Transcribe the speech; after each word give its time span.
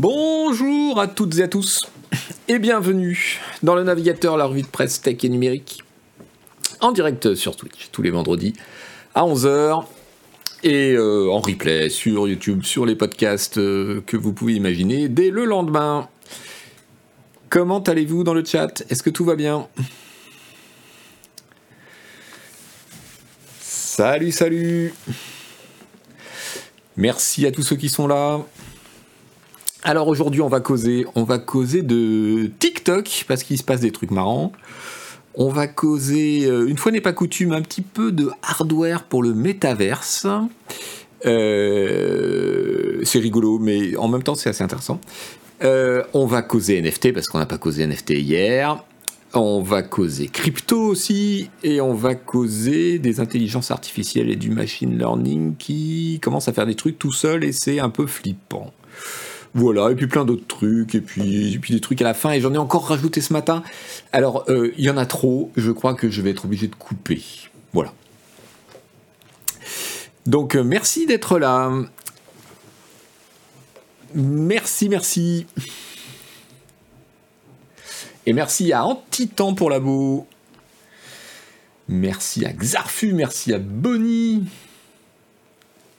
Bonjour 0.00 1.00
à 1.00 1.08
toutes 1.08 1.38
et 1.38 1.42
à 1.42 1.48
tous 1.48 1.84
et 2.46 2.60
bienvenue 2.60 3.40
dans 3.64 3.74
le 3.74 3.82
navigateur 3.82 4.36
La 4.36 4.44
Revue 4.44 4.62
de 4.62 4.68
Presse 4.68 5.00
Tech 5.00 5.16
et 5.24 5.28
Numérique 5.28 5.82
en 6.80 6.92
direct 6.92 7.34
sur 7.34 7.56
Twitch 7.56 7.88
tous 7.90 8.02
les 8.02 8.10
vendredis 8.10 8.52
à 9.16 9.22
11h 9.22 9.86
et 10.62 10.92
euh, 10.92 11.28
en 11.32 11.40
replay 11.40 11.88
sur 11.88 12.28
YouTube, 12.28 12.62
sur 12.62 12.86
les 12.86 12.94
podcasts 12.94 13.58
euh, 13.58 14.00
que 14.06 14.16
vous 14.16 14.32
pouvez 14.32 14.54
imaginer 14.54 15.08
dès 15.08 15.30
le 15.30 15.44
lendemain. 15.44 16.08
Comment 17.48 17.80
allez-vous 17.80 18.22
dans 18.22 18.34
le 18.34 18.44
chat? 18.44 18.84
Est-ce 18.90 19.02
que 19.02 19.10
tout 19.10 19.24
va 19.24 19.34
bien? 19.34 19.66
Salut, 23.60 24.30
salut 24.30 24.94
Merci 26.96 27.46
à 27.46 27.50
tous 27.50 27.62
ceux 27.62 27.76
qui 27.76 27.88
sont 27.88 28.06
là. 28.06 28.44
Alors 29.84 30.08
aujourd'hui, 30.08 30.40
on 30.40 30.48
va 30.48 30.60
causer, 30.60 31.06
on 31.14 31.22
va 31.22 31.38
causer 31.38 31.82
de 31.82 32.50
TikTok 32.58 33.24
parce 33.28 33.44
qu'il 33.44 33.58
se 33.58 33.62
passe 33.62 33.80
des 33.80 33.92
trucs 33.92 34.10
marrants. 34.10 34.52
On 35.34 35.50
va 35.50 35.68
causer, 35.68 36.46
euh, 36.46 36.66
une 36.66 36.76
fois 36.76 36.90
n'est 36.90 37.00
pas 37.00 37.12
coutume, 37.12 37.52
un 37.52 37.62
petit 37.62 37.82
peu 37.82 38.10
de 38.10 38.30
hardware 38.42 39.04
pour 39.04 39.22
le 39.22 39.34
métaverse. 39.34 40.26
Euh, 41.26 43.00
c'est 43.04 43.20
rigolo, 43.20 43.60
mais 43.60 43.96
en 43.96 44.08
même 44.08 44.24
temps, 44.24 44.34
c'est 44.34 44.48
assez 44.50 44.64
intéressant. 44.64 45.00
Euh, 45.62 46.02
on 46.12 46.26
va 46.26 46.42
causer 46.42 46.80
NFT 46.82 47.12
parce 47.12 47.28
qu'on 47.28 47.38
n'a 47.38 47.46
pas 47.46 47.58
causé 47.58 47.86
NFT 47.86 48.10
hier. 48.10 48.82
On 49.32 49.60
va 49.60 49.82
causer 49.82 50.26
crypto 50.26 50.80
aussi, 50.80 51.50
et 51.62 51.82
on 51.82 51.92
va 51.94 52.14
causer 52.14 52.98
des 52.98 53.20
intelligences 53.20 53.70
artificielles 53.70 54.30
et 54.30 54.36
du 54.36 54.50
machine 54.50 54.98
learning 54.98 55.54
qui 55.56 56.18
commencent 56.22 56.48
à 56.48 56.54
faire 56.54 56.66
des 56.66 56.74
trucs 56.74 56.98
tout 56.98 57.12
seul 57.12 57.44
et 57.44 57.52
c'est 57.52 57.78
un 57.78 57.90
peu 57.90 58.06
flippant. 58.06 58.72
Voilà, 59.54 59.90
et 59.90 59.94
puis 59.94 60.06
plein 60.06 60.24
d'autres 60.24 60.46
trucs, 60.46 60.94
et 60.94 61.00
puis, 61.00 61.58
des 61.70 61.80
trucs 61.80 62.00
à 62.02 62.04
la 62.04 62.14
fin, 62.14 62.32
et 62.32 62.40
j'en 62.40 62.52
ai 62.52 62.58
encore 62.58 62.88
rajouté 62.88 63.20
ce 63.20 63.32
matin. 63.32 63.62
Alors, 64.12 64.44
euh, 64.48 64.72
il 64.76 64.84
y 64.84 64.90
en 64.90 64.96
a 64.96 65.06
trop, 65.06 65.50
je 65.56 65.70
crois 65.70 65.94
que 65.94 66.10
je 66.10 66.22
vais 66.22 66.30
être 66.30 66.44
obligé 66.44 66.68
de 66.68 66.74
couper. 66.74 67.22
Voilà. 67.72 67.92
Donc, 70.26 70.54
euh, 70.54 70.62
merci 70.62 71.06
d'être 71.06 71.38
là. 71.38 71.72
Merci, 74.14 74.88
merci. 74.88 75.46
Et 78.26 78.32
merci 78.32 78.72
à 78.72 78.84
Antitan 78.84 79.54
pour 79.54 79.70
la 79.70 79.80
beau. 79.80 80.26
Merci 81.88 82.44
à 82.44 82.52
Xarfu, 82.52 83.14
merci 83.14 83.54
à 83.54 83.58
Bonnie. 83.58 84.44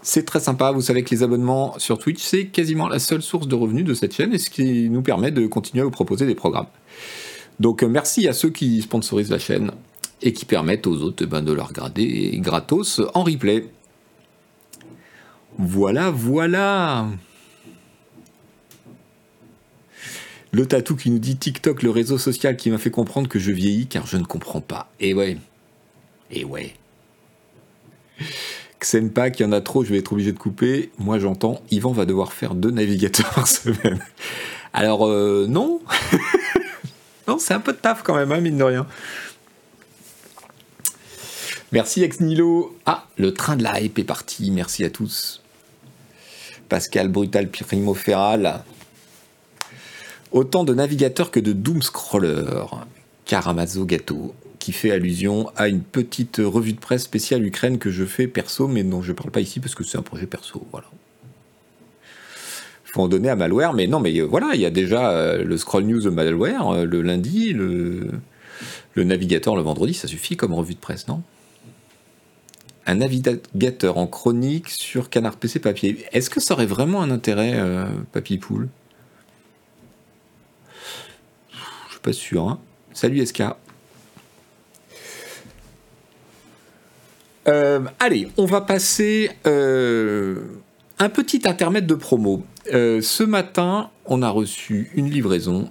C'est 0.01 0.25
très 0.25 0.39
sympa, 0.39 0.71
vous 0.71 0.81
savez 0.81 1.03
que 1.03 1.09
les 1.09 1.23
abonnements 1.23 1.77
sur 1.77 1.97
Twitch, 1.97 2.21
c'est 2.21 2.45
quasiment 2.47 2.87
la 2.87 2.99
seule 2.99 3.21
source 3.21 3.47
de 3.47 3.55
revenus 3.55 3.83
de 3.83 3.93
cette 3.93 4.13
chaîne 4.13 4.33
et 4.33 4.37
ce 4.37 4.49
qui 4.49 4.89
nous 4.89 5.01
permet 5.01 5.31
de 5.31 5.45
continuer 5.45 5.81
à 5.81 5.83
vous 5.83 5.91
proposer 5.91 6.25
des 6.25 6.35
programmes. 6.35 6.67
Donc 7.59 7.83
euh, 7.83 7.87
merci 7.87 8.27
à 8.27 8.33
ceux 8.33 8.49
qui 8.49 8.81
sponsorisent 8.81 9.29
la 9.29 9.39
chaîne 9.39 9.71
et 10.21 10.31
qui 10.31 10.45
permettent 10.45 10.87
aux 10.87 11.01
autres 11.01 11.25
ben, 11.25 11.41
de 11.41 11.51
leur 11.51 11.69
regarder 11.69 12.37
gratos 12.37 13.01
en 13.13 13.23
replay. 13.23 13.67
Voilà, 15.57 16.09
voilà. 16.09 17.07
Le 20.51 20.65
tatou 20.65 20.95
qui 20.95 21.11
nous 21.11 21.19
dit 21.19 21.35
TikTok, 21.35 21.83
le 21.83 21.89
réseau 21.89 22.17
social 22.17 22.55
qui 22.55 22.71
m'a 22.71 22.77
fait 22.77 22.89
comprendre 22.89 23.27
que 23.27 23.37
je 23.37 23.51
vieillis 23.51 23.87
car 23.87 24.07
je 24.07 24.15
ne 24.15 24.23
comprends 24.23 24.61
pas. 24.61 24.89
Et 25.01 25.13
ouais. 25.13 25.37
Et 26.31 26.45
ouais. 26.45 26.73
Xenpack, 28.79 29.39
il 29.39 29.43
y 29.43 29.45
en 29.45 29.51
a 29.51 29.61
trop, 29.61 29.83
je 29.83 29.91
vais 29.91 29.99
être 29.99 30.13
obligé 30.13 30.31
de 30.31 30.37
couper. 30.37 30.91
Moi 30.99 31.19
j'entends, 31.19 31.61
Yvan 31.71 31.91
va 31.91 32.05
devoir 32.05 32.33
faire 32.33 32.55
deux 32.55 32.71
navigateurs 32.71 33.29
par 33.29 33.47
semaine. 33.47 33.99
Alors 34.73 35.07
euh, 35.07 35.45
non. 35.49 35.81
non, 37.27 37.37
c'est 37.39 37.53
un 37.53 37.59
peu 37.59 37.73
de 37.73 37.77
taf 37.77 38.03
quand 38.03 38.15
même, 38.15 38.31
hein, 38.31 38.39
mine 38.39 38.57
de 38.57 38.63
rien. 38.63 38.87
Merci 41.71 42.03
Ex 42.03 42.19
Nilo. 42.19 42.75
Ah, 42.85 43.05
le 43.17 43.33
train 43.33 43.55
de 43.55 43.63
la 43.63 43.79
hype 43.79 43.99
est 43.99 44.03
parti. 44.03 44.49
Merci 44.49 44.83
à 44.83 44.89
tous. 44.89 45.43
Pascal 46.67 47.09
Brutal 47.09 47.49
Primo 47.49 47.93
Feral. 47.93 48.63
Autant 50.31 50.63
de 50.63 50.73
navigateurs 50.73 51.31
que 51.31 51.39
de 51.39 51.53
doomscrollers. 51.53 52.85
Karamazo 53.25 53.85
Gâteau 53.85 54.33
qui 54.59 54.73
fait 54.73 54.91
allusion 54.91 55.49
à 55.55 55.69
une 55.69 55.81
petite 55.81 56.37
revue 56.43 56.73
de 56.73 56.79
presse 56.79 57.03
spéciale 57.03 57.45
Ukraine 57.45 57.79
que 57.79 57.89
je 57.89 58.03
fais 58.03 58.27
perso, 58.27 58.67
mais 58.67 58.83
dont 58.83 59.01
je 59.01 59.11
ne 59.11 59.17
parle 59.17 59.31
pas 59.31 59.39
ici 59.39 59.59
parce 59.59 59.73
que 59.73 59.83
c'est 59.83 59.97
un 59.97 60.03
projet 60.03 60.27
perso. 60.27 60.67
Voilà. 60.71 60.87
faut 62.83 63.01
en 63.01 63.07
donner 63.07 63.29
à 63.29 63.35
Malware, 63.35 63.73
mais 63.73 63.87
non, 63.87 63.99
mais 63.99 64.15
euh, 64.19 64.25
voilà, 64.25 64.51
il 64.53 64.61
y 64.61 64.65
a 64.65 64.69
déjà 64.69 65.11
euh, 65.11 65.43
le 65.43 65.57
Scroll 65.57 65.85
News 65.85 66.01
de 66.01 66.09
Malware 66.09 66.69
euh, 66.69 66.85
le 66.85 67.01
lundi, 67.01 67.53
le, 67.53 68.11
navigateur 68.97 69.55
le 69.55 69.61
vendredi, 69.61 69.93
ça 69.93 70.09
suffit 70.09 70.35
comme 70.35 70.53
revue 70.53 70.75
de 70.75 70.79
presse, 70.79 71.07
non? 71.07 71.23
Un 72.85 72.95
navigateur 72.95 73.97
en 73.97 74.07
chronique 74.07 74.67
sur 74.67 75.09
Canard 75.09 75.37
PC 75.37 75.59
papier. 75.59 76.05
Est-ce 76.11 76.29
que 76.29 76.41
ça 76.41 76.55
aurait 76.55 76.65
vraiment 76.65 77.01
un 77.01 77.11
intérêt, 77.11 77.61
Papy 78.11 78.39
Poule? 78.39 78.67
Je 81.51 81.91
suis 81.91 82.01
pas 82.01 82.13
sûr. 82.13 82.49
Hein. 82.49 82.59
Salut 82.93 83.23
SK. 83.23 83.43
Euh, 87.49 87.81
allez, 87.99 88.29
on 88.37 88.45
va 88.45 88.61
passer 88.61 89.31
euh, 89.47 90.35
un 90.99 91.09
petit 91.09 91.41
intermède 91.45 91.87
de 91.87 91.95
promo. 91.95 92.43
Euh, 92.71 93.01
ce 93.01 93.23
matin, 93.23 93.89
on 94.05 94.21
a 94.21 94.29
reçu 94.29 94.91
une 94.93 95.09
livraison 95.09 95.67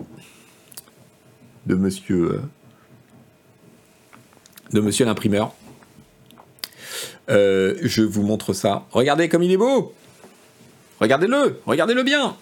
de 1.66 1.76
monsieur, 1.76 2.40
de 4.72 4.80
monsieur 4.80 5.04
l'imprimeur. 5.04 5.54
je 7.28 8.02
vous 8.02 8.22
montre 8.22 8.54
ça. 8.54 8.86
Regardez 8.90 9.28
comme 9.28 9.44
il 9.44 9.52
est 9.52 9.56
beau. 9.56 9.94
Regardez-le, 11.00 11.60
regardez-le 11.64 12.02
bien. 12.02 12.36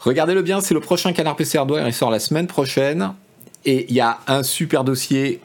Regardez-le 0.00 0.42
bien, 0.42 0.60
c'est 0.60 0.74
le 0.74 0.80
prochain 0.80 1.12
Canard 1.12 1.36
PC 1.36 1.58
Hardware, 1.58 1.86
il 1.86 1.92
sort 1.92 2.10
la 2.10 2.20
semaine 2.20 2.46
prochaine. 2.46 3.12
Et 3.66 3.86
il 3.90 3.94
y 3.94 4.00
a 4.00 4.18
un 4.26 4.42
super 4.42 4.84
dossier 4.84 5.40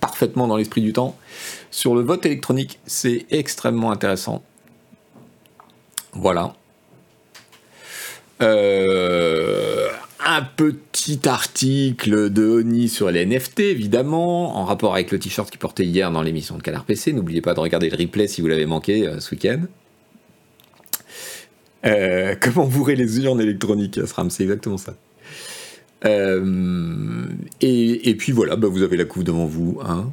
parfaitement 0.00 0.46
dans 0.46 0.56
l'esprit 0.56 0.82
du 0.82 0.92
temps 0.92 1.16
sur 1.70 1.94
le 1.94 2.02
vote 2.02 2.26
électronique. 2.26 2.78
C'est 2.86 3.26
extrêmement 3.30 3.90
intéressant. 3.90 4.42
Voilà. 6.12 6.54
Euh, 8.42 9.88
un 10.24 10.42
petit 10.42 11.26
article 11.26 12.30
de 12.30 12.44
Oni 12.44 12.88
sur 12.88 13.10
les 13.10 13.24
NFT, 13.24 13.60
évidemment, 13.60 14.58
en 14.58 14.64
rapport 14.64 14.92
avec 14.92 15.10
le 15.10 15.18
t-shirt 15.18 15.48
qu'il 15.50 15.58
portait 15.58 15.84
hier 15.84 16.10
dans 16.10 16.22
l'émission 16.22 16.58
de 16.58 16.62
Canard 16.62 16.84
PC. 16.84 17.12
N'oubliez 17.14 17.40
pas 17.40 17.54
de 17.54 17.60
regarder 17.60 17.88
le 17.88 17.96
replay 17.96 18.28
si 18.28 18.42
vous 18.42 18.48
l'avez 18.48 18.66
manqué 18.66 19.06
euh, 19.06 19.20
ce 19.20 19.34
week-end. 19.34 19.62
Euh, 21.84 22.34
comment 22.40 22.66
bourrer 22.66 22.96
les 22.96 23.20
urnes 23.20 23.40
électroniques 23.40 24.00
SRAM, 24.06 24.30
c'est 24.30 24.44
exactement 24.44 24.78
ça. 24.78 24.94
Euh, 26.04 27.26
et, 27.60 28.14
puis 28.16 28.32
voilà, 28.32 28.56
bah, 28.56 28.68
vous 28.68 28.82
avez 28.82 28.96
la 28.96 29.04
couve 29.04 29.24
devant 29.24 29.46
vous. 29.46 29.80
Hein. 29.84 30.10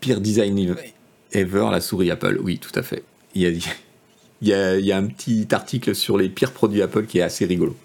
Pire 0.00 0.20
design 0.20 0.76
ever, 1.32 1.68
la 1.70 1.80
souris 1.80 2.10
Apple. 2.10 2.38
Oui, 2.42 2.58
tout 2.58 2.72
à 2.74 2.82
fait. 2.82 3.04
Il 3.34 3.42
y, 4.42 4.52
a, 4.52 4.96
un 4.96 5.06
petit 5.06 5.48
article 5.52 5.94
sur 5.94 6.18
les 6.18 6.28
pires 6.28 6.52
produits 6.52 6.82
Apple 6.82 7.06
qui 7.06 7.18
est 7.18 7.22
assez 7.22 7.46
rigolo. 7.46 7.76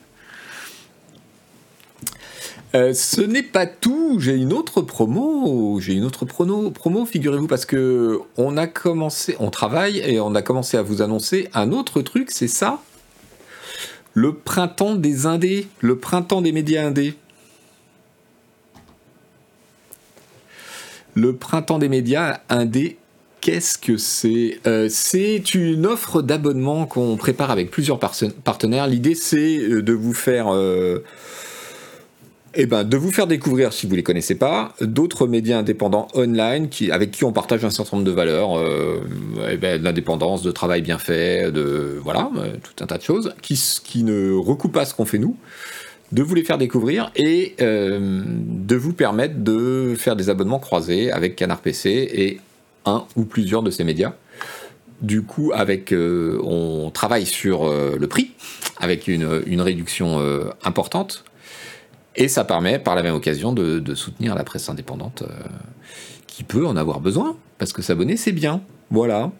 Euh, 2.75 2.93
ce 2.93 3.21
n'est 3.21 3.43
pas 3.43 3.65
tout. 3.65 4.19
J'ai 4.19 4.35
une 4.35 4.53
autre 4.53 4.81
promo. 4.81 5.79
J'ai 5.79 5.93
une 5.93 6.03
autre 6.03 6.25
promo, 6.25 6.69
promo 6.69 7.05
figurez-vous, 7.05 7.47
parce 7.47 7.65
que 7.65 8.19
on 8.37 8.57
a 8.57 8.67
commencé, 8.67 9.35
on 9.39 9.49
travaille 9.49 9.99
et 9.99 10.19
on 10.19 10.35
a 10.35 10.43
commencé 10.43 10.77
à 10.77 10.83
vous 10.83 11.01
annoncer 11.01 11.47
un 11.53 11.71
autre 11.71 12.01
truc. 12.01 12.29
C'est 12.29 12.47
ça? 12.47 12.81
Le 14.13 14.33
printemps 14.33 14.95
des 14.95 15.25
indés, 15.25 15.67
le 15.81 15.97
printemps 15.97 16.41
des 16.41 16.51
médias 16.51 16.85
indés. 16.85 17.15
Le 21.15 21.35
printemps 21.35 21.79
des 21.79 21.89
médias 21.89 22.39
indés, 22.49 22.97
qu'est-ce 23.41 23.77
que 23.77 23.97
c'est? 23.97 24.59
Euh, 24.67 24.87
C'est 24.89 25.53
une 25.53 25.85
offre 25.85 26.21
d'abonnement 26.21 26.85
qu'on 26.85 27.17
prépare 27.17 27.51
avec 27.51 27.71
plusieurs 27.71 27.99
partenaires. 27.99 28.87
L'idée, 28.87 29.15
c'est 29.15 29.57
euh, 29.57 29.81
de 29.81 29.93
vous 29.93 30.13
faire 30.13 30.53
euh, 30.53 31.03
eh 32.55 32.65
ben, 32.65 32.83
de 32.83 32.97
vous 32.97 33.11
faire 33.11 33.27
découvrir, 33.27 33.73
si 33.73 33.85
vous 33.85 33.91
ne 33.91 33.97
les 33.97 34.03
connaissez 34.03 34.35
pas, 34.35 34.73
d'autres 34.81 35.27
médias 35.27 35.59
indépendants 35.59 36.07
online 36.15 36.69
qui, 36.69 36.91
avec 36.91 37.11
qui 37.11 37.23
on 37.23 37.31
partage 37.31 37.63
un 37.63 37.69
certain 37.69 37.97
nombre 37.97 38.07
de 38.07 38.13
valeurs, 38.13 38.57
euh, 38.57 39.01
eh 39.49 39.57
ben, 39.57 39.81
de 39.81 40.51
travail 40.51 40.81
bien 40.81 40.97
fait, 40.97 41.51
de 41.51 41.99
voilà, 42.03 42.29
euh, 42.37 42.53
tout 42.63 42.83
un 42.83 42.87
tas 42.87 42.97
de 42.97 43.03
choses, 43.03 43.35
qui, 43.41 44.03
ne 44.03 44.33
recoupent 44.33 44.73
pas 44.73 44.85
ce 44.85 44.95
qu'on 44.95 45.05
fait 45.05 45.19
nous, 45.19 45.35
de 46.11 46.23
vous 46.23 46.33
les 46.33 46.43
faire 46.43 46.57
découvrir 46.57 47.11
et 47.15 47.55
euh, 47.61 48.23
de 48.25 48.75
vous 48.75 48.93
permettre 48.93 49.35
de 49.43 49.93
faire 49.95 50.15
des 50.15 50.29
abonnements 50.29 50.59
croisés 50.59 51.11
avec 51.11 51.35
Canard 51.35 51.59
PC 51.59 51.89
et 51.89 52.39
un 52.85 53.05
ou 53.15 53.25
plusieurs 53.25 53.61
de 53.61 53.69
ces 53.69 53.83
médias. 53.83 54.13
Du 55.01 55.21
coup, 55.21 55.51
avec, 55.53 55.93
on 55.93 56.91
travaille 56.93 57.25
sur 57.25 57.69
le 57.71 58.07
prix, 58.07 58.31
avec 58.77 59.07
une, 59.07 59.61
réduction 59.61 60.19
importante. 60.63 61.23
Et 62.15 62.27
ça 62.27 62.43
permet, 62.43 62.79
par 62.79 62.95
la 62.95 63.03
même 63.03 63.15
occasion, 63.15 63.53
de, 63.53 63.95
soutenir 63.95 64.35
la 64.35 64.43
presse 64.43 64.69
indépendante 64.69 65.23
qui 66.27 66.43
peut 66.43 66.65
en 66.65 66.75
avoir 66.75 66.99
besoin, 66.99 67.37
parce 67.57 67.73
que 67.73 67.81
s'abonner, 67.81 68.17
c'est 68.17 68.31
bien. 68.31 68.61
Voilà. 68.89 69.31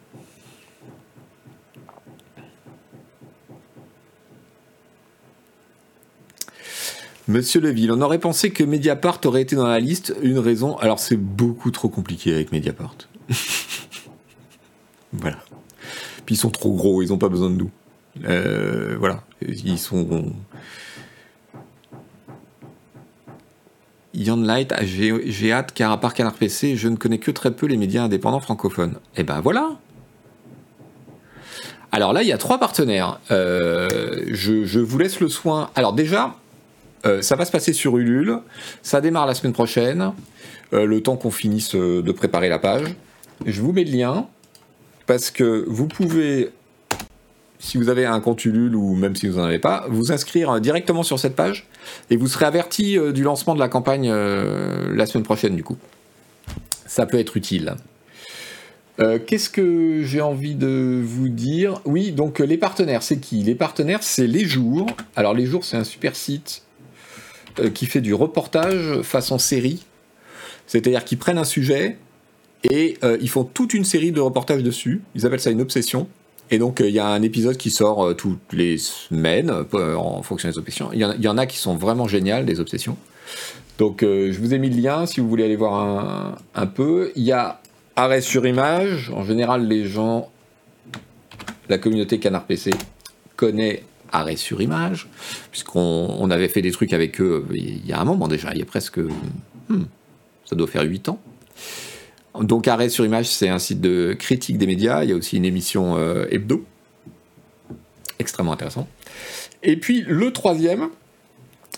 Monsieur 7.30 7.60
Leville, 7.60 7.92
on 7.92 8.00
aurait 8.00 8.18
pensé 8.18 8.50
que 8.50 8.64
Mediapart 8.64 9.20
aurait 9.24 9.42
été 9.42 9.54
dans 9.54 9.68
la 9.68 9.78
liste. 9.78 10.12
Une 10.20 10.40
raison, 10.40 10.76
alors 10.78 10.98
c'est 10.98 11.16
beaucoup 11.16 11.70
trop 11.70 11.88
compliqué 11.88 12.34
avec 12.34 12.50
Mediapart. 12.50 12.96
voilà. 15.12 15.38
Puis 16.26 16.34
ils 16.34 16.38
sont 16.38 16.50
trop 16.50 16.74
gros, 16.74 17.02
ils 17.02 17.10
n'ont 17.10 17.18
pas 17.18 17.28
besoin 17.28 17.48
de 17.48 17.54
nous. 17.54 17.70
Euh, 18.24 18.96
voilà. 18.98 19.22
Ils 19.46 19.78
sont. 19.78 20.32
Yann 24.14 24.44
Light, 24.44 24.74
j'ai 24.82 25.52
hâte 25.52 25.72
car 25.72 25.92
à 25.92 26.00
part 26.00 26.14
Canard 26.14 26.34
PC, 26.34 26.76
je 26.76 26.88
ne 26.88 26.96
connais 26.96 27.18
que 27.18 27.30
très 27.30 27.52
peu 27.52 27.66
les 27.66 27.76
médias 27.76 28.02
indépendants 28.02 28.40
francophones. 28.40 28.94
Et 29.16 29.20
eh 29.20 29.22
ben 29.22 29.40
voilà. 29.40 29.70
Alors 31.92 32.12
là, 32.12 32.22
il 32.22 32.28
y 32.28 32.32
a 32.32 32.38
trois 32.38 32.58
partenaires. 32.58 33.20
Euh, 33.30 34.24
je, 34.28 34.78
vous 34.78 34.98
laisse 34.98 35.20
le 35.20 35.28
soin. 35.28 35.70
Alors 35.74 35.92
déjà, 35.92 36.36
euh, 37.06 37.22
ça 37.22 37.36
va 37.36 37.44
se 37.44 37.52
passer 37.52 37.72
sur 37.72 37.98
Ulule. 37.98 38.38
Ça 38.82 39.00
démarre 39.00 39.26
la 39.26 39.34
semaine 39.34 39.52
prochaine, 39.52 40.12
euh, 40.72 40.86
le 40.86 41.02
temps 41.02 41.16
qu'on 41.16 41.30
finisse 41.30 41.74
de 41.74 42.12
préparer 42.12 42.48
la 42.48 42.58
page. 42.58 42.94
Je 43.44 43.60
vous 43.60 43.72
mets 43.72 43.84
le 43.84 43.92
lien 43.92 44.26
parce 45.06 45.30
que 45.30 45.64
vous 45.66 45.88
pouvez, 45.88 46.50
si 47.58 47.76
vous 47.76 47.88
avez 47.88 48.06
un 48.06 48.20
compte 48.20 48.44
Ulule 48.44 48.76
ou 48.76 48.94
même 48.94 49.16
si 49.16 49.26
vous 49.26 49.38
n'en 49.38 49.44
avez 49.44 49.58
pas, 49.58 49.86
vous 49.88 50.12
inscrire 50.12 50.60
directement 50.60 51.02
sur 51.02 51.18
cette 51.18 51.34
page 51.34 51.66
et 52.10 52.16
vous 52.16 52.26
serez 52.26 52.46
averti 52.46 52.98
du 53.12 53.22
lancement 53.22 53.54
de 53.54 53.60
la 53.60 53.68
campagne 53.68 54.10
la 54.10 55.06
semaine 55.06 55.24
prochaine 55.24 55.56
du 55.56 55.64
coup. 55.64 55.76
Ça 56.86 57.06
peut 57.06 57.18
être 57.18 57.36
utile. 57.36 57.74
Qu'est-ce 59.26 59.48
que 59.48 60.02
j'ai 60.02 60.20
envie 60.20 60.54
de 60.54 61.00
vous 61.02 61.30
dire? 61.30 61.80
Oui, 61.86 62.12
donc 62.12 62.38
les 62.38 62.58
partenaires, 62.58 63.02
c'est 63.02 63.18
qui? 63.18 63.42
Les 63.42 63.54
partenaires, 63.54 64.02
c'est 64.02 64.26
Les 64.26 64.44
Jours. 64.44 64.88
Alors 65.16 65.32
Les 65.32 65.46
Jours, 65.46 65.64
c'est 65.64 65.78
un 65.78 65.84
super 65.84 66.14
site 66.14 66.62
euh, 67.58 67.70
qui 67.70 67.86
fait 67.86 68.02
du 68.02 68.12
reportage 68.12 69.00
façon 69.02 69.38
série. 69.38 69.86
C'est-à-dire 70.66 71.04
qu'ils 71.04 71.16
prennent 71.16 71.38
un 71.38 71.44
sujet 71.44 71.96
et 72.70 72.98
euh, 73.02 73.16
ils 73.22 73.30
font 73.30 73.44
toute 73.44 73.72
une 73.72 73.84
série 73.84 74.12
de 74.12 74.20
reportages 74.20 74.62
dessus. 74.62 75.00
Ils 75.14 75.24
appellent 75.24 75.40
ça 75.40 75.50
une 75.50 75.62
obsession. 75.62 76.06
Et 76.50 76.58
donc, 76.58 76.80
euh, 76.80 76.88
il 76.88 76.94
y 76.94 76.98
a 76.98 77.06
un 77.06 77.22
épisode 77.22 77.56
qui 77.56 77.70
sort 77.70 78.14
toutes 78.16 78.52
les 78.52 78.78
semaines 78.78 79.52
en 79.72 80.22
fonction 80.22 80.48
des 80.48 80.58
obsessions. 80.58 80.90
Il 80.92 80.98
y, 81.00 81.28
en 81.28 81.38
a, 81.38 81.46
qui 81.46 81.58
sont 81.58 81.76
vraiment 81.76 82.08
géniales, 82.08 82.44
des 82.44 82.60
obsessions. 82.60 82.96
Donc, 83.78 84.00
je 84.02 84.38
vous 84.38 84.52
ai 84.52 84.58
mis 84.58 84.68
le 84.68 84.80
lien 84.80 85.06
si 85.06 85.20
vous 85.20 85.28
voulez 85.28 85.44
aller 85.44 85.56
voir 85.56 85.74
un, 85.74 86.36
un 86.54 86.66
peu. 86.66 87.12
Il 87.16 87.22
y 87.22 87.32
a 87.32 87.60
Arrêt 87.96 88.22
sur 88.22 88.46
image. 88.46 89.10
En 89.14 89.24
général, 89.24 89.68
les 89.68 89.86
gens, 89.86 90.30
la 91.68 91.76
communauté 91.76 92.18
Canard 92.18 92.44
PC 92.44 92.70
connaît 93.36 93.82
arrêt 94.10 94.36
sur 94.36 94.62
image, 94.62 95.06
puisqu'on 95.50 96.30
avait 96.30 96.48
fait 96.48 96.62
des 96.62 96.72
trucs 96.72 96.94
avec 96.94 97.20
eux 97.20 97.46
il 97.52 97.86
y 97.86 97.92
a 97.92 98.00
un 98.00 98.04
moment 98.04 98.26
déjà, 98.26 98.52
il 98.52 98.58
y 98.58 98.62
a 98.62 98.64
presque... 98.64 98.98
Hmm, 99.68 99.84
ça 100.46 100.56
doit 100.56 100.66
faire 100.66 100.82
8 100.82 101.10
ans. 101.10 101.20
Donc 102.38 102.68
arrêt 102.68 102.88
sur 102.88 103.04
image, 103.04 103.26
c'est 103.26 103.48
un 103.48 103.58
site 103.58 103.80
de 103.80 104.14
critique 104.18 104.56
des 104.56 104.66
médias, 104.66 105.02
il 105.02 105.10
y 105.10 105.12
a 105.12 105.16
aussi 105.16 105.36
une 105.36 105.44
émission 105.44 105.96
euh, 105.96 106.26
hebdo, 106.30 106.64
extrêmement 108.18 108.52
intéressant. 108.52 108.86
Et 109.62 109.76
puis 109.76 110.04
le 110.06 110.32
troisième, 110.32 110.90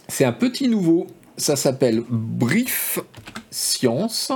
c'est 0.08 0.24
un 0.24 0.32
petit 0.32 0.68
nouveau, 0.68 1.06
ça 1.36 1.56
s'appelle 1.56 2.02
Brief 2.08 3.00
Science, 3.50 4.30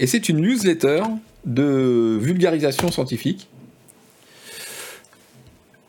et 0.00 0.06
c'est 0.06 0.28
une 0.28 0.40
newsletter 0.40 1.02
de 1.44 2.18
vulgarisation 2.20 2.90
scientifique 2.90 3.48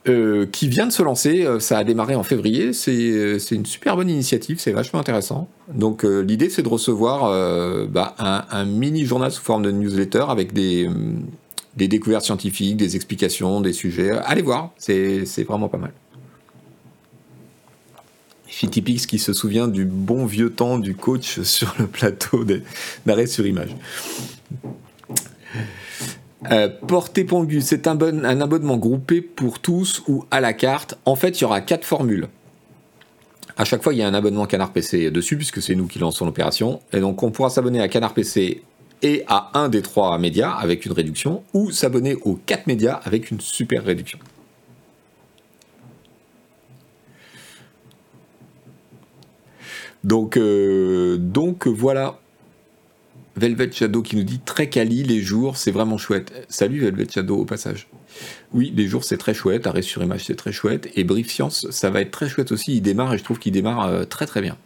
euh, 0.10 0.46
qui 0.46 0.68
vient 0.68 0.88
de 0.88 0.92
se 0.92 1.04
lancer. 1.04 1.46
Euh, 1.46 1.60
ça 1.60 1.78
a 1.78 1.84
démarré 1.84 2.16
en 2.16 2.24
février. 2.24 2.72
Euh, 2.88 3.40
c'est 3.40 3.56
une 3.56 3.66
super 3.66 3.96
bonne 3.96 4.10
initiative, 4.10 4.60
c'est 4.60 4.72
vachement 4.72 5.00
intéressant. 5.00 5.50
Donc 5.74 6.04
l'idée, 6.04 6.50
c'est 6.50 6.62
de 6.62 6.70
recevoir 6.70 7.88
bah, 7.90 8.16
un, 8.18 8.66
mini 8.66 9.06
journal 9.06 9.32
sous 9.32 9.44
forme 9.44 9.64
de 9.64 9.72
newsletter 9.72 10.26
avec 10.30 10.54
des, 10.54 10.90
des 11.76 11.88
découvertes 11.88 12.24
scientifiques, 12.24 12.78
des 12.78 12.96
explications, 12.96 13.60
des 13.60 13.74
sujets. 13.74 14.12
Allez 14.12 14.42
voir, 14.42 14.72
c'est 14.78 15.26
vraiment 15.46 15.68
pas 15.68 15.78
mal. 15.78 15.92
Fitipix 18.46 19.06
qui 19.06 19.20
se 19.20 19.34
souvient 19.34 19.68
du 19.68 19.86
bon 19.86 20.26
vieux 20.26 20.50
temps 20.50 20.80
du 20.80 20.96
coach 20.96 21.42
sur 21.42 21.76
le 21.80 21.86
plateau 21.86 22.46
d'arrêt 23.06 23.28
sur 23.28 23.46
image. 23.46 23.76
Euh, 26.52 26.70
Porté 26.88 27.24
Pongu, 27.24 27.62
c'est 27.62 27.88
un, 27.88 28.00
abonnement 28.42 28.78
groupé 28.78 29.22
pour 29.22 29.60
tous 29.60 30.04
ou 30.08 30.26
à 30.30 30.40
la 30.40 30.54
carte. 30.54 30.98
En 31.06 31.16
fait, 31.16 31.40
il 31.40 31.42
y 31.42 31.46
aura 31.46 31.62
quatre 31.62 31.86
formules. 31.86 32.28
À 33.58 33.66
chaque 33.66 33.82
fois, 33.82 33.94
il 33.94 34.00
y 34.00 34.04
a 34.04 34.08
un 34.08 34.14
abonnement 34.14 34.46
Canard 34.46 34.72
PC 34.72 35.10
dessus, 35.10 35.36
puisque 35.36 35.62
c'est 35.62 35.74
nous 35.74 35.88
qui 35.88 35.98
lançons 35.98 36.26
l'opération. 36.26 36.80
Et 36.94 37.00
donc, 37.00 37.24
on 37.24 37.32
pourra 37.32 37.50
s'abonner 37.50 37.82
à 37.82 37.88
Canard 37.88 38.14
PC 38.14 38.62
et 39.02 39.24
à 39.28 39.52
un 39.56 39.70
des 39.70 39.82
trois 39.82 40.18
médias 40.20 40.52
avec 40.52 40.86
une 40.86 40.92
réduction, 40.92 41.44
ou 41.54 41.72
s'abonner 41.72 42.16
aux 42.16 42.36
quatre 42.36 42.68
médias 42.68 43.00
avec 43.04 43.32
une 43.32 43.40
super 43.42 43.84
réduction. 43.84 44.20
Donc, 50.04 50.38
euh, 50.38 51.18
donc 51.18 51.68
voilà. 51.68 52.20
Velvet 53.38 53.72
Shadow 53.72 54.02
qui 54.02 54.16
nous 54.16 54.24
dit 54.24 54.40
très 54.40 54.68
quali 54.68 55.04
les 55.04 55.22
jours, 55.22 55.58
c'est 55.58 55.70
vraiment 55.70 56.00
chouette. 56.00 56.34
Salut 56.50 56.80
Velvet 56.80 57.08
Shadow 57.08 57.38
au 57.38 57.46
passage. 57.46 57.88
Oui, 58.52 58.74
les 58.76 58.88
jours 58.88 59.04
c'est 59.04 59.18
très 59.18 59.36
chouette, 59.36 59.68
arrêt 59.68 59.84
sur 59.84 60.04
image 60.04 60.26
c'est 60.26 60.36
très 60.36 60.52
chouette, 60.52 60.90
et 60.96 61.04
Brief 61.04 61.30
Science 61.30 61.70
ça 61.70 61.92
va 61.92 62.02
être 62.02 62.10
très 62.10 62.28
chouette 62.28 62.52
aussi, 62.52 62.78
il 62.78 62.82
démarre 62.82 63.14
et 63.14 63.18
je 63.20 63.24
trouve 63.24 63.38
qu'il 63.38 63.52
démarre 63.52 63.86
euh, 63.86 64.06
très 64.06 64.26
très 64.26 64.42
bien. 64.42 64.58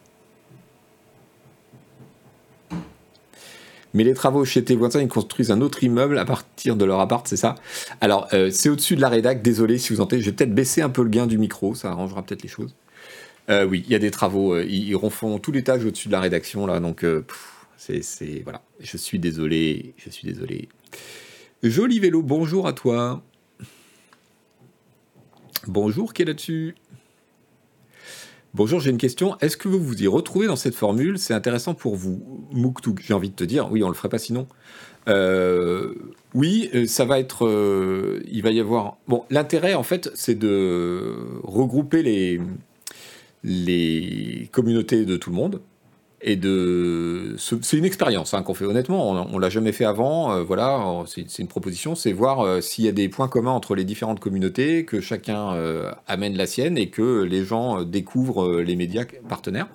Mais 3.94 4.06
les 4.06 4.14
travaux 4.14 4.46
chez 4.46 4.64
tes 4.64 4.76
ils 4.76 5.08
construisent 5.10 5.52
un 5.52 5.60
autre 5.60 5.84
immeuble 5.84 6.18
à 6.18 6.24
partir 6.24 6.78
de 6.78 6.86
leur 6.86 7.02
appart, 7.02 7.28
c'est 7.28 7.36
ça? 7.36 7.56
Alors, 8.00 8.30
euh, 8.32 8.50
c'est 8.52 8.70
au-dessus 8.70 8.96
de 8.96 9.02
la 9.02 9.10
rédac, 9.10 9.42
désolé 9.42 9.78
si 9.78 9.92
vous 9.92 10.00
entendez, 10.00 10.22
je 10.22 10.28
vais 10.28 10.36
peut-être 10.36 10.56
baisser 10.56 10.82
un 10.82 10.90
peu 10.90 11.04
le 11.04 11.10
gain 11.10 11.28
du 11.28 11.38
micro, 11.38 11.76
ça 11.76 11.90
arrangera 11.90 12.24
peut-être 12.24 12.42
les 12.42 12.48
choses. 12.48 12.74
Euh, 13.50 13.66
oui, 13.66 13.84
il 13.86 13.92
y 13.92 13.96
a 13.96 14.00
des 14.00 14.12
travaux, 14.12 14.58
ils, 14.62 14.96
refont 14.96 15.40
tout 15.40 15.52
l'étage 15.52 15.84
au-dessus 15.84 16.08
de 16.08 16.14
la 16.14 16.22
rédaction, 16.22 16.66
là, 16.66 16.80
donc... 16.80 17.06
C'est, 17.82 18.44
voilà. 18.44 18.62
Je 18.80 18.96
suis 18.96 19.18
désolé, 19.18 19.96
je 19.98 20.12
suis 20.12 20.28
désolé. 20.28 20.70
Joli 21.64 22.00
vélo, 22.00 22.22
bonjour 22.22 22.68
à 22.68 22.74
toi. 22.74 23.24
Bonjour, 25.66 26.14
qui 26.14 26.22
est 26.22 26.26
là-dessus 26.26 26.76
Bonjour, 28.54 28.80
j'ai 28.82 28.92
une 28.92 29.00
question. 29.00 29.36
Est-ce 29.40 29.58
que 29.58 29.68
vous 29.68 29.80
vous 29.80 30.04
y 30.04 30.06
retrouvez 30.06 30.46
dans 30.46 30.56
cette 30.56 30.76
formule? 30.76 31.18
C'est 31.18 31.34
intéressant 31.34 31.74
pour 31.74 31.96
vous. 31.96 32.46
Mouktouk, 32.52 33.02
j'ai 33.02 33.16
envie 33.16 33.30
de 33.30 33.36
te 33.36 33.44
dire. 33.44 33.72
Oui, 33.72 33.84
on 33.84 33.88
le 33.88 33.96
ferait 33.96 34.10
pas 34.10 34.20
sinon. 34.20 34.46
Euh, 35.08 35.96
oui, 36.36 36.70
euh, 36.76 36.86
ça 36.86 37.06
va 37.06 37.20
être. 37.20 37.48
Euh, 37.48 38.22
il 38.32 38.44
va 38.44 38.52
y 38.52 38.60
avoir. 38.60 38.98
Bon, 39.08 39.24
l'intérêt, 39.32 39.74
en 39.74 39.84
fait, 39.84 40.12
c'est 40.14 40.36
de 40.36 41.16
regrouper 41.42 42.04
les 43.44 44.50
communautés 44.52 45.04
de 45.06 45.18
tout 45.18 45.32
le 45.32 45.36
monde 45.36 45.62
et 46.24 46.36
de 46.36 47.36
c'est 47.38 47.78
une 47.78 47.86
expérience 47.86 48.34
hein, 48.34 48.44
qu'on 48.44 48.54
fait 48.54 48.66
honnêtement 48.66 49.12
on, 49.12 49.40
l'a 49.40 49.50
jamais 49.50 49.72
fait 49.72 49.86
avant 49.86 50.32
euh, 50.32 50.44
voilà 50.44 51.04
c'est 51.08 51.40
une 51.40 51.48
proposition 51.48 51.96
c'est 51.96 52.12
voir 52.12 52.42
euh, 52.42 52.62
s'il 52.62 52.86
y 52.86 52.88
a 52.88 52.92
des 52.92 53.10
points 53.10 53.28
communs 53.28 53.52
entre 53.52 53.76
les 53.76 53.84
différentes 53.84 54.20
communautés 54.20 54.86
que 54.86 55.02
chacun 55.02 55.54
euh, 55.54 55.92
amène 56.08 56.38
la 56.38 56.46
sienne 56.46 56.78
et 56.78 56.90
que 56.90 57.24
les 57.24 57.44
gens 57.44 57.84
découvrent 57.84 58.62
les 58.62 58.76
médias 58.76 59.06
partenaires 59.28 59.68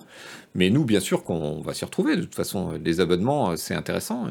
mais 0.55 0.69
nous 0.69 0.85
bien 0.85 1.01
sûr 1.01 1.23
qu'on 1.23 1.61
va 1.61 1.73
s'y 1.73 1.83
retrouver 1.83 2.15
de 2.15 2.21
toute 2.21 2.35
façon 2.35 2.79
les 2.83 3.01
abonnements 3.01 3.55
c'est 3.57 3.75
intéressant 3.75 4.27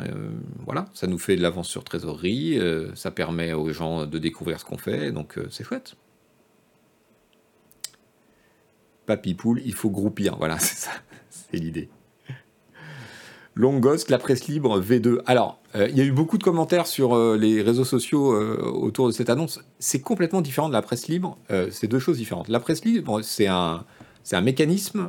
voilà 0.65 0.87
ça 0.95 1.07
nous 1.07 1.19
fait 1.19 1.37
de 1.37 1.43
l'avance 1.43 1.69
sur 1.69 1.85
trésorerie 1.85 2.59
ça 2.95 3.11
permet 3.11 3.53
aux 3.53 3.73
gens 3.73 4.07
de 4.07 4.19
découvrir 4.19 4.59
ce 4.59 4.65
qu'on 4.65 4.79
fait 4.79 5.13
donc 5.13 5.39
c'est 5.51 5.65
chouette 5.65 5.97
Papy 9.07 9.35
Poule, 9.35 9.63
il 9.65 9.73
faut 9.73 9.89
groupir. 9.89 10.37
Voilà, 10.37 10.59
c'est 10.59 10.77
ça, 10.77 10.91
c'est 11.31 11.57
l'idée. 11.57 11.89
Longos, 13.59 14.11
la 14.11 14.19
presse 14.19 14.49
libre 14.49 14.83
V2. 14.83 15.21
Alors, 15.25 15.63
euh, 15.75 15.89
il 15.89 15.97
y 15.97 16.03
a 16.03 16.05
eu 16.05 16.13
beaucoup 16.13 16.37
de 16.37 16.43
commentaires 16.43 16.87
sur 16.87 17.15
euh, 17.15 17.39
les 17.39 17.63
réseaux 17.63 17.87
sociaux 17.87 18.35
euh, 18.35 18.61
autour 18.63 19.07
de 19.07 19.13
cette 19.13 19.31
annonce. 19.31 19.61
C'est 19.79 20.03
complètement 20.03 20.43
différent 20.43 20.69
de 20.69 20.75
la 20.75 20.83
presse 20.83 21.09
libre. 21.09 21.39
c'est 21.71 21.87
deux 21.87 21.99
choses 21.99 22.19
différentes. 22.19 22.49
La 22.49 22.61
presse 22.61 22.85
libre, 22.85 23.23
c'est 23.23 23.47
un, 23.47 23.87
c'est 24.25 24.37
un 24.37 24.43
mécanisme 24.43 25.09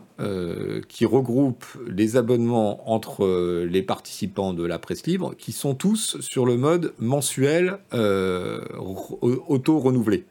qui 0.87 1.05
regroupe 1.05 1.65
les 1.87 2.15
abonnements 2.15 2.89
entre 2.89 3.65
les 3.65 3.81
participants 3.81 4.53
de 4.53 4.63
la 4.63 4.79
presse 4.79 5.05
libre 5.05 5.35
qui 5.37 5.51
sont 5.51 5.75
tous 5.75 6.15
sur 6.21 6.45
le 6.45 6.55
mode 6.55 6.93
mensuel 6.99 7.79
auto-renouvelé. 7.91 10.23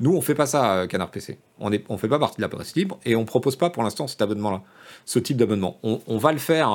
Nous, 0.00 0.16
on 0.16 0.20
fait 0.20 0.34
pas 0.34 0.46
ça, 0.46 0.86
Canard 0.88 1.10
PC. 1.10 1.38
On 1.58 1.70
ne 1.70 1.96
fait 1.98 2.08
pas 2.08 2.18
partie 2.18 2.38
de 2.38 2.42
la 2.42 2.48
presse 2.48 2.74
libre 2.74 2.98
et 3.04 3.16
on 3.16 3.24
propose 3.24 3.56
pas 3.56 3.70
pour 3.70 3.82
l'instant 3.82 4.06
cet 4.06 4.22
abonnement-là, 4.22 4.62
ce 5.04 5.18
type 5.18 5.36
d'abonnement. 5.36 5.78
On, 5.82 6.16
va 6.16 6.32
le 6.32 6.38
faire, 6.38 6.70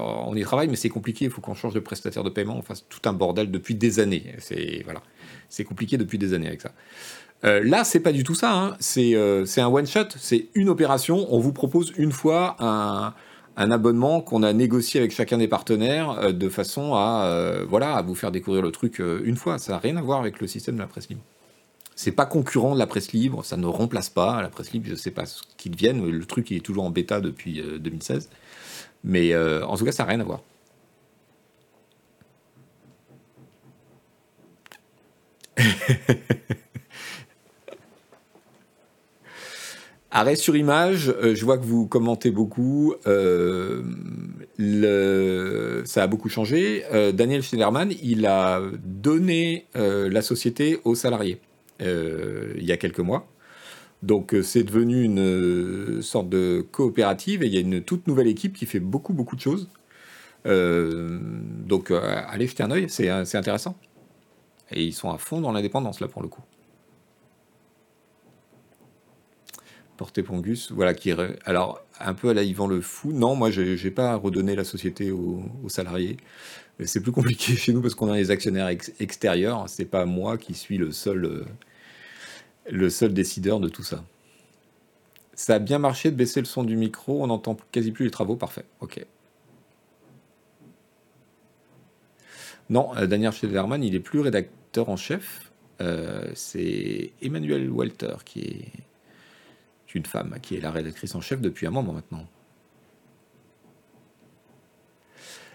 on 0.00 0.34
y 0.34 0.42
travaille, 0.42 0.68
mais 0.68 0.76
c'est 0.76 0.88
compliqué. 0.88 1.26
Il 1.26 1.30
faut 1.30 1.42
qu'on 1.42 1.54
change 1.54 1.74
de 1.74 1.80
prestataire 1.80 2.24
de 2.24 2.30
paiement. 2.30 2.56
On 2.56 2.62
fasse 2.62 2.86
tout 2.88 3.06
un 3.06 3.12
bordel 3.12 3.50
depuis 3.50 3.74
des 3.74 4.00
années. 4.00 4.34
C'est 4.38 5.64
compliqué 5.64 5.98
depuis 5.98 6.16
des 6.16 6.32
années 6.32 6.48
avec 6.48 6.62
ça. 6.62 6.72
Euh, 7.44 7.62
là, 7.64 7.84
c'est 7.84 8.00
pas 8.00 8.12
du 8.12 8.24
tout 8.24 8.34
ça. 8.34 8.52
Hein. 8.52 8.76
Euh, 8.98 9.44
c'est 9.46 9.60
un 9.60 9.68
one 9.68 9.86
shot, 9.86 10.08
c'est 10.16 10.48
une 10.54 10.68
opération. 10.68 11.26
On 11.30 11.38
vous 11.38 11.52
propose 11.52 11.92
une 11.96 12.12
fois 12.12 12.56
un, 12.60 13.14
abonnement 13.56 14.20
qu'on 14.20 14.42
a 14.42 14.52
négocié 14.52 15.00
avec 15.00 15.12
chacun 15.12 15.38
des 15.38 15.48
partenaires 15.48 16.10
euh, 16.10 16.32
de 16.32 16.48
façon 16.48 16.94
à 16.94 17.66
à 17.70 18.02
vous 18.02 18.14
faire 18.14 18.30
découvrir 18.30 18.62
le 18.62 18.70
truc 18.70 19.00
une 19.24 19.36
fois. 19.36 19.58
Ça 19.58 19.72
n'a 19.72 19.78
rien 19.78 19.96
à 19.96 20.02
voir 20.02 20.20
avec 20.20 20.40
le 20.40 20.46
système 20.46 20.76
de 20.76 20.80
la 20.80 20.86
presse 20.86 21.08
libre. 21.08 21.22
C'est 22.02 22.12
pas 22.12 22.24
concurrent 22.24 22.72
de 22.72 22.78
la 22.78 22.86
presse 22.86 23.12
libre, 23.12 23.44
ça 23.44 23.58
ne 23.58 23.66
remplace 23.66 24.08
pas 24.08 24.40
la 24.40 24.48
presse 24.48 24.72
libre. 24.72 24.86
Je 24.88 24.94
sais 24.94 25.10
pas 25.10 25.26
ce 25.26 25.42
qu'ils 25.58 25.72
deviennent. 25.72 26.08
Le 26.08 26.24
truc 26.24 26.50
est 26.50 26.64
toujours 26.64 26.84
en 26.84 26.90
bêta 26.90 27.20
depuis 27.20 27.62
2016, 27.78 28.30
mais 29.04 29.36
en 29.36 29.76
tout 29.76 29.84
cas, 29.84 29.92
ça 29.92 30.04
n'a 30.04 30.08
rien 30.08 30.20
à 30.20 30.24
voir. 30.24 30.40
Arrêt 40.10 40.36
sur 40.36 40.56
image, 40.56 41.10
euh, 41.22 41.34
je 41.34 41.44
vois 41.44 41.58
que 41.58 41.66
vous 41.66 41.86
commentez 41.86 42.30
beaucoup. 42.30 42.94
Euh, 43.06 43.82
ça 45.84 46.02
a 46.04 46.06
beaucoup 46.06 46.30
changé. 46.30 46.82
Euh, 46.94 47.12
Daniel 47.12 47.42
Schneiderman, 47.42 47.92
il 48.02 48.24
a 48.24 48.62
donné 48.82 49.66
la 49.74 50.22
société 50.22 50.80
aux 50.84 50.94
salariés 50.94 51.42
il 51.80 52.64
y 52.64 52.72
a 52.72 52.76
quelques 52.76 53.00
mois. 53.00 53.26
Donc 54.02 54.34
c'est 54.42 54.62
devenu 54.62 55.02
une 55.02 56.00
sorte 56.02 56.28
de 56.28 56.66
coopérative 56.70 57.42
et 57.42 57.46
il 57.46 57.54
y 57.54 57.58
a 57.58 57.60
une 57.60 57.82
toute 57.82 58.06
nouvelle 58.06 58.28
équipe 58.28 58.56
qui 58.56 58.66
fait 58.66 58.80
beaucoup 58.80 59.12
beaucoup 59.12 59.36
de 59.36 59.40
choses. 59.40 59.68
donc 60.44 61.90
allez 61.90 62.46
jeter 62.46 62.62
un 62.62 62.70
œil, 62.70 62.86
c'est 62.88 63.08
intéressant. 63.10 63.76
Et 64.72 64.84
ils 64.84 64.92
sont 64.92 65.10
à 65.10 65.18
fond 65.18 65.40
dans 65.40 65.52
l'indépendance 65.52 66.00
là 66.00 66.08
pour 66.08 66.22
le 66.22 66.28
coup. 66.28 66.42
Porté 70.00 70.22
Pongus, 70.22 70.72
voilà, 70.72 70.94
qui 70.94 71.12
alors 71.44 71.84
un 72.00 72.14
peu 72.14 72.30
à 72.30 72.34
la 72.34 72.42
Yvan 72.42 72.66
le 72.66 72.80
fou. 72.80 73.12
Non, 73.12 73.34
moi, 73.36 73.50
j'ai 73.50 73.90
pas 73.90 74.16
redonné 74.16 74.56
la 74.56 74.64
société 74.64 75.10
aux, 75.10 75.42
salariés. 75.68 76.16
C'est 76.84 77.02
plus 77.02 77.12
compliqué 77.12 77.54
chez 77.56 77.74
nous 77.74 77.82
parce 77.82 77.94
qu'on 77.94 78.10
a 78.10 78.16
les 78.16 78.30
actionnaires 78.30 78.68
extérieurs. 78.98 79.68
C'est 79.68 79.84
pas 79.84 80.06
moi 80.06 80.38
qui 80.38 80.54
suis 80.54 80.78
le 80.78 80.90
seul, 80.92 81.26
euh, 81.26 81.44
le 82.70 82.90
seul 82.90 83.12
décideur 83.12 83.60
de 83.60 83.68
tout 83.68 83.82
ça. 83.82 84.04
Ça 85.34 85.54
a 85.54 85.58
bien 85.58 85.78
marché 85.78 86.10
de 86.10 86.16
baisser 86.16 86.40
le 86.40 86.46
son 86.46 86.64
du 86.64 86.76
micro. 86.76 87.22
On 87.22 87.26
n'entend 87.28 87.56
quasi 87.72 87.92
plus 87.92 88.04
les 88.04 88.10
travaux. 88.10 88.36
Parfait. 88.36 88.64
Ok. 88.80 89.04
Non, 92.68 92.94
euh, 92.96 93.06
Daniel 93.06 93.32
Schneiderman, 93.32 93.82
il 93.82 93.94
est 93.94 94.00
plus 94.00 94.20
rédacteur 94.20 94.88
en 94.88 94.96
chef. 94.96 95.50
Euh, 95.80 96.30
c'est 96.34 97.12
Emmanuel 97.22 97.70
Walter 97.70 98.16
qui 98.24 98.40
est 98.40 98.72
une 99.94 100.06
femme 100.06 100.36
qui 100.40 100.56
est 100.56 100.60
la 100.60 100.70
rédactrice 100.70 101.14
en 101.14 101.20
chef 101.20 101.40
depuis 101.40 101.66
un 101.66 101.70
moment 101.70 101.92
maintenant. 101.92 102.26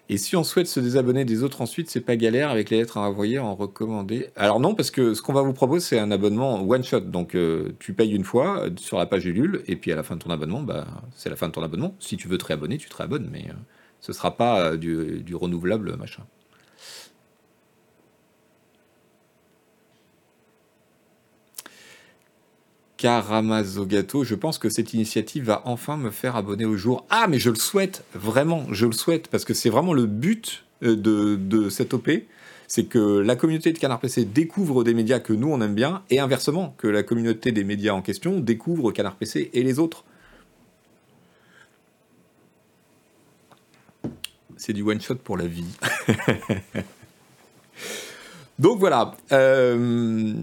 Et 0.08 0.18
si 0.18 0.36
on 0.36 0.44
souhaite 0.44 0.68
se 0.68 0.80
désabonner 0.80 1.26
des 1.26 1.42
autres 1.42 1.62
ensuite, 1.62 1.90
c'est 1.90 2.02
pas 2.02 2.16
galère 2.16 2.52
avec 2.52 2.70
les 2.70 2.78
lettres 2.78 2.98
à 2.98 3.10
envoyer 3.10 3.40
en 3.40 3.56
recommandé. 3.56 4.30
Alors 4.36 4.60
non, 4.60 4.76
parce 4.76 4.92
que 4.92 5.16
ce 5.16 5.22
qu'on 5.24 5.34
va 5.34 5.42
vous 5.42 5.54
proposer, 5.54 5.80
c'est 5.84 6.00
un 6.00 6.12
abonnement 6.12 6.62
one 6.62 6.84
shot. 6.84 7.02
Donc 7.02 7.34
euh, 7.34 7.76
tu 7.80 7.94
payes 7.94 8.12
une 8.12 8.24
fois 8.24 8.60
euh, 8.66 8.70
sur 8.78 9.00
la 9.00 9.08
page 9.08 9.26
Ulule, 9.26 9.64
et 9.68 9.76
puis 9.76 9.92
à 9.92 9.96
la 9.96 10.04
fin 10.04 10.16
de 10.16 10.22
ton 10.22 10.30
abonnement, 10.30 10.62
bah, 10.62 10.86
c'est 11.16 11.30
la 11.30 11.36
fin 11.36 11.48
de 11.48 11.54
ton 11.54 11.64
abonnement. 11.64 11.96
Si 12.00 12.18
tu 12.18 12.28
veux 12.28 12.38
te 12.38 12.46
réabonner, 12.46 12.78
tu 12.78 12.88
te 12.88 12.96
réabonnes, 12.96 13.30
mais 13.32 13.46
euh, 13.50 13.54
ce 14.00 14.14
sera 14.14 14.38
pas 14.38 14.78
du, 14.78 15.24
du 15.24 15.36
renouvelable 15.36 15.96
machin. 15.98 16.24
Karamazogato, 22.98 24.24
je 24.24 24.36
pense 24.36 24.58
que 24.58 24.70
cette 24.70 24.94
initiative 24.94 25.46
va 25.46 25.62
enfin 25.66 25.98
me 25.98 26.12
faire 26.12 26.36
abonner 26.36 26.66
au 26.66 26.78
jour. 26.78 27.06
Ah, 27.10 27.28
mais 27.30 27.40
je 27.40 27.50
le 27.50 27.56
souhaite, 27.56 28.04
vraiment, 28.14 28.66
je 28.72 28.86
le 28.86 28.94
souhaite, 28.94 29.28
parce 29.28 29.44
que 29.44 29.54
c'est 29.54 29.70
vraiment 29.70 29.94
le 29.94 30.06
but 30.06 30.64
euh, 30.84 30.96
de, 30.96 31.70
cette 31.70 31.94
OP, 31.94 32.10
c'est 32.68 32.86
que 32.86 33.20
la 33.20 33.36
communauté 33.36 33.74
de 33.74 33.80
Canard 33.80 34.00
PC 34.00 34.26
découvre 34.26 34.84
des 34.84 34.94
médias 34.94 35.20
que 35.20 35.34
nous 35.34 35.50
on 35.50 35.62
aime 35.62 35.76
bien, 35.76 36.04
et 36.10 36.20
inversement, 36.20 36.74
que 36.78 36.88
la 36.88 37.04
communauté 37.04 37.52
des 37.52 37.64
médias 37.64 37.94
en 37.94 38.02
question 38.02 38.40
découvre 38.40 38.92
Canard 38.92 39.16
PC 39.16 39.50
et 39.54 39.64
les 39.64 39.80
autres. 39.80 40.06
C'est 44.58 44.74
du 44.74 44.84
one 44.84 45.02
shot 45.02 45.16
pour 45.16 45.38
la 45.38 45.48
vie. 45.48 45.66
Donc 48.58 48.80
voilà, 48.80 49.12
euh, 49.34 50.34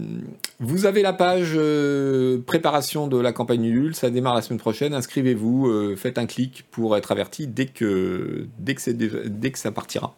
vous 0.59 0.85
avez 0.85 1.01
la 1.01 1.13
page 1.13 1.53
euh, 1.55 2.39
préparation 2.45 3.07
de 3.07 3.17
la 3.17 3.33
campagne 3.33 3.65
Ulule, 3.65 3.95
ça 3.95 4.11
démarre 4.11 4.35
la 4.35 4.43
semaine 4.43 4.59
prochaine, 4.59 4.93
inscrivez-vous, 4.93 5.67
euh, 5.67 5.95
faites 5.95 6.19
un 6.19 6.27
clic 6.27 6.63
pour 6.69 6.95
être 6.95 7.11
averti 7.11 7.47
dès 7.47 7.65
que, 7.65 8.45
dès 8.59 8.75
que, 8.75 9.59
ça 9.59 9.71
partira. 9.71 10.15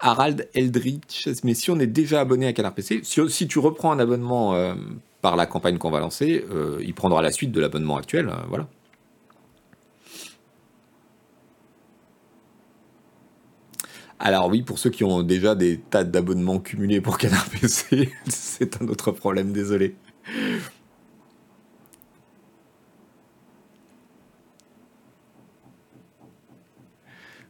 Harald 0.00 0.48
Eldritch, 0.54 1.28
mais 1.44 1.52
si 1.52 1.70
on 1.70 1.78
est 1.78 1.86
déjà 1.86 2.20
abonné 2.20 2.46
à 2.46 2.54
Canard 2.54 2.74
PC, 2.74 3.00
si, 3.02 3.48
tu 3.48 3.58
reprends 3.58 3.92
un 3.92 3.98
abonnement 3.98 4.54
par 5.22 5.36
la 5.36 5.46
campagne 5.46 5.78
qu'on 5.78 5.90
va 5.90 6.00
lancer, 6.00 6.44
il 6.80 6.94
prendra 6.94 7.22
la 7.22 7.32
suite 7.32 7.50
de 7.50 7.60
l'abonnement 7.60 7.96
actuel, 7.96 8.30
voilà. 8.48 8.66
Alors 14.18 14.48
oui, 14.48 14.62
pour 14.62 14.78
ceux 14.78 14.90
qui 14.90 15.04
ont 15.04 15.22
déjà 15.22 15.54
des 15.54 15.78
tas 15.78 16.04
d'abonnements 16.04 16.58
cumulés 16.58 17.00
pour 17.00 17.18
Canard 17.18 17.48
PC, 17.50 18.10
c'est 18.28 18.80
un 18.82 18.88
autre 18.88 19.10
problème, 19.12 19.52
désolé. 19.52 19.96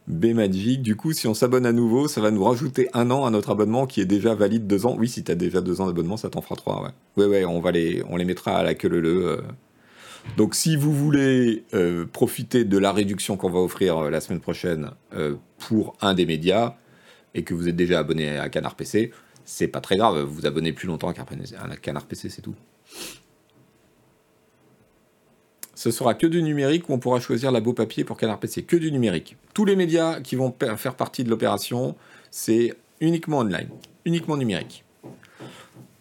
B-Magic, 0.07 0.81
du 0.81 0.95
coup, 0.95 1.11
si 1.11 1.27
on 1.27 1.33
s'abonne 1.33 1.65
à 1.65 1.73
nouveau, 1.73 2.07
ça 2.07 2.21
va 2.21 2.31
nous 2.31 2.43
rajouter 2.43 2.89
un 2.93 3.11
an 3.11 3.25
à 3.25 3.29
notre 3.29 3.49
abonnement 3.51 3.85
qui 3.85 3.99
est 3.99 4.05
déjà 4.05 4.35
valide 4.35 4.65
deux 4.65 4.85
ans. 4.85 4.95
Oui, 4.97 5.09
si 5.09 5.23
tu 5.23 5.31
as 5.31 5.35
déjà 5.35 5.59
deux 5.61 5.81
ans 5.81 5.87
d'abonnement, 5.87 6.15
ça 6.17 6.29
t'en 6.29 6.41
fera 6.41 6.55
trois, 6.55 6.81
ouais. 6.81 6.91
Ouais, 7.17 7.25
ouais, 7.25 7.45
on, 7.45 7.59
va 7.59 7.71
les, 7.71 8.03
on 8.09 8.15
les 8.15 8.23
mettra 8.25 8.57
à 8.57 8.63
la 8.63 8.73
queue 8.73 8.87
le 8.87 9.01
le. 9.01 9.25
Euh. 9.27 9.41
Donc 10.35 10.53
si 10.55 10.75
vous 10.75 10.93
voulez 10.93 11.63
euh, 11.73 12.05
profiter 12.05 12.65
de 12.65 12.77
la 12.77 12.91
réduction 12.91 13.37
qu'on 13.37 13.49
va 13.49 13.59
offrir 13.59 13.97
euh, 13.97 14.09
la 14.09 14.21
semaine 14.21 14.39
prochaine 14.39 14.91
euh, 15.13 15.35
pour 15.57 15.95
un 16.01 16.13
des 16.13 16.25
médias 16.25 16.75
et 17.33 17.43
que 17.43 17.53
vous 17.53 17.67
êtes 17.67 17.75
déjà 17.75 17.99
abonné 17.99 18.37
à 18.37 18.49
Canard 18.49 18.75
PC, 18.75 19.11
c'est 19.45 19.67
pas 19.67 19.81
très 19.81 19.97
grave, 19.97 20.19
vous 20.21 20.45
abonnez 20.45 20.73
plus 20.73 20.87
longtemps 20.87 21.09
à 21.09 21.13
Canard 21.13 22.05
PC, 22.05 22.29
c'est 22.29 22.41
tout. 22.41 22.55
Ce 25.73 25.91
sera 25.91 26.15
que 26.15 26.25
du 26.25 26.41
numérique 26.41 26.89
où 26.89 26.93
on 26.93 26.99
pourra 26.99 27.19
choisir 27.19 27.51
la 27.51 27.61
beau 27.61 27.73
papier 27.73 28.03
pour 28.03 28.17
Canard 28.17 28.39
PC, 28.39 28.63
que 28.63 28.75
du 28.75 28.91
numérique. 28.91 29.37
Tous 29.53 29.63
les 29.63 29.75
médias 29.75 30.21
qui 30.21 30.35
vont 30.35 30.53
faire 30.75 30.95
partie 30.95 31.23
de 31.23 31.29
l'opération, 31.29 31.95
c'est 32.31 32.73
uniquement 32.99 33.39
online, 33.39 33.69
uniquement 34.05 34.37
numérique 34.37 34.83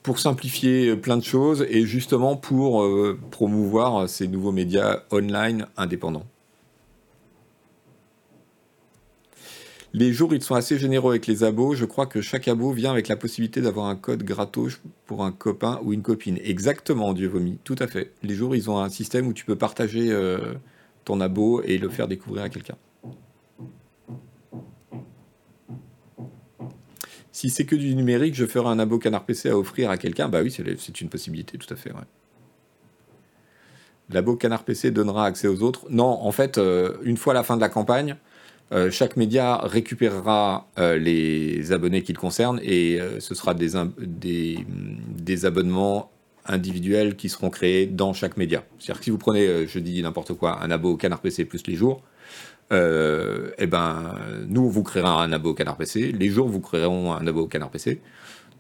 pour 0.07 0.21
simplifier 0.21 0.95
plein 0.95 1.17
de 1.17 1.25
choses 1.25 1.67
et 1.69 1.85
justement 1.85 2.37
pour 2.37 2.85
euh, 2.85 3.19
promouvoir 3.33 4.09
ces 4.09 4.29
nouveaux 4.29 4.53
médias 4.53 5.01
online 5.11 5.67
indépendants. 5.77 6.27
Les 9.93 10.13
jours, 10.13 10.33
ils 10.33 10.43
sont 10.43 10.55
assez 10.55 10.79
généreux 10.79 11.11
avec 11.11 11.27
les 11.27 11.43
abos. 11.43 11.75
Je 11.75 11.87
crois 11.87 12.07
que 12.07 12.21
chaque 12.21 12.47
abo 12.47 12.71
vient 12.71 12.93
avec 12.93 13.09
la 13.09 13.17
possibilité 13.17 13.61
d'avoir 13.61 13.87
un 13.87 13.97
code 13.97 14.23
gratos 14.23 14.81
pour 15.07 15.25
un 15.25 15.33
copain 15.33 15.81
ou 15.83 15.93
une 15.93 16.03
copine. 16.03 16.39
Exactement, 16.45 17.13
Dieu 17.13 17.27
vomi. 17.27 17.59
Tout 17.65 17.77
à 17.81 17.89
fait. 17.89 18.13
Les 18.23 18.37
jours, 18.37 18.55
ils 18.55 18.71
ont 18.71 18.79
un 18.79 18.91
système 18.91 19.27
où 19.27 19.33
tu 19.33 19.45
peux 19.45 19.57
partager 19.57 20.13
euh, 20.13 20.55
ton 21.05 21.21
abo 21.21 21.63
et 21.63 21.79
le 21.79 21.89
faire 21.89 22.07
découvrir 22.07 22.45
à 22.45 22.49
quelqu'un. 22.49 22.77
Si 27.37 27.51
c'est 27.51 27.67
que 27.67 27.77
du 27.77 27.95
numérique, 27.95 28.35
je 28.35 28.47
ferai 28.47 28.67
un 28.67 28.79
abo 28.79 28.99
Canard 28.99 29.27
PC 29.27 29.51
à 29.51 29.59
offrir 29.59 29.91
à 29.91 29.99
quelqu'un. 29.99 30.27
Bah 30.31 30.41
oui, 30.43 30.51
c'est 30.51 31.01
une 31.03 31.11
possibilité, 31.11 31.59
tout 31.59 31.71
à 31.71 31.77
fait. 31.77 31.93
L'abo 34.09 34.37
Canard 34.37 34.65
PC 34.65 34.91
donnera 34.91 35.27
accès 35.27 35.47
aux 35.47 35.61
autres. 35.63 35.85
Non, 35.91 36.07
en 36.07 36.33
fait, 36.33 36.57
euh, 36.57 36.95
une 37.03 37.19
fois 37.19 37.35
la 37.35 37.43
fin 37.43 37.57
de 37.57 37.61
la 37.61 37.69
campagne, 37.69 38.17
euh, 38.73 38.91
chaque 38.91 39.19
média 39.19 39.59
récupérera 39.59 40.67
euh, 40.79 40.97
les 40.97 41.73
abonnés 41.73 42.01
qu'il 42.01 42.17
concerne 42.17 42.59
et 42.63 42.99
ce 43.19 43.35
sera 43.35 43.53
des, 43.53 43.73
des, 43.99 44.65
des, 45.19 45.45
abonnements 45.45 46.11
individuels 46.47 47.17
qui 47.17 47.29
seront 47.29 47.51
créés 47.51 47.85
dans 47.85 48.15
chaque 48.15 48.39
média. 48.39 48.65
C'est-à-dire 48.79 49.01
que 49.01 49.05
si 49.05 49.11
vous 49.11 49.19
prenez, 49.19 49.67
je 49.67 49.79
dis 49.79 50.03
n'importe 50.03 50.33
quoi, 50.33 50.63
un 50.65 50.71
abo 50.71 50.97
Canard 50.97 51.21
PC 51.21 51.45
plus 51.45 51.67
les 51.67 51.75
jours, 51.75 52.01
eh 52.71 53.67
ben, 53.67 54.17
nous, 54.49 54.63
on 54.63 54.69
vous 54.69 54.83
créera 54.83 55.23
un 55.23 55.33
abo 55.33 55.55
Canard 55.55 55.77
PC, 55.77 56.13
les 56.13 56.29
jours, 56.29 56.49
vous 56.49 56.61
créerons 56.61 57.13
un 57.13 57.27
abo 57.27 57.47
Canard 57.47 57.71
PC. 57.71 58.01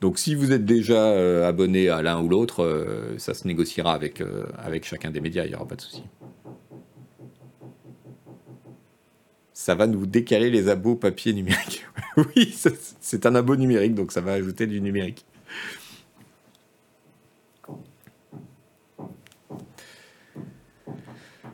Donc 0.01 0.19
si 0.19 0.35
vous 0.35 0.53
êtes 0.53 0.65
déjà 0.65 1.47
abonné 1.47 1.89
à 1.89 2.03
l'un 2.03 2.21
ou 2.21 2.29
l'autre, 2.29 2.87
ça 3.19 3.35
se 3.35 3.47
négociera 3.49 3.95
avec, 3.95 4.23
avec 4.59 4.85
chacun 4.85 5.11
des 5.11 5.21
médias, 5.21 5.45
il 5.45 5.51
n'y 5.51 5.55
aura 5.55 5.67
pas 5.67 5.77
de 5.77 5.81
souci. 5.81 6.03
ça 9.67 9.75
va 9.75 9.89
nous 9.89 10.07
décaler 10.07 10.49
les 10.49 10.69
abos 10.69 10.95
papier 10.95 11.33
numérique. 11.33 11.85
oui, 12.17 12.55
c'est 13.01 13.27
un 13.27 13.35
abo 13.35 13.57
numérique, 13.57 13.95
donc 13.97 14.13
ça 14.13 14.21
va 14.21 14.35
ajouter 14.35 14.69
du 14.69 14.81
numérique. 14.81 15.27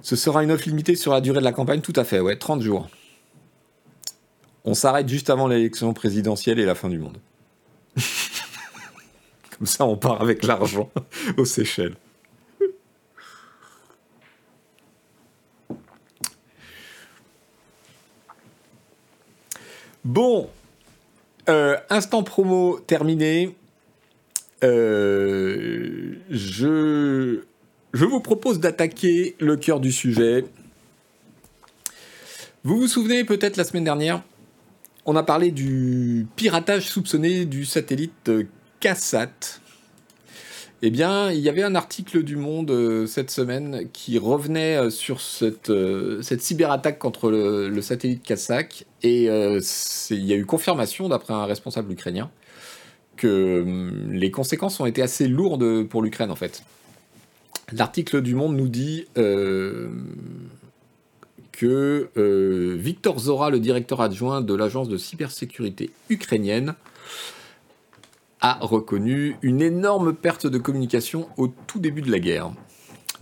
Ce 0.03 0.17
sera 0.17 0.43
une 0.43 0.51
offre 0.51 0.69
limitée 0.69 0.97
sur 0.97 1.13
la 1.13 1.21
durée 1.21 1.39
de 1.39 1.45
la 1.45 1.53
campagne, 1.53 1.81
tout 1.81 1.93
à 1.95 2.05
fait, 2.05 2.19
ouais, 2.19 2.37
30 2.37 2.61
jours. 2.61 2.89
On 4.65 4.75
s'arrête 4.75 5.09
juste 5.09 5.31
avant 5.31 5.47
l'élection 5.47 5.95
présidentielle 5.95 6.59
et 6.59 6.65
la 6.65 6.75
fin 6.75 6.89
du 6.89 6.99
monde. 6.99 7.19
Comme 9.57 9.67
ça, 9.67 9.85
on 9.85 9.97
part 9.97 10.21
avec 10.21 10.45
l'argent 10.45 10.91
aux 11.37 11.45
Seychelles. 11.45 11.95
Bon, 20.05 20.51
euh, 21.49 21.77
instant 21.91 22.25
promo 22.25 22.81
terminé. 22.81 23.55
Euh, 24.65 26.17
je, 26.29 27.45
je 27.93 28.05
vous 28.05 28.21
propose 28.21 28.61
d'attaquer 28.61 29.37
le 29.39 29.57
cœur 29.57 29.81
du 29.81 29.93
sujet. 29.93 30.45
Vous 32.65 32.79
vous 32.79 32.89
souvenez 32.89 33.25
peut-être 33.25 33.57
la 33.57 33.65
semaine 33.65 33.85
dernière, 33.85 34.23
on 35.05 35.17
a 35.17 35.23
parlé 35.23 35.51
du 35.51 36.27
piratage 36.37 36.89
soupçonné 36.89 37.45
du 37.45 37.65
satellite 37.65 38.31
CASAT 38.81 39.61
eh 40.85 40.91
bien, 40.91 41.31
il 41.31 41.39
y 41.39 41.49
avait 41.49 41.63
un 41.63 41.77
article 41.77 42.25
du 42.25 42.35
Monde 42.35 42.73
euh, 42.73 43.07
cette 43.07 43.31
semaine 43.31 43.89
qui 43.93 44.19
revenait 44.19 44.77
euh, 44.77 44.91
sur 44.91 45.21
cette, 45.21 45.71
euh, 45.71 46.21
cyberattaque 46.23 46.99
contre 46.99 47.31
le, 47.31 47.81
satellite 47.81 48.25
Kasak. 48.25 48.85
Et 49.05 49.27
il 49.27 50.25
y 50.25 50.33
a 50.33 50.37
eu 50.37 50.45
confirmation, 50.45 51.09
d'après 51.09 51.35
un 51.35 51.45
responsable 51.45 51.93
ukrainien, 51.93 52.33
que 53.17 53.63
hum, 53.63 54.13
les 54.13 54.33
conséquences 54.33 54.81
ont 54.81 54.87
été 54.87 55.03
assez 55.03 55.29
lourdes 55.29 55.85
pour 55.85 56.03
l'Ukraine, 56.03 56.33
en 56.33 56.37
fait. 56.37 56.65
L'article 57.73 58.23
du 58.23 58.35
Monde 58.35 58.57
nous 58.57 58.69
dit 58.69 59.07
que 61.53 62.09
Victor 62.77 63.19
Zora, 63.19 63.51
le 63.51 63.61
directeur 63.61 64.01
adjoint 64.01 64.41
de 64.41 64.55
l'agence 64.55 64.89
de 64.89 64.97
cybersécurité 64.97 65.91
ukrainienne, 66.11 66.75
a 68.43 68.59
reconnu 68.61 69.37
une 69.43 69.63
énorme 69.63 70.15
perte 70.15 70.47
de 70.49 70.59
communication 70.59 71.29
au 71.37 71.47
tout 71.49 71.79
début 71.79 72.03
de 72.03 72.11
la 72.11 72.19
guerre. 72.19 72.51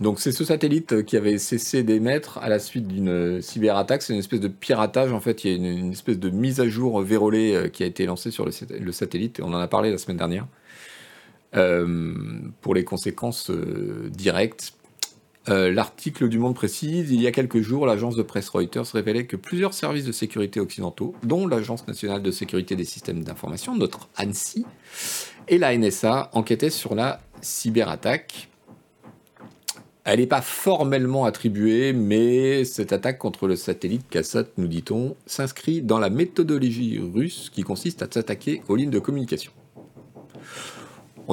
Donc 0.01 0.19
c'est 0.19 0.31
ce 0.31 0.43
satellite 0.43 1.05
qui 1.05 1.15
avait 1.15 1.37
cessé 1.37 1.83
d'émettre 1.83 2.39
à 2.39 2.49
la 2.49 2.57
suite 2.57 2.87
d'une 2.87 3.39
cyberattaque. 3.39 4.01
C'est 4.01 4.13
une 4.13 4.19
espèce 4.19 4.39
de 4.39 4.47
piratage. 4.47 5.13
En 5.13 5.19
fait, 5.19 5.43
il 5.43 5.51
y 5.51 5.53
a 5.53 5.71
une, 5.71 5.91
espèce 5.91 6.17
de 6.17 6.31
mise 6.31 6.59
à 6.59 6.67
jour 6.67 7.01
vérolée 7.01 7.53
euh, 7.53 7.67
qui 7.67 7.83
a 7.83 7.85
été 7.85 8.07
lancée 8.07 8.31
sur 8.31 8.43
le, 8.43 8.91
satellite. 8.91 9.39
On 9.43 9.53
en 9.53 9.59
a 9.59 9.67
parlé 9.67 9.91
la 9.91 9.99
semaine 9.99 10.17
dernière. 10.17 10.47
Euh, 11.55 12.13
pour 12.61 12.73
les 12.73 12.85
conséquences 12.85 13.49
euh, 13.49 14.09
directes. 14.09 14.73
L'article 15.47 16.29
du 16.29 16.39
Monde 16.39 16.55
précise, 16.55 17.11
il 17.11 17.19
y 17.19 17.27
a 17.27 17.31
quelques 17.31 17.59
jours, 17.59 17.85
l'agence 17.85 18.15
de 18.15 18.21
presse 18.21 18.47
Reuters 18.47 18.85
révélait 18.93 19.25
que 19.25 19.35
plusieurs 19.35 19.73
services 19.73 20.05
de 20.05 20.13
sécurité 20.13 20.61
occidentaux, 20.61 21.13
dont 21.23 21.45
l'Agence 21.45 21.87
nationale 21.87 22.21
de 22.21 22.31
sécurité 22.31 22.75
des 22.77 22.85
systèmes 22.85 23.23
d'information, 23.23 23.75
notre 23.75 24.07
ANSI, 24.17 24.65
et 25.49 25.57
la 25.57 25.75
NSA 25.75 26.29
enquêtaient 26.33 26.69
sur 26.69 26.95
la 26.95 27.19
cyberattaque. 27.41 28.49
Elle 30.03 30.19
n'est 30.19 30.27
pas 30.27 30.41
formellement 30.41 31.25
attribuée, 31.25 31.91
mais 31.91 32.63
cette 32.63 32.93
attaque 32.93 33.17
contre 33.17 33.47
le 33.47 33.55
satellite 33.55 34.07
Kassat, 34.09 34.45
nous 34.57 34.67
dit-on, 34.67 35.15
s'inscrit 35.25 35.81
dans 35.81 35.99
la 35.99 36.09
méthodologie 36.09 36.99
russe 36.99 37.51
qui 37.53 37.63
consiste 37.63 38.01
à 38.01 38.07
s'attaquer 38.09 38.61
aux 38.67 38.75
lignes 38.75 38.89
de 38.89 38.99
communication. 38.99 39.51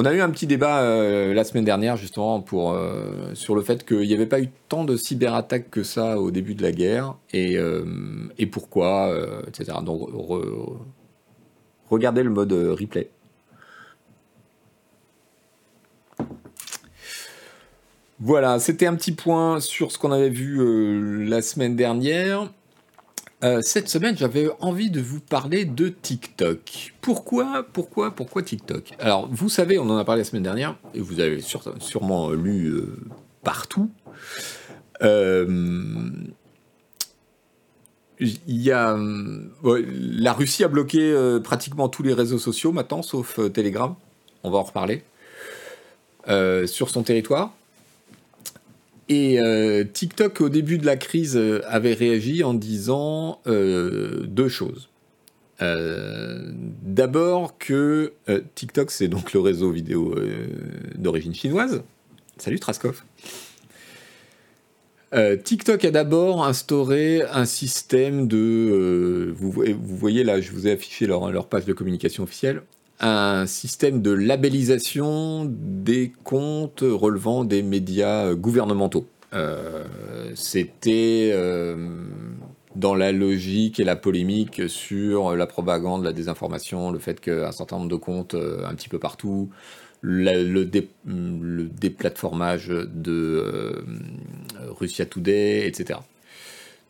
On 0.01 0.05
a 0.05 0.13
eu 0.13 0.21
un 0.21 0.31
petit 0.31 0.47
débat 0.47 0.83
euh, 0.83 1.35
la 1.35 1.43
semaine 1.43 1.65
dernière 1.65 1.97
justement 1.97 2.41
pour, 2.41 2.71
euh, 2.71 3.35
sur 3.35 3.57
le 3.57 3.63
fait 3.63 3.85
qu'il 3.85 4.07
n'y 4.07 4.15
avait 4.15 4.27
pas 4.27 4.41
eu 4.41 4.49
tant 4.69 4.85
de 4.85 4.97
cyberattaques 4.97 5.71
que 5.71 5.83
ça 5.83 6.21
au 6.21 6.31
début 6.31 6.55
de 6.55 6.63
la 6.63 6.71
guerre 6.71 7.17
et, 7.33 7.59
euh, 7.59 7.83
pourquoi, 8.53 9.13
etc. 9.49 9.79
Donc 9.85 10.09
regardez 11.91 12.23
le 12.23 12.31
mode 12.31 12.53
replay. 12.53 13.11
Voilà, 18.21 18.61
c'était 18.61 18.87
un 18.87 18.95
petit 18.95 19.11
point 19.11 19.59
sur 19.59 19.91
ce 19.91 19.99
qu'on 19.99 20.13
avait 20.13 20.31
vu 20.31 21.27
la 21.27 21.43
semaine 21.43 21.75
dernière. 21.75 22.49
Euh, 23.45 23.61
cette 23.63 23.89
semaine, 23.89 24.17
j'avais 24.17 24.49
envie 24.59 24.91
de 24.91 25.01
vous 25.01 25.21
parler 25.21 25.65
de 25.65 25.89
TikTok. 25.89 26.95
Pourquoi, 27.01 27.65
pourquoi, 27.73 28.11
pourquoi 28.11 28.43
TikTok? 28.43 28.91
Alors, 28.99 29.29
vous 29.31 29.49
savez, 29.49 29.79
on 29.79 29.89
en 29.89 29.97
a 29.97 30.05
parlé 30.05 30.23
la 30.23 30.25
semaine 30.25 30.43
dernière, 30.43 30.77
et 30.95 31.01
vous 31.01 31.21
avez 31.21 31.41
sûrement 31.41 32.31
lu 32.31 32.67
euh, 32.67 32.97
partout. 33.45 33.91
Il 38.21 38.35
y 38.49 38.73
a, 38.73 38.99
la 39.63 40.33
Russie 40.33 40.65
a 40.65 40.69
bloqué 40.69 41.39
pratiquement 41.45 41.89
tous 41.89 42.03
les 42.03 42.13
réseaux 42.13 42.39
sociaux 42.39 42.73
maintenant, 42.73 43.03
sauf 43.03 43.39
Telegram. 43.53 43.95
On 44.43 44.51
va 44.51 44.59
en 44.59 44.65
reparler. 44.65 45.05
sur 46.67 46.91
son 46.91 47.05
territoire. 47.05 47.53
Et 49.09 49.41
euh, 49.41 49.85
TikTok, 49.85 50.41
au 50.43 50.49
début 50.49 50.77
de 50.79 50.85
la 50.85 50.97
crise, 50.97 51.37
euh, 51.37 51.63
avait 51.67 51.95
réagi 51.95 52.45
en 52.45 52.53
disant 52.53 53.41
euh, 53.47 54.25
deux 54.27 54.49
choses. 54.49 54.89
D'abord 55.61 57.59
que 57.59 58.13
TikTok, 58.55 58.93
c'est 58.93 59.09
donc 59.09 59.33
le 59.33 59.41
réseau 59.41 59.73
vidéo 59.73 60.15
d'origine 60.95 61.35
chinoise. 61.35 61.83
Salut 62.37 62.61
Traskov. 62.61 63.03
TikTok 65.43 65.85
a 65.85 65.91
d'abord 65.91 66.45
instauré 66.45 67.23
un 67.23 67.45
système 67.45 68.29
de... 68.29 69.35
Vous, 69.37 69.51
voyez 69.51 70.23
là, 70.23 70.41
je 70.41 70.53
vous 70.53 70.69
ai 70.69 70.71
affiché 70.71 71.09
leur 71.09 71.49
page 71.49 71.65
de 71.65 71.73
communication 71.73 72.23
officielle 72.23 72.63
un 73.01 73.47
système 73.47 74.03
de 74.03 74.11
labellisation 74.11 75.47
des 75.49 76.13
comptes 76.25 76.83
relevant 76.83 77.45
des 77.45 77.63
médias 77.63 78.35
gouvernementaux. 78.35 79.07
Euh, 79.35 79.85
c'était 80.35 81.31
euh, 81.33 81.77
dans 82.77 82.95
la 82.95 83.13
logique 83.13 83.79
et 83.79 83.85
la 83.85 83.97
polémique 83.97 84.69
sur 84.69 85.37
la 85.37 85.47
propagande, 85.47 86.05
la 86.05 86.13
désinformation, 86.13 86.91
le 86.91 86.99
fait 86.99 87.21
qu'un 87.21 87.53
certain 87.53 87.77
nombre 87.77 87.91
de 87.91 87.97
comptes 87.97 88.35
euh, 88.35 88.67
un 88.67 88.75
petit 88.75 88.89
peu 88.89 88.99
partout, 88.99 89.51
le, 90.01 90.65
déplatformage 90.65 92.69
de 92.69 93.75
Russia 94.69 95.07
Today, 95.07 95.67
etc. 95.67 95.99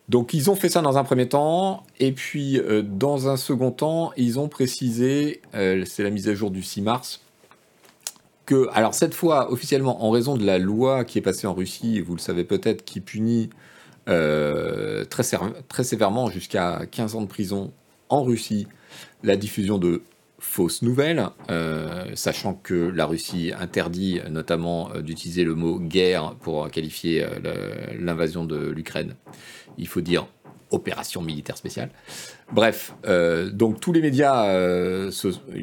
Donc 0.09 0.33
ils 0.33 0.49
ont 0.49 0.55
fait 0.55 0.69
ça 0.69 0.81
dans 0.81 0.97
un 0.97 1.03
premier 1.03 1.29
temps, 1.29 1.83
et 1.99 2.11
puis 2.11 2.59
euh, 2.59 2.81
dans 2.81 3.29
un 3.29 3.37
second 3.37 3.71
temps, 3.71 4.11
ils 4.17 4.39
ont 4.39 4.49
précisé, 4.49 5.41
euh, 5.53 5.85
c'est 5.85 6.01
la 6.01 6.09
mise 6.09 6.27
à 6.27 6.33
jour 6.33 6.49
du 6.49 6.63
6 6.63 6.81
mars, 6.81 7.21
que, 8.47 8.67
alors 8.73 8.95
cette 8.95 9.13
fois, 9.13 9.51
officiellement, 9.51 10.03
en 10.03 10.09
raison 10.09 10.35
de 10.35 10.43
la 10.43 10.57
loi 10.57 11.05
qui 11.05 11.19
est 11.19 11.21
passée 11.21 11.45
en 11.45 11.53
Russie, 11.53 12.01
vous 12.01 12.15
le 12.15 12.19
savez 12.19 12.43
peut-être, 12.43 12.83
qui 12.83 13.01
punit 13.01 13.51
euh, 14.07 15.05
très, 15.05 15.21
très 15.67 15.83
sévèrement 15.83 16.31
jusqu'à 16.31 16.87
15 16.89 17.13
ans 17.13 17.21
de 17.21 17.27
prison 17.27 17.71
en 18.09 18.23
Russie 18.23 18.67
la 19.21 19.37
diffusion 19.37 19.77
de 19.77 20.01
fausses 20.39 20.81
nouvelles, 20.81 21.27
sachant 22.15 22.53
que 22.53 22.73
la 22.73 23.05
Russie 23.05 23.51
interdit 23.59 24.19
notamment 24.29 24.89
d'utiliser 25.01 25.43
le 25.43 25.55
mot 25.55 25.79
guerre 25.79 26.35
pour 26.41 26.69
qualifier 26.71 27.25
l'invasion 27.99 28.45
de 28.45 28.57
l'Ukraine 28.69 29.15
il 29.79 29.87
faut 29.87 30.01
dire 30.01 30.27
opération 30.71 31.23
militaire 31.23 31.57
spéciale. 31.57 31.89
Bref, 32.51 32.93
euh, 33.07 33.49
donc 33.49 33.79
tous 33.79 33.91
les 33.91 34.01
médias, 34.01 34.45
euh, 34.49 35.11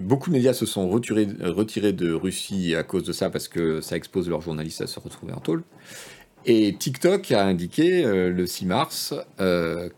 beaucoup 0.03 0.31
de 0.31 0.35
médias 0.35 0.53
se 0.53 0.67
sont 0.67 0.89
retirés, 0.89 1.29
retirés, 1.43 1.93
de 1.93 2.13
Russie 2.13 2.75
à 2.75 2.83
cause 2.83 3.05
de 3.05 3.13
ça 3.13 3.31
parce 3.31 3.47
que 3.47 3.81
ça 3.81 3.97
expose 3.97 4.29
leurs 4.29 4.41
journalistes 4.41 4.81
à 4.81 4.89
se 4.89 4.99
retrouver 4.99 5.33
en 5.33 5.39
tôle. 5.39 5.63
Et 6.49 6.77
TikTok 6.79 7.33
a 7.33 7.45
indiqué 7.45 8.05
euh, 8.05 8.31
le 8.31 8.47
6 8.47 8.67
mars 8.67 9.15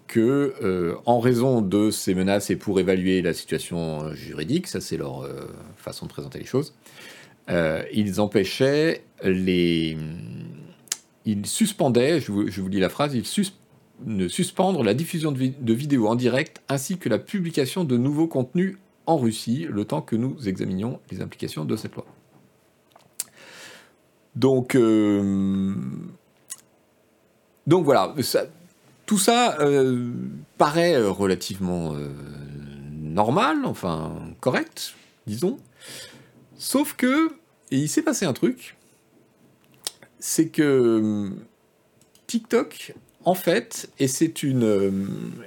que, 0.06 0.96
en 1.04 1.20
raison 1.20 1.60
de 1.60 1.90
ces 1.90 2.14
menaces 2.14 2.50
et 2.50 2.56
pour 2.56 2.80
évaluer 2.80 3.22
la 3.22 3.34
situation 3.34 4.12
juridique, 4.14 4.66
ça 4.66 4.80
c'est 4.80 4.96
leur 4.96 5.28
façon 5.76 6.06
de 6.06 6.10
présenter 6.10 6.38
les 6.38 6.46
choses, 6.46 6.74
ils 7.48 8.20
empêchaient 8.20 9.02
les. 9.22 9.96
Ils 11.26 11.44
suspendaient, 11.44 12.20
je 12.20 12.32
vous, 12.32 12.48
je 12.48 12.62
vous 12.62 12.68
lis 12.68 12.80
la 12.80 12.88
phrase, 12.88 13.14
ils 13.14 13.26
ne 14.04 14.28
suspendre 14.28 14.82
la 14.82 14.94
diffusion 14.94 15.32
de, 15.32 15.72
vidéos 15.72 16.08
en 16.08 16.14
direct 16.14 16.62
ainsi 16.68 16.98
que 16.98 17.08
la 17.08 17.18
publication 17.18 17.84
de 17.84 17.96
nouveaux 17.96 18.28
contenus 18.28 18.78
en 19.06 19.16
Russie, 19.16 19.66
le 19.68 19.84
temps 19.84 20.02
que 20.02 20.16
nous 20.16 20.48
examinions 20.48 21.00
les 21.10 21.20
implications 21.20 21.64
de 21.64 21.76
cette 21.76 21.94
loi. 21.94 22.06
Donc, 24.36 24.74
euh, 24.74 25.84
donc 27.68 27.84
voilà, 27.84 28.14
tout 29.06 29.18
ça 29.18 29.58
euh, 29.60 30.10
paraît 30.56 30.96
relativement 30.96 31.94
euh, 31.94 32.08
normal, 33.00 33.58
enfin 33.64 34.16
correct, 34.40 34.94
disons. 35.26 35.58
Sauf 36.56 36.94
que, 36.94 37.28
et 37.70 37.76
il 37.76 37.88
s'est 37.88 38.02
passé 38.02 38.26
un 38.26 38.32
truc, 38.32 38.76
c'est 40.18 40.48
que 40.48 41.30
TikTok 42.26 42.94
en 43.28 43.34
fait, 43.34 43.90
et 43.98 44.08
c'est 44.08 44.42
une, 44.42 44.64
euh, 44.64 44.90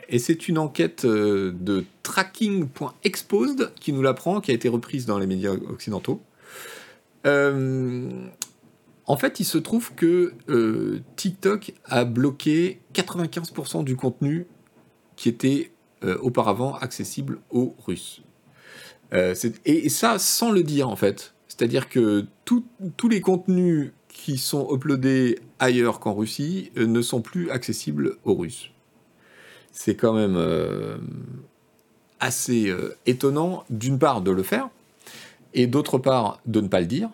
et 0.08 0.20
c'est 0.20 0.48
une 0.48 0.60
enquête 0.60 1.04
euh, 1.04 1.52
de 1.60 1.84
tracking.exposed 2.04 3.72
qui 3.80 3.92
nous 3.92 4.04
l'apprend, 4.04 4.40
qui 4.40 4.52
a 4.52 4.54
été 4.54 4.70
reprise 4.70 5.08
dans 5.08 5.18
les 5.18 5.26
médias 5.26 5.54
occidentaux. 5.54 6.22
Euh, 7.26 8.08
en 9.12 9.18
fait, 9.18 9.40
il 9.40 9.46
se 9.46 9.58
trouve 9.58 9.94
que 9.94 10.34
TikTok 11.16 11.74
a 11.86 12.06
bloqué 12.06 12.80
95% 12.94 13.84
du 13.84 13.96
contenu 13.96 14.48
qui 15.16 15.30
était 15.30 15.72
auparavant 16.22 16.76
accessible 16.76 17.40
aux 17.50 17.76
Russes. 17.86 18.22
et, 19.14 19.90
ça 19.90 20.18
sans 20.18 20.52
le 20.52 20.64
dire 20.64 20.90
en 20.90 20.96
fait. 20.96 21.34
C'est-à-dire 21.48 21.90
que 21.90 22.26
tous 22.46 23.10
les 23.10 23.22
contenus 23.22 23.92
qui 24.12 24.38
sont 24.38 24.68
uploadés 24.74 25.40
ailleurs 25.60 26.00
qu'en 26.00 26.14
Russie 26.14 26.72
euh, 26.78 26.86
ne 26.86 27.02
sont 27.02 27.22
plus 27.22 27.50
accessibles 27.50 28.18
aux 28.24 28.36
Russes. 28.36 28.72
C'est 29.72 29.96
quand 29.96 30.14
même 30.14 30.36
euh, 30.36 30.98
assez 32.20 32.70
euh, 32.70 32.96
étonnant, 33.06 33.64
d'une 33.70 33.98
part, 33.98 34.22
de 34.22 34.32
le 34.32 34.44
faire, 34.44 34.70
et 35.54 35.68
d'autre 35.68 35.98
part, 35.98 36.40
de 36.46 36.62
ne 36.62 36.68
pas 36.68 36.82
le 36.82 36.88
dire. 36.88 37.10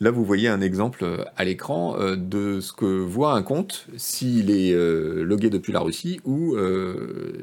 Là, 0.00 0.10
vous 0.10 0.24
voyez 0.24 0.48
un 0.48 0.60
exemple 0.60 1.24
à 1.36 1.44
l'écran 1.44 1.96
de 2.16 2.60
ce 2.60 2.72
que 2.72 2.84
voit 2.84 3.32
un 3.32 3.42
compte 3.42 3.86
s'il 3.96 4.50
est 4.50 4.74
logué 5.24 5.48
depuis 5.48 5.72
la 5.72 5.80
Russie 5.80 6.20
ou 6.26 6.54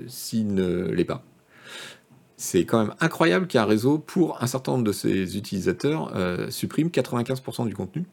s'il 0.07 0.53
ne 0.53 0.85
l'est 0.91 1.03
pas. 1.03 1.23
C'est 2.37 2.65
quand 2.65 2.77
même 2.77 2.93
incroyable 2.99 3.47
qu'un 3.47 3.65
réseau, 3.65 3.97
pour 3.97 4.43
un 4.43 4.45
certain 4.45 4.73
nombre 4.73 4.83
de 4.83 4.91
ses 4.91 5.35
utilisateurs, 5.35 6.13
supprime 6.51 6.89
95% 6.89 7.67
du 7.67 7.73
contenu. 7.73 8.05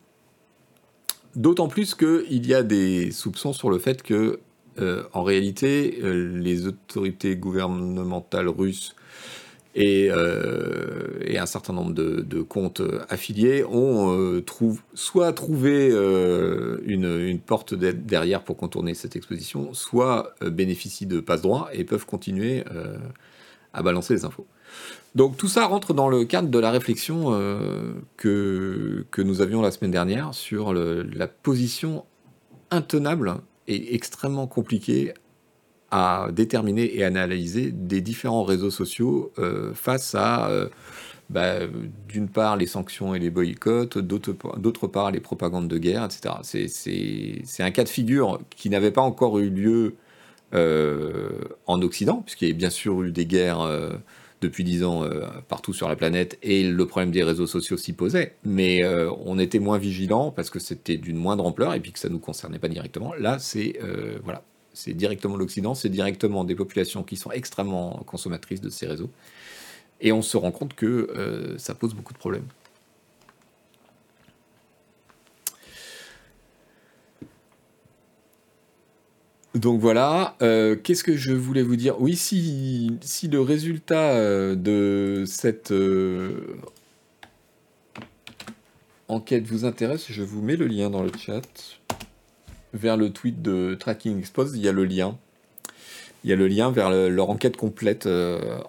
D'autant 1.36 1.68
plus 1.68 1.94
qu'il 1.94 2.46
y 2.46 2.54
a 2.54 2.62
des 2.62 3.12
soupçons 3.12 3.52
sur 3.52 3.70
le 3.70 3.78
fait 3.78 4.02
que, 4.02 4.40
euh, 4.80 5.04
en 5.12 5.22
réalité, 5.22 6.00
euh, 6.02 6.36
les 6.38 6.66
autorités 6.66 7.36
gouvernementales 7.36 8.48
russes 8.48 8.96
et, 9.74 10.08
euh, 10.10 11.36
un 11.38 11.46
certain 11.46 11.72
nombre 11.72 11.92
de, 11.92 12.42
comptes 12.42 12.82
affiliés 13.08 13.64
ont 13.64 14.42
soit 14.94 15.32
trouvé 15.32 15.88
une, 16.84 17.38
porte 17.38 17.74
derrière 17.74 18.42
pour 18.42 18.56
contourner 18.58 18.94
cette 18.94 19.16
exposition, 19.16 19.72
soit 19.72 20.34
bénéficient 20.42 21.06
de 21.06 21.20
passe-droit 21.20 21.70
et 21.72 21.84
peuvent 21.84 22.04
continuer 22.04 22.62
à 23.72 23.82
balancer 23.82 24.14
les 24.14 24.24
infos. 24.24 24.46
Donc 25.14 25.36
tout 25.36 25.48
ça 25.48 25.66
rentre 25.66 25.94
dans 25.94 26.08
le 26.08 26.24
cadre 26.24 26.48
de 26.48 26.58
la 26.58 26.70
réflexion 26.70 27.32
euh, 27.32 27.94
que 28.16 29.22
nous 29.22 29.40
avions 29.40 29.60
la 29.60 29.70
semaine 29.70 29.90
dernière 29.90 30.34
sur 30.34 30.72
la 30.72 31.26
position 31.26 32.04
intenable 32.70 33.34
et 33.66 33.94
extrêmement 33.94 34.46
compliquée 34.46 35.14
à 35.90 36.28
déterminer 36.32 36.96
et 36.96 37.04
analyser 37.04 37.72
des 37.72 38.00
différents 38.00 38.44
réseaux 38.44 38.70
sociaux 38.70 39.32
euh, 39.38 39.72
face 39.74 40.14
à, 40.14 40.48
euh, 40.50 40.68
bah, 41.30 41.60
d'une 42.08 42.28
part, 42.28 42.56
les 42.56 42.66
sanctions 42.66 43.14
et 43.14 43.18
les 43.18 43.30
boycotts, 43.30 43.98
d'autre 43.98 44.86
part, 44.86 45.10
les 45.10 45.20
propagandes 45.20 45.68
de 45.68 45.78
guerre, 45.78 46.04
etc. 46.04 46.34
C'est 46.42 47.62
un 47.62 47.70
cas 47.70 47.84
de 47.84 47.88
figure 47.88 48.40
qui 48.50 48.70
n'avait 48.70 48.90
pas 48.90 49.02
encore 49.02 49.38
eu 49.38 49.50
lieu 49.50 49.94
en 50.52 51.82
Occident, 51.82 52.22
puisqu'il 52.26 52.48
y 52.48 52.50
a 52.50 52.54
bien 52.54 52.70
sûr 52.70 53.02
eu 53.02 53.12
des 53.12 53.26
guerres 53.26 53.64
depuis 54.40 54.64
dix 54.64 54.84
ans 54.84 55.04
euh, 55.04 55.26
partout 55.48 55.72
sur 55.72 55.88
la 55.88 55.96
planète 55.96 56.38
et 56.42 56.64
le 56.64 56.86
problème 56.86 57.10
des 57.10 57.22
réseaux 57.22 57.46
sociaux 57.46 57.76
s'y 57.76 57.92
posait. 57.92 58.36
Mais 58.44 58.82
euh, 58.82 59.10
on 59.24 59.38
était 59.38 59.58
moins 59.58 59.78
vigilant 59.78 60.30
parce 60.30 60.50
que 60.50 60.58
c'était 60.58 60.96
d'une 60.96 61.16
moindre 61.16 61.44
ampleur 61.44 61.74
et 61.74 61.80
puis 61.80 61.92
que 61.92 61.98
ça 61.98 62.08
ne 62.08 62.14
nous 62.14 62.20
concernait 62.20 62.58
pas 62.58 62.68
directement. 62.68 63.12
Là, 63.14 63.38
c'est 63.38 63.78
euh, 63.82 64.18
voilà, 64.24 64.42
c'est 64.72 64.94
directement 64.94 65.36
l'Occident, 65.36 65.74
c'est 65.74 65.88
directement 65.88 66.44
des 66.44 66.54
populations 66.54 67.02
qui 67.02 67.16
sont 67.16 67.30
extrêmement 67.30 68.02
consommatrices 68.06 68.60
de 68.60 68.70
ces 68.70 68.86
réseaux. 68.86 69.10
Et 70.00 70.12
on 70.12 70.22
se 70.22 70.36
rend 70.36 70.50
compte 70.50 70.74
que 70.74 71.56
ça 71.58 71.74
pose 71.74 71.94
beaucoup 71.94 72.14
de 72.14 72.18
problèmes. 72.18 72.46
Donc 79.54 79.80
voilà, 79.80 80.36
euh, 80.42 80.76
qu'est-ce 80.76 81.02
que 81.02 81.16
je 81.16 81.32
voulais 81.32 81.62
vous 81.62 81.74
dire? 81.74 82.00
Oui, 82.00 82.14
si, 82.14 82.98
le 83.30 83.40
résultat 83.40 84.12
euh, 84.12 84.54
de 84.54 85.24
cette 85.26 85.72
euh, 85.72 86.56
enquête 89.08 89.44
vous 89.48 89.64
intéresse, 89.64 90.06
je 90.08 90.22
vous 90.22 90.40
mets 90.40 90.54
le 90.54 90.66
lien 90.66 90.88
dans 90.88 91.02
le 91.02 91.10
chat. 91.18 91.42
Vers 92.72 92.96
le 92.96 93.10
tweet 93.10 93.42
de 93.42 93.74
Tracking 93.78 94.18
Expose, 94.18 94.56
il 94.56 94.62
y 94.62 94.68
a 94.68 94.72
le 94.72 94.84
lien. 94.84 95.18
Il 96.22 96.30
y 96.30 96.32
a 96.32 96.36
le 96.36 96.46
lien 96.46 96.70
vers 96.70 96.90
leur 96.90 97.30
enquête 97.30 97.56
complète 97.56 98.06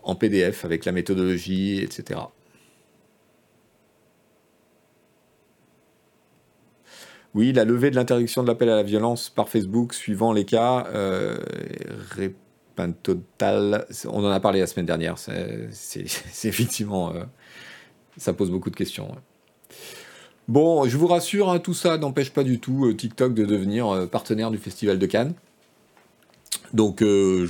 en 0.04 0.16
PDF 0.16 0.64
avec 0.64 0.86
la 0.86 0.94
méthodologie, 0.94 1.82
etc. 1.82 2.22
Oui, 7.34 7.54
la 7.54 7.64
levée 7.64 7.92
de 7.92 7.96
l'interdiction 7.96 8.44
de 8.44 8.48
l'appel 8.48 8.70
à 8.70 8.76
la 8.76 8.84
violence 8.84 9.30
par 9.30 9.48
Facebook 9.48 9.94
suivant 9.94 10.34
les 10.34 10.44
cas. 10.44 10.88
Euh, 10.94 11.38
total, 13.04 13.86
on 14.06 14.26
en 14.26 14.32
a 14.32 14.40
parlé 14.40 14.60
la 14.60 14.68
semaine 14.68 14.86
dernière. 14.86 15.18
C'est 15.18 16.02
effectivement. 16.44 17.14
Euh, 17.14 17.24
ça 18.18 18.34
pose 18.34 18.52
beaucoup 18.52 18.70
de 18.70 18.76
questions. 18.76 19.16
Bon, 20.52 20.86
je 20.86 20.98
vous 20.98 21.08
rassure, 21.08 21.50
hein, 21.50 21.60
tout 21.60 21.74
ça 21.74 21.98
n'empêche 21.98 22.32
pas 22.32 22.44
du 22.44 22.60
tout 22.60 22.86
euh, 22.86 22.94
TikTok 22.94 23.34
de 23.34 23.46
devenir 23.46 23.88
euh, 23.88 24.06
partenaire 24.06 24.52
du 24.52 24.58
Festival 24.58 25.00
de 25.00 25.06
Cannes. 25.06 25.34
Donc, 26.74 27.00
je, 27.00 27.46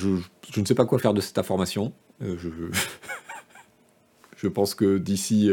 je, 0.53 0.59
ne 0.59 0.65
sais 0.67 0.75
pas 0.75 0.85
quoi 0.85 0.99
faire 0.99 1.15
de 1.15 1.21
cette 1.21 1.39
information. 1.39 1.93
je, 4.37 4.47
pense 4.47 4.75
que 4.75 4.99
d'ici 4.99 5.49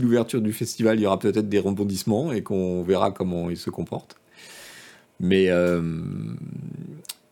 l'ouverture 0.00 0.42
du 0.42 0.52
festival, 0.52 0.98
il 0.98 1.02
y 1.04 1.06
aura 1.06 1.18
peut-être 1.18 1.48
des 1.48 1.60
rebondissements 1.60 2.30
et 2.30 2.42
qu'on 2.42 2.82
verra 2.82 3.10
comment 3.10 3.48
ils 3.48 3.56
se 3.56 3.70
comportent. 3.70 4.18
Mais 5.20 5.48
euh, 5.48 5.80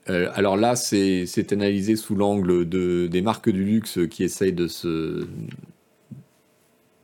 euh, 0.08 0.30
alors 0.34 0.56
là, 0.56 0.76
c'est 0.76 1.52
analysé 1.52 1.96
sous 1.96 2.14
l'angle 2.14 2.68
de, 2.68 3.06
des 3.06 3.22
marques 3.22 3.50
du 3.50 3.64
luxe 3.64 3.98
qui 4.10 4.24
essayent 4.24 4.52
de 4.52 4.68
se. 4.68 5.26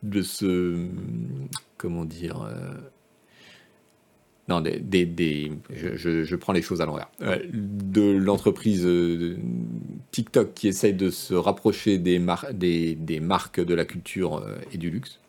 De 0.03 0.21
se. 0.21 0.87
comment 1.77 2.05
dire. 2.05 2.41
Euh, 2.43 2.73
non, 4.49 4.59
des, 4.59 5.51
je, 5.71 6.35
prends 6.35 6.51
les 6.51 6.61
choses 6.61 6.81
à 6.81 6.85
l'envers. 6.85 7.09
de 7.21 8.11
l'entreprise 8.11 8.85
TikTok 10.11 10.53
qui 10.53 10.67
essaye 10.67 10.93
de 10.93 11.09
se 11.09 11.33
rapprocher 11.33 11.97
des, 11.97 12.21
des, 12.51 12.95
des 12.95 13.19
marques 13.21 13.61
de 13.61 13.73
la 13.73 13.85
culture 13.85 14.45
et 14.73 14.77
du 14.77 14.89
luxe. 14.89 15.21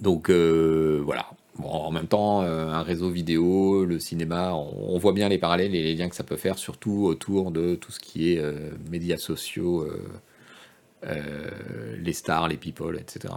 Donc 0.00 0.30
euh, 0.30 1.00
voilà. 1.04 1.26
en 1.62 1.90
même 1.90 2.06
temps, 2.06 2.42
euh, 2.42 2.68
un 2.68 2.82
réseau 2.82 3.10
vidéo, 3.10 3.84
le 3.84 3.98
cinéma, 3.98 4.54
on, 4.54 4.98
voit 4.98 5.12
bien 5.12 5.28
les 5.28 5.38
parallèles 5.38 5.74
et 5.74 5.82
les 5.82 5.94
liens 5.94 6.08
que 6.08 6.16
ça 6.16 6.24
peut 6.24 6.36
faire, 6.36 6.58
surtout 6.58 7.04
autour 7.04 7.50
de 7.50 7.74
tout 7.74 7.92
ce 7.92 7.98
qui 8.00 8.32
est 8.32 8.38
euh, 8.38 8.70
médias 8.90 9.16
sociaux, 9.16 9.88
les 11.02 12.12
stars, 12.12 12.48
les 12.48 12.56
people, 12.56 12.96
etc. 12.98 13.34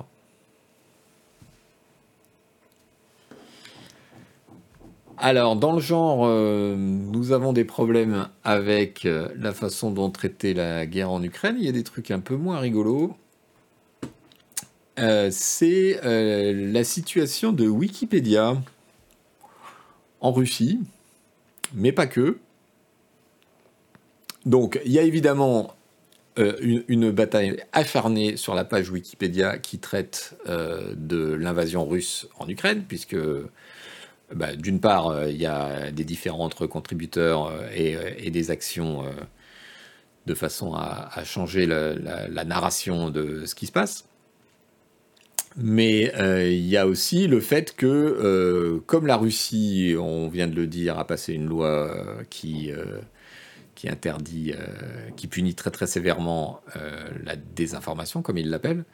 Alors, 5.17 5.56
dans 5.56 5.74
le 5.74 5.80
genre, 5.80 6.28
nous 6.28 7.32
avons 7.32 7.54
des 7.54 7.65
problèmes 7.65 8.28
avec 8.43 9.08
la 9.36 9.54
façon 9.54 9.91
dont 9.91 10.10
traiter 10.10 10.54
la 10.54 10.86
guerre 10.88 11.12
en 11.12 11.21
Ukraine. 11.21 11.58
Il 11.60 11.65
y 11.65 11.69
a 11.69 11.74
des 11.74 11.84
trucs 11.84 12.10
un 12.10 12.19
peu 12.19 12.36
moins 12.36 12.60
rigolos. 12.60 13.15
Euh, 15.00 15.30
c'est 15.32 16.00
euh, 16.04 16.71
la 16.71 16.84
situation 16.84 17.54
de 17.54 17.67
Wikipédia 17.67 18.62
en 20.19 20.32
Russie, 20.32 20.80
mais 21.74 21.91
pas 21.91 22.08
que. 22.08 22.38
Donc, 24.45 24.80
il 24.86 24.91
y 24.91 25.00
a 25.00 25.04
évidemment 25.04 25.74
euh, 26.39 26.82
une, 26.88 27.12
bataille 27.12 27.58
acharnée 27.74 28.38
sur 28.38 28.56
la 28.56 28.63
page 28.63 28.89
Wikipédia 28.89 29.58
qui 29.58 29.80
traite 29.80 30.38
euh, 30.48 30.94
de 30.96 31.34
l'invasion 31.34 31.86
russe 31.86 32.28
en 32.39 32.48
Ukraine, 32.48 32.86
puisque 32.88 33.17
bah, 34.34 34.56
d'une 34.56 34.80
part, 34.80 35.28
il 35.28 35.36
y 35.36 35.46
a 35.46 35.91
des 35.91 36.06
différents 36.06 36.46
entre 36.46 36.67
contributeurs 36.67 37.52
et, 37.76 38.32
des 38.32 38.50
actions 38.50 39.04
de 40.26 40.34
façon 40.34 40.74
à, 40.74 41.22
changer 41.26 41.65
la, 41.65 42.46
narration 42.46 43.10
de 43.10 43.46
ce 43.46 43.54
qui 43.54 43.65
se 43.65 43.74
passe. 43.74 44.06
Mais 45.58 46.13
il 46.50 46.65
y 46.65 46.78
a 46.78 46.88
aussi 46.88 47.28
le 47.28 47.41
fait 47.41 47.76
que, 47.76 48.82
comme 48.86 49.06
la 49.06 49.17
Russie, 49.17 49.96
on 50.00 50.30
vient 50.30 50.48
de 50.48 50.56
le 50.56 50.67
dire, 50.67 50.98
a 50.98 51.06
passé 51.06 51.34
une 51.34 51.48
loi 51.48 51.94
qui 52.30 52.72
qui 53.82 53.89
interdit, 53.89 54.54
euh, 54.54 55.10
qui 55.15 55.26
punit 55.26 55.56
très 55.56 55.72
très 55.72 55.88
sévèrement 55.88 56.62
euh, 56.76 57.10
la 57.24 57.36
désinformation, 57.36 58.22
comme 58.22 58.38
il 58.38 58.52
l'appelle. 58.52 58.86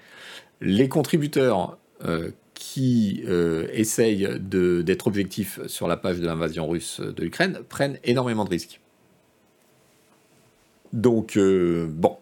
Les 0.62 0.88
contributeurs 0.88 1.78
euh, 2.06 2.32
qui 2.54 3.22
essayent 3.74 4.40
d'être 4.40 5.08
objectifs 5.08 5.60
sur 5.68 5.88
la 5.90 5.98
page 5.98 6.20
de 6.20 6.26
l'invasion 6.26 6.68
russe 6.68 7.02
de 7.02 7.22
l'Ukraine 7.22 7.60
prennent 7.68 8.00
énormément 8.06 8.46
de 8.46 8.50
risques. 8.50 8.80
Donc, 10.94 11.38
bon. 11.38 12.18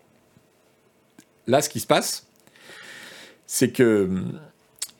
Là, 1.48 1.62
ce 1.62 1.70
qui 1.70 1.80
se 1.80 1.88
passe, 1.88 2.28
c'est 3.46 3.72
que, 3.72 4.10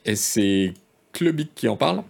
et 0.06 0.16
c'est 0.16 0.72
Clubic 1.12 1.54
qui 1.54 1.68
en 1.68 1.76
parle, 1.76 2.02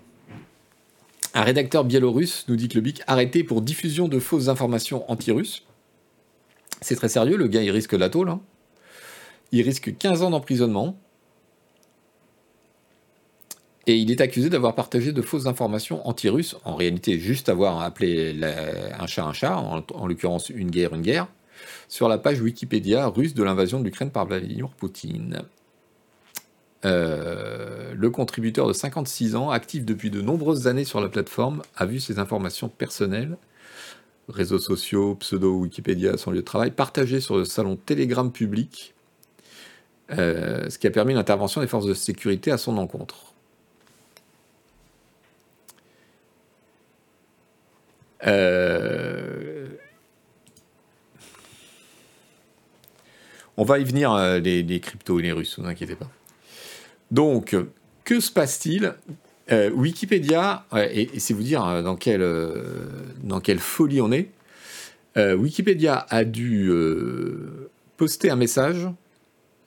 un 1.36 1.42
rédacteur 1.42 1.84
biélorusse 1.84 2.46
nous 2.48 2.56
dit 2.56 2.68
que 2.68 2.76
le 2.76 2.80
BIC 2.80 3.02
arrêté 3.06 3.44
pour 3.44 3.60
diffusion 3.60 4.08
de 4.08 4.18
fausses 4.18 4.48
informations 4.48 5.08
anti-russes. 5.10 5.64
C'est 6.80 6.96
très 6.96 7.10
sérieux, 7.10 7.36
le 7.36 7.46
gars 7.46 7.62
il 7.62 7.70
risque 7.70 7.92
la 7.92 8.08
tôle. 8.08 8.30
Hein. 8.30 8.40
Il 9.52 9.60
risque 9.60 9.94
15 9.98 10.22
ans 10.22 10.30
d'emprisonnement. 10.30 10.98
Et 13.86 13.96
il 13.96 14.10
est 14.10 14.22
accusé 14.22 14.48
d'avoir 14.48 14.74
partagé 14.74 15.12
de 15.12 15.20
fausses 15.20 15.46
informations 15.46 16.08
anti-russes, 16.08 16.56
en 16.64 16.74
réalité 16.74 17.20
juste 17.20 17.50
avoir 17.50 17.82
appelé 17.82 18.40
un 18.98 19.06
chat 19.06 19.24
un 19.24 19.34
chat, 19.34 19.56
en 19.58 20.06
l'occurrence 20.06 20.48
une 20.48 20.70
guerre 20.70 20.94
une 20.94 21.02
guerre, 21.02 21.28
sur 21.86 22.08
la 22.08 22.16
page 22.16 22.40
Wikipédia 22.40 23.06
russe 23.08 23.34
de 23.34 23.42
l'invasion 23.42 23.78
de 23.78 23.84
l'Ukraine 23.84 24.10
par 24.10 24.26
Vladimir 24.26 24.70
Poutine. 24.70 25.42
Euh, 26.86 27.94
le 27.96 28.10
contributeur 28.10 28.68
de 28.68 28.72
56 28.72 29.34
ans, 29.34 29.50
actif 29.50 29.84
depuis 29.84 30.10
de 30.10 30.20
nombreuses 30.22 30.68
années 30.68 30.84
sur 30.84 31.00
la 31.00 31.08
plateforme, 31.08 31.62
a 31.76 31.84
vu 31.84 31.98
ses 31.98 32.18
informations 32.20 32.68
personnelles, 32.68 33.36
réseaux 34.28 34.60
sociaux, 34.60 35.16
pseudo 35.16 35.58
Wikipédia, 35.58 36.16
son 36.16 36.30
lieu 36.30 36.38
de 36.38 36.42
travail, 36.42 36.70
partagées 36.70 37.20
sur 37.20 37.36
le 37.36 37.44
salon 37.44 37.76
Telegram 37.76 38.30
public, 38.30 38.94
euh, 40.12 40.70
ce 40.70 40.78
qui 40.78 40.86
a 40.86 40.90
permis 40.90 41.14
l'intervention 41.14 41.60
des 41.60 41.66
forces 41.66 41.86
de 41.86 41.94
sécurité 41.94 42.52
à 42.52 42.58
son 42.58 42.78
encontre. 42.78 43.34
Euh, 48.26 49.68
on 53.56 53.64
va 53.64 53.78
y 53.78 53.84
venir, 53.84 54.14
les, 54.40 54.62
les 54.62 54.80
cryptos 54.80 55.18
et 55.18 55.22
les 55.22 55.32
Russes, 55.32 55.58
ne 55.58 55.64
vous 55.64 55.70
inquiétez 55.70 55.96
pas. 55.96 56.10
Donc, 57.10 57.56
que 58.04 58.20
se 58.20 58.30
passe-t-il? 58.30 58.94
Euh, 59.52 59.70
Wikipédia, 59.70 60.66
et, 60.90 61.20
c'est 61.20 61.32
vous 61.32 61.44
dire 61.44 61.64
euh, 61.64 61.82
dans 61.82 61.94
quelle, 61.94 62.22
euh, 62.22 62.64
dans 63.22 63.38
quelle 63.40 63.60
folie 63.60 64.00
on 64.00 64.10
est, 64.12 64.30
Wikipédia 65.18 66.04
a 66.10 66.24
dû 66.24 66.70
poster 67.96 68.28
un 68.28 68.36
message 68.36 68.86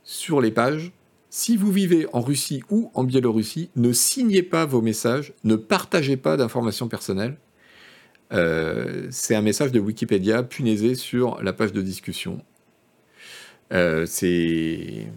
sur 0.03 0.41
les 0.41 0.51
pages. 0.51 0.91
Si 1.31 1.57
vous 1.57 1.71
vivez 1.71 2.05
en 2.13 2.21
Russie 2.21 2.61
ou 2.69 2.91
en 2.93 3.03
Biélorussie, 3.03 3.71
ne 3.75 3.91
signez 3.91 4.43
pas 4.43 4.67
vos 4.67 4.83
messages, 4.83 5.33
ne 5.43 5.55
partagez 5.55 6.17
pas 6.17 6.37
d'informations 6.37 6.87
personnelles. 6.87 7.35
c'est 8.29 9.33
un 9.33 9.41
message 9.41 9.71
de 9.71 9.79
Wikipédia 9.79 10.43
punaisé 10.43 10.93
sur 10.93 11.41
la 11.41 11.51
page 11.51 11.73
de 11.73 11.81
discussion. 11.81 12.43
c'est 13.71 15.07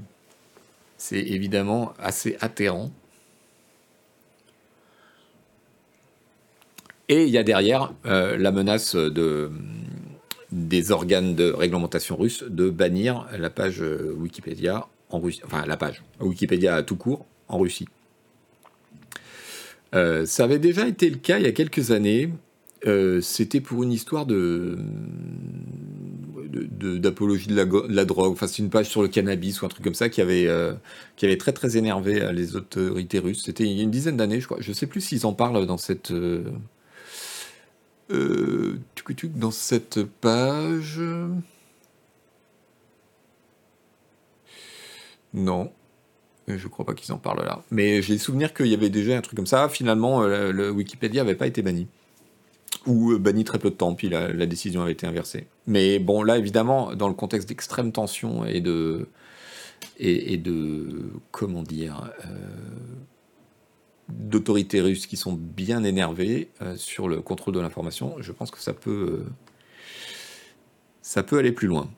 c'est 1.03 1.19
évidemment 1.19 1.95
assez 1.99 2.37
atterrant. 2.41 2.93
Et 7.09 7.25
il 7.25 7.29
y 7.29 7.39
a 7.39 7.43
derrière 7.43 7.93
euh, 8.07 8.37
la 8.39 8.53
menace 8.53 8.95
de, 8.95 9.51
des 10.53 10.93
organes 10.93 11.35
de 11.35 11.51
réglementation 11.51 12.17
russes 12.17 12.45
de 12.45 12.71
bannir 12.71 13.27
la 13.37 13.51
page 13.51 13.83
Wikipédia 13.83 14.87
en 15.11 15.19
Russie, 15.19 15.41
enfin 15.45 15.67
la 15.67 15.77
page 15.77 16.05
Wikipédia 16.21 16.85
tout 16.85 16.97
court 16.97 17.27
en 17.49 17.59
Russie. 17.59 17.89
Euh, 19.97 20.25
ça 20.25 20.45
avait 20.45 20.61
déjà 20.61 20.87
été 20.87 21.11
le 21.11 21.17
cas 21.17 21.39
il 21.39 21.45
y 21.45 21.49
a 21.49 21.53
quelques 21.53 21.91
années. 21.91 22.31
Euh, 22.87 23.21
c'était 23.21 23.61
pour 23.61 23.83
une 23.83 23.93
histoire 23.93 24.27
de 24.27 24.79
d'apologie 26.53 27.47
de, 27.49 27.55
la, 27.55 28.05
drogue. 28.05 28.33
Enfin, 28.33 28.47
c'est 28.47 28.59
une 28.59 28.71
page 28.71 28.89
sur 28.89 29.03
le 29.03 29.09
cannabis 29.09 29.63
ou 29.63 29.67
un 29.67 29.69
truc 29.69 29.85
comme 29.85 29.95
ça 29.95 30.09
qui 30.09 30.21
avait, 30.21 30.47
euh, 30.47 30.75
qui 31.17 31.25
avait 31.25 31.37
très 31.39 31.53
très 31.53 31.77
énervé 31.77 32.21
euh, 32.21 32.33
les 32.33 32.57
autorités 32.57 33.19
russes. 33.19 33.43
C'était 33.45 33.65
il 33.65 33.73
y 33.73 33.81
a 33.81 33.83
une 33.83 33.91
dizaine 33.91 34.17
d'années, 34.17 34.41
je 34.41 34.47
crois. 34.47 34.59
Je 34.61 34.73
sais 34.73 34.87
plus 34.87 35.01
s'ils 35.01 35.27
en 35.27 35.33
parlent 35.33 35.67
dans 35.67 35.79
cette 35.79 36.11
euh, 36.11 36.45
dans 39.35 39.51
cette 39.51 40.03
page. 40.03 41.01
Non. 45.33 45.73
Je 46.49 46.69
crois 46.69 46.85
pas 46.85 46.95
qu'ils 46.95 47.13
en 47.13 47.19
parlent 47.19 47.45
là. 47.45 47.63
Mais 47.71 48.03
j'ai 48.03 48.15
le 48.15 48.19
souvenir 48.19 48.53
qu'il 48.53 48.67
y 48.67 48.75
avait 48.75 48.91
déjà 48.91 49.17
un 49.17 49.21
truc 49.23 49.37
comme 49.37 49.47
ça. 49.47 49.69
Finalement, 49.69 50.23
le 50.23 50.71
Wikipédia 50.71 51.23
n'avait 51.23 51.37
pas 51.37 51.47
été 51.47 51.63
banni 51.63 51.87
ou 52.87 53.13
euh, 53.13 53.19
banni 53.19 53.45
très 53.45 53.59
peu 53.59 53.71
de 53.71 53.75
temps, 53.75 53.95
puis 53.95 54.09
la, 54.09 54.47
décision 54.47 54.83
avait 54.83 54.93
été 54.93 55.07
inversée. 55.07 55.47
Mais 55.67 55.99
bon, 55.99 56.23
là, 56.23 56.39
évidemment, 56.39 56.95
dans 56.95 57.09
le 57.09 57.15
contexte 57.15 57.49
d'extrême 57.49 57.93
tension 57.93 58.45
et 58.45 58.61
de, 58.61 59.09
et, 59.99 60.37
de 60.37 61.11
comment 61.31 61.63
dire, 61.63 62.11
euh, 62.25 62.29
d'autorités 64.09 64.81
russes 64.81 65.07
qui 65.07 65.17
sont 65.17 65.33
bien 65.33 65.85
énervées 65.85 66.51
euh, 66.61 66.77
sur 66.77 67.09
le 67.09 67.21
contrôle 67.21 67.55
de 67.55 67.61
l'information, 67.61 68.17
je 68.21 68.33
pense 68.33 68.51
que 68.51 68.61
ça 68.61 68.73
peut, 68.73 69.25
ça 71.03 71.23
peut 71.23 71.39
aller 71.39 71.53
plus 71.53 71.69
loin. 71.69 71.89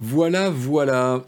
Voilà, 0.00 0.50
voilà. 0.50 1.24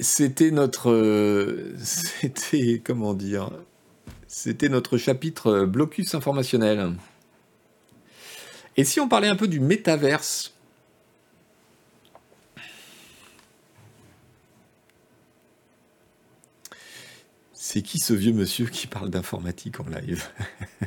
C'était 0.00 0.50
notre, 0.50 1.74
c'était 1.78 2.80
comment 2.84 3.14
dire, 3.14 3.50
c'était 4.28 4.68
notre 4.68 4.98
chapitre 4.98 5.48
euh, 5.48 5.66
blocus 5.66 6.14
informationnel. 6.14 6.94
Et 8.76 8.84
si 8.84 9.00
on 9.00 9.08
parlait 9.08 9.28
un 9.28 9.36
peu 9.36 9.48
du 9.48 9.60
métaverse? 9.60 10.52
C'est 17.52 17.82
qui 17.82 17.98
ce 17.98 18.12
vieux 18.12 18.32
monsieur 18.32 18.66
qui 18.66 18.86
parle 18.86 19.10
d'informatique 19.10 19.80
en 19.80 19.86
live? 19.88 20.24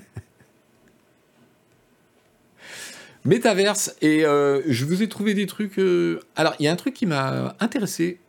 Métaverse, 3.26 3.96
et 4.02 4.24
euh, 4.26 4.62
je 4.66 4.86
vous 4.86 5.04
ai 5.04 5.10
trouvé 5.10 5.34
des 5.34 5.46
trucs... 5.46 5.78
Euh, 5.78 6.22
alors, 6.36 6.56
il 6.60 6.64
y 6.64 6.68
a 6.68 6.72
un 6.72 6.78
truc 6.78 6.94
qui 6.94 7.06
m'a 7.06 7.56
intéressé, 7.60 8.20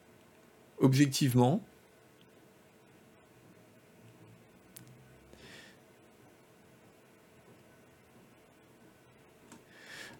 objectivement. 0.79 1.63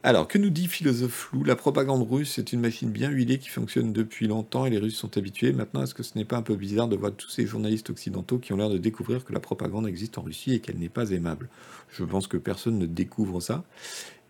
Alors, 0.03 0.29
que 0.29 0.39
nous 0.39 0.49
dit 0.49 0.67
philosophe 0.67 1.13
flou? 1.13 1.45
La 1.45 1.57
propagande 1.57 2.11
russe 2.11 2.39
est 2.39 2.55
une 2.55 2.61
machine 2.61 2.91
bien 2.91 3.11
huilée 3.11 3.39
qui 3.39 3.51
fonctionne 3.51 3.93
depuis 3.93 4.27
longtemps 4.27 4.65
et 4.65 4.71
les 4.71 4.79
Russes 4.79 4.97
sont 4.97 5.19
habitués. 5.19 5.53
Maintenant, 5.53 5.83
est-ce 5.83 5.95
que 5.95 6.03
ce 6.03 6.17
n'est 6.17 6.25
pas 6.25 6.39
un 6.39 6.43
peu 6.43 6.57
bizarre 6.57 6.89
de 6.89 6.97
voir 6.97 7.13
tous 7.13 7.29
ces 7.29 7.47
journalistes 7.47 7.91
occidentaux 7.91 8.39
qui 8.39 8.55
ont 8.55 8.57
l'air 8.57 8.71
de 8.71 8.79
découvrir 8.79 9.27
que 9.27 9.35
la 9.35 9.41
propagande 9.41 9.87
existe 9.87 10.17
en 10.17 10.23
Russie 10.23 10.55
et 10.55 10.61
qu'elle 10.61 10.79
n'est 10.79 10.89
pas 10.89 11.11
aimable? 11.11 11.51
Je 11.91 12.05
pense 12.05 12.29
que 12.29 12.39
personne 12.39 12.79
ne 12.79 12.87
découvre 12.87 13.41
ça. 13.41 13.63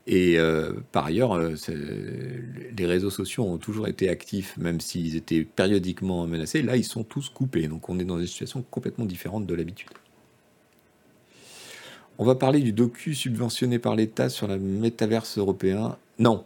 Et 0.08 0.40
euh, 0.40 0.72
par 0.90 1.06
ailleurs, 1.06 1.34
euh, 1.34 1.54
les 2.76 2.86
réseaux 2.86 3.10
sociaux 3.10 3.44
ont 3.44 3.58
toujours 3.58 3.86
été 3.86 4.08
actifs, 4.08 4.56
même 4.56 4.80
s'ils 4.80 5.14
étaient 5.14 5.44
périodiquement 5.44 6.26
menacés. 6.26 6.62
Là, 6.62 6.76
ils 6.76 6.84
sont 6.84 7.04
tous 7.04 7.28
coupés. 7.28 7.68
Donc, 7.68 7.88
on 7.88 8.00
est 8.00 8.04
dans 8.04 8.18
une 8.18 8.26
situation 8.26 8.64
complètement 8.70 9.04
différente 9.04 9.46
de 9.46 9.54
l'habitude. 9.54 9.90
On 12.20 12.24
va 12.26 12.34
parler 12.34 12.60
du 12.60 12.72
docu 12.72 13.14
subventionné 13.14 13.78
par 13.78 13.96
l'État 13.96 14.28
sur 14.28 14.46
la 14.46 14.58
métaverse 14.58 15.38
européen. 15.38 15.96
Non. 16.18 16.44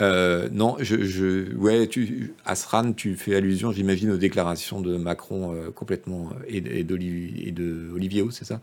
Euh, 0.00 0.48
non, 0.50 0.78
je, 0.80 1.54
ouais, 1.56 1.86
tu, 1.88 2.32
Asran, 2.46 2.94
tu 2.94 3.16
fais 3.16 3.36
allusion, 3.36 3.70
j'imagine, 3.70 4.12
aux 4.12 4.16
déclarations 4.16 4.80
de 4.80 4.96
Macron 4.96 5.54
euh, 5.54 5.70
complètement 5.70 6.30
euh, 6.30 6.44
et, 6.48 6.80
et 6.80 6.84
d'Olivier 6.84 8.24
c'est 8.30 8.46
ça? 8.46 8.62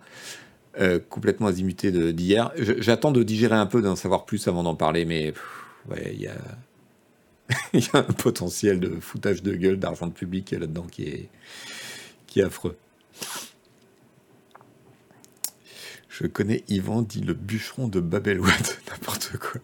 Euh, 0.79 0.97
complètement 0.97 1.45
azimuté 1.45 1.91
d'hier. 2.11 2.51
J'attends 2.57 3.11
de 3.11 3.21
digérer 3.21 3.55
un 3.55 3.67
peu, 3.67 3.83
d'en 3.83 3.95
savoir 3.95 4.25
plus 4.25 4.47
avant 4.47 4.63
d'en 4.63 4.73
parler, 4.73 5.05
mais 5.05 5.35
il 6.11 6.21
y 6.21 6.27
a, 6.27 6.37
un 7.93 8.01
potentiel 8.01 8.79
de 8.79 8.99
foutage 8.99 9.43
de 9.43 9.53
gueule, 9.53 9.77
d'argent 9.77 10.09
public 10.09 10.49
là-dedans 10.49 10.87
qui 10.89 11.29
est 12.35 12.41
affreux. 12.41 12.75
Je 16.19 16.25
connais 16.25 16.63
Yvan, 16.67 17.03
dit 17.03 17.21
le 17.21 17.35
bûcheron 17.35 17.87
de 17.87 17.99
Babelwood, 17.99 18.49
n'importe 18.89 19.37
quoi. 19.37 19.61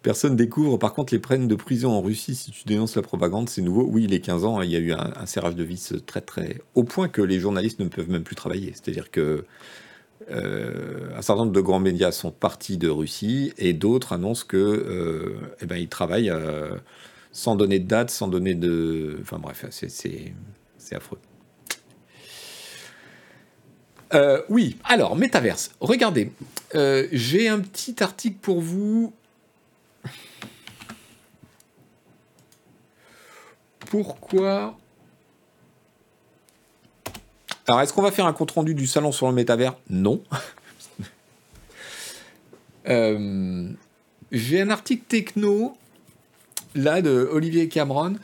Personne 0.00 0.36
découvre 0.36 0.78
par 0.78 0.94
contre 0.94 1.12
les 1.12 1.18
prennent 1.18 1.48
de 1.48 1.54
prison 1.54 1.90
en 1.90 2.00
Russie 2.00 2.34
si 2.34 2.50
tu 2.50 2.64
dénonces 2.64 2.96
la 2.96 3.02
propagande, 3.02 3.50
c'est 3.50 3.60
nouveau. 3.60 3.84
Oui, 3.84 4.06
les 4.06 4.22
15 4.22 4.44
ans, 4.46 4.62
il 4.62 4.70
y 4.70 4.76
a 4.76 4.78
eu 4.78 4.92
un, 4.92 5.26
serrage 5.26 5.54
de 5.54 5.64
vis 5.64 5.92
très 6.06 6.22
très... 6.22 6.62
au 6.74 6.82
point 6.82 7.08
que 7.08 7.20
les 7.20 7.40
journalistes 7.40 7.78
ne 7.78 7.88
peuvent 7.88 8.08
même 8.08 8.22
plus 8.22 8.36
travailler. 8.36 8.72
C'est-à-dire 8.72 9.10
que 9.10 9.44
euh, 10.30 11.10
un 11.14 11.20
certain 11.20 11.42
nombre 11.42 11.52
de 11.52 11.60
grands 11.60 11.80
médias 11.80 12.10
sont 12.10 12.30
partis 12.30 12.78
de 12.78 12.88
Russie 12.88 13.52
et 13.58 13.74
d'autres 13.74 14.14
annoncent 14.14 14.46
que 14.48 14.56
euh, 14.56 15.36
eh 15.60 15.66
ben, 15.66 15.86
travaillent 15.88 16.30
euh, 16.30 16.74
sans 17.32 17.54
donner 17.54 17.80
de 17.80 17.86
date, 17.86 18.10
sans 18.10 18.28
donner 18.28 18.54
de... 18.54 19.18
Enfin 19.20 19.38
bref, 19.38 19.66
c'est 19.68 20.32
affreux. 20.92 21.18
Oui, 24.48 24.76
alors, 24.84 25.16
métaverse. 25.16 25.70
Regardez, 25.80 26.32
j'ai 27.12 27.48
un 27.48 27.60
petit 27.60 28.02
article 28.02 28.38
pour 28.40 28.60
vous 28.60 29.12
pourquoi? 33.88 34.76
Alors, 37.66 37.80
est-ce 37.80 37.92
qu'on 37.92 38.02
va 38.02 38.10
faire 38.10 38.26
un 38.26 38.32
compte 38.32 38.52
rendu 38.52 38.74
du 38.74 38.86
salon 38.86 39.12
sur 39.12 39.28
le 39.28 39.34
métavers 39.34 39.76
Non. 39.90 40.22
Euh, 42.86 43.68
j'ai 44.32 44.62
un 44.62 44.70
article 44.70 45.02
techno, 45.06 45.76
là, 46.74 47.02
de 47.02 47.28
Olivier 47.30 47.68
Cameron, 47.68 48.14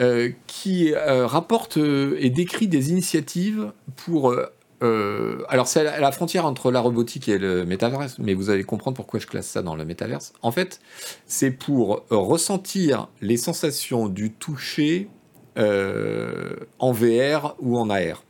euh, 0.00 0.32
qui 0.48 0.92
euh, 0.92 1.28
rapporte 1.28 1.76
et 1.76 2.28
décrit 2.28 2.66
des 2.66 2.90
initiatives 2.90 3.70
pour 3.94 4.34
euh, 4.84 5.42
alors, 5.48 5.66
c'est 5.66 5.82
la, 5.82 6.12
frontière 6.12 6.44
entre 6.44 6.70
la 6.70 6.80
robotique 6.80 7.28
et 7.28 7.38
le 7.38 7.64
métaverse, 7.64 8.18
mais 8.18 8.34
vous 8.34 8.50
allez 8.50 8.64
comprendre 8.64 8.96
pourquoi 8.96 9.18
je 9.18 9.26
classe 9.26 9.46
ça 9.46 9.62
dans 9.62 9.76
le 9.76 9.84
métaverse. 9.84 10.34
En 10.42 10.52
fait, 10.52 10.80
c'est 11.26 11.50
pour 11.50 12.04
ressentir 12.10 13.08
les 13.22 13.38
sensations 13.38 14.08
du 14.08 14.30
toucher 14.30 15.08
euh, 15.56 16.56
en 16.78 16.92
VR 16.92 17.56
ou 17.60 17.78
en 17.78 17.88
AR. 17.88 18.24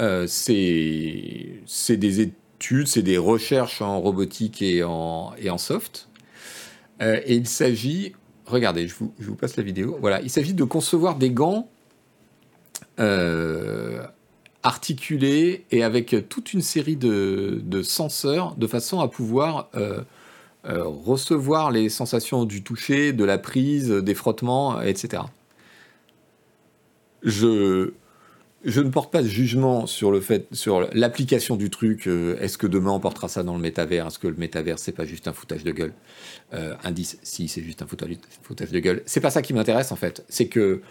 Euh, 0.00 0.26
c'est 0.26 1.96
des 1.96 2.20
études, 2.20 2.88
c'est 2.88 3.02
des 3.02 3.18
recherches 3.18 3.82
en 3.82 4.00
robotique 4.00 4.62
et 4.62 4.82
en, 4.82 5.32
et 5.38 5.50
en 5.50 5.58
soft. 5.58 6.08
et 7.00 7.34
il 7.34 7.46
s'agit, 7.46 8.14
regardez, 8.46 8.88
je 8.88 8.94
vous, 8.96 9.14
je 9.20 9.28
vous, 9.28 9.36
passe 9.36 9.56
la 9.56 9.62
vidéo. 9.62 9.96
Voilà, 10.00 10.20
il 10.22 10.30
s'agit 10.30 10.54
de 10.54 10.64
concevoir 10.64 11.16
des 11.16 11.30
gants 11.30 11.68
articulé 14.62 15.64
et 15.70 15.82
avec 15.82 16.28
toute 16.28 16.52
une 16.52 16.62
série 16.62 16.96
de, 16.96 17.82
senseurs 17.82 18.54
de 18.56 18.66
façon 18.66 19.00
à 19.00 19.08
pouvoir 19.08 19.70
euh, 19.74 20.02
euh, 20.66 20.84
recevoir 20.84 21.70
les 21.70 21.88
sensations 21.88 22.44
du 22.44 22.62
toucher, 22.62 23.12
de 23.12 23.24
la 23.24 23.38
prise, 23.38 23.90
des 23.90 24.14
frottements, 24.14 24.82
etc. 24.82 25.22
Je, 27.22 27.92
je 28.64 28.80
ne 28.82 28.90
porte 28.90 29.10
pas 29.10 29.22
de 29.22 29.28
jugement 29.28 29.86
sur 29.86 30.10
le 30.10 30.20
fait, 30.20 30.46
sur 30.52 30.88
l'application 30.92 31.56
du 31.56 31.70
truc. 31.70 32.06
Euh, 32.06 32.38
est-ce 32.40 32.58
que 32.58 32.66
demain 32.66 32.90
on 32.90 33.00
portera 33.00 33.28
ça 33.28 33.42
dans 33.42 33.54
le 33.54 33.62
métavers 33.62 34.08
Est-ce 34.08 34.18
que 34.18 34.28
le 34.28 34.36
métavers 34.36 34.78
c'est 34.78 34.92
pas 34.92 35.06
juste 35.06 35.26
un 35.26 35.32
foutage 35.32 35.64
de 35.64 35.72
gueule 35.72 35.94
Indice, 36.84 37.18
si 37.22 37.48
c'est 37.48 37.62
juste 37.62 37.80
un 37.80 37.86
foutage, 37.86 38.10
foutage 38.42 38.70
de 38.70 38.78
gueule. 38.78 39.02
C'est 39.06 39.20
pas 39.20 39.30
ça 39.30 39.40
qui 39.40 39.54
m'intéresse 39.54 39.92
en 39.92 39.96
fait. 39.96 40.24
C'est 40.28 40.48
que 40.48 40.82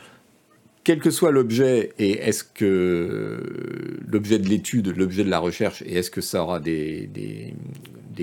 quel 0.84 1.00
que 1.00 1.12
soit 1.12 1.32
l'objet, 1.32 1.94
et 2.00 2.12
est-ce 2.12 2.44
que 2.44 4.00
l'objet 4.08 4.40
de 4.40 4.48
l'étude, 4.48 4.96
l'objet 4.96 5.24
de 5.24 5.30
la 5.30 5.40
recherche, 5.40 5.82
et 5.84 5.96
est-ce 5.96 6.10
que 6.10 6.22
ça 6.22 6.44
aura 6.44 6.60
des, 6.60 7.10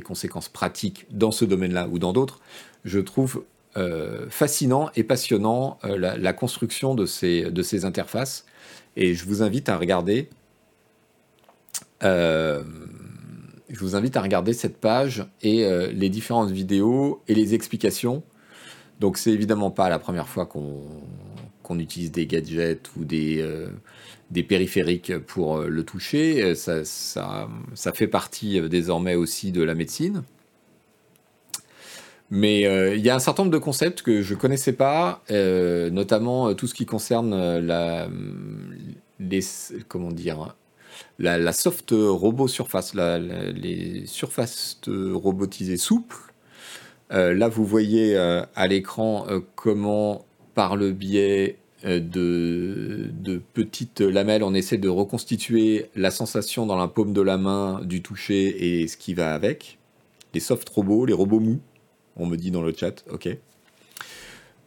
conséquences 0.04 0.50
pratiques 0.50 1.06
dans 1.10 1.30
ce 1.30 1.46
domaine-là 1.46 1.88
ou 1.90 1.98
dans 1.98 2.12
d'autres, 2.12 2.40
je 2.84 3.00
trouve 3.00 3.44
euh, 3.76 4.26
fascinant 4.28 4.90
et 4.94 5.04
passionnant 5.04 5.78
euh, 5.84 5.96
la, 5.96 6.32
construction 6.34 6.94
de 6.94 7.06
ces, 7.06 7.84
interfaces. 7.84 8.44
Et 8.96 9.14
je 9.14 9.24
vous 9.24 9.42
invite 9.42 9.70
à 9.70 9.78
regarder. 9.78 10.28
Euh, 12.02 12.62
je 13.70 13.80
vous 13.80 13.96
invite 13.96 14.16
à 14.18 14.20
regarder 14.20 14.52
cette 14.52 14.78
page 14.78 15.26
et 15.42 15.66
les 15.92 16.08
différentes 16.08 16.50
vidéos 16.50 17.22
et 17.26 17.34
les 17.34 17.54
explications. 17.54 18.22
Donc 19.00 19.18
c'est 19.18 19.32
évidemment 19.32 19.70
pas 19.70 19.88
la 19.88 19.98
première 19.98 20.28
fois 20.28 20.46
qu'on 20.46 20.82
qu'on 21.66 21.80
utilise 21.80 22.12
des 22.12 22.26
gadgets 22.26 22.90
ou 22.96 23.04
des, 23.04 23.40
euh, 23.40 23.68
périphériques 24.48 25.18
pour 25.18 25.58
euh, 25.58 25.68
le 25.68 25.82
toucher. 25.82 26.42
Euh, 26.42 26.54
ça, 26.54 26.84
ça, 26.84 27.92
fait 27.92 28.06
partie 28.06 28.60
désormais 28.68 29.16
aussi 29.16 29.50
de 29.50 29.62
la 29.62 29.74
médecine. 29.74 30.22
Mais 32.30 32.62
il 32.96 33.06
y 33.06 33.08
a 33.08 33.14
un 33.14 33.20
certain 33.20 33.44
nombre 33.44 33.54
de 33.54 33.62
concepts 33.62 34.02
que 34.02 34.20
je 34.20 34.34
ne 34.34 34.38
connaissais 34.40 34.72
pas, 34.72 35.22
notamment 35.30 36.54
tout 36.54 36.66
ce 36.66 36.74
qui 36.74 36.84
concerne 36.84 37.60
la, 37.60 38.08
les, 39.20 39.40
comment 39.86 40.10
dire, 40.10 40.56
la, 41.20 41.38
la 41.38 41.52
soft 41.52 41.92
robot 41.92 42.48
surface, 42.48 42.94
les 42.94 44.06
surfaces 44.06 44.80
robotisées 44.88 45.76
souples. 45.76 46.16
là, 47.10 47.46
vous 47.46 47.64
voyez 47.64 48.16
à 48.16 48.66
l'écran 48.66 49.28
comment 49.54 50.25
par 50.56 50.74
le 50.74 50.90
biais 50.90 51.58
euh, 51.84 52.00
de, 52.00 53.40
petites 53.52 54.00
lamelles, 54.00 54.42
on 54.42 54.54
essaie 54.54 54.78
de 54.78 54.88
reconstituer 54.88 55.90
la 55.94 56.10
sensation 56.10 56.64
dans 56.64 56.78
la 56.78 56.88
paume 56.88 57.12
de 57.12 57.20
la 57.20 57.36
main 57.36 57.82
du 57.84 58.02
toucher 58.02 58.80
et 58.80 58.88
ce 58.88 58.96
qui 58.96 59.12
va 59.12 59.34
avec. 59.34 59.78
Les 60.32 60.40
soft 60.40 60.68
robots, 60.70 61.04
les 61.04 61.12
robots 61.12 61.40
mous, 61.40 61.60
on 62.16 62.26
me 62.26 62.36
dit 62.36 62.50
dans 62.50 62.62
le 62.62 62.72
chat, 62.74 63.04
ok. 63.10 63.28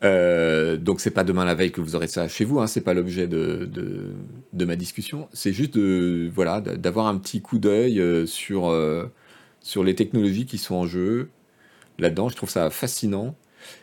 Euh, 0.03 0.77
donc 0.77 1.01
c'est 1.01 1.11
pas 1.11 1.23
demain 1.23 1.43
la 1.43 1.55
veille 1.55 1.71
que 1.71 1.81
vous 1.81 1.95
aurez 1.95 2.07
ça 2.07 2.27
chez 2.27 2.45
vous, 2.45 2.59
hein, 2.59 2.67
c'est 2.67 2.81
pas 2.81 2.93
l'objet 2.93 3.27
de, 3.27 3.67
de, 4.53 4.65
ma 4.65 4.75
discussion. 4.75 5.27
C'est 5.33 5.53
juste 5.53 5.73
de 5.73 6.29
voilà 6.33 6.61
d'avoir 6.61 7.07
un 7.07 7.17
petit 7.17 7.41
coup 7.41 7.57
d'œil 7.57 7.99
euh, 7.99 8.27
sur 8.27 8.73
sur 9.59 9.83
les 9.83 9.95
technologies 9.95 10.45
qui 10.45 10.59
sont 10.59 10.75
en 10.75 10.85
jeu 10.85 11.29
là-dedans. 11.97 12.29
Je 12.29 12.35
trouve 12.35 12.49
ça 12.49 12.69
fascinant. 12.69 13.35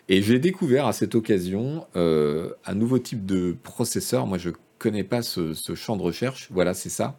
Et 0.09 0.23
j'ai 0.23 0.39
découvert 0.39 0.87
à 0.87 0.93
cette 0.93 1.15
occasion 1.15 1.87
euh, 1.97 2.51
un 2.65 2.75
nouveau 2.75 2.99
type 2.99 3.27
de 3.27 3.57
processeur. 3.63 4.27
Moi, 4.27 4.39
je 4.39 4.51
connais 4.79 5.05
pas 5.05 5.23
ce, 5.23 5.53
champ 5.75 5.97
de 5.97 6.03
recherche. 6.03 6.49
Voilà, 6.51 6.75
c'est 6.75 6.91
ça. 6.91 7.19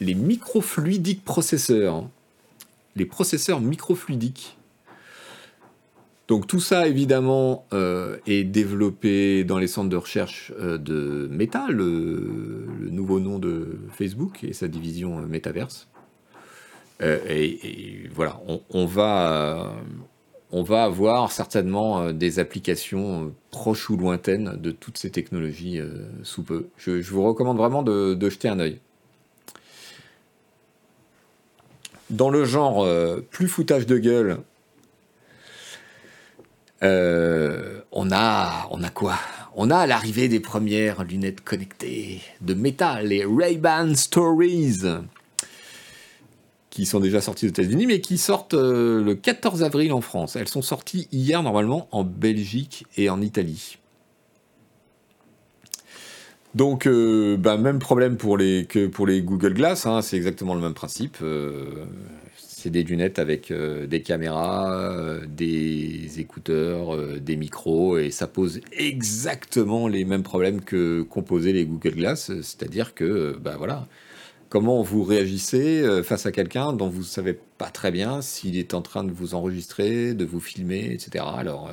Les 0.00 0.14
microfluidiques 0.14 1.24
processeurs. 1.24 2.08
Les 2.94 3.06
processeurs 3.06 3.60
microfluidiques. 3.60 4.58
Donc 6.28 6.46
tout 6.46 6.60
ça, 6.60 6.88
évidemment, 6.88 7.66
euh, 7.72 8.18
est 8.26 8.42
développé 8.42 9.44
dans 9.44 9.58
les 9.58 9.68
centres 9.68 9.88
de 9.88 9.96
recherche 9.96 10.52
euh, 10.58 10.76
de 10.76 11.28
Meta, 11.30 11.68
le, 11.68 12.66
nouveau 12.90 13.20
nom 13.20 13.38
de 13.38 13.78
Facebook 13.92 14.42
et 14.42 14.52
sa 14.52 14.68
division 14.68 15.20
Metaverse. 15.22 15.88
Et, 17.00 18.08
voilà, 18.14 18.40
on 18.70 18.86
va 18.86 19.74
on 20.52 20.62
va 20.62 20.84
avoir 20.84 21.32
certainement 21.32 22.00
euh, 22.00 22.12
des 22.12 22.38
applications 22.38 23.26
euh, 23.26 23.32
proches 23.50 23.90
ou 23.90 23.96
lointaines 23.96 24.56
de 24.56 24.70
toutes 24.70 24.98
ces 24.98 25.10
technologies 25.10 25.80
euh, 25.80 26.06
sous 26.22 26.42
peu. 26.42 26.68
Je, 26.76 26.92
vous 27.10 27.24
recommande 27.24 27.58
vraiment 27.58 27.82
de, 27.82 28.30
jeter 28.30 28.48
un 28.48 28.60
œil. 28.60 28.80
Dans 32.10 32.30
le 32.30 32.44
genre 32.44 32.86
plus 33.30 33.48
foutage 33.48 33.84
de 33.84 33.98
gueule, 33.98 34.38
on 36.82 38.12
a, 38.12 38.68
on 38.70 38.82
a 38.84 38.90
quoi? 38.90 39.18
On 39.56 39.70
a 39.72 39.88
l'arrivée 39.88 40.28
des 40.28 40.38
premières 40.38 41.02
lunettes 41.02 41.40
connectées 41.40 42.20
de 42.42 42.54
métal, 42.54 43.08
les 43.08 43.24
Ray-Ban 43.24 43.96
Stories 43.96 44.82
qui 46.76 46.84
sont 46.84 47.00
déjà 47.00 47.22
sorties 47.22 47.46
aux 47.46 47.48
États-Unis, 47.48 47.86
mais 47.86 48.02
qui 48.02 48.18
sortent 48.18 48.52
euh, 48.52 49.02
le 49.02 49.14
14 49.14 49.62
avril 49.62 49.94
en 49.94 50.02
France. 50.02 50.36
Elles 50.36 50.46
sont 50.46 50.60
sorties 50.60 51.08
hier 51.10 51.42
normalement 51.42 51.88
en 51.90 52.04
Belgique 52.04 52.84
et 52.98 53.08
en 53.08 53.22
Italie. 53.22 53.78
Donc, 56.54 56.86
euh, 56.86 57.38
bah, 57.38 57.56
même 57.56 57.78
problème 57.78 58.18
pour 58.18 58.36
les, 58.36 58.66
que 58.66 58.88
pour 58.88 59.06
les 59.06 59.22
Google 59.22 59.54
Glass, 59.54 59.86
hein, 59.86 60.02
c'est 60.02 60.18
exactement 60.18 60.54
le 60.54 60.60
même 60.60 60.74
principe. 60.74 61.16
Euh, 61.22 61.86
C'est 62.36 62.68
des 62.68 62.82
lunettes 62.82 63.18
avec 63.18 63.50
des 63.52 64.02
caméras, 64.02 65.20
des 65.26 66.20
écouteurs, 66.20 66.96
des 67.20 67.36
micros, 67.36 67.96
et 67.96 68.10
ça 68.10 68.26
pose 68.26 68.60
exactement 68.72 69.88
les 69.88 70.04
mêmes 70.04 70.24
problèmes 70.24 70.60
que 70.60 71.02
composaient 71.02 71.52
les 71.52 71.64
Google 71.64 71.94
Glass, 71.94 72.32
c'est-à-dire 72.42 72.94
que, 72.94 73.38
bah 73.40 73.54
voilà, 73.56 73.86
comment 74.48 74.82
vous 74.82 75.02
réagissez 75.02 76.02
face 76.02 76.26
à 76.26 76.32
quelqu'un 76.32 76.72
dont 76.72 76.88
vous 76.88 77.00
ne 77.00 77.04
savez 77.04 77.38
pas 77.58 77.70
très 77.70 77.90
bien 77.90 78.22
s'il 78.22 78.56
est 78.56 78.74
en 78.74 78.82
train 78.82 79.04
de 79.04 79.12
vous 79.12 79.34
enregistrer, 79.34 80.14
de 80.14 80.24
vous 80.24 80.40
filmer, 80.40 80.92
etc. 80.92 81.24
Alors, 81.36 81.70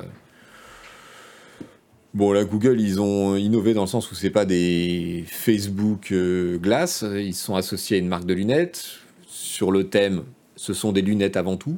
Bon, 2.14 2.32
là, 2.32 2.44
Google, 2.44 2.80
ils 2.80 3.00
ont 3.00 3.34
innové 3.34 3.74
dans 3.74 3.80
le 3.80 3.88
sens 3.88 4.12
où 4.12 4.14
c'est 4.14 4.30
pas 4.30 4.44
des 4.44 5.24
Facebook 5.26 6.14
Glass, 6.14 7.04
ils 7.16 7.34
sont 7.34 7.56
associés 7.56 7.96
à 7.96 7.98
une 7.98 8.06
marque 8.06 8.24
de 8.24 8.34
lunettes. 8.34 9.00
Sur 9.26 9.72
le 9.72 9.88
thème, 9.88 10.22
ce 10.54 10.74
sont 10.74 10.92
des 10.92 11.02
lunettes 11.02 11.36
avant 11.36 11.56
tout. 11.56 11.76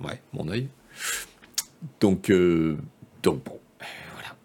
Ouais, 0.00 0.20
mon 0.32 0.48
œil. 0.48 0.68
Donc, 2.00 2.30
euh, 2.30 2.76
donc 3.22 3.44
bon, 3.44 3.58
voilà. 4.14 4.36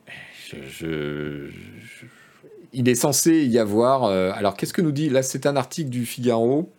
Il 2.73 2.89
est 2.89 2.95
censé 2.95 3.45
y 3.45 3.59
avoir. 3.59 4.05
Euh, 4.05 4.31
alors, 4.33 4.55
qu'est-ce 4.55 4.73
que 4.73 4.81
nous 4.81 4.91
dit 4.91 5.09
Là, 5.09 5.23
c'est 5.23 5.45
un 5.45 5.55
article 5.55 5.89
du 5.89 6.05
Figaro. 6.05 6.71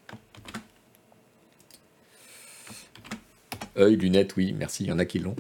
Œil, 3.79 3.97
lunettes, 3.97 4.37
oui, 4.37 4.55
merci, 4.57 4.85
il 4.85 4.89
y 4.89 4.93
en 4.93 4.99
a 4.99 5.05
qui 5.05 5.19
l'ont. 5.19 5.37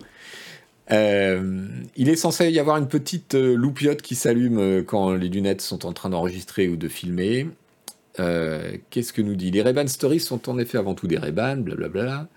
Euh, 0.91 1.69
il 1.97 2.09
est 2.09 2.17
censé 2.17 2.51
y 2.51 2.59
avoir 2.59 2.77
une 2.77 2.89
petite 2.89 3.35
loupiote 3.35 4.03
qui 4.03 4.15
s'allume 4.15 4.85
quand 4.85 5.13
les 5.13 5.29
lunettes 5.29 5.61
sont 5.61 5.87
en 5.87 5.93
train 5.93 6.11
d'enregistrer 6.11 6.69
ou 6.69 6.77
de 6.77 6.89
filmer. 6.89 7.47
Euh, 8.21 8.77
qu'est-ce 8.91 9.13
que 9.13 9.23
nous 9.23 9.35
dit? 9.35 9.51
Les 9.51 9.63
Ray-Ban 9.63 9.87
Stories 9.87 10.21
sont 10.21 10.49
en 10.49 10.59
effet 10.59 10.79
avant 10.79 10.95
tout 10.95 11.07
des 11.07 11.19
Ray-Ban, 11.19 11.59
blablabla, 11.59 12.29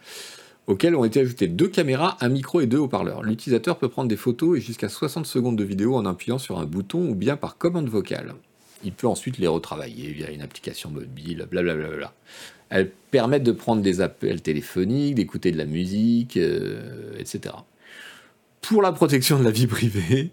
auxquels 0.67 0.95
ont 0.95 1.05
été 1.05 1.19
ajoutés 1.19 1.47
deux 1.47 1.67
caméras, 1.67 2.17
un 2.21 2.29
micro 2.29 2.61
et 2.61 2.67
deux 2.67 2.77
haut-parleurs. 2.77 3.23
L'utilisateur 3.23 3.77
peut 3.77 3.89
prendre 3.89 4.09
des 4.09 4.17
photos 4.17 4.57
et 4.57 4.61
jusqu'à 4.61 4.89
60 4.89 5.25
secondes 5.25 5.55
de 5.55 5.63
vidéo 5.63 5.95
en 5.95 6.05
appuyant 6.05 6.37
sur 6.37 6.59
un 6.59 6.65
bouton 6.65 7.07
ou 7.09 7.15
bien 7.15 7.37
par 7.37 7.57
commande 7.57 7.87
vocale. 7.87 8.33
Il 8.83 8.91
peut 8.91 9.07
ensuite 9.07 9.37
les 9.37 9.47
retravailler 9.47 10.11
via 10.11 10.31
une 10.31 10.41
application 10.41 10.89
mobile, 10.89 11.47
blablabla. 11.49 12.13
Elles 12.69 12.91
permettent 13.11 13.43
de 13.43 13.51
prendre 13.51 13.81
des 13.81 14.01
appels 14.01 14.41
téléphoniques, 14.41 15.15
d'écouter 15.15 15.51
de 15.51 15.57
la 15.57 15.65
musique, 15.65 16.37
euh, 16.37 17.17
etc. 17.19 17.55
Pour 18.61 18.81
la 18.81 18.91
protection 18.91 19.39
de 19.39 19.43
la 19.43 19.51
vie 19.51 19.67
privée, 19.67 20.31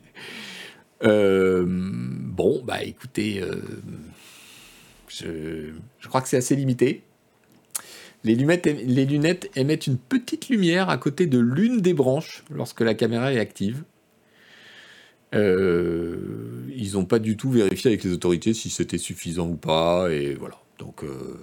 euh, 1.04 1.64
bon, 1.66 2.62
bah 2.64 2.82
écoutez, 2.82 3.42
je, 5.08 6.08
crois 6.08 6.20
que 6.20 6.28
c'est 6.28 6.36
assez 6.36 6.56
limité. 6.56 7.02
Les 8.24 8.34
lunettes, 8.36 9.50
émettent 9.56 9.86
une 9.86 9.98
petite 9.98 10.48
lumière 10.48 10.88
à 10.90 10.96
côté 10.96 11.26
de 11.26 11.38
l'une 11.38 11.80
des 11.80 11.92
branches 11.92 12.44
lorsque 12.50 12.80
la 12.80 12.94
caméra 12.94 13.32
est 13.32 13.40
active. 13.40 13.82
Euh, 15.34 16.68
ils 16.76 16.92
n'ont 16.92 17.04
pas 17.04 17.18
du 17.18 17.36
tout 17.36 17.50
vérifié 17.50 17.88
avec 17.88 18.04
les 18.04 18.12
autorités 18.12 18.54
si 18.54 18.70
c'était 18.70 18.98
suffisant 18.98 19.48
ou 19.48 19.56
pas, 19.56 20.10
et 20.10 20.34
voilà. 20.34 20.56
Donc, 20.78 21.04
euh, 21.04 21.38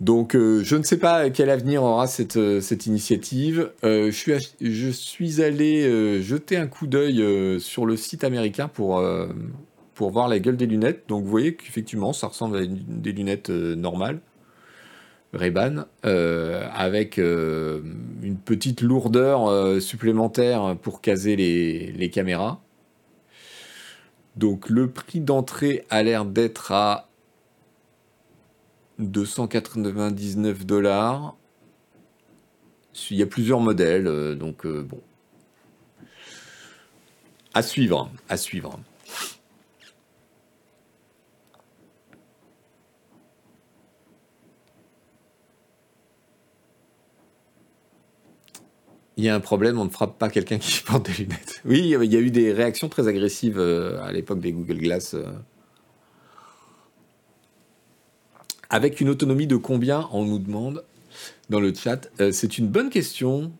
Donc 0.00 0.34
euh, 0.34 0.62
je 0.62 0.76
ne 0.76 0.82
sais 0.82 0.98
pas 0.98 1.30
quel 1.30 1.48
avenir 1.48 1.82
aura 1.82 2.06
cette, 2.06 2.34
initiative. 2.86 3.70
Je, 3.82 4.90
suis, 4.90 5.42
allé 5.42 6.20
jeter 6.22 6.56
un 6.58 6.66
coup 6.66 6.86
d'œil 6.86 7.60
sur 7.60 7.86
le 7.86 7.96
site 7.96 8.24
américain 8.24 8.68
pour, 8.68 9.02
pour 9.94 10.10
voir 10.10 10.28
la 10.28 10.38
gueule 10.38 10.56
des 10.56 10.66
lunettes. 10.66 11.04
Donc 11.08 11.24
vous 11.24 11.30
voyez 11.30 11.54
qu'effectivement 11.54 12.12
ça 12.12 12.28
ressemble 12.28 12.58
à 12.58 12.62
des 12.66 13.12
lunettes 13.12 13.50
normales. 13.50 14.20
Ray-Ban, 15.32 15.86
avec 16.04 17.18
une 17.18 18.36
petite 18.44 18.82
lourdeur 18.82 19.82
supplémentaire 19.82 20.76
pour 20.80 21.00
caser 21.00 21.34
les, 21.34 21.90
les 21.90 22.08
caméras. 22.08 22.60
Donc 24.36 24.68
le 24.68 24.90
prix 24.90 25.20
d'entrée 25.20 25.84
a 25.90 26.02
l'air 26.04 26.24
d'être 26.24 26.70
à 26.70 27.08
299 28.98 30.66
dollars. 30.66 31.36
Il 33.10 33.16
y 33.16 33.22
a 33.22 33.26
plusieurs 33.26 33.60
modèles, 33.60 34.06
euh, 34.06 34.34
donc 34.34 34.66
euh, 34.66 34.82
bon. 34.82 35.00
À 37.52 37.62
suivre, 37.62 38.10
à 38.28 38.36
suivre. 38.36 38.78
Il 49.16 49.24
y 49.24 49.28
a 49.28 49.34
un 49.34 49.40
problème, 49.40 49.78
on 49.78 49.84
ne 49.84 49.90
frappe 49.90 50.18
pas 50.18 50.28
quelqu'un 50.28 50.58
qui 50.58 50.82
porte 50.86 51.06
des 51.06 51.24
lunettes. 51.24 51.60
Oui, 51.64 51.80
il 51.80 52.12
y 52.12 52.16
a 52.16 52.20
eu 52.20 52.30
des 52.30 52.52
réactions 52.52 52.88
très 52.88 53.08
agressives 53.08 53.58
euh, 53.58 54.02
à 54.02 54.12
l'époque 54.12 54.40
des 54.40 54.52
Google 54.52 54.78
Glass. 54.78 55.16
Avec 58.70 59.00
une 59.00 59.08
autonomie 59.08 59.46
de 59.46 59.56
combien 59.56 60.08
On 60.12 60.24
nous 60.24 60.40
demande 60.40 60.84
dans 61.48 61.60
le 61.60 61.72
chat. 61.72 62.10
Euh, 62.20 62.32
c'est 62.32 62.58
une 62.58 62.68
bonne 62.68 62.90
question. 62.90 63.52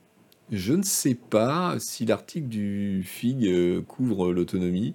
Je 0.50 0.72
ne 0.72 0.82
sais 0.82 1.14
pas 1.14 1.76
si 1.78 2.04
l'article 2.04 2.48
du 2.48 3.02
FIG 3.04 3.46
euh, 3.46 3.80
couvre 3.82 4.32
l'autonomie. 4.32 4.94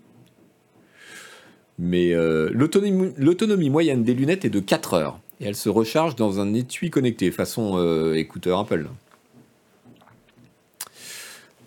Mais 1.78 2.14
euh, 2.14 2.50
l'autonomie 2.52 3.70
moyenne 3.70 4.04
des 4.04 4.14
lunettes 4.14 4.44
est 4.44 4.50
de 4.50 4.60
4 4.60 4.94
heures. 4.94 5.20
Et 5.40 5.46
elle 5.46 5.56
se 5.56 5.70
recharge 5.70 6.18
dans 6.18 6.42
un 6.42 6.54
étui 6.54 6.90
connecté, 6.90 7.32
façon 7.32 8.14
écouteur 8.14 8.60
Apple. 8.60 8.90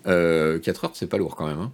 4 0.05 0.85
heures, 0.85 0.91
c'est 0.95 1.07
pas 1.07 1.19
lourd 1.19 1.37
quand 1.37 1.47
même. 1.47 1.61
Hein. 1.61 1.73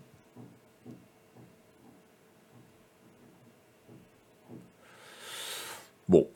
Bon, 6.09 6.27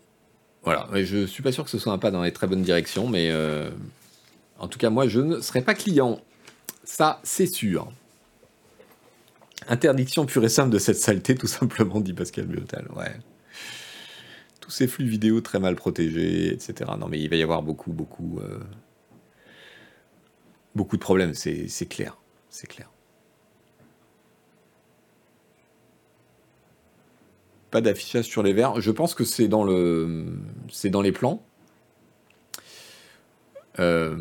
voilà, 0.62 0.88
je 1.02 1.26
suis 1.26 1.42
pas 1.42 1.50
sûr 1.50 1.64
que 1.64 1.70
ce 1.70 1.78
soit 1.78 1.92
un 1.92 1.98
pas 1.98 2.10
dans 2.10 2.22
les 2.22 2.32
très 2.32 2.46
bonnes 2.46 2.62
directions, 2.62 3.08
mais 3.08 3.30
euh, 3.30 3.70
en 4.58 4.68
tout 4.68 4.78
cas, 4.78 4.90
moi, 4.90 5.08
je 5.08 5.20
ne 5.20 5.40
serai 5.40 5.62
pas 5.62 5.74
client. 5.74 6.20
Ça, 6.84 7.20
c'est 7.24 7.46
sûr. 7.46 7.90
Interdiction 9.68 10.26
pure 10.26 10.44
et 10.44 10.48
simple 10.48 10.70
de 10.70 10.78
cette 10.78 10.98
saleté, 10.98 11.34
tout 11.34 11.46
simplement, 11.46 12.00
dit 12.00 12.12
Pascal 12.12 12.46
Biotal. 12.46 12.86
Ouais. 12.94 13.12
Tous 14.60 14.70
ces 14.70 14.86
flux 14.86 15.06
vidéo 15.06 15.40
très 15.40 15.58
mal 15.58 15.74
protégés, 15.74 16.52
etc. 16.52 16.92
Non, 16.98 17.08
mais 17.08 17.18
il 17.18 17.28
va 17.28 17.36
y 17.36 17.42
avoir 17.42 17.62
beaucoup, 17.62 17.92
beaucoup, 17.92 18.38
euh, 18.40 18.60
beaucoup 20.74 20.96
de 20.96 21.02
problèmes, 21.02 21.34
c'est 21.34 21.88
clair. 21.88 22.18
C'est 22.48 22.66
clair. 22.66 22.90
Pas 27.70 27.80
d'affichage 27.80 28.26
sur 28.26 28.42
les 28.42 28.52
verres. 28.52 28.80
Je 28.80 28.90
pense 28.90 29.14
que 29.14 29.24
c'est 29.24 29.48
dans 29.48 29.64
le, 29.64 30.26
c'est 30.70 30.90
dans 30.90 31.00
les 31.00 31.12
plans. 31.12 31.42
Euh, 33.78 34.16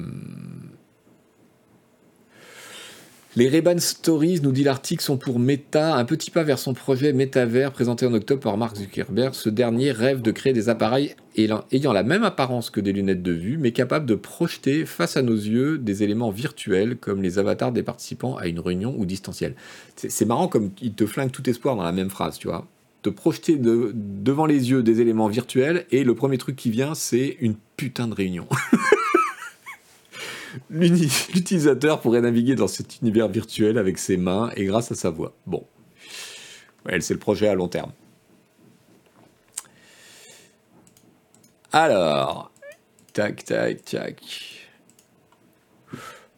les 3.37 3.47
Reban 3.47 3.79
Stories, 3.79 4.41
nous 4.41 4.51
dit 4.51 4.65
l'article, 4.65 5.01
sont 5.01 5.15
pour 5.15 5.39
Meta, 5.39 5.95
un 5.95 6.03
petit 6.03 6.31
pas 6.31 6.43
vers 6.43 6.59
son 6.59 6.73
projet 6.73 7.13
Metaverse 7.13 7.71
présenté 7.71 8.05
en 8.05 8.13
octobre 8.13 8.41
par 8.41 8.57
Mark 8.57 8.75
Zuckerberg. 8.75 9.33
Ce 9.33 9.47
dernier 9.47 9.91
rêve 9.91 10.21
de 10.21 10.31
créer 10.31 10.51
des 10.51 10.67
appareils 10.67 11.15
ayant 11.37 11.93
la 11.93 12.03
même 12.03 12.23
apparence 12.23 12.69
que 12.69 12.81
des 12.81 12.91
lunettes 12.91 13.23
de 13.23 13.31
vue, 13.31 13.57
mais 13.57 13.71
capables 13.71 14.05
de 14.05 14.15
projeter 14.15 14.85
face 14.85 15.15
à 15.15 15.21
nos 15.21 15.35
yeux 15.35 15.77
des 15.77 16.03
éléments 16.03 16.29
virtuels 16.29 16.97
comme 16.97 17.21
les 17.21 17.39
avatars 17.39 17.71
des 17.71 17.83
participants 17.83 18.35
à 18.35 18.47
une 18.47 18.59
réunion 18.59 18.95
ou 18.97 19.05
distancielle. 19.05 19.55
C'est 19.95 20.25
marrant 20.25 20.49
comme 20.49 20.71
il 20.81 20.93
te 20.93 21.05
flingue 21.05 21.31
tout 21.31 21.49
espoir 21.49 21.77
dans 21.77 21.83
la 21.83 21.93
même 21.93 22.09
phrase, 22.09 22.37
tu 22.37 22.47
vois 22.47 22.67
te 23.01 23.09
projeter 23.09 23.57
devant 23.57 24.45
les 24.45 24.69
yeux 24.69 24.83
des 24.83 25.01
éléments 25.01 25.27
virtuels 25.27 25.87
et 25.89 26.03
le 26.03 26.13
premier 26.13 26.37
truc 26.37 26.55
qui 26.55 26.69
vient, 26.69 26.93
c'est 26.93 27.35
une 27.39 27.55
putain 27.75 28.07
de 28.07 28.13
réunion. 28.13 28.47
L'utilisateur 30.69 32.01
pourrait 32.01 32.21
naviguer 32.21 32.55
dans 32.55 32.67
cet 32.67 33.01
univers 33.01 33.27
virtuel 33.27 33.77
avec 33.77 33.97
ses 33.97 34.17
mains 34.17 34.51
et 34.55 34.65
grâce 34.65 34.91
à 34.91 34.95
sa 34.95 35.09
voix. 35.09 35.33
Bon. 35.45 35.65
c'est 36.99 37.11
le 37.11 37.19
projet 37.19 37.47
à 37.47 37.55
long 37.55 37.67
terme. 37.67 37.91
Alors, 41.73 42.51
tac, 43.13 43.45
tac, 43.45 43.85
tac. 43.85 44.21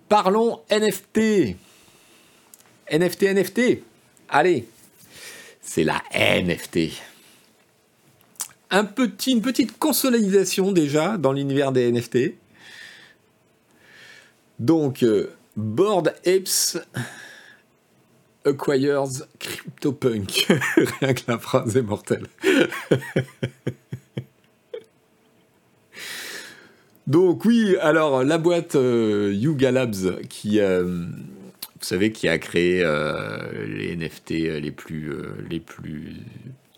Parlons 0.08 0.62
NFT. 0.70 1.56
NFT, 2.92 3.24
NFT. 3.24 3.62
Allez, 4.30 4.68
c'est 5.62 5.84
la 5.84 6.04
NFT. 6.14 7.02
Un 8.70 8.86
petit, 8.86 9.32
une 9.32 9.42
petite 9.42 9.78
consolidation 9.80 10.72
déjà 10.72 11.18
dans 11.18 11.32
l'univers 11.32 11.72
des 11.72 11.92
NFT. 11.92 12.36
Donc, 14.60 15.04
euh, 15.04 15.34
Board 15.56 16.14
Apes 16.26 16.78
acquires 18.46 19.06
CryptoPunk. 19.40 20.48
Rien 21.00 21.14
que 21.14 21.32
la 21.32 21.38
phrase 21.38 21.78
est 21.78 21.82
mortelle. 21.82 22.28
Donc 27.08 27.44
oui, 27.44 27.76
alors 27.82 28.24
la 28.24 28.38
boîte 28.38 28.76
euh, 28.76 29.34
Yuga 29.34 29.72
Labs 29.72 30.22
qui, 30.30 30.62
euh, 30.62 30.84
vous 30.84 31.82
savez, 31.82 32.14
qui 32.14 32.30
a 32.30 32.38
créé 32.38 32.82
euh, 32.82 33.68
les 33.68 33.96
NFT 33.98 34.30
les 34.30 34.72
plus, 34.72 35.12
les 35.50 35.60
plus 35.60 36.16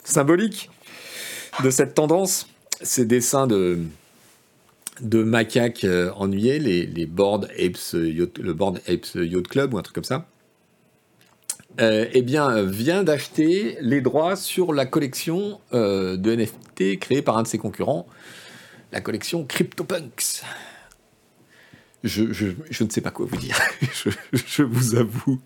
symboliques 0.04 0.72
de 1.64 1.70
cette 1.70 1.94
tendance, 1.94 2.50
ces 2.82 3.06
dessins 3.06 3.46
de, 3.46 3.78
de 5.02 5.24
macaques 5.24 5.86
ennuyés, 6.16 6.60
les, 6.60 6.86
les 6.86 7.06
board 7.06 7.50
apes 7.60 7.94
le 7.94 8.54
Board 8.54 8.80
Apes 8.88 9.16
Yacht 9.16 9.48
Club 9.48 9.74
ou 9.74 9.78
un 9.78 9.82
truc 9.82 9.96
comme 9.96 10.04
ça. 10.04 10.28
eh 11.80 12.22
bien, 12.22 12.64
vient 12.64 13.04
d'acheter 13.04 13.78
les 13.82 14.02
droits 14.02 14.36
sur 14.36 14.74
la 14.74 14.86
collection 14.86 15.60
de 15.74 16.36
NFT 16.36 17.00
créée 17.00 17.22
par 17.22 17.38
un 17.38 17.44
de 17.44 17.48
ses 17.48 17.58
concurrents, 17.58 18.08
la 18.92 19.02
collection 19.02 19.46
CryptoPunks. 19.46 20.44
Je, 22.06 22.32
je, 22.32 22.46
je, 22.70 22.84
ne 22.84 22.90
sais 22.90 23.02
pas 23.02 23.10
quoi 23.10 23.26
vous 23.26 23.38
dire. 23.38 23.60
je, 23.82 24.12
je, 24.32 24.62
vous 24.62 24.96
avoue, 24.96 25.42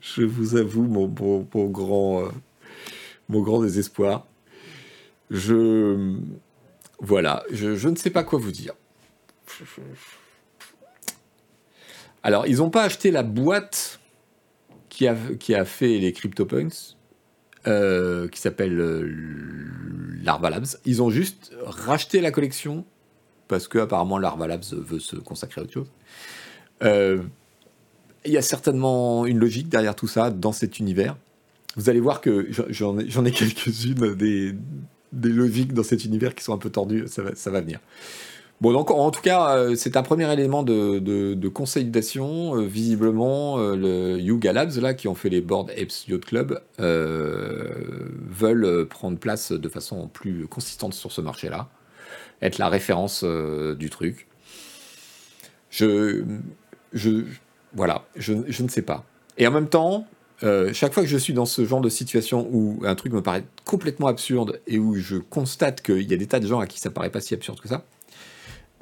je 0.00 0.22
vous 0.22 0.56
avoue 0.56 0.84
mon, 0.84 1.06
mon, 1.06 1.66
grand, 1.66 2.22
euh, 2.22 2.28
mon 3.28 3.42
grand 3.42 3.62
désespoir. 3.62 4.26
Je, 5.30 6.16
voilà, 7.02 7.42
je, 7.50 7.88
ne 7.88 7.96
sais 7.96 8.10
pas 8.10 8.24
quoi 8.24 8.38
vous 8.38 8.52
dire. 8.52 8.72
Alors, 12.22 12.46
ils 12.46 12.58
n'ont 12.58 12.70
pas 12.70 12.84
acheté 12.84 13.10
la 13.10 13.22
boîte 13.22 14.00
qui 14.88 15.06
a, 15.06 15.16
qui 15.38 15.54
a 15.54 15.64
fait 15.64 15.98
les 15.98 16.12
CryptoPunks. 16.12 16.96
Euh, 17.68 18.26
qui 18.26 18.40
s'appelle 18.40 18.80
euh, 18.80 19.08
Larva 20.24 20.50
Labs. 20.50 20.66
Ils 20.84 21.00
ont 21.00 21.10
juste 21.10 21.52
racheté 21.64 22.20
la 22.20 22.32
collection 22.32 22.84
parce 23.46 23.68
que 23.68 23.78
apparemment 23.78 24.18
Larva 24.18 24.48
Labs 24.48 24.64
veut 24.72 24.98
se 24.98 25.14
consacrer 25.14 25.60
à 25.60 25.64
autre 25.64 25.72
chose. 25.72 25.92
Euh, 26.82 27.22
il 28.24 28.32
y 28.32 28.36
a 28.36 28.42
certainement 28.42 29.26
une 29.26 29.38
logique 29.38 29.68
derrière 29.68 29.94
tout 29.94 30.08
ça 30.08 30.32
dans 30.32 30.50
cet 30.50 30.80
univers. 30.80 31.16
Vous 31.76 31.88
allez 31.88 32.00
voir 32.00 32.20
que 32.20 32.48
j'en 32.50 32.98
ai, 32.98 33.06
quelques-unes 33.30 34.16
des, 34.16 34.56
des, 35.12 35.28
logiques 35.28 35.72
dans 35.72 35.82
cet 35.82 36.04
univers 36.04 36.34
qui 36.34 36.44
sont 36.44 36.54
un 36.54 36.58
peu 36.58 36.70
tordues. 36.70 37.04
Ça 37.06 37.22
va, 37.22 37.34
ça 37.34 37.50
va 37.50 37.60
venir. 37.60 37.80
Bon, 38.62 38.72
donc 38.72 38.92
en 38.92 39.10
tout 39.10 39.22
cas, 39.22 39.56
euh, 39.56 39.74
c'est 39.74 39.96
un 39.96 40.04
premier 40.04 40.32
élément 40.32 40.62
de, 40.62 41.00
de, 41.00 41.48
consolidation. 41.48 42.56
Euh, 42.56 42.64
visiblement, 42.64 43.58
euh, 43.58 43.74
le 43.74 44.20
Yuga 44.20 44.52
Labs, 44.52 44.76
là, 44.76 44.94
qui 44.94 45.08
ont 45.08 45.16
fait 45.16 45.30
les 45.30 45.40
Board 45.40 45.70
Apes 45.70 46.06
Yacht 46.06 46.24
Club, 46.24 46.62
veulent 46.78 48.86
prendre 48.88 49.18
place 49.18 49.50
de 49.50 49.68
façon 49.68 50.06
plus 50.06 50.46
consistante 50.46 50.94
sur 50.94 51.10
ce 51.10 51.20
marché-là, 51.20 51.70
être 52.40 52.58
la 52.58 52.68
référence 52.68 53.24
du 53.24 53.90
truc. 53.90 54.28
Je, 55.70 56.22
je, 56.92 57.24
voilà, 57.74 58.04
je, 58.14 58.34
je, 58.46 58.62
ne 58.62 58.68
sais 58.68 58.82
pas. 58.82 59.04
Et 59.38 59.46
en 59.48 59.50
même 59.50 59.68
temps, 59.68 60.06
chaque 60.72 60.92
fois 60.92 61.02
que 61.02 61.08
je 61.08 61.16
suis 61.16 61.32
dans 61.32 61.46
ce 61.46 61.64
genre 61.64 61.80
de 61.80 61.88
situation 61.88 62.48
où 62.50 62.80
un 62.84 62.94
truc 62.94 63.12
me 63.12 63.22
paraît 63.22 63.44
complètement 63.64 64.08
absurde 64.08 64.60
et 64.66 64.78
où 64.78 64.94
je 64.94 65.16
constate 65.16 65.82
qu'il 65.82 66.02
y 66.02 66.14
a 66.14 66.16
des 66.16 66.26
tas 66.26 66.40
de 66.40 66.46
gens 66.46 66.60
à 66.60 66.66
qui 66.66 66.80
ça 66.80 66.90
paraît 66.90 67.10
pas 67.10 67.20
si 67.20 67.34
absurde 67.34 67.60
que 67.60 67.68
ça, 67.68 67.84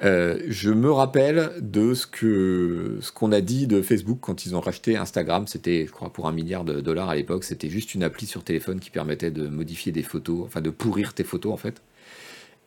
euh, 0.03 0.39
je 0.47 0.71
me 0.71 0.91
rappelle 0.91 1.51
de 1.59 1.93
ce 1.93 2.07
que 2.07 2.97
ce 3.01 3.11
qu'on 3.11 3.31
a 3.31 3.41
dit 3.41 3.67
de 3.67 3.81
Facebook 3.81 4.17
quand 4.19 4.45
ils 4.45 4.55
ont 4.55 4.59
racheté 4.59 4.97
Instagram. 4.97 5.45
C'était, 5.47 5.85
je 5.85 5.91
crois, 5.91 6.11
pour 6.11 6.27
un 6.27 6.31
milliard 6.31 6.63
de 6.63 6.81
dollars 6.81 7.09
à 7.09 7.15
l'époque. 7.15 7.43
C'était 7.43 7.69
juste 7.69 7.93
une 7.93 8.03
appli 8.03 8.25
sur 8.25 8.43
téléphone 8.43 8.79
qui 8.79 8.89
permettait 8.89 9.31
de 9.31 9.47
modifier 9.47 9.91
des 9.91 10.03
photos, 10.03 10.43
enfin 10.45 10.61
de 10.61 10.71
pourrir 10.71 11.13
tes 11.13 11.23
photos 11.23 11.53
en 11.53 11.57
fait. 11.57 11.81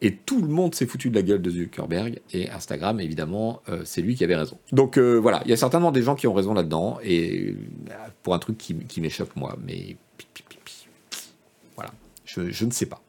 Et 0.00 0.16
tout 0.16 0.40
le 0.40 0.48
monde 0.48 0.74
s'est 0.74 0.86
foutu 0.86 1.08
de 1.08 1.14
la 1.14 1.22
gueule 1.22 1.40
de 1.40 1.50
Zuckerberg. 1.50 2.20
Et 2.32 2.50
Instagram, 2.50 3.00
évidemment, 3.00 3.62
euh, 3.68 3.82
c'est 3.84 4.02
lui 4.02 4.14
qui 4.14 4.24
avait 4.24 4.36
raison. 4.36 4.58
Donc 4.72 4.98
euh, 4.98 5.14
voilà, 5.14 5.40
il 5.44 5.50
y 5.50 5.52
a 5.52 5.56
certainement 5.56 5.92
des 5.92 6.02
gens 6.02 6.14
qui 6.14 6.26
ont 6.26 6.34
raison 6.34 6.52
là-dedans. 6.52 6.98
Et 7.02 7.54
pour 8.22 8.34
un 8.34 8.38
truc 8.38 8.58
qui, 8.58 9.00
m'échappe 9.00 9.34
moi, 9.36 9.56
mais 9.64 9.96
voilà, 11.74 11.90
je 12.24 12.64
ne 12.64 12.70
sais 12.70 12.86
pas. 12.86 13.00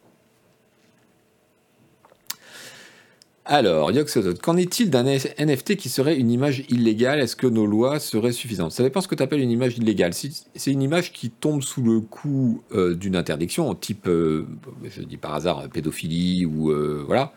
Alors, 3.48 3.92
Yoxodot, 3.92 4.34
qu'en 4.42 4.58
est-il 4.58 4.90
d'un 4.90 5.04
NFT 5.04 5.76
qui 5.76 5.90
serait 5.90 6.18
une 6.18 6.32
image 6.32 6.64
illégale? 6.70 7.20
Est-ce 7.20 7.36
que 7.36 7.46
nos 7.46 7.68
lois 7.68 8.00
seraient 8.00 8.32
suffisantes? 8.32 8.72
Ça 8.72 8.82
dépend 8.82 9.02
ce 9.02 9.08
que 9.08 9.14
tu 9.14 9.22
appelles 9.22 9.42
une 9.42 9.52
image 9.52 9.78
illégale. 9.78 10.14
C'est 10.14 10.72
une 10.72 10.82
image 10.82 11.14
qui 11.14 11.30
tombe 11.30 11.62
sous 11.62 11.84
le 11.84 12.00
coup 12.00 12.64
euh, 12.74 12.96
d'une 12.96 13.16
interdiction, 13.16 13.76
type, 13.76 14.08
euh, 14.08 14.48
je 14.84 15.04
dis 15.04 15.18
par 15.18 15.36
hasard, 15.36 15.70
pédophilie 15.70 16.48
ou 16.48 16.72
euh, 16.72 17.04
voilà, 17.06 17.34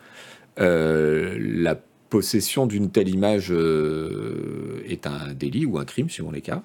la 0.57 1.79
possession 2.09 2.65
d'une 2.65 2.89
telle 2.89 3.09
image 3.09 3.51
est 3.51 5.05
un 5.05 5.33
délit 5.35 5.67
ou 5.67 5.77
un 5.77 5.85
crime, 5.85 6.09
suivant 6.09 6.31
les 6.31 6.41
cas. 6.41 6.63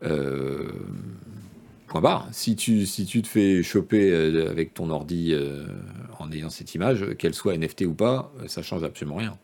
Point 0.00 2.00
barre. 2.00 2.26
Si 2.32 2.56
tu, 2.56 2.86
si 2.86 3.04
tu 3.04 3.20
te 3.20 3.28
fais 3.28 3.62
choper 3.62 4.14
avec 4.48 4.72
ton 4.72 4.88
ordi 4.88 5.34
en 6.20 6.30
ayant 6.32 6.50
cette 6.50 6.74
image, 6.74 7.14
qu'elle 7.18 7.34
soit 7.34 7.56
NFT 7.56 7.82
ou 7.82 7.94
pas, 7.94 8.32
euh, 8.40 8.48
ça 8.48 8.62
change 8.62 8.84
absolument 8.84 9.16
rien. 9.16 9.36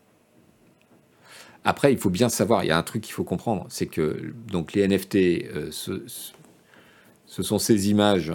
Après, 1.64 1.92
il 1.92 1.98
faut 1.98 2.10
bien 2.10 2.28
savoir, 2.28 2.62
il 2.64 2.68
y 2.68 2.70
a 2.70 2.78
un 2.78 2.82
truc 2.82 3.02
qu'il 3.02 3.12
faut 3.12 3.24
comprendre, 3.24 3.66
c'est 3.68 3.86
que 3.86 4.32
donc 4.52 4.72
les 4.72 4.86
NFT, 4.86 5.72
ce, 5.72 6.04
ce, 7.26 7.42
sont 7.42 7.58
ces 7.58 7.90
images 7.90 8.32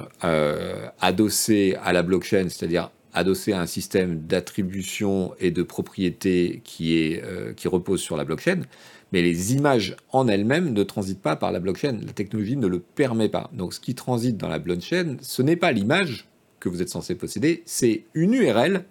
adossées 1.00 1.78
à 1.82 1.94
la 1.94 2.04
blockchain, 2.04 2.50
c'est-à-dire 2.50 2.92
adossées 3.14 3.54
à 3.54 3.62
un 3.62 3.68
système 3.68 4.20
d'attribution 4.20 5.34
et 5.40 5.52
de 5.52 5.64
propriété 5.64 6.60
qui, 6.66 6.98
est, 6.98 7.24
qui 7.56 7.70
repose 7.70 8.02
sur 8.02 8.18
la 8.18 8.26
blockchain 8.26 8.64
mais 9.12 9.22
les 9.22 9.54
images 9.54 9.96
en 10.12 10.28
elles-mêmes 10.28 10.74
ne 10.74 10.84
transitent 10.84 11.22
pas 11.22 11.36
par 11.36 11.52
la 11.52 11.60
blockchain. 11.60 12.00
La 12.06 12.14
technologie 12.14 12.58
ne 12.58 12.68
le 12.68 12.80
permet 12.80 13.30
pas. 13.30 13.50
Donc 13.54 13.74
ce 13.74 13.80
qui 13.80 13.96
transite 13.96 14.38
dans 14.38 14.48
la 14.48 14.60
blockchain, 14.60 15.18
ce 15.22 15.42
n'est 15.42 15.56
pas 15.56 15.72
l'image 15.72 16.28
que 16.62 16.70
vous 16.70 16.82
êtes 16.82 16.90
censé 16.90 17.16
posséder, 17.16 17.64
c'est 17.66 18.06
une 18.14 18.34
URL 18.34 18.86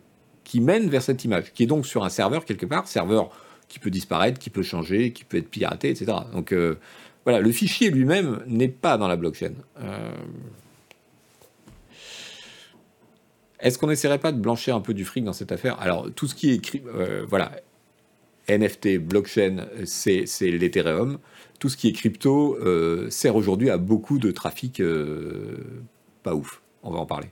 qui 0.44 0.60
mène 0.60 0.90
vers 0.90 1.02
cette 1.02 1.24
image, 1.24 1.52
qui 1.54 1.62
est 1.62 1.66
donc 1.66 1.86
sur 1.86 2.04
un 2.04 2.10
serveur 2.10 2.44
quelque 2.44 2.66
part, 2.66 2.86
serveur 2.86 3.30
qui 3.68 3.78
peut 3.78 3.90
disparaître, 3.90 4.38
qui 4.38 4.50
peut 4.50 4.62
changer, 4.62 5.12
qui 5.12 5.24
peut 5.24 5.38
être 5.38 5.48
piraté, 5.48 5.88
etc. 5.88 6.12
Donc 6.34 6.52
euh, 6.52 6.76
voilà, 7.24 7.40
le 7.40 7.52
fichier 7.52 7.90
lui-même 7.90 8.42
n'est 8.46 8.68
pas 8.68 8.98
dans 8.98 9.08
la 9.08 9.16
blockchain. 9.16 9.52
Euh, 9.80 10.10
est-ce 13.60 13.78
qu'on 13.78 13.86
n'essaierait 13.86 14.18
pas 14.18 14.32
de 14.32 14.40
blanchir 14.40 14.74
un 14.74 14.80
peu 14.80 14.92
du 14.92 15.04
fric 15.04 15.22
dans 15.22 15.32
cette 15.32 15.52
affaire? 15.52 15.78
Alors, 15.80 16.10
tout 16.12 16.26
ce 16.26 16.34
qui 16.34 16.50
est 16.50 16.54
écrit, 16.54 16.82
euh, 16.94 17.24
voilà, 17.28 17.52
NFT, 18.48 18.98
blockchain, 18.98 19.66
c'est 19.84 20.26
l'Ethereum. 20.40 21.18
Tout 21.60 21.68
ce 21.68 21.76
qui 21.76 21.88
est 21.88 21.92
crypto 21.92 22.58
sert 23.10 23.36
aujourd'hui 23.36 23.70
à 23.70 23.76
beaucoup 23.78 24.18
de 24.18 24.32
trafic 24.32 24.82
pas 26.24 26.34
ouf. 26.34 26.62
On 26.82 26.90
va 26.90 26.98
en 26.98 27.06
parler. 27.06 27.28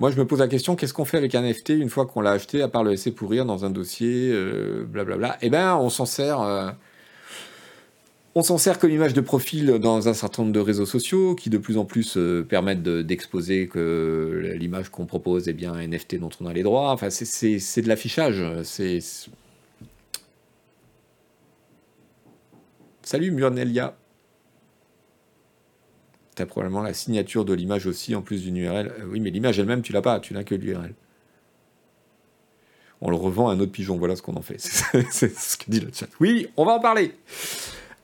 Moi, 0.00 0.10
je 0.10 0.16
me 0.16 0.26
pose 0.26 0.40
la 0.40 0.48
question, 0.48 0.74
qu'est-ce 0.74 0.94
qu'on 0.94 1.04
fait 1.04 1.18
avec 1.18 1.34
un 1.34 1.42
NFT 1.42 1.70
une 1.70 1.88
fois 1.88 2.06
qu'on 2.06 2.20
l'a 2.20 2.32
acheté, 2.32 2.62
à 2.62 2.68
part 2.68 2.82
le 2.82 2.90
laisser 2.90 3.12
pourrir 3.12 3.44
dans 3.44 3.64
un 3.64 3.70
dossier, 3.70 4.32
blablabla? 4.86 5.32
Euh, 5.32 5.36
Eh 5.42 5.50
bien, 5.50 5.76
on 5.76 5.90
s'en 5.90 6.06
sert 6.06 6.40
on 8.34 8.42
s'en 8.42 8.56
sert 8.56 8.78
comme 8.78 8.90
image 8.90 9.12
de 9.12 9.20
profil 9.20 9.66
dans 9.78 10.08
un 10.08 10.14
certain 10.14 10.42
nombre 10.42 10.54
de 10.54 10.60
réseaux 10.60 10.86
sociaux 10.86 11.34
qui 11.34 11.50
de 11.50 11.58
plus 11.58 11.76
en 11.76 11.84
plus 11.84 12.16
euh, 12.16 12.42
permettent 12.42 12.82
d'exposer 12.82 13.68
que 13.68 14.54
l'image 14.56 14.88
qu'on 14.88 15.04
propose 15.04 15.48
est 15.48 15.52
bien 15.52 15.74
un 15.74 15.86
NFT 15.86 16.18
dont 16.18 16.30
on 16.40 16.46
a 16.46 16.52
les 16.54 16.62
droits. 16.62 16.90
Enfin, 16.92 17.10
c'est 17.10 17.82
de 17.82 17.88
l'affichage. 17.88 18.42
Salut 23.02 23.32
Murnelia. 23.32 23.96
T'as 26.34 26.46
probablement 26.46 26.82
la 26.82 26.94
signature 26.94 27.44
de 27.44 27.52
l'image 27.52 27.86
aussi 27.86 28.14
en 28.14 28.22
plus 28.22 28.42
d'une 28.42 28.56
URL. 28.56 28.88
Euh, 28.88 29.04
oui, 29.06 29.20
mais 29.20 29.30
l'image 29.30 29.58
elle-même, 29.58 29.82
tu 29.82 29.92
l'as 29.92 30.02
pas, 30.02 30.18
tu 30.18 30.32
n'as 30.32 30.44
que 30.44 30.54
l'URL. 30.54 30.94
On 33.00 33.10
le 33.10 33.16
revend 33.16 33.48
à 33.48 33.54
un 33.54 33.60
autre 33.60 33.72
pigeon, 33.72 33.98
voilà 33.98 34.16
ce 34.16 34.22
qu'on 34.22 34.36
en 34.36 34.42
fait. 34.42 34.58
C'est 35.10 35.36
ce 35.36 35.56
que 35.56 35.64
dit 35.68 35.80
le 35.80 35.90
chat. 35.92 36.08
Oui, 36.20 36.48
on 36.56 36.64
va 36.64 36.72
en 36.72 36.80
parler. 36.80 37.14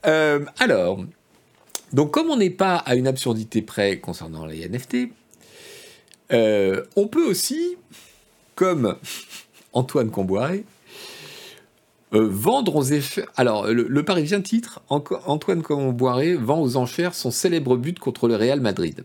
Euh, 0.06 0.44
alors, 0.58 1.04
donc 1.92 2.10
comme 2.10 2.30
on 2.30 2.36
n'est 2.36 2.50
pas 2.50 2.76
à 2.76 2.96
une 2.96 3.06
absurdité 3.06 3.62
près 3.62 3.98
concernant 3.98 4.44
les 4.44 4.68
NFT, 4.68 5.10
euh, 6.32 6.84
on 6.96 7.08
peut 7.08 7.24
aussi, 7.24 7.76
comme 8.54 8.96
Antoine 9.72 10.10
Comboiré, 10.10 10.64
euh, 12.14 12.28
vendre 12.30 12.76
aux 12.76 12.92
enchères. 12.92 13.26
Alors, 13.36 13.66
le, 13.66 14.02
Parisien 14.02 14.40
titre 14.40 14.80
Antoine 14.88 15.62
Comboiré 15.62 16.34
vend 16.34 16.60
aux 16.60 16.76
enchères 16.76 17.14
son 17.14 17.30
célèbre 17.30 17.76
but 17.76 17.98
contre 17.98 18.28
le 18.28 18.36
Real 18.36 18.60
Madrid. 18.60 19.04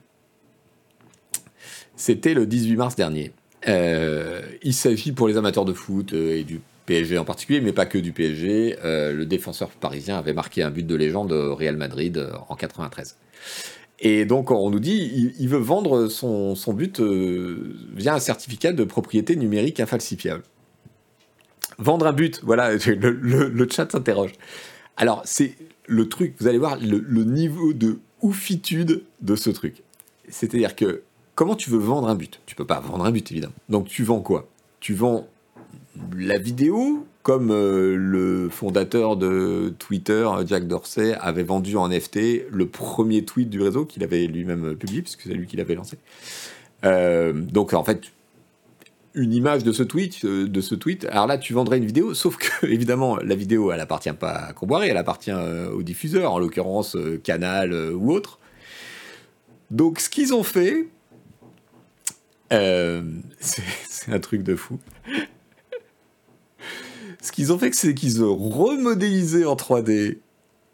C'était 1.96 2.34
le 2.34 2.46
18 2.46 2.76
mars 2.76 2.96
dernier. 2.96 3.32
il 3.68 4.74
s'agit 4.74 5.12
pour 5.12 5.28
les 5.28 5.38
amateurs 5.38 5.66
de 5.66 5.74
foot 5.74 6.14
et 6.14 6.44
du 6.44 6.60
PSG 6.86 7.18
en 7.18 7.26
particulier, 7.26 7.62
mais 7.62 7.72
pas 7.72 7.86
que 7.86 7.98
du 7.98 8.12
PSG, 8.12 8.78
le 8.84 9.24
défenseur 9.26 9.70
parisien 9.70 10.18
avait 10.18 10.34
marqué 10.34 10.64
un 10.64 10.72
but 10.72 10.86
de 10.86 10.96
légende 10.96 11.32
au 11.32 11.56
Real 11.56 11.78
Madrid 11.78 12.30
en 12.50 12.56
93. 12.56 13.16
Et 14.06 14.26
donc, 14.26 14.52
on 14.52 14.70
nous 14.70 14.82
dit, 14.82 15.34
il, 15.40 15.48
veut 15.48 15.60
vendre 15.60 16.08
son, 16.10 16.56
but 16.74 17.00
euh, 17.00 17.74
via 17.96 18.14
un 18.14 18.20
certificat 18.20 18.74
de 18.74 18.84
propriété 18.84 19.38
numérique 19.38 19.80
infalsifiable. 19.80 20.44
Vendre 21.78 22.08
un 22.08 22.14
but, 22.14 22.42
voilà, 22.44 22.76
le, 22.86 23.68
chat 23.70 23.92
s'interroge. 23.92 24.34
Alors, 24.98 25.22
c'est 25.26 25.56
le 25.88 26.08
truc, 26.08 26.36
vous 26.40 26.48
allez 26.48 26.58
voir 26.58 26.78
le, 26.78 27.24
niveau 27.24 27.74
de 27.74 28.00
oufitude 28.22 29.04
de 29.22 29.36
ce 29.36 29.50
truc. 29.50 29.84
C'est-à-dire 30.30 30.76
que, 30.76 31.02
comment 31.36 31.56
tu 31.56 31.70
veux 31.70 31.80
vendre 31.80 32.08
un 32.08 32.16
but? 32.16 32.40
Tu 32.46 32.56
peux 32.56 32.66
pas 32.66 32.80
vendre 32.80 33.06
un 33.06 33.12
but, 33.12 33.32
évidemment. 33.32 33.54
Donc, 33.70 33.88
tu 33.88 34.04
vends 34.04 34.22
quoi? 34.22 34.48
Tu 34.80 34.94
vends 34.94 35.28
la 36.18 36.38
vidéo, 36.38 37.06
comme 37.22 37.52
euh, 37.52 37.96
le 37.96 38.50
fondateur 38.50 39.16
de 39.16 39.74
Twitter, 39.80 40.28
Jack 40.46 40.68
Dorsey, 40.68 41.16
avait 41.20 41.44
vendu 41.44 41.78
en 41.78 41.88
NFT 41.90 42.50
le 42.50 42.66
premier 42.68 43.26
tweet 43.26 43.50
du 43.50 43.62
réseau 43.62 43.86
qu'il 43.86 44.04
avait 44.04 44.26
lui-même 44.28 44.76
publié, 44.76 45.02
puisque 45.02 45.22
c'est 45.22 45.34
lui 45.34 45.48
qui 45.48 45.58
l'avait 45.58 45.76
lancé. 45.76 45.98
Euh, 46.86 47.34
donc 47.34 47.74
en 47.74 47.84
fait, 47.84 48.02
une 49.16 49.34
image 49.34 49.64
de 49.64 49.72
ce 49.72 49.84
tweet, 49.84 50.26
euh, 50.26 50.48
de 50.48 50.62
ce 50.62 50.76
tweet. 50.76 51.06
Alors 51.06 51.28
là, 51.28 51.38
tu 51.38 51.54
vendrais 51.54 51.78
une 51.78 51.86
vidéo, 51.86 52.14
sauf 52.14 52.38
que 52.38 52.66
évidemment, 52.68 53.18
la 53.18 53.36
vidéo, 53.36 53.72
elle 53.72 53.80
appartient 53.80 54.14
pas 54.14 54.32
à 54.32 54.54
Comboiré, 54.54 54.90
elle 54.90 54.98
appartient 54.98 55.32
au 55.32 55.84
diffuseur, 55.84 56.34
en 56.34 56.40
l'occurrence 56.40 56.98
Canal 57.24 57.74
ou 57.94 58.12
autre. 58.12 58.40
Donc 59.72 60.00
ce 60.00 60.10
qu'ils 60.10 60.34
ont 60.34 60.44
fait, 60.44 60.88
c'est 62.52 64.12
un 64.12 64.20
truc 64.20 64.44
de 64.44 64.56
fou. 64.56 64.80
Ce 67.24 67.32
qu'ils 67.32 67.54
ont 67.54 67.58
fait, 67.58 67.74
c'est 67.74 67.96
qu'ils 67.96 68.22
ont 68.22 68.36
remodélisé 68.36 69.46
en 69.46 69.56
3D 69.56 70.18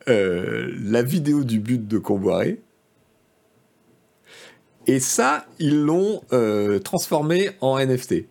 euh, 0.08 0.74
la 0.82 1.04
vidéo 1.04 1.44
du 1.44 1.60
but 1.60 1.88
de 1.88 2.00
Comboiré. 2.00 2.60
Et 4.90 5.00
ça, 5.00 5.46
ils 5.60 5.84
l'ont 5.84 6.24
euh, 6.34 6.80
transformé 6.80 7.52
en 7.62 7.78
NFT. 7.78 8.26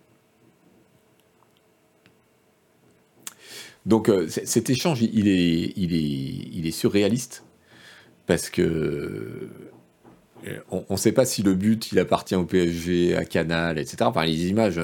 Donc 3.86 4.08
euh, 4.08 4.26
cet 4.28 4.68
échange, 4.68 5.00
il 5.00 5.28
est, 5.28 6.70
surréaliste 6.72 7.44
parce 8.26 8.50
que 8.50 9.48
on 10.72 10.84
ne 10.90 10.96
sait 10.96 11.12
pas 11.12 11.24
si 11.24 11.44
le 11.44 11.54
but 11.54 11.92
il 11.92 12.00
appartient 12.00 12.34
au 12.34 12.44
PSG, 12.44 13.14
à 13.14 13.24
Canal, 13.24 13.78
etc. 13.78 13.98
Enfin, 14.00 14.24
les 14.24 14.48
images, 14.48 14.80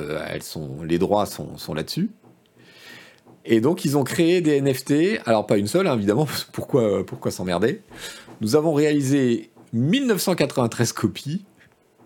les 0.84 0.98
droits 0.98 1.26
sont, 1.26 1.58
sont 1.58 1.74
là-dessus. 1.74 2.08
Et 3.44 3.60
donc, 3.60 3.84
ils 3.84 3.98
ont 3.98 4.04
créé 4.04 4.40
des 4.40 4.60
NFT. 4.60 5.20
Alors, 5.26 5.44
pas 5.44 5.58
une 5.58 5.66
seule, 5.66 5.88
hein, 5.88 5.96
évidemment. 5.96 6.28
Pourquoi, 6.52 7.04
pourquoi 7.04 7.32
s'emmerder? 7.32 7.82
Nous 8.40 8.54
avons 8.54 8.72
réalisé 8.74 9.50
1993 9.72 10.92
copies, 10.92 11.44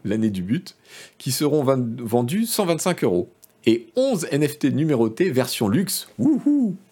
l'année 0.09 0.31
du 0.31 0.43
but, 0.43 0.77
qui 1.19 1.33
seront 1.33 1.63
vendues 1.63 2.47
125 2.47 3.05
euros. 3.05 3.31
Et 3.67 3.89
11 3.97 4.29
NFT 4.33 4.67
numérotés, 4.67 5.31
version 5.31 5.69
luxe, 5.69 6.09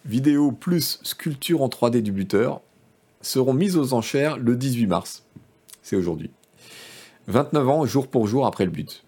vidéo 0.05 0.51
plus 0.51 0.99
sculpture 1.03 1.61
en 1.61 1.69
3D 1.69 2.01
du 2.01 2.11
buteur, 2.11 2.61
seront 3.21 3.53
mises 3.53 3.77
aux 3.77 3.93
enchères 3.93 4.37
le 4.37 4.55
18 4.55 4.85
mars. 4.87 5.23
C'est 5.81 5.95
aujourd'hui. 5.95 6.29
29 7.27 7.69
ans, 7.69 7.85
jour 7.85 8.07
pour 8.07 8.27
jour 8.27 8.45
après 8.45 8.65
le 8.65 8.71
but. 8.71 9.03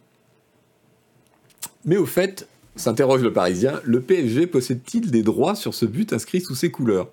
Mais 1.86 1.98
au 1.98 2.06
fait, 2.06 2.48
S'interroge 2.80 3.22
le 3.22 3.34
Parisien, 3.34 3.82
le 3.84 4.00
PSG 4.00 4.48
possède-t-il 4.48 5.12
des 5.12 5.22
droits 5.22 5.56
sur 5.56 5.74
ce 5.74 5.86
but 5.86 6.14
inscrit 6.14 6.40
sous 6.40 6.56
ses 6.56 6.72
couleurs? 6.72 7.10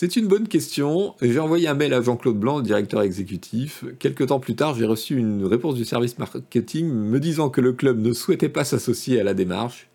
C'est 0.00 0.14
une 0.14 0.28
bonne 0.28 0.46
question. 0.46 1.16
J'ai 1.20 1.40
envoyé 1.40 1.66
un 1.66 1.74
mail 1.74 1.92
à 1.92 2.00
Jean-Claude 2.00 2.38
Blanc, 2.38 2.60
directeur 2.60 3.02
exécutif. 3.02 3.84
Quelque 3.98 4.22
temps 4.22 4.38
plus 4.38 4.54
tard, 4.54 4.76
j'ai 4.76 4.86
reçu 4.86 5.16
une 5.16 5.44
réponse 5.44 5.74
du 5.74 5.84
service 5.84 6.18
marketing 6.18 6.88
me 6.88 7.18
disant 7.18 7.50
que 7.50 7.60
le 7.60 7.72
club 7.72 7.98
ne 7.98 8.12
souhaitait 8.12 8.48
pas 8.48 8.62
s'associer 8.62 9.20
à 9.20 9.24
la 9.24 9.34
démarche. 9.34 9.88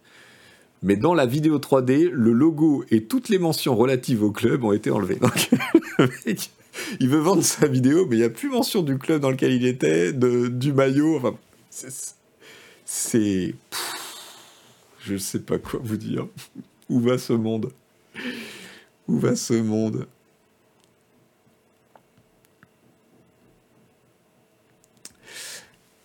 Mais 0.82 0.98
dans 0.98 1.14
la 1.14 1.26
vidéo 1.26 1.58
3D, 1.58 2.10
le 2.10 2.34
logo 2.34 2.84
et 2.92 3.06
toutes 3.06 3.30
les 3.30 3.40
mentions 3.40 3.78
relatives 3.78 4.24
au 4.24 4.32
club 4.32 4.66
ont 4.66 4.74
été 4.74 4.92
enlevées. 4.92 5.20
Il 7.00 7.08
veut 7.08 7.20
vendre 7.20 7.42
sa 7.42 7.70
vidéo, 7.70 8.06
mais 8.06 8.18
il 8.18 8.20
n'y 8.20 8.26
a 8.26 8.30
plus 8.30 8.50
mention 8.50 8.82
du 8.82 8.98
club 8.98 9.22
dans 9.22 9.32
lequel 9.32 9.54
il 9.54 9.66
était, 9.66 10.12
du 10.12 10.74
maillot. 10.74 11.16
Enfin, 11.16 11.38
c'est. 12.84 13.56
Je 15.00 15.14
ne 15.14 15.18
sais 15.18 15.40
pas 15.40 15.60
quoi 15.60 15.80
vous 15.82 15.96
dire. 15.96 16.28
Où 16.90 17.00
va 17.00 17.18
ce 17.18 17.32
monde? 17.32 17.72
Où 19.08 19.18
va 19.18 19.36
ce 19.36 19.54
monde? 19.54 20.08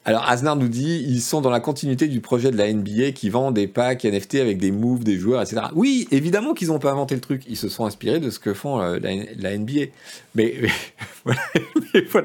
Alors 0.08 0.26
Aznar 0.26 0.56
nous 0.56 0.68
dit, 0.68 1.04
ils 1.06 1.20
sont 1.20 1.42
dans 1.42 1.50
la 1.50 1.60
continuité 1.60 2.08
du 2.08 2.22
projet 2.22 2.50
de 2.50 2.56
la 2.56 2.72
NBA 2.72 3.12
qui 3.12 3.28
vend 3.28 3.50
des 3.50 3.68
packs 3.68 4.04
NFT 4.04 4.36
avec 4.36 4.56
des 4.56 4.70
moves 4.70 5.04
des 5.04 5.18
joueurs, 5.18 5.42
etc. 5.42 5.66
Oui, 5.74 6.08
évidemment 6.10 6.54
qu'ils 6.54 6.68
n'ont 6.68 6.78
pas 6.78 6.90
inventé 6.90 7.14
le 7.14 7.20
truc, 7.20 7.42
ils 7.46 7.58
se 7.58 7.68
sont 7.68 7.84
inspirés 7.84 8.18
de 8.18 8.30
ce 8.30 8.38
que 8.38 8.54
font 8.54 8.80
euh, 8.80 8.98
la, 8.98 9.58
NBA. 9.58 9.92
Mais, 10.34 10.62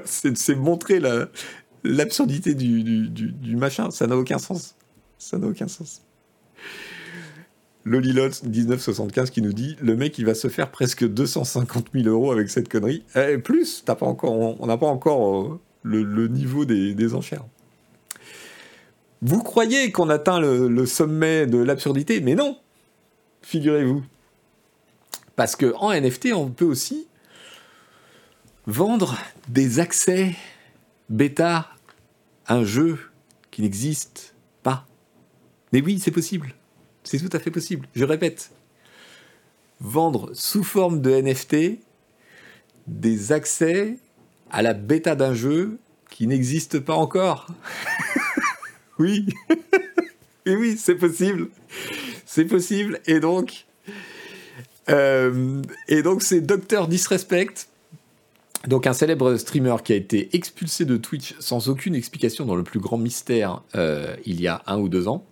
c'est 0.05 0.55
montrer 0.55 1.01
l'absurdité 1.83 2.55
du 2.55 3.55
machin, 3.57 3.91
ça 3.91 4.07
n'a 4.07 4.15
aucun 4.15 4.37
sens. 4.37 4.75
Ça 5.17 5.37
n'a 5.37 5.47
aucun 5.47 5.67
sens. 5.67 6.01
Lolilot 7.85 8.29
1975 8.45 9.29
qui 9.29 9.41
nous 9.41 9.51
dit 9.51 9.75
le 9.81 9.95
mec 9.95 10.17
il 10.17 10.25
va 10.25 10.35
se 10.35 10.47
faire 10.47 10.71
presque 10.71 11.07
250 11.07 11.87
000 11.93 12.07
euros 12.07 12.31
avec 12.31 12.49
cette 12.49 12.69
connerie. 12.69 13.03
Eh, 13.15 13.37
plus, 13.37 13.81
pas 13.81 13.97
encore, 14.01 14.33
on 14.33 14.65
n'a 14.65 14.77
pas 14.77 14.87
encore 14.87 15.43
euh, 15.43 15.59
le, 15.83 16.27
niveau 16.27 16.65
des, 16.65 17.13
enchères. 17.13 17.45
Vous 19.21 19.41
croyez 19.41 19.91
qu'on 19.91 20.09
atteint 20.09 20.39
le, 20.39 20.85
sommet 20.85 21.45
de 21.45 21.57
l'absurdité, 21.57 22.21
mais 22.21 22.35
non, 22.35 22.57
figurez-vous. 23.41 24.03
Parce 25.35 25.55
que 25.55 25.73
en 25.77 25.91
NFT, 25.91 26.29
on 26.33 26.49
peut 26.49 26.65
aussi 26.65 27.07
vendre 28.65 29.17
des 29.49 29.79
accès 29.79 30.35
bêta 31.09 31.69
à 32.45 32.55
un 32.55 32.63
jeu 32.63 32.97
qui 33.51 33.61
n'existe 33.61 34.35
pas. 34.61 34.85
Mais 35.71 35.81
oui, 35.81 35.99
c'est 35.99 36.11
possible. 36.11 36.53
C'est 37.03 37.19
tout 37.19 37.35
à 37.35 37.39
fait 37.39 37.51
possible. 37.51 37.87
Je 37.95 38.05
répète, 38.05 38.51
vendre 39.81 40.31
sous 40.33 40.63
forme 40.63 41.01
de 41.01 41.11
NFT 41.11 41.79
des 42.87 43.31
accès 43.31 43.97
à 44.51 44.61
la 44.61 44.73
bêta 44.73 45.15
d'un 45.15 45.33
jeu 45.33 45.79
qui 46.09 46.27
n'existe 46.27 46.79
pas 46.79 46.95
encore. 46.95 47.47
oui. 48.99 49.27
Oui, 50.45 50.75
c'est 50.77 50.95
possible. 50.95 51.47
C'est 52.25 52.43
possible. 52.43 52.99
Et 53.07 53.21
donc, 53.21 53.65
euh, 54.89 55.61
et 55.87 56.01
donc 56.01 56.21
c'est 56.21 56.41
Docteur 56.41 56.89
Disrespect, 56.89 57.67
donc 58.67 58.87
un 58.87 58.93
célèbre 58.93 59.37
streamer 59.37 59.77
qui 59.83 59.93
a 59.93 59.95
été 59.95 60.35
expulsé 60.35 60.85
de 60.85 60.97
Twitch 60.97 61.35
sans 61.39 61.69
aucune 61.69 61.95
explication 61.95 62.45
dans 62.45 62.55
le 62.55 62.63
plus 62.63 62.79
grand 62.79 62.97
mystère 62.97 63.61
euh, 63.75 64.15
il 64.25 64.41
y 64.41 64.47
a 64.47 64.61
un 64.67 64.77
ou 64.79 64.89
deux 64.89 65.07
ans. 65.07 65.25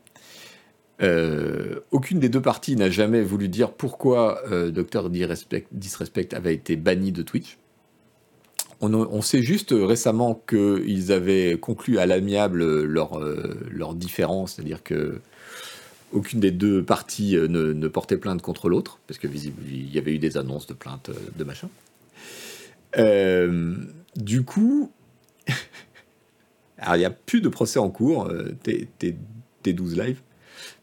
Euh, 1.02 1.80
aucune 1.92 2.20
des 2.20 2.30
deux 2.30 2.42
parties 2.42 2.76
n'a 2.76 2.90
jamais 2.90 3.22
voulu 3.24 3.48
dire 3.48 3.72
pourquoi 3.72 4.42
euh, 4.52 4.72
Dr. 4.72 5.10
Disrespect, 5.10 6.34
avait 6.34 6.54
été 6.54 6.76
banni 6.76 7.12
de 7.12 7.24
Twitch. 7.24 7.58
On, 8.84 9.22
sait 9.22 9.44
juste 9.44 9.76
récemment 9.78 10.44
qu'ils 10.50 11.12
avaient 11.12 11.60
conclu 11.60 12.00
à 12.00 12.08
l'amiable 12.08 12.84
leur, 12.84 13.20
euh, 13.20 13.60
leur 13.70 13.94
différence, 13.94 14.54
c'est-à-dire 14.54 14.82
que 14.82 15.22
aucune 16.12 16.40
des 16.40 16.50
deux 16.50 16.84
parties 16.84 17.36
ne, 17.36 17.88
portait 17.88 18.18
plainte 18.18 18.42
contre 18.42 18.70
l'autre, 18.70 18.98
parce 19.06 19.20
que 19.20 19.28
il 19.28 19.94
y 19.94 20.00
avait 20.00 20.16
eu 20.16 20.18
des 20.18 20.36
annonces 20.36 20.66
de 20.66 20.74
plainte 20.74 21.12
de 21.38 21.44
machin. 21.44 21.70
du 24.16 24.44
coup, 24.44 24.92
il 25.48 26.98
n'y 26.98 27.06
a 27.06 27.12
plus 27.12 27.42
de 27.42 27.50
procès 27.50 27.78
en 27.78 27.92
cours, 27.92 28.32
T12 29.64 30.04
Live 30.04 30.22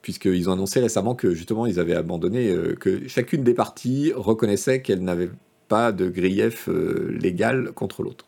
puisqu'ils 0.09 0.49
ont 0.49 0.55
annoncé 0.55 0.81
récemment 0.81 1.15
que 1.15 1.35
justement 1.35 1.67
ils 1.67 1.79
avaient 1.79 1.95
abandonné, 1.95 2.49
euh, 2.49 2.75
que 2.75 3.07
chacune 3.09 3.45
des 3.45 3.53
parties 3.53 4.11
reconnaissait 4.17 4.81
qu'elle 4.81 5.03
n'avait 5.03 5.29
pas 5.69 5.93
de 5.93 6.09
grief 6.09 6.71
euh, 6.71 7.15
légal 7.21 7.73
contre 7.75 8.03
l'autre. 8.03 8.25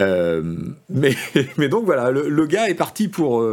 Euh, 0.00 0.56
mais, 0.88 1.14
donc 1.68 1.84
voilà, 1.84 2.10
le, 2.10 2.46
gars 2.46 2.68
est 2.68 2.74
parti 2.74 3.06
pour, 3.06 3.48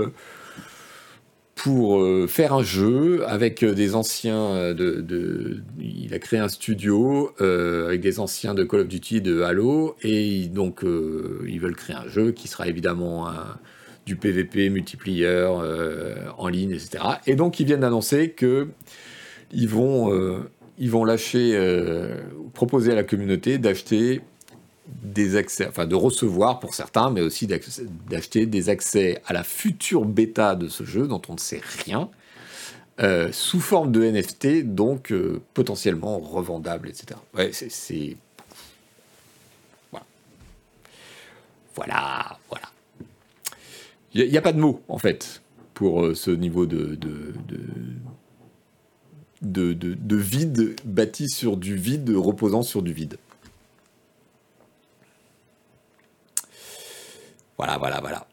pour 1.53 2.03
faire 2.28 2.53
un 2.53 2.63
jeu 2.63 3.24
avec 3.28 3.63
des 3.63 3.93
anciens 3.93 4.74
de, 4.74 5.61
il 5.80 6.16
a 6.16 6.18
créé 6.18 6.39
un 6.39 6.47
studio 6.47 7.32
avec 7.39 8.01
des 8.01 8.20
anciens 8.20 8.55
de 8.55 8.63
Call 8.63 8.80
of 8.80 8.88
Duty 8.88 9.22
de 9.22 9.41
Halo 9.41 9.97
et 10.01 10.47
donc 10.47 10.82
ils 10.82 11.59
veulent 11.59 11.76
créer 11.76 11.95
un 11.95 12.07
jeu 12.07 12.32
qui 12.32 12.47
sera 12.47 12.68
évidemment 12.68 13.28
un, 13.28 13.59
du 14.06 14.16
PVP, 14.16 14.70
multiplayer, 14.70 15.47
en 16.38 16.47
ligne, 16.47 16.72
etc. 16.72 17.03
Et 17.26 17.36
donc 17.36 17.60
ils 17.60 17.66
viennent 17.66 17.80
d'annoncer 17.80 18.30
que 18.32 18.68
ils 19.51 19.68
vont, 19.68 20.43
ils 20.78 20.91
vont 20.91 21.06
lâcher, 21.06 21.58
proposer 22.53 22.91
à 22.91 22.95
la 22.95 23.03
communauté 23.03 23.58
d'acheter 23.58 24.22
des 24.88 25.36
accès, 25.36 25.68
enfin 25.68 25.86
de 25.86 25.95
recevoir 25.95 26.60
pour 26.60 26.74
certains, 26.74 27.10
mais 27.10 27.22
aussi 27.22 27.47
d'acheter 27.47 28.45
des 28.45 28.70
accès 28.70 29.22
à 29.26 29.34
la 29.34 29.43
future 29.43 30.06
bêta 30.06 30.56
de 30.56 30.68
ce 30.68 30.84
jeu 30.84 31.08
dont 31.08 31.22
on 31.28 31.34
ne 31.34 31.39
sait 31.39 31.62
rien, 31.86 32.10
euh, 33.01 33.32
sous 33.32 33.60
forme 33.60 33.91
de 33.91 34.03
NFT, 34.03 34.64
donc 34.64 35.12
euh, 35.12 35.41
potentiellement 35.53 36.20
revendable, 36.20 36.89
etc. 36.89 37.20
Ouais, 37.34 37.51
c'est. 37.51 38.18
Voilà, 41.76 42.39
voilà. 42.47 42.70
Il 44.16 44.32
n'y 44.32 44.38
a, 44.38 44.41
pas 44.41 44.53
de 44.53 44.59
mots, 44.59 44.82
en 44.88 44.97
fait, 44.97 45.41
pour 45.74 46.01
euh, 46.01 46.16
ce 46.16 46.32
niveau 46.32 46.66
de 46.66 46.95
de, 46.95 47.34
de, 49.41 49.74
de, 49.74 49.93
de 49.93 50.16
vide 50.16 50.78
bâti 50.86 51.28
sur 51.28 51.57
du 51.57 51.76
vide, 51.76 52.09
reposant 52.16 52.61
sur 52.61 52.82
du 52.82 52.93
vide. 52.93 53.18
Voilà, 57.57 57.78
voilà, 57.78 57.99
voilà. 57.99 58.26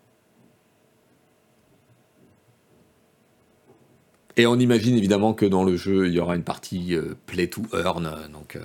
Et 4.36 4.46
on 4.46 4.56
imagine 4.60 4.96
évidemment 4.96 5.34
que 5.34 5.46
dans 5.46 5.64
le 5.64 5.76
jeu, 5.76 6.06
il 6.06 6.14
y 6.14 6.20
aura 6.20 6.36
une 6.36 6.44
partie 6.44 6.94
euh, 6.94 7.16
play 7.26 7.48
to 7.48 7.62
earn. 7.72 8.08
Donc, 8.32 8.54
euh, 8.54 8.60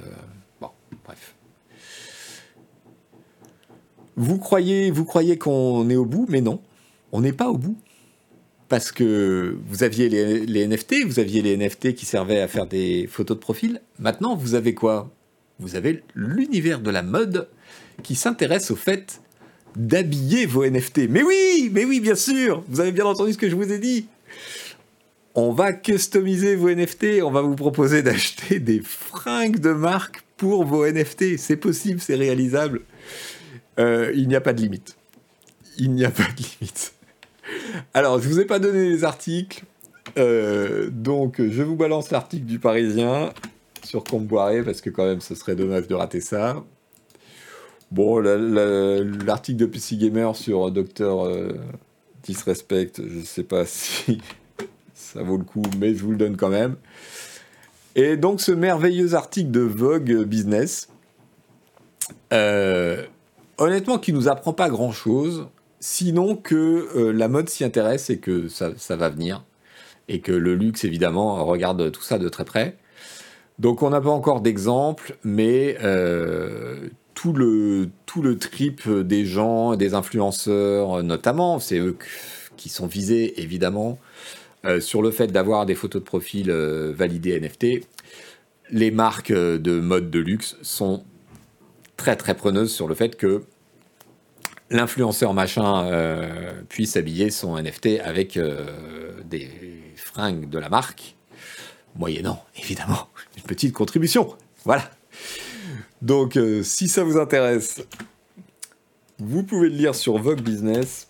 bon, 0.61 0.69
bref. 1.03 1.33
Vous 4.15 4.37
croyez, 4.37 4.91
vous 4.91 5.03
croyez 5.03 5.39
qu'on 5.39 5.89
est 5.89 5.95
au 5.95 6.05
bout, 6.05 6.27
mais 6.29 6.41
non, 6.41 6.61
on 7.11 7.21
n'est 7.21 7.33
pas 7.33 7.49
au 7.49 7.57
bout. 7.57 7.77
Parce 8.69 8.91
que 8.91 9.57
vous 9.69 9.83
aviez 9.83 10.09
les, 10.09 10.67
NFT, 10.67 11.05
vous 11.05 11.19
aviez 11.19 11.41
les 11.41 11.55
NFT 11.55 11.95
qui 11.95 12.05
servaient 12.05 12.41
à 12.41 12.49
faire 12.49 12.67
des 12.67 13.07
photos 13.07 13.37
de 13.37 13.41
profil. 13.41 13.81
Maintenant, 13.97 14.35
vous 14.35 14.55
avez 14.55 14.73
quoi? 14.73 15.09
Vous 15.59 15.75
avez 15.75 16.03
l'univers 16.15 16.81
de 16.81 16.89
la 16.89 17.01
mode 17.01 17.47
qui 18.03 18.15
s'intéresse 18.15 18.69
au 18.69 18.75
fait 18.75 19.21
d'habiller 19.77 20.45
vos 20.45 20.65
NFT. 20.65 21.09
Mais 21.09 21.23
oui, 21.23 21.69
mais 21.71 21.85
oui, 21.85 22.01
bien 22.01 22.15
sûr, 22.15 22.63
vous 22.67 22.81
avez 22.81 22.91
bien 22.91 23.05
entendu 23.05 23.33
ce 23.33 23.37
que 23.37 23.49
je 23.49 23.55
vous 23.55 23.71
ai 23.71 23.79
dit. 23.79 24.07
On 25.33 25.53
va 25.53 25.71
customiser 25.71 26.55
vos 26.55 26.69
NFT, 26.69 27.21
on 27.23 27.31
va 27.31 27.41
vous 27.41 27.55
proposer 27.55 28.01
d'acheter 28.01 28.59
des 28.59 28.81
fringues 28.81 29.59
de 29.59 29.71
marque 29.71 30.23
pour 30.35 30.65
vos 30.65 30.85
NFT. 30.85 31.37
C'est 31.37 31.57
possible, 31.57 32.01
c'est 32.01 32.15
réalisable. 32.15 32.81
Euh, 33.79 34.11
il 34.15 34.27
n'y 34.27 34.35
a 34.35 34.41
pas 34.41 34.53
de 34.53 34.61
limite. 34.61 34.97
Il 35.77 35.91
n'y 35.91 36.03
a 36.03 36.11
pas 36.11 36.23
de 36.23 36.43
limite. 36.59 36.96
Alors, 37.93 38.19
je 38.19 38.27
vous 38.27 38.39
ai 38.39 38.45
pas 38.45 38.59
donné 38.59 38.89
les 38.89 39.03
articles. 39.03 39.63
Euh, 40.17 40.89
donc, 40.91 41.41
je 41.41 41.63
vous 41.63 41.75
balance 41.75 42.11
l'article 42.11 42.45
du 42.45 42.59
Parisien 42.59 43.31
sur 43.83 44.03
Comboiré, 44.03 44.63
parce 44.63 44.81
que 44.81 44.89
quand 44.89 45.05
même, 45.05 45.21
ce 45.21 45.35
serait 45.35 45.55
dommage 45.55 45.87
de 45.87 45.95
rater 45.95 46.21
ça. 46.21 46.63
Bon, 47.91 48.19
l'article 48.19 49.57
de 49.57 49.65
PC 49.65 49.95
Gamer 49.95 50.35
sur 50.35 50.71
Docteur 50.71 51.25
euh, 51.25 51.53
Disrespect, 52.23 52.93
je 52.97 53.21
sais 53.21 53.43
pas 53.43 53.65
si 53.65 54.19
ça 54.93 55.23
vaut 55.23 55.37
le 55.37 55.45
coup, 55.45 55.63
mais 55.79 55.93
je 55.95 56.03
vous 56.03 56.11
le 56.11 56.17
donne 56.17 56.35
quand 56.35 56.49
même. 56.49 56.75
Et 57.95 58.17
donc 58.17 58.41
ce 58.41 58.51
merveilleux 58.51 59.15
article 59.15 59.51
de 59.51 59.61
Vogue 59.61 60.23
Business, 60.25 60.89
euh, 62.33 63.05
honnêtement, 63.57 63.97
qui 63.97 64.13
nous 64.13 64.27
apprend 64.27 64.53
pas 64.53 64.69
grand-chose, 64.69 65.47
sinon 65.79 66.35
que 66.35 66.87
euh, 66.95 67.11
la 67.11 67.27
mode 67.27 67.49
s'y 67.49 67.63
intéresse 67.63 68.09
et 68.09 68.19
que 68.19 68.47
ça, 68.47 68.71
va 68.89 69.09
venir, 69.09 69.43
et 70.07 70.21
que 70.21 70.31
le 70.31 70.55
luxe, 70.55 70.83
évidemment, 70.83 71.43
regarde 71.45 71.91
tout 71.91 72.01
ça 72.01 72.17
de 72.17 72.29
très 72.29 72.45
près. 72.45 72.77
Donc 73.59 73.81
on 73.81 73.89
n'a 73.89 74.01
pas 74.01 74.09
encore 74.09 74.41
d'exemple, 74.41 75.17
mais 75.23 75.77
tout 77.15 77.33
le, 77.33 77.89
tout 78.05 78.21
le 78.21 78.37
trip 78.37 78.87
des 78.87 79.25
gens, 79.25 79.75
des 79.75 79.95
influenceurs 79.95 81.01
notamment, 81.01 81.57
c'est 81.59 81.79
eux 81.79 81.97
qui 82.57 82.69
sont 82.69 82.87
visés 82.87 83.41
évidemment, 83.41 83.97
euh, 84.65 84.81
sur 84.81 85.01
le 85.01 85.11
fait 85.11 85.27
d'avoir 85.27 85.65
des 85.65 85.75
photos 85.75 86.01
de 86.01 86.05
profil 86.05 86.49
euh, 86.49 86.91
validées 86.93 87.39
NFT. 87.39 87.87
Les 88.71 88.91
marques 88.91 89.31
euh, 89.31 89.57
de 89.57 89.79
mode 89.79 90.09
de 90.09 90.19
luxe 90.19 90.57
sont 90.61 91.03
très 91.95 92.15
très 92.15 92.35
preneuses 92.35 92.73
sur 92.73 92.87
le 92.87 92.95
fait 92.95 93.15
que 93.15 93.43
l'influenceur 94.69 95.33
machin 95.33 95.89
puisse 96.69 96.97
habiller 96.97 97.29
son 97.29 97.61
NFT 97.61 97.99
avec 98.03 98.39
des 99.25 99.49
fringues 99.95 100.49
de 100.49 100.59
la 100.59 100.69
marque, 100.69 101.15
moyennant 101.95 102.43
évidemment 102.57 103.07
une 103.37 103.43
petite 103.43 103.73
contribution. 103.73 104.35
Voilà. 104.65 104.89
Donc, 106.01 106.37
euh, 106.37 106.61
si 106.63 106.87
ça 106.87 107.03
vous 107.03 107.17
intéresse, 107.17 107.83
vous 109.19 109.43
pouvez 109.43 109.69
le 109.69 109.75
lire 109.75 109.95
sur 109.95 110.17
Vogue 110.17 110.41
Business. 110.41 111.07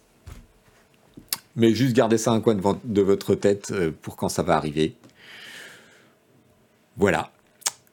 Mais 1.55 1.74
juste 1.74 1.95
gardez 1.95 2.18
ça 2.18 2.32
un 2.32 2.39
coin 2.39 2.55
de, 2.84 3.01
votre 3.01 3.34
tête 3.36 3.72
euh, 3.72 3.91
pour 4.01 4.16
quand 4.16 4.30
ça 4.30 4.43
va 4.43 4.55
arriver. 4.55 4.95
Voilà. 6.97 7.32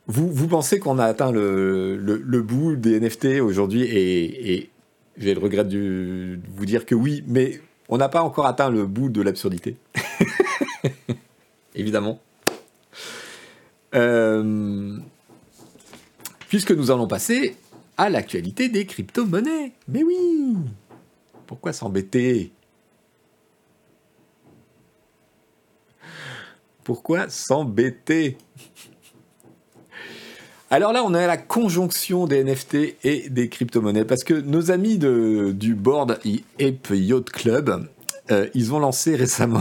Vous, 0.06 0.48
pensez 0.48 0.78
qu'on 0.78 0.98
a 0.98 1.06
atteint 1.06 1.32
le, 1.32 1.96
le, 1.96 2.42
bout 2.42 2.76
des 2.76 3.00
NFT 3.00 3.40
aujourd'hui 3.40 3.84
et, 3.84 4.68
j'ai 5.16 5.34
le 5.34 5.40
regret 5.40 5.64
de 5.64 6.38
vous 6.54 6.66
dire 6.66 6.86
que 6.86 6.94
oui, 6.94 7.24
mais 7.26 7.60
on 7.88 7.96
n'a 7.98 8.08
pas 8.08 8.22
encore 8.22 8.46
atteint 8.46 8.70
le 8.70 8.86
bout 8.86 9.08
de 9.08 9.22
l'absurdité. 9.22 9.76
Évidemment. 11.74 12.20
Euh, 13.94 14.98
puisque 16.48 16.72
nous 16.72 16.90
allons 16.90 17.06
passer 17.06 17.56
à 17.96 18.08
l'actualité 18.08 18.68
des 18.68 18.86
crypto-monnaies. 18.86 19.72
Mais 19.88 20.02
oui 20.02 20.56
Pourquoi 21.46 21.72
s'embêter? 21.72 22.52
Pourquoi 26.82 27.28
s'embêter? 27.28 28.36
Alors 30.70 30.92
là, 30.92 31.02
on 31.04 31.14
est 31.14 31.22
à 31.22 31.26
la 31.26 31.36
conjonction 31.36 32.26
des 32.26 32.42
NFT 32.42 32.96
et 33.04 33.28
des 33.28 33.48
crypto-monnaies, 33.48 34.04
parce 34.04 34.24
que 34.24 34.34
nos 34.34 34.70
amis 34.70 34.98
de, 34.98 35.52
du 35.52 35.74
board 35.74 36.18
Ape 36.60 36.88
Yacht 36.90 37.30
Club, 37.30 37.88
euh, 38.30 38.48
ils 38.54 38.72
ont 38.72 38.78
lancé 38.78 39.16
récemment 39.16 39.60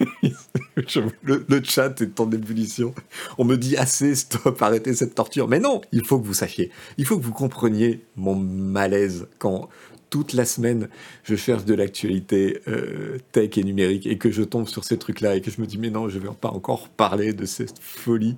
le, 1.22 1.62
chat 1.64 2.00
est 2.00 2.20
en 2.20 2.30
ébullition. 2.30 2.94
On 3.36 3.44
me 3.44 3.56
dit 3.56 3.76
assez, 3.76 4.14
stop, 4.14 4.62
arrêtez 4.62 4.94
cette 4.94 5.14
torture. 5.14 5.48
Mais 5.48 5.58
non, 5.58 5.80
il 5.92 6.04
faut 6.04 6.18
que 6.18 6.26
vous 6.26 6.34
sachiez, 6.34 6.70
il 6.96 7.04
faut 7.04 7.18
que 7.18 7.24
vous 7.24 7.32
compreniez 7.32 8.04
mon 8.16 8.36
malaise 8.36 9.26
quand 9.38 9.68
toute 10.10 10.32
la 10.32 10.46
semaine 10.46 10.88
je 11.24 11.34
cherche 11.34 11.64
de 11.64 11.74
l'actualité 11.74 12.62
euh, 12.68 13.18
tech 13.32 13.58
et 13.58 13.64
numérique 13.64 14.06
et 14.06 14.16
que 14.16 14.30
je 14.30 14.42
tombe 14.42 14.66
sur 14.66 14.84
ces 14.84 14.96
trucs-là 14.96 15.36
et 15.36 15.42
que 15.42 15.50
je 15.50 15.60
me 15.60 15.66
dis 15.66 15.76
mais 15.76 15.90
non, 15.90 16.08
je 16.08 16.18
vais 16.18 16.28
pas 16.40 16.48
encore 16.48 16.88
parler 16.88 17.32
de 17.32 17.44
cette 17.44 17.78
folie. 17.78 18.36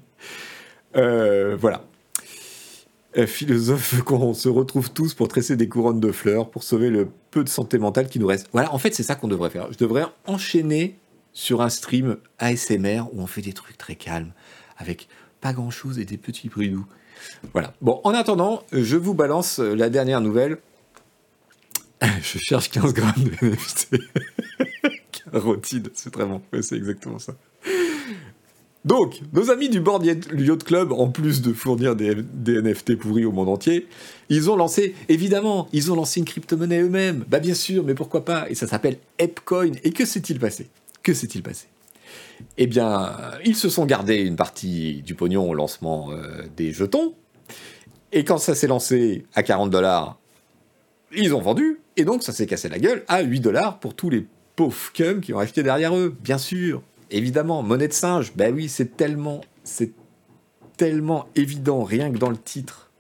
Euh, 0.97 1.57
voilà. 1.57 1.85
Euh, 3.17 3.27
philosophe 3.27 4.03
qu'on 4.05 4.35
se 4.35 4.49
retrouve 4.49 4.93
tous 4.93 5.15
pour 5.15 5.27
tresser 5.27 5.57
des 5.57 5.69
couronnes 5.69 6.01
de 6.01 6.13
fleurs, 6.13 6.51
pour 6.51 6.63
sauver 6.63 6.91
le 6.91 7.09
peu 7.31 7.43
de 7.43 7.49
santé 7.49 7.79
mentale 7.79 8.09
qui 8.09 8.21
nous 8.21 8.27
reste. 8.27 8.49
Voilà, 8.53 8.73
en 8.73 8.79
fait, 8.79 8.95
c'est 8.95 9.03
ça 9.03 9.17
qu'on 9.17 9.29
devrait 9.29 9.51
faire. 9.51 9.73
Je 9.73 9.79
devrais 9.79 10.05
enchaîner 10.27 10.97
sur 11.33 11.63
un 11.63 11.71
stream 11.71 12.19
ASMR 12.39 13.03
où 13.13 13.21
on 13.21 13.27
fait 13.27 13.43
des 13.43 13.53
trucs 13.53 13.79
très 13.79 13.97
calmes, 13.97 14.33
avec 14.77 15.09
pas 15.41 15.53
grand 15.53 15.71
chose 15.71 15.99
et 15.99 16.05
des 16.05 16.19
petits 16.19 16.49
bruits 16.49 16.71
doux. 16.71 16.87
Voilà. 17.53 17.75
Bon, 17.81 18.01
en 18.05 18.15
attendant, 18.15 18.63
je 18.73 18.97
vous 18.97 19.15
balance 19.15 19.59
la 19.59 19.91
dernière 19.91 20.21
nouvelle. 20.21 20.59
Je 22.23 22.39
cherche 22.39 22.71
15 22.71 22.95
grammes 22.95 23.25
de 23.25 23.47
NFT. 23.47 23.97
Carotide, 25.33 25.91
c'est 25.95 26.13
vraiment, 26.15 26.41
c'est 26.63 26.77
exactement 26.77 27.19
ça. 27.19 27.35
Donc, 28.85 29.21
nos 29.35 29.51
amis 29.51 29.69
du 29.69 29.79
Board 29.81 30.05
Yacht 30.05 30.65
Club, 30.65 30.93
en 30.93 31.09
plus 31.11 31.43
de 31.43 31.53
fournir 31.53 31.97
des, 31.97 32.15
NFT 32.47 32.97
pourris 32.97 33.27
au 33.27 33.33
monde 33.33 33.51
entier, 33.51 33.87
ils 34.31 34.49
ont 34.49 34.57
lancé, 34.57 34.95
évidemment, 35.09 35.69
ils 35.73 35.93
ont 35.93 35.97
lancé 35.97 36.21
une 36.21 36.27
crypto-monnaie 36.27 36.81
eux-mêmes. 36.81 37.25
Bah 37.29 37.41
bien 37.41 37.53
sûr, 37.53 37.85
mais 37.85 37.95
pourquoi 37.95 38.25
pas? 38.25 38.49
Et 38.49 38.55
ça 38.55 38.67
s'appelle 38.67 38.97
Epcoin. 39.19 39.73
Et 39.85 39.93
que 39.93 40.07
s'est-il 40.07 40.39
passé? 40.39 40.71
Que 41.03 41.13
s'est-il 41.13 41.43
passé? 41.43 41.67
Eh 42.57 42.67
bien, 42.67 43.17
ils 43.45 43.57
se 43.57 43.69
sont 43.69 43.85
gardés 43.85 44.17
une 44.17 44.37
partie 44.37 45.03
du 45.03 45.15
pognon 45.15 45.49
au 45.49 45.55
lancement 45.55 46.11
euh, 46.13 46.45
des 46.57 46.73
jetons. 46.73 47.15
Et 48.13 48.25
quand 48.25 48.39
ça 48.39 48.55
s'est 48.55 48.67
lancé 48.67 49.27
à 49.35 49.43
40 49.43 49.71
dollars, 49.71 50.19
ils 51.15 51.35
ont 51.35 51.41
vendu. 51.43 51.81
Et 51.99 52.05
donc, 52.05 52.23
ça 52.23 52.33
s'est 52.33 52.47
cassé 52.47 52.71
la 52.71 52.79
gueule 52.79 53.05
à 53.09 53.21
8 53.21 53.41
dollars 53.41 53.79
pour 53.79 53.95
tous 53.95 54.09
les 54.09 54.27
pauvres 54.57 54.93
cums 54.95 55.21
qui 55.21 55.35
ont 55.35 55.39
acheté 55.39 55.63
derrière 55.63 55.95
eux. 55.95 56.17
Bien 56.23 56.39
sûr, 56.39 56.83
évidemment, 57.11 57.63
monnaie 57.63 57.89
de 57.89 57.93
singe. 57.93 58.33
Ben 58.35 58.55
oui, 58.55 58.69
c'est 58.69 58.97
tellement, 58.97 59.41
c'est 59.65 59.93
tellement 60.77 61.27
évident, 61.37 61.83
rien 61.83 62.11
que 62.11 62.19
dans 62.19 62.31
le 62.31 62.39
titre. 62.39 62.91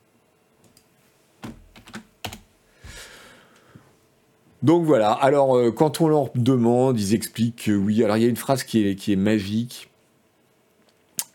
Donc 4.62 4.84
voilà, 4.84 5.12
alors 5.12 5.56
euh, 5.56 5.70
quand 5.70 6.02
on 6.02 6.08
leur 6.08 6.30
demande, 6.34 7.00
ils 7.00 7.14
expliquent 7.14 7.64
que 7.64 7.72
oui, 7.72 8.04
alors 8.04 8.18
il 8.18 8.22
y 8.22 8.26
a 8.26 8.28
une 8.28 8.36
phrase 8.36 8.62
qui 8.62 8.86
est, 8.86 8.94
qui 8.94 9.12
est 9.12 9.16
magique. 9.16 9.90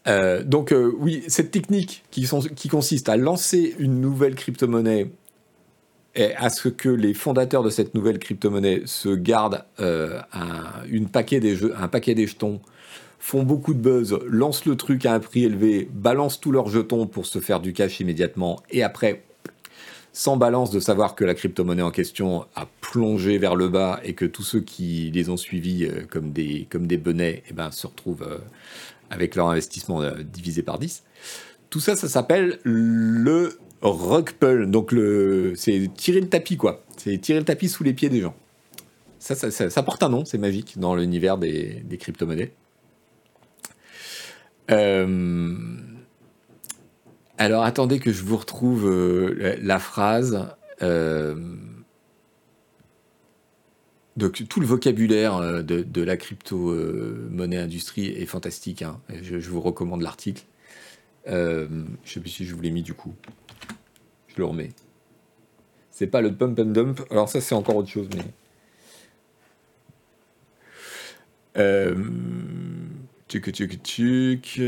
Euh, 0.07 0.43
donc 0.43 0.71
euh, 0.71 0.93
oui, 0.99 1.23
cette 1.28 1.49
technique 1.49 2.03
qui, 2.11 2.30
qui 2.55 2.69
consiste 2.69 3.09
à 3.09 3.17
lancer 3.17 3.76
une 3.80 3.99
nouvelle 3.99 4.36
crypto-monnaie 4.36 5.09
à 6.38 6.49
ce 6.49 6.70
que 6.70 6.89
les 6.89 7.13
fondateurs 7.13 7.63
de 7.63 7.70
cette 7.70 7.93
nouvelle 7.93 8.20
crypto-monnaie 8.20 8.84
se 8.86 9.09
gardent 9.09 9.66
un, 9.80 10.24
une 10.89 11.09
paquet 11.09 11.39
des 11.39 11.55
jeux, 11.55 11.74
un 11.78 11.88
paquet 11.89 12.16
des 12.16 12.26
jetons, 12.26 12.61
font 13.20 13.43
beaucoup 13.43 13.74
de 13.74 13.80
buzz, 13.80 14.18
lancent 14.28 14.66
le 14.66 14.78
truc 14.78 15.05
à 15.05 15.13
un 15.13 15.20
prix 15.20 15.43
élevé, 15.43 15.89
balancent 15.91 16.39
tous 16.39 16.51
leurs 16.51 16.70
jetons 16.70 17.07
pour 17.07 17.26
se 17.26 17.39
faire 17.39 17.59
du 17.59 17.74
cash 17.74 17.99
immédiatement, 17.99 18.61
et 18.70 18.84
après 18.84 19.24
sans 20.16 20.38
balance 20.38 20.72
de 20.72 20.80
savoir 20.80 21.13
que 21.13 21.26
la 21.26 21.34
crypto-monnaie 21.34 21.82
en 21.82 21.91
question 21.91 22.45
a 22.55 22.68
plongé 22.80 23.38
vers 23.38 23.55
le 23.55 23.68
bas 23.68 23.99
et 24.05 24.13
que 24.13 24.24
tous 24.24 24.43
ceux 24.43 24.61
qui 24.61 25.11
les 25.13 25.30
ont 25.30 25.36
suivis 25.36 25.86
euh, 25.86 26.05
comme, 26.09 26.32
des, 26.32 26.68
comme 26.70 26.88
des 26.88 26.95
benets 26.95 27.43
eh 27.49 27.53
ben, 27.53 27.70
se 27.70 27.86
retrouvent 27.86 28.24
euh, 28.24 28.38
avec 29.09 29.36
leur 29.36 29.49
investissement 29.49 30.01
euh, 30.01 30.24
divisé 30.24 30.63
par 30.63 30.80
10. 30.80 31.03
Tout 31.70 31.82
ça, 31.82 31.97
ça 31.97 32.07
s'appelle 32.07 32.59
le 32.63 33.59
rug 33.82 34.32
pull. 34.32 34.69
Donc 34.69 34.93
c'est 35.55 35.89
tirer 35.95 36.21
le 36.21 36.30
tapis, 36.30 36.57
quoi. 36.57 36.84
C'est 36.97 37.17
tirer 37.17 37.39
le 37.39 37.45
tapis 37.45 37.69
sous 37.69 37.84
les 37.84 37.93
pieds 37.93 38.09
des 38.09 38.21
gens. 38.21 38.36
Ça, 39.26 39.49
ça, 39.49 39.84
porte 39.84 40.03
un 40.03 40.09
nom, 40.09 40.23
c'est 40.23 40.38
magique 40.38 40.78
dans 40.78 40.95
l'univers 40.95 41.39
des, 41.39 41.84
crypto-monnaies. 41.99 42.53
Euh, 44.69 45.55
alors 47.39 47.63
attendez 47.63 47.99
que 47.99 48.11
je 48.11 48.23
vous 48.23 48.38
retrouve 48.38 48.88
euh, 48.88 49.57
la, 49.63 49.80
phrase. 49.80 50.47
Euh, 50.84 51.36
donc 54.15 54.47
tout 54.47 54.59
le 54.59 54.67
vocabulaire 54.67 55.63
de, 55.63 56.01
la 56.03 56.17
crypto-monnaie 56.17 57.57
industrie 57.57 58.05
est 58.05 58.28
fantastique. 58.28 58.84
Hein. 58.84 59.01
Je, 59.23 59.49
vous 59.49 59.59
recommande 59.59 60.03
l'article. 60.03 60.43
je 61.26 61.65
ne 61.65 61.86
sais 62.05 62.19
plus 62.19 62.30
si 62.30 62.45
je 62.45 62.53
vous 62.53 62.61
l'ai 62.61 62.69
mis 62.69 62.84
du 62.84 62.93
coup. 62.93 63.15
Le 64.38 64.45
remets. 64.45 64.71
C'est 65.91 66.07
pas 66.07 66.21
le 66.21 66.33
pump 66.36 66.59
and 66.59 66.65
dump. 66.65 67.01
Alors 67.09 67.29
ça 67.29 67.41
c'est 67.41 67.55
encore 67.55 67.77
autre 67.77 67.89
chose, 67.89 68.09
mais. 68.15 68.23
Tuc, 73.27 73.51
tuc, 73.51 73.81
tuc. 73.81 74.61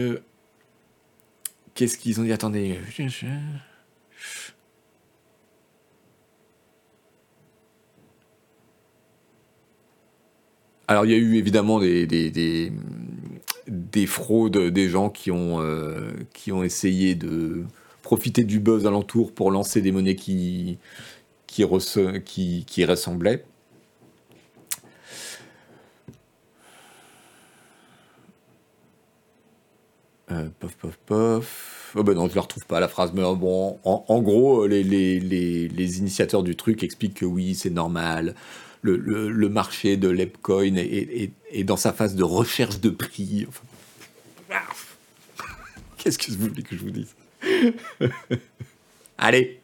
Qu'est-ce 1.74 1.98
qu'ils 1.98 2.20
ont 2.20 2.24
dit? 2.24 2.32
Attendez. 2.32 2.80
Alors 10.88 11.06
il 11.06 11.12
y 11.12 11.14
a 11.14 11.18
eu 11.18 11.36
évidemment 11.36 11.80
des, 11.80 12.08
des, 13.68 14.06
fraudes, 14.08 14.58
des 14.58 14.90
gens 14.90 15.10
qui 15.10 15.32
ont, 15.32 15.62
euh, 15.62 16.12
qui 16.34 16.52
ont 16.54 16.64
essayé 16.64 17.14
de 17.14 17.66
profiter 18.08 18.46
du 18.46 18.62
buzz 18.62 18.88
alentour 18.88 19.34
pour 19.34 19.52
lancer 19.52 19.82
des 19.82 19.92
monnaies 19.92 20.16
qui, 20.16 20.78
qui, 21.46 21.66
qui, 22.24 22.64
qui 22.66 22.86
ressemblaient. 22.86 23.44
Euh, 30.32 30.48
pof, 30.58 30.78
pof, 30.78 30.98
pof. 31.06 31.94
Oh 31.98 32.04
ben 32.04 32.14
non, 32.14 32.30
je 32.30 32.36
la 32.36 32.44
retrouve 32.44 32.66
pas 32.66 32.80
la 32.80 32.88
phrase, 32.88 33.12
mais 33.14 33.24
euh, 33.24 33.36
bon, 33.36 33.78
en, 33.84 34.22
gros, 34.22 34.66
les, 34.68 34.84
les, 34.86 35.20
les, 35.20 36.00
initiateurs 36.00 36.44
du 36.44 36.56
truc 36.56 36.84
expliquent 36.84 37.16
que 37.16 37.26
oui, 37.26 37.56
c'est 37.56 37.70
normal. 37.70 38.36
Le, 38.84 38.96
le, 38.96 39.50
marché 39.50 39.98
de 39.98 40.08
l'Epcoin 40.08 40.78
est, 40.78 41.32
est, 41.52 41.64
dans 41.66 41.76
sa 41.76 41.92
phase 41.92 42.16
de 42.16 42.24
recherche 42.24 42.80
de 42.80 42.90
prix. 42.90 43.48
Qu'est-ce 45.98 46.18
que 46.18 46.32
vous 46.32 46.48
voulez 46.48 46.64
que 46.64 46.78
je 46.78 46.84
vous 46.84 46.92
dise? 46.92 47.17
Allez, 49.18 49.60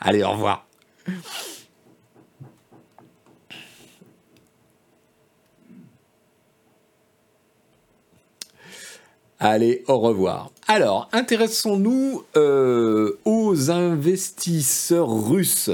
allez, 0.00 0.22
au 0.24 0.32
revoir. 0.32 0.66
Allez, 9.38 9.84
au 9.86 9.98
revoir. 9.98 10.50
Alors, 10.66 11.08
intéressons-nous 11.12 12.24
euh, 12.36 13.18
aux 13.24 13.70
investisseurs 13.70 15.28
russes. 15.28 15.70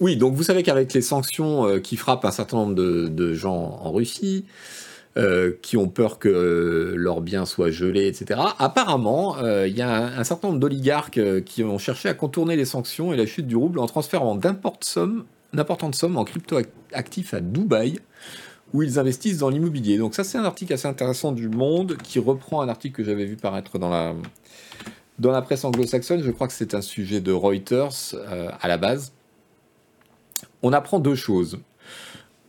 Oui, 0.00 0.16
donc 0.16 0.34
vous 0.34 0.42
savez 0.42 0.62
qu'avec 0.62 0.92
les 0.92 1.02
sanctions 1.02 1.66
euh, 1.66 1.78
qui 1.80 1.96
frappent 1.96 2.24
un 2.24 2.30
certain 2.30 2.56
nombre 2.56 2.74
de, 2.74 3.34
gens 3.34 3.80
en 3.82 3.92
Russie, 3.92 4.44
euh, 5.16 5.52
qui 5.62 5.76
ont 5.76 5.88
peur 5.88 6.18
que 6.18 6.94
leurs 6.96 7.20
biens 7.20 7.46
soient 7.46 7.70
gelés, 7.70 8.06
etc., 8.06 8.40
apparemment, 8.58 9.36
il 9.64 9.76
y 9.76 9.82
a 9.82 10.18
un, 10.18 10.24
certain 10.24 10.48
nombre 10.48 10.60
d'oligarques 10.60 11.20
qui 11.44 11.62
ont 11.62 11.78
cherché 11.78 12.08
à 12.08 12.14
contourner 12.14 12.56
les 12.56 12.64
sanctions 12.64 13.12
et 13.12 13.16
la 13.16 13.26
chute 13.26 13.46
du 13.46 13.56
rouble 13.56 13.78
en 13.78 13.86
transférant 13.86 14.34
d'importantes 14.34 15.94
sommes 15.94 16.16
en 16.16 16.24
crypto-actifs 16.24 17.34
à 17.34 17.40
Dubaï 17.40 17.98
où 18.74 18.82
ils 18.82 18.98
investissent 18.98 19.38
dans 19.38 19.48
l'immobilier. 19.48 19.98
Donc 19.98 20.14
ça, 20.14 20.24
c'est 20.24 20.36
un 20.36 20.44
article 20.44 20.72
assez 20.72 20.88
intéressant 20.88 21.30
du 21.30 21.48
Monde 21.48 21.96
qui 22.02 22.18
reprend 22.18 22.60
un 22.60 22.68
article 22.68 22.96
que 22.96 23.04
j'avais 23.04 23.24
vu 23.24 23.36
paraître 23.36 23.78
dans 23.78 23.88
la, 23.88 24.14
dans 25.20 25.30
la 25.30 25.42
presse 25.42 25.64
anglo-saxonne. 25.64 26.22
Je 26.22 26.30
crois 26.32 26.48
que 26.48 26.52
c'est 26.52 26.74
un 26.74 26.82
sujet 26.82 27.20
de 27.20 27.30
Reuters 27.30 28.14
euh, 28.14 28.50
à 28.60 28.66
la 28.66 28.76
base. 28.76 29.12
On 30.62 30.72
apprend 30.72 30.98
deux 30.98 31.14
choses. 31.14 31.60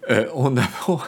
Euh, 0.09 0.27
on 0.33 0.57
apprend... 0.57 0.99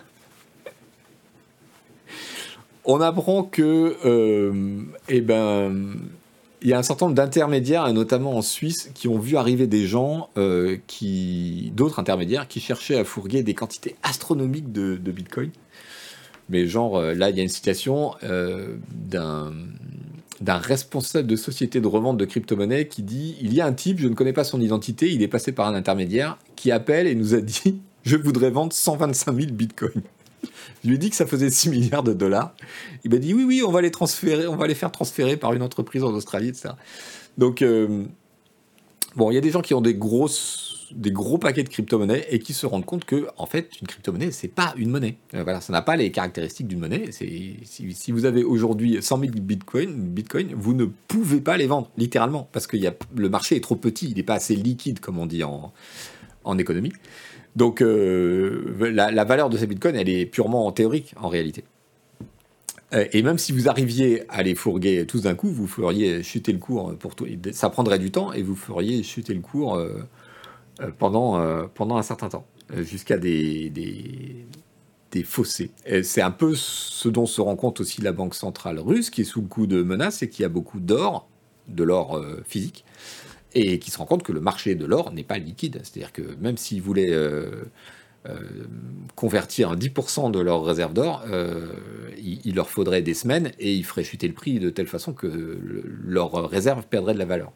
on 2.88 3.02
apprend 3.02 3.44
que, 3.44 3.98
euh, 4.06 4.82
eh 5.10 5.22
ben, 5.22 5.94
il 6.62 6.70
y 6.70 6.74
a 6.74 6.80
un 6.80 6.84
certain 6.84 7.06
nombre 7.06 7.18
d'intermédiaires, 7.18 7.92
notamment 7.94 8.36
en 8.36 8.42
Suisse, 8.42 8.90
qui 8.96 9.10
ont 9.10 9.20
vu 9.20 9.36
arriver 9.36 9.68
des 9.68 9.86
gens, 9.86 10.30
euh, 10.38 10.78
qui, 10.88 11.72
d'autres 11.76 12.00
intermédiaires, 12.00 12.48
qui 12.48 12.62
cherchaient 12.62 12.98
à 12.98 13.04
fourguer 13.04 13.44
des 13.44 13.54
quantités 13.54 13.96
astronomiques 14.04 14.72
de, 14.72 14.96
Bitcoin. 15.12 15.52
Mais 16.50 16.66
genre, 16.66 16.98
euh, 16.98 17.14
là, 17.14 17.30
il 17.30 17.36
y 17.36 17.42
a 17.42 17.44
une 17.44 17.50
citation 17.50 18.14
d'un 18.22 19.54
d'un 20.40 20.60
responsable 20.60 21.28
de 21.28 21.36
société 21.36 21.82
de 21.82 21.88
revente 21.88 22.16
de 22.16 22.24
crypto-monnaies 22.24 22.88
qui 22.88 23.02
dit 23.02 23.36
Il 23.42 23.56
y 23.56 23.60
a 23.62 23.66
un 23.66 23.74
type, 23.74 24.00
je 24.00 24.08
ne 24.08 24.14
connais 24.14 24.34
pas 24.34 24.44
son 24.44 24.62
identité, 24.62 25.12
il 25.12 25.24
est 25.24 25.28
passé 25.28 25.52
par 25.52 25.68
un 25.68 25.74
intermédiaire, 25.74 26.38
qui 26.56 26.72
appelle 26.72 27.08
et 27.08 27.16
nous 27.16 27.34
a 27.34 27.42
dit 27.42 27.82
Je 28.04 28.18
voudrais 28.18 28.52
vendre 28.52 28.72
125 28.72 29.36
000 29.36 29.52
bitcoins. 29.52 30.04
Je 30.84 30.90
lui 30.90 30.96
ai 30.96 30.98
dit 30.98 31.10
que 31.10 31.16
ça 31.16 31.26
faisait 31.26 31.50
6 31.50 31.70
milliards 31.70 32.04
de 32.04 32.14
dollars. 32.14 32.54
Il 33.04 33.12
m'a 33.12 33.18
dit 33.18 33.34
oui, 33.34 33.44
oui, 33.44 33.64
on 33.66 33.72
va 33.72 33.82
les 33.82 33.92
transférer, 33.92 34.48
on 34.48 34.56
va 34.56 34.68
les 34.68 34.76
faire 34.76 34.92
transférer 34.92 35.38
par 35.38 35.54
une 35.54 35.62
entreprise 35.62 36.04
en 36.04 36.14
Australie, 36.14 36.50
etc. 36.50 36.70
Donc, 37.38 37.62
euh, 37.62 38.06
bon, 39.16 39.32
il 39.32 39.36
y 39.36 39.38
a 39.38 39.42
des 39.42 39.52
gens 39.52 39.62
qui 39.62 39.74
ont 39.74 39.82
des 39.82 39.98
des 40.92 41.12
gros 41.12 41.38
paquets 41.38 41.64
de 41.64 41.70
crypto-monnaies 41.70 42.26
et 42.30 42.40
qui 42.40 42.54
se 42.54 42.66
rendent 42.66 42.86
compte 42.86 43.06
que, 43.06 43.28
en 43.38 43.46
fait, 43.46 43.72
une 43.82 43.88
crypto-monnaie, 43.88 44.32
c'est 44.32 44.48
pas 44.48 44.74
une 44.78 44.90
monnaie. 44.90 45.18
Euh, 45.34 45.44
voilà, 45.44 45.62
ça 45.62 45.74
n'a 45.74 45.82
pas 45.82 45.96
les 45.96 46.12
caractéristiques 46.12 46.68
d'une 46.68 46.80
monnaie. 46.80 47.12
Si, 47.12 47.58
si, 47.64 48.12
vous 48.12 48.26
avez 48.26 48.44
aujourd'hui 48.44 48.98
100 49.02 49.20
000 49.20 49.32
bitcoins, 49.34 49.94
bitcoin, 49.94 50.54
vous 50.56 50.74
ne 50.74 50.86
pouvez 50.86 51.42
pas 51.42 51.58
les 51.58 51.68
vendre, 51.68 51.90
littéralement, 51.98 52.48
parce 52.52 52.68
que 52.68 52.78
y 52.78 52.88
a, 52.88 52.94
le 53.16 53.30
marché 53.30 53.56
est 53.56 53.62
trop 53.62 53.76
petit, 53.76 54.08
il 54.10 54.16
n'est 54.16 54.24
pas 54.24 54.36
assez 54.36 54.56
liquide, 54.56 55.00
comme 55.00 55.20
on 55.20 55.26
dit 55.26 55.44
en, 55.44 55.74
en 56.44 56.58
économie. 56.58 56.94
Donc 57.58 57.82
euh, 57.82 58.92
la, 58.94 59.24
valeur 59.24 59.50
de 59.50 59.58
ces 59.58 59.66
bitcoins, 59.66 59.96
elle 59.96 60.10
est 60.10 60.28
purement 60.28 60.72
théorique 60.72 61.16
en 61.20 61.28
réalité. 61.28 61.64
Euh, 62.94 63.06
et 63.12 63.24
même 63.24 63.40
si 63.40 63.52
vous 63.52 63.68
arriviez 63.68 64.24
à 64.30 64.44
les 64.44 64.54
fourguer 64.54 65.08
tous 65.08 65.24
d'un 65.24 65.34
coup, 65.34 65.50
vous 65.50 65.66
feriez 65.66 66.22
chuter 66.22 66.54
le 66.54 66.60
cours 66.60 66.96
pour 67.00 67.16
tout. 67.16 67.26
Ça 67.54 67.72
prendrait 67.72 67.98
du 67.98 68.12
temps 68.12 68.32
et 68.32 68.44
vous 68.44 68.56
feriez 68.56 69.02
chuter 69.02 69.34
le 69.34 69.42
cours 69.42 69.76
euh, 69.76 70.06
pendant, 71.00 71.36
un 71.36 72.04
certain 72.04 72.30
temps, 72.30 72.46
jusqu'à 72.76 73.18
des, 73.18 73.72
des, 73.72 75.24
fossés. 75.24 75.72
C'est 76.04 76.22
un 76.22 76.30
peu 76.30 76.54
ce 76.54 77.10
dont 77.10 77.26
se 77.26 77.42
rend 77.42 77.56
compte 77.56 77.80
aussi 77.82 78.02
la 78.02 78.12
Banque 78.12 78.36
centrale 78.36 78.78
russe, 78.78 79.10
qui 79.10 79.22
est 79.22 79.24
sous 79.24 79.42
le 79.42 79.48
coup 79.48 79.66
de 79.66 79.82
menaces 79.82 80.22
et 80.22 80.30
qui 80.30 80.44
a 80.44 80.50
beaucoup 80.50 80.80
d'or, 80.80 81.28
de 81.68 81.84
l'or 81.84 82.24
physique, 82.46 82.86
et 83.54 83.80
qui 83.80 83.92
se 83.92 83.98
rend 83.98 84.06
compte 84.06 84.24
que 84.24 84.32
le 84.32 84.42
marché 84.42 84.76
de 84.76 84.86
l'or 84.86 85.12
n'est 85.12 85.24
pas 85.24 85.38
liquide. 85.38 85.80
C'est-à-dire 85.84 86.12
que 86.12 86.22
même 86.40 86.58
s'ils 86.58 86.82
voulaient 86.82 87.12
euh, 87.12 87.66
euh, 88.28 88.36
convertir 89.16 89.76
10% 89.76 90.32
de 90.32 90.40
leurs 90.40 90.64
réserves 90.64 90.94
d'or, 90.94 91.24
euh, 91.28 91.68
il, 92.18 92.56
leur 92.56 92.70
faudrait 92.70 93.02
des 93.02 93.14
semaines 93.14 93.52
et 93.60 93.74
ils 93.74 93.86
feraient 93.86 94.04
chuter 94.04 94.28
le 94.28 94.34
prix 94.34 94.60
de 94.60 94.70
telle 94.70 94.88
façon 94.88 95.14
que 95.14 95.28
leurs 96.06 96.50
réserves 96.50 96.86
perdraient 96.88 97.14
de 97.14 97.20
la 97.20 97.26
valeur 97.26 97.52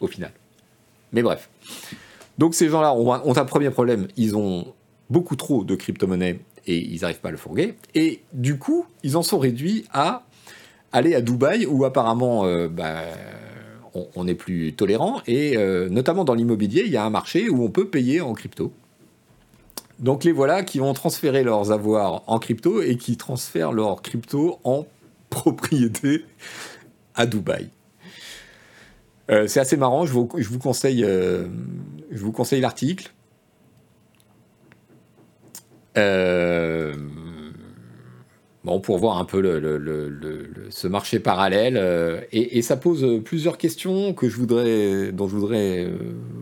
au 0.00 0.06
final. 0.06 0.32
Mais 1.12 1.22
bref. 1.22 1.48
Donc 2.38 2.54
ces 2.54 2.68
gens-là 2.68 2.94
ont, 2.94 3.12
un 3.12 3.44
premier 3.44 3.70
problème, 3.70 4.08
ils 4.16 4.36
ont 4.36 4.74
beaucoup 5.08 5.36
trop 5.36 5.64
de 5.64 5.74
crypto-monnaies 5.74 6.40
et 6.66 6.78
ils 6.78 7.00
n'arrivent 7.00 7.20
pas 7.20 7.28
à 7.28 7.32
le 7.32 7.38
fourguer. 7.38 7.74
Et 7.94 8.22
du 8.32 8.58
coup, 8.58 8.86
ils 9.02 9.16
en 9.16 9.22
sont 9.22 9.38
réduits 9.38 9.84
à 9.92 10.24
aller 10.92 11.14
à 11.14 11.20
Dubaï 11.20 11.66
où 11.66 11.84
apparemment... 11.84 12.44
Bah, 12.68 13.04
on, 13.94 14.26
est 14.26 14.34
plus 14.34 14.72
tolérant. 14.74 15.20
Et 15.26 15.56
notamment 15.90 16.24
dans 16.24 16.34
l'immobilier, 16.34 16.82
il 16.86 16.92
y 16.92 16.96
a 16.96 17.04
un 17.04 17.10
marché 17.10 17.48
où 17.48 17.64
on 17.64 17.70
peut 17.70 17.88
payer 17.88 18.20
en 18.20 18.34
crypto. 18.34 18.72
Donc 20.00 20.24
les 20.24 20.32
voilà 20.32 20.62
qui 20.62 20.78
vont 20.78 20.94
transférer 20.94 21.44
leurs 21.44 21.72
avoirs 21.72 22.22
en 22.26 22.38
crypto 22.38 22.80
et 22.80 22.96
qui 22.96 23.18
transfèrent 23.18 23.72
leurs 23.72 24.00
crypto 24.00 24.58
en 24.64 24.86
propriété 25.30 26.24
à 27.14 27.26
Dubaï. 27.26 27.68
Euh, 29.30 29.46
c'est 29.46 29.60
assez 29.60 29.76
marrant, 29.76 30.06
je 30.06 30.12
vous, 30.12 30.26
conseille, 30.58 31.04
euh, 31.04 31.46
conseille 32.34 32.60
l'article. 32.60 33.12
Euh, 35.96 36.94
bon, 38.64 38.80
pour 38.80 38.98
voir 38.98 39.18
un 39.18 39.24
peu 39.24 39.42
ce 40.70 40.86
marché 40.88 41.20
parallèle. 41.20 42.26
Et, 42.32 42.62
ça 42.62 42.76
pose 42.76 43.22
plusieurs 43.24 43.58
questions 43.58 44.14
que 44.14 44.28
je 44.28 44.36
voudrais, 44.36 45.12
dont 45.12 45.28
je 45.28 45.36
voudrais 45.36 45.88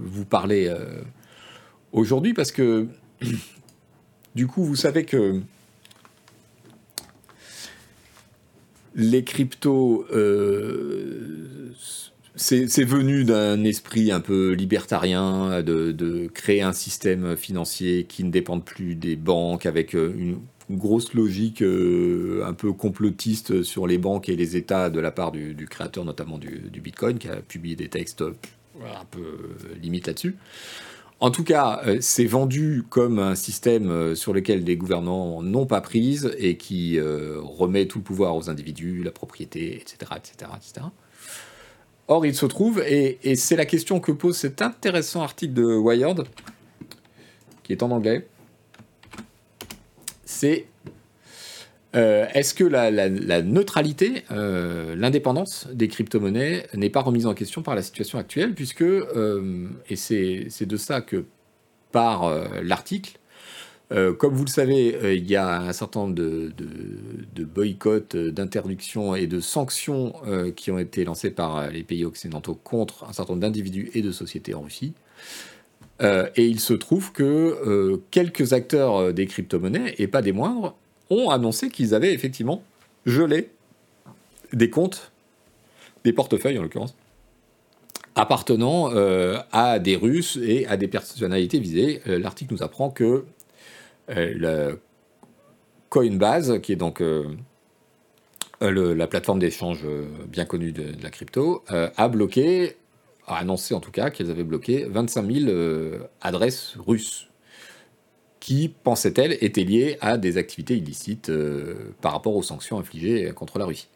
vous 0.05 0.25
parler 0.25 0.73
aujourd'hui 1.93 2.35
parce 2.35 2.53
que 2.53 2.87
du 4.35 4.47
coup, 4.47 4.65
vous 4.65 4.77
savez 4.77 5.05
que 5.05 5.41
les 8.95 9.23
cryptos, 9.23 10.05
euh, 10.13 11.73
c'est 12.35 12.85
venu 12.85 13.25
d'un 13.25 13.63
esprit 13.65 14.11
un 14.11 14.21
peu 14.21 14.53
libertarien 14.53 15.63
de, 15.63 16.29
créer 16.33 16.63
un 16.63 16.73
système 16.73 17.37
financier 17.37 18.05
qui 18.05 18.25
ne 18.25 18.31
dépende 18.31 18.65
plus 18.65 18.95
des 18.95 19.17
banques 19.17 19.67
avec 19.67 19.95
euh, 19.95 20.37
grosse 20.71 21.15
logique 21.15 21.63
euh, 21.63 22.45
un 22.47 22.53
peu 22.53 22.73
complotiste 22.73 23.63
sur 23.63 23.87
les 23.87 23.99
banques 23.99 24.29
et 24.29 24.37
les 24.37 24.57
États 24.57 24.91
de 24.91 25.01
la 25.01 25.11
part 25.11 25.33
du, 25.33 25.67
créateur 25.69 26.05
notamment 26.05 26.39
du, 26.39 26.71
Bitcoin 26.81 27.19
qui 27.19 27.29
a 27.29 27.37
publié 27.37 27.77
des 27.77 27.89
textes 27.89 28.23
un 28.23 29.05
peu 29.11 29.57
limite 29.81 30.07
là-dessus. 30.07 30.37
En 31.21 31.33
tout 31.33 31.43
cas, 31.43 31.81
euh, 31.85 31.99
c'est 32.01 32.27
vendu 32.27 32.85
comme 32.89 33.19
un 33.19 33.35
système 33.35 33.91
euh, 33.91 34.15
sur 34.15 34.33
lequel 34.33 34.63
les 34.63 34.77
gouvernants 34.77 35.43
n'ont 35.43 35.67
pas 35.67 35.81
prise 35.81 36.33
et 36.39 36.57
qui 36.57 36.97
euh, 36.97 37.41
remet 37.43 37.87
tout 37.87 37.99
le 37.99 38.05
pouvoir 38.05 38.37
aux 38.37 38.49
individus, 38.51 39.03
la 39.03 39.11
propriété, 39.11 39.81
etc. 39.81 40.13
etc., 40.17 40.51
etc. 40.57 40.87
Or, 42.07 42.25
il 42.25 42.35
se 42.37 42.47
trouve, 42.47 42.81
et, 42.87 43.19
c'est 43.35 43.57
la 43.57 43.67
question 43.67 43.99
que 43.99 44.13
pose 44.13 44.37
cet 44.37 44.63
intéressant 44.63 45.23
article 45.23 45.55
de 45.55 45.65
Wired, 45.65 46.23
qui 47.65 47.73
est 47.73 47.83
en 47.83 47.91
anglais, 47.91 48.27
c'est 50.29 50.67
euh, 51.97 52.27
est-ce 52.35 52.53
que 52.53 52.65
la, 52.65 52.91
neutralité, 53.41 54.25
euh, 54.31 54.95
l'indépendance 54.95 55.67
des 55.73 55.89
crypto-monnaies 55.89 56.67
n'est 56.75 56.91
pas 56.91 57.01
remise 57.01 57.25
en 57.25 57.33
question 57.33 57.63
par 57.63 57.75
la 57.75 57.81
situation 57.81 58.19
actuelle, 58.19 58.55
puisque, 58.55 58.83
euh, 58.83 59.69
et 59.89 59.97
c'est 59.97 60.67
de 60.67 60.77
ça 60.77 61.01
que 61.01 61.25
part 61.93 62.31
l'article, 62.63 63.19
comme 64.19 64.35
vous 64.35 64.45
le 64.45 64.51
savez, 64.51 65.17
il 65.17 65.31
y 65.31 65.37
a 65.37 65.63
un 65.63 65.73
certain 65.73 66.01
nombre 66.01 66.15
de, 66.15 66.53
de 67.35 67.45
boycotts, 67.45 68.15
d'interdictions 68.15 69.15
et 69.15 69.27
de 69.27 69.41
sanctions 69.41 70.13
qui 70.55 70.71
ont 70.71 70.79
été 70.79 71.05
lancés 71.05 71.31
par 71.31 71.71
les 71.71 71.85
pays 71.85 72.05
occidentaux 72.05 72.55
contre 72.55 73.05
un 73.05 73.15
certain 73.15 73.33
nombre 73.33 73.41
d'individus 73.41 73.91
et 73.95 74.03
de 74.03 74.13
sociétés 74.13 74.53
en 74.53 74.61
Russie. 74.61 74.93
Et 76.01 76.47
il 76.47 76.61
se 76.61 76.75
trouve 76.75 77.13
que 77.13 78.01
quelques 78.11 78.53
acteurs 78.53 79.13
des 79.13 79.27
crypto-monnaies, 79.27 79.95
et 79.99 80.07
pas 80.07 80.23
des 80.23 80.33
moindres, 80.33 80.77
ont 81.11 81.31
annoncé 81.31 81.71
qu'ils 81.71 81.95
avaient 81.95 82.13
effectivement 82.13 82.63
gelé 83.07 83.51
des 84.53 84.71
comptes, 84.71 85.13
des 86.05 86.13
portefeuilles 86.13 86.59
en 86.59 86.63
l'occurrence, 86.63 86.95
appartenant 88.15 88.91
euh, 88.93 89.39
à 89.53 89.79
des 89.79 89.97
Russes 89.97 90.39
et 90.43 90.67
à 90.67 90.77
des 90.77 90.89
personnalités 90.89 91.61
visées. 91.61 92.03
Euh, 92.09 92.19
l'article 92.19 92.55
nous 92.55 92.63
apprend 92.63 92.91
que 92.91 93.25
euh, 94.11 94.75
Coinbase, 95.89 96.61
qui 96.61 96.73
est 96.73 96.77
donc 96.77 97.03
la 98.61 99.07
plateforme 99.07 99.39
d'échange 99.39 99.87
bien 100.27 100.45
connue 100.45 100.73
de 100.73 101.03
la 101.03 101.11
crypto, 101.11 101.63
a 101.69 102.09
bloqué, 102.09 102.77
a 103.29 103.37
annoncé 103.37 103.75
en 103.75 103.81
tout 103.81 103.91
cas 103.91 104.11
qu'elles 104.11 104.31
avaient 104.31 104.45
bloqué 104.45 104.85
25 104.85 105.31
000 105.31 105.51
adresses 106.21 106.77
russes 106.79 107.29
qui, 108.49 108.73
pensait-elle, 108.83 109.37
était 109.43 109.65
liée 109.65 109.99
à 110.01 110.17
des 110.17 110.39
activités 110.39 110.75
illicites 110.77 111.29
euh, 111.29 111.93
par 112.01 112.13
rapport 112.13 112.35
aux 112.35 112.43
sanctions 112.43 112.79
infligées 112.79 113.31
contre 113.35 113.59
la 113.59 113.67
Russie. 113.67 113.89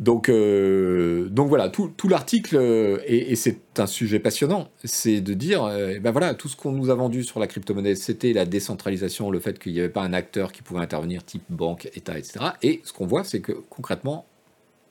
Donc, 0.00 0.28
euh, 0.28 1.28
donc 1.30 1.48
voilà, 1.48 1.70
tout, 1.70 1.92
l'article, 2.08 2.56
euh, 2.56 2.98
et, 3.06 3.34
c'est 3.34 3.60
un 3.78 3.86
sujet 3.86 4.18
passionnant, 4.18 4.68
c'est 4.82 5.20
de 5.20 5.32
dire, 5.32 5.62
ben 6.02 6.10
voilà, 6.10 6.34
tout 6.34 6.48
ce 6.48 6.56
qu'on 6.56 6.72
nous 6.72 6.90
a 6.90 6.94
vendu 6.94 7.22
sur 7.22 7.40
la 7.40 7.46
crypto-monnaie, 7.46 7.94
c'était 7.94 8.32
la 8.32 8.44
décentralisation, 8.44 9.30
le 9.30 9.38
fait 9.38 9.58
qu'il 9.58 9.72
n'y 9.72 9.78
avait 9.78 9.88
pas 9.88 10.02
un 10.02 10.12
acteur 10.12 10.50
qui 10.50 10.62
pouvait 10.62 10.80
intervenir, 10.80 11.24
type 11.24 11.44
banque, 11.48 11.88
État, 11.94 12.18
etc. 12.18 12.46
Et 12.62 12.82
ce 12.84 12.92
qu'on 12.92 13.06
voit, 13.06 13.24
c'est 13.24 13.40
que 13.40 13.52
concrètement, 13.52 14.26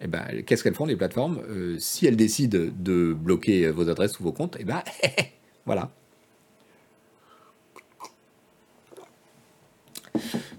eh 0.02 0.08
ben, 0.08 0.44
qu'est-ce 0.46 0.64
qu'elles 0.64 0.76
font 0.76 0.86
les 0.86 0.96
plateformes? 0.96 1.42
Si 1.80 2.06
elles 2.06 2.18
décident 2.18 2.60
de 2.78 3.14
bloquer 3.14 3.70
vos 3.72 3.90
adresses 3.90 4.20
ou 4.20 4.24
vos 4.24 4.32
comptes, 4.32 4.58
eh 4.60 4.64
ben, 4.64 4.84
voilà, 5.66 5.92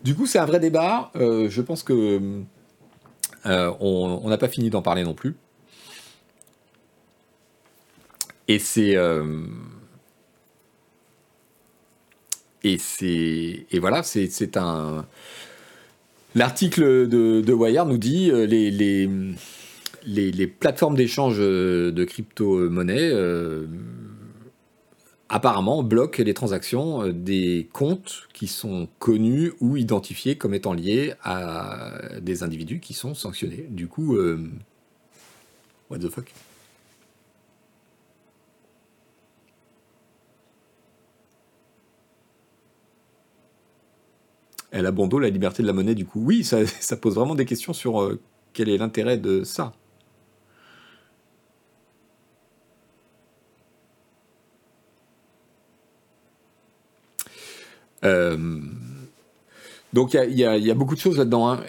Du 0.07 0.15
coup, 0.15 0.27
c'est 0.27 0.39
un 0.39 0.45
vrai 0.45 0.61
débat. 0.61 1.11
Euh, 1.17 1.49
je 1.51 1.61
pense 1.63 1.83
que 1.83 2.21
euh, 3.47 3.73
on 3.81 4.29
n'a 4.29 4.39
pas 4.39 4.49
fini 4.49 4.71
d'en 4.71 4.83
parler 4.83 5.03
non 5.03 5.15
plus. 5.15 5.35
Et 8.49 8.61
c'est 8.61 8.97
euh, 8.97 9.45
et 12.63 12.79
c'est 12.79 13.67
et 13.69 13.79
voilà, 13.81 14.05
c'est 14.05 14.57
un 14.57 15.07
l'article 16.35 17.09
de, 17.09 17.41
de 17.41 17.53
Wire 17.53 17.87
nous 17.87 17.99
dit 17.99 18.31
les, 18.31 18.71
les 18.71 19.09
les, 20.09 20.31
les 20.31 20.47
plateformes 20.47 20.95
d'échange 20.95 21.39
de 21.39 22.05
crypto-monnaies 22.05 23.11
apparemment 25.29 25.83
bloque 25.83 26.19
les 26.19 26.35
transactions 26.35 27.03
euh, 27.03 27.13
des 27.13 27.69
comptes 27.73 28.29
qui 28.33 28.47
sont 28.47 28.89
connus 28.99 29.53
ou 29.61 29.77
identifiés 29.77 30.37
comme 30.37 30.55
étant 30.55 30.73
liés 30.73 31.15
à 31.23 31.99
des 32.21 32.43
individus 32.43 32.81
qui 32.81 32.95
sont 32.95 33.15
sanctionnés. 33.15 33.67
Du 33.71 33.89
coup, 33.89 34.17
euh, 34.17 34.39
what 35.91 35.99
the 35.99 36.09
fuck? 36.09 36.33
Elle 44.77 44.85
abandonne 44.85 45.23
la 45.23 45.31
liberté 45.31 45.63
de 45.63 45.67
la 45.67 45.73
monnaie, 45.73 45.95
du 45.95 46.05
coup. 46.05 46.21
Oui, 46.23 46.45
ça, 46.45 46.97
pose 46.99 47.15
vraiment 47.15 47.35
des 47.35 47.47
questions 47.47 47.73
sur 47.73 48.03
euh, 48.03 48.21
quel 48.53 48.69
est 48.69 48.77
l'intérêt 48.77 49.17
de 49.17 49.43
ça. 49.43 49.73
Euh, 58.05 58.61
donc 59.95 60.13
il 60.13 60.39
y, 60.39 60.45
a, 60.45 60.75
beaucoup 60.75 60.95
de 60.95 61.01
choses 61.01 61.17
là-dedans. 61.17 61.49
Hein. 61.49 61.61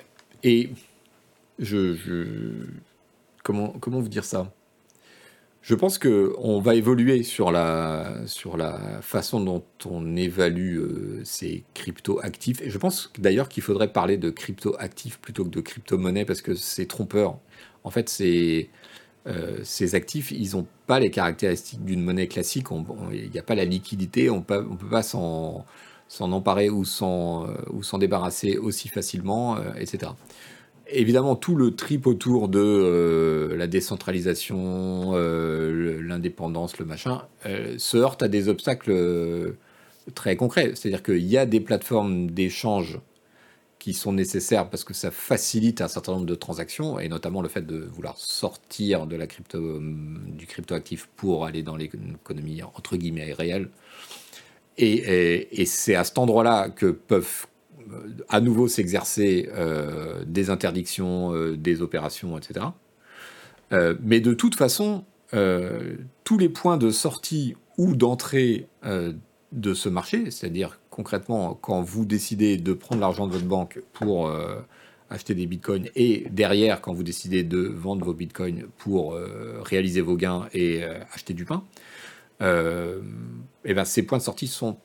Et 0.43 0.71
je, 1.59 1.95
comment, 3.41 3.69
comment 3.79 4.01
vous 4.01 4.09
dire 4.09 4.25
ça? 4.25 4.51
Je 5.67 5.75
pense 5.75 5.99
qu'on 5.99 6.61
va 6.61 6.75
évoluer 6.75 7.23
sur 7.23 7.51
la, 7.51 8.25
sur 8.25 8.55
la 8.55 9.01
façon 9.01 9.41
dont 9.41 9.65
on 9.85 10.15
évalue 10.15 10.77
euh, 10.77 11.21
ces 11.25 11.65
crypto-actifs. 11.73 12.61
Et 12.61 12.69
je 12.69 12.77
pense 12.77 13.11
d'ailleurs 13.19 13.49
qu'il 13.49 13.63
faudrait 13.63 13.91
parler 13.91 14.15
de 14.15 14.29
crypto-actifs 14.29 15.19
plutôt 15.19 15.43
que 15.43 15.49
de 15.49 15.59
crypto-monnaie 15.59 16.23
parce 16.23 16.41
que 16.41 16.55
c'est 16.55 16.85
trompeur. 16.85 17.37
En 17.83 17.89
fait, 17.89 18.07
c'est... 18.07 18.69
Euh, 19.27 19.59
ces 19.63 19.93
actifs, 19.93 20.31
ils 20.31 20.51
n'ont 20.55 20.65
pas 20.85 21.01
les 21.01 21.11
caractéristiques 21.11 21.83
d'une 21.83 22.01
monnaie 22.01 22.27
classique. 22.27 22.67
Il 23.11 23.29
n'y 23.29 23.37
a 23.39 23.43
pas 23.43 23.55
la 23.55 23.65
liquidité, 23.65 24.29
on 24.29 24.37
ne 24.37 24.43
peut 24.43 24.63
pas 24.89 25.03
s'en 25.03 25.65
emparer 26.17 26.69
ou 26.69 26.85
s'en 26.85 27.45
euh, 27.45 27.55
ou 27.73 27.83
s'en 27.83 27.97
débarrasser 27.97 28.57
aussi 28.57 28.87
facilement, 28.87 29.57
etc. 29.75 30.13
Évidemment, 30.89 31.35
tout 31.35 31.55
le 31.55 31.75
trip 31.75 32.07
autour 32.07 32.47
de 32.47 32.59
euh, 32.59 33.57
la 33.57 33.67
décentralisation, 33.67 35.13
l'indépendance, 35.15 36.77
le 36.79 36.85
machin, 36.85 37.23
se 37.77 37.97
heurte 37.97 38.23
à 38.23 38.27
des 38.27 38.47
obstacles 38.49 39.55
très 40.15 40.35
concrets. 40.35 40.71
C'est-à-dire 40.75 41.03
qu'il 41.03 41.25
y 41.25 41.37
a 41.37 41.45
des 41.45 41.59
plateformes 41.59 42.31
d'échange 42.31 42.99
qui 43.79 43.93
sont 43.93 44.11
nécessaires 44.11 44.69
parce 44.69 44.83
que 44.83 44.93
ça 44.93 45.11
facilite 45.11 45.81
un 45.81 45.87
certain 45.87 46.13
nombre 46.13 46.25
de 46.25 46.35
transactions, 46.35 46.99
et 46.99 47.07
notamment 47.09 47.41
le 47.41 47.49
fait 47.49 47.65
de 47.65 47.77
vouloir 47.77 48.17
sortir 48.17 49.07
de 49.07 49.15
la 49.15 49.27
crypto, 49.27 49.79
du 49.79 50.45
cryptoactif 50.47 51.07
pour 51.15 51.45
aller 51.45 51.63
dans 51.63 51.75
l'économie 51.75 52.61
entre 52.63 52.97
guillemets 52.97 53.33
réelle. 53.33 53.69
Et, 54.77 55.65
c'est 55.65 55.95
à 55.95 56.03
cet 56.03 56.17
endroit-là 56.17 56.69
que 56.69 56.87
peuvent 56.87 57.25
euh, 57.25 57.56
à 58.29 58.41
nouveau 58.41 58.67
s'exercer 58.67 59.49
euh, 59.53 60.23
des 60.25 60.49
interdictions, 60.49 61.33
euh, 61.33 61.57
des 61.57 61.81
opérations, 61.81 62.37
etc. 62.37 62.65
mais 64.01 64.21
de 64.21 64.33
toute 64.33 64.55
façon, 64.55 65.03
tous 66.23 66.37
les 66.37 66.47
points 66.47 66.77
de 66.77 66.89
sortie 66.89 67.55
ou 67.77 67.95
d'entrée 67.95 68.67
de 69.51 69.73
ce 69.73 69.89
marché, 69.89 70.31
c'est-à-dire 70.31 70.79
concrètement 70.89 71.53
quand 71.53 71.81
vous 71.81 72.05
décidez 72.05 72.55
de 72.57 72.73
prendre 72.73 73.01
l'argent 73.01 73.27
de 73.27 73.33
votre 73.33 73.45
banque 73.45 73.81
pour 73.91 74.31
acheter 75.09 75.35
des 75.35 75.47
bitcoins 75.47 75.89
et 75.95 76.27
derrière 76.31 76.79
quand 76.79 76.93
vous 76.93 77.03
décidez 77.03 77.43
de 77.43 77.59
vendre 77.59 78.05
vos 78.05 78.13
bitcoins 78.13 78.67
pour 78.77 79.19
réaliser 79.65 79.99
vos 79.99 80.15
gains 80.15 80.47
et 80.53 80.85
acheter 81.13 81.33
du 81.33 81.43
pain, 81.43 81.65
et 82.39 83.73
ben 83.73 83.83
ces 83.83 84.03
points 84.03 84.19
de 84.19 84.23
sortie 84.23 84.47
sont 84.47 84.77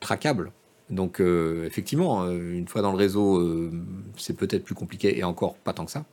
traquables. 0.00 0.52
Donc 0.92 1.20
euh, 1.20 1.64
effectivement, 1.64 2.24
euh, 2.24 2.52
une 2.52 2.68
fois 2.68 2.82
dans 2.82 2.92
le 2.92 2.98
réseau, 2.98 3.38
euh, 3.38 3.70
c'est 4.18 4.36
peut-être 4.36 4.62
plus 4.62 4.74
compliqué 4.74 5.18
et 5.18 5.24
encore 5.24 5.56
pas 5.56 5.72
tant 5.72 5.86
que 5.86 5.90
ça. 5.90 6.04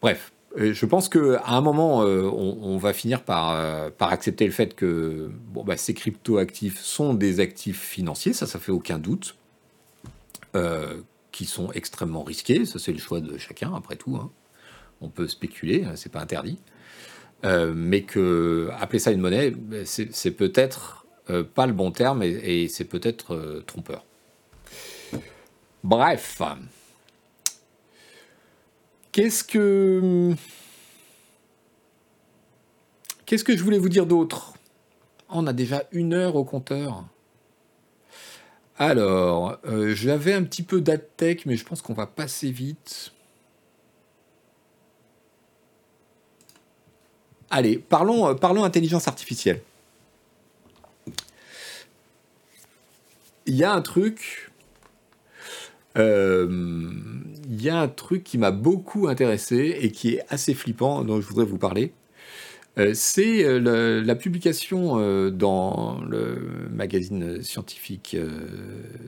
Bref, 0.00 0.32
je 0.56 0.86
pense 0.86 1.10
qu'à 1.10 1.44
un 1.46 1.60
moment, 1.60 1.98
on, 1.98 2.78
va 2.78 2.92
finir 2.94 3.22
par, 3.22 3.50
accepter 4.00 4.46
le 4.46 4.52
fait 4.52 4.74
que 4.74 5.30
bah, 5.52 5.76
ces 5.76 5.92
crypto-actifs 5.92 6.80
sont 6.80 7.12
des 7.14 7.40
actifs 7.40 7.80
financiers, 7.80 8.32
ça, 8.32 8.46
ça 8.46 8.58
fait 8.58 8.72
aucun 8.72 8.98
doute, 8.98 9.36
qui 11.32 11.44
sont 11.44 11.70
extrêmement 11.72 12.22
risqués, 12.22 12.64
ça 12.64 12.78
c'est 12.78 12.92
le 12.92 12.98
choix 12.98 13.20
de 13.20 13.36
chacun 13.38 13.74
après 13.74 13.96
tout. 13.96 14.16
Hein. 14.16 14.30
On 15.00 15.08
peut 15.08 15.28
spéculer, 15.28 15.84
hein, 15.84 15.92
c'est 15.96 16.10
pas 16.10 16.20
interdit. 16.20 16.58
mais 17.44 18.02
que 18.02 18.70
appeler 18.78 19.00
ça 19.00 19.10
une 19.10 19.20
monnaie, 19.20 19.52
c'est 19.84 20.30
peut-être 20.30 21.06
euh, 21.30 21.44
pas 21.44 21.66
le 21.66 21.72
bon 21.72 21.90
terme 21.90 22.22
et, 22.22 22.68
c'est 22.68 22.84
peut-être 22.84 23.34
euh, 23.34 23.62
trompeur. 23.66 24.04
Bref. 25.84 26.40
Qu'est-ce 29.12 29.44
que. 29.44 30.34
Qu'est-ce 33.26 33.44
que 33.44 33.56
je 33.56 33.62
voulais 33.62 33.78
vous 33.78 33.90
dire 33.90 34.06
d'autre? 34.06 34.54
On 35.28 35.46
a 35.46 35.52
déjà 35.52 35.84
une 35.92 36.14
heure 36.14 36.36
au 36.36 36.44
compteur. 36.44 37.04
Alors, 38.78 39.58
euh, 39.66 39.94
j'avais 39.94 40.32
un 40.32 40.44
petit 40.44 40.62
peu 40.62 40.80
d'adtech, 40.80 41.44
mais 41.44 41.56
je 41.56 41.64
pense 41.64 41.82
qu'on 41.82 41.94
va 41.94 42.06
passer 42.06 42.50
vite. 42.50 43.12
Allez, 47.50 47.78
parlons, 47.78 48.34
parlons 48.34 48.64
intelligence 48.64 49.08
artificielle. 49.08 49.60
Il 53.48 53.56
y 53.56 53.64
a 53.64 53.72
un 53.72 53.82
truc. 53.82 54.52
Euh, 55.96 56.46
il 57.48 57.62
y 57.62 57.70
a 57.70 57.80
un 57.80 57.88
truc 57.88 58.22
qui 58.22 58.38
m'a 58.38 58.52
beaucoup 58.52 59.08
intéressé 59.08 59.78
et 59.80 59.90
qui 59.90 60.14
est 60.14 60.24
assez 60.28 60.54
flippant, 60.54 61.02
dont 61.02 61.20
je 61.20 61.26
voudrais 61.26 61.46
vous 61.46 61.58
parler. 61.58 61.92
Euh, 62.78 62.92
c'est 62.94 63.42
euh, 63.42 64.04
la, 64.04 64.14
publication 64.14 65.30
dans 65.30 66.00
le 66.02 66.68
magazine 66.70 67.42
scientifique 67.42 68.16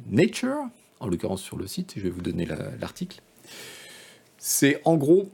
Nature, 0.09 0.64
en 0.99 1.07
l'occurrence 1.07 1.43
sur 1.43 1.59
le 1.59 1.66
site, 1.66 1.93
je 1.97 2.03
vais 2.03 2.11
vous 2.11 2.22
donner 2.22 2.49
l'article. 2.80 3.20
C'est 4.38 4.80
en 4.84 4.97
gros, 4.97 5.30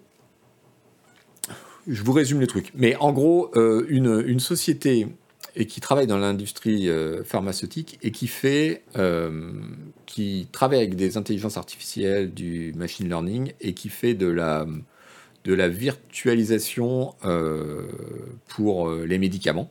je 1.86 2.02
vous 2.02 2.12
résume 2.12 2.40
les 2.40 2.48
trucs, 2.48 2.72
mais 2.74 2.96
en 2.96 3.12
gros, 3.12 3.52
une 3.54 4.40
société 4.40 5.07
et 5.57 5.64
qui 5.64 5.80
travaille 5.80 6.07
dans 6.07 6.18
l'industrie 6.18 6.88
euh, 6.88 7.24
pharmaceutique 7.24 7.98
et 8.02 8.11
qui 8.11 8.28
fait, 8.28 8.82
euh, 8.96 9.52
qui 10.04 10.48
travaille 10.52 10.78
avec 10.78 10.96
des 10.96 11.16
intelligences 11.16 11.57
artificielles, 11.57 12.32
du 12.32 12.74
machine 12.76 13.09
learning 13.09 13.52
et 13.62 13.72
qui 13.72 13.88
fait 13.88 14.12
de 14.12 14.26
la, 14.26 14.66
de 15.44 15.54
la 15.54 15.68
virtualisation 15.68 17.14
euh, 17.24 17.86
pour 18.48 18.90
les 18.90 19.18
médicaments. 19.18 19.70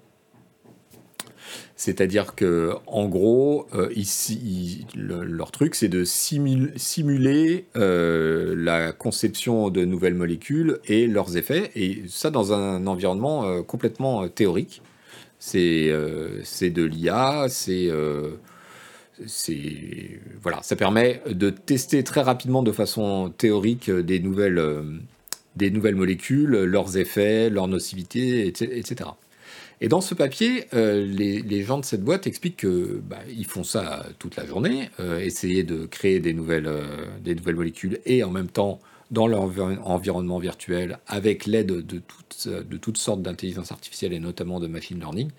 C'est-à-dire 1.77 2.35
que, 2.35 2.73
en 2.87 3.07
gros, 3.07 3.67
ici, 3.93 4.87
leur 4.95 5.51
truc, 5.51 5.75
c'est 5.75 5.89
de 5.89 6.05
simuler 6.05 7.65
la 7.75 8.93
conception 8.93 9.69
de 9.69 9.83
nouvelles 9.83 10.15
molécules 10.15 10.79
et 10.85 11.05
leurs 11.05 11.35
effets, 11.35 11.71
et 11.75 12.03
ça 12.07 12.31
dans 12.31 12.53
un 12.53 12.87
environnement 12.87 13.61
complètement 13.63 14.27
théorique. 14.29 14.81
Euh, 15.55 16.39
c'est 16.43 16.69
de 16.69 16.83
l'IA, 16.83 17.47
euh, 17.69 18.31
c'est 19.25 20.19
voilà, 20.41 20.61
ça 20.63 20.75
permet 20.75 21.21
de 21.29 21.49
tester 21.49 22.03
très 22.03 22.21
rapidement 22.21 22.63
de 22.63 22.71
façon 22.71 23.33
théorique 23.37 23.89
des 23.89 24.19
nouvelles, 24.19 24.57
euh, 24.57 24.81
des 25.55 25.71
nouvelles 25.71 25.95
molécules, 25.95 26.63
leurs 26.63 26.97
effets, 26.97 27.49
leur 27.49 27.67
nocivité, 27.67 28.47
etc. 28.47 29.09
Et 29.81 29.89
dans 29.89 30.01
ce 30.01 30.15
papier, 30.15 30.67
les, 30.71 31.63
gens 31.63 31.77
de 31.77 31.85
cette 31.85 32.03
boîte 32.03 32.27
expliquent 32.27 32.61
qu'ils 32.61 33.01
bah, 33.03 33.19
font 33.45 33.65
ça 33.65 34.05
toute 34.19 34.37
la 34.37 34.45
journée, 34.45 34.89
essayer 35.19 35.63
de 35.63 35.85
créer 35.85 36.21
des 36.21 36.33
nouvelles, 36.33 36.71
des 37.21 37.35
nouvelles 37.35 37.55
molécules 37.55 37.99
et 38.05 38.23
en 38.23 38.31
même 38.31 38.47
temps 38.47 38.79
dans 39.11 39.27
leur 39.27 39.41
environnement 39.83 40.39
virtuel 40.39 40.99
avec 41.07 41.45
l'aide 41.45 41.67
de 41.67 41.99
toutes, 41.99 42.47
de 42.47 42.77
toutes 42.77 42.97
sortes 42.97 43.21
d'intelligence 43.21 43.71
artificielle 43.71 44.13
et 44.13 44.19
notamment 44.19 44.59
de 44.59 44.67
machine 44.67 44.99
learning, 44.99 45.29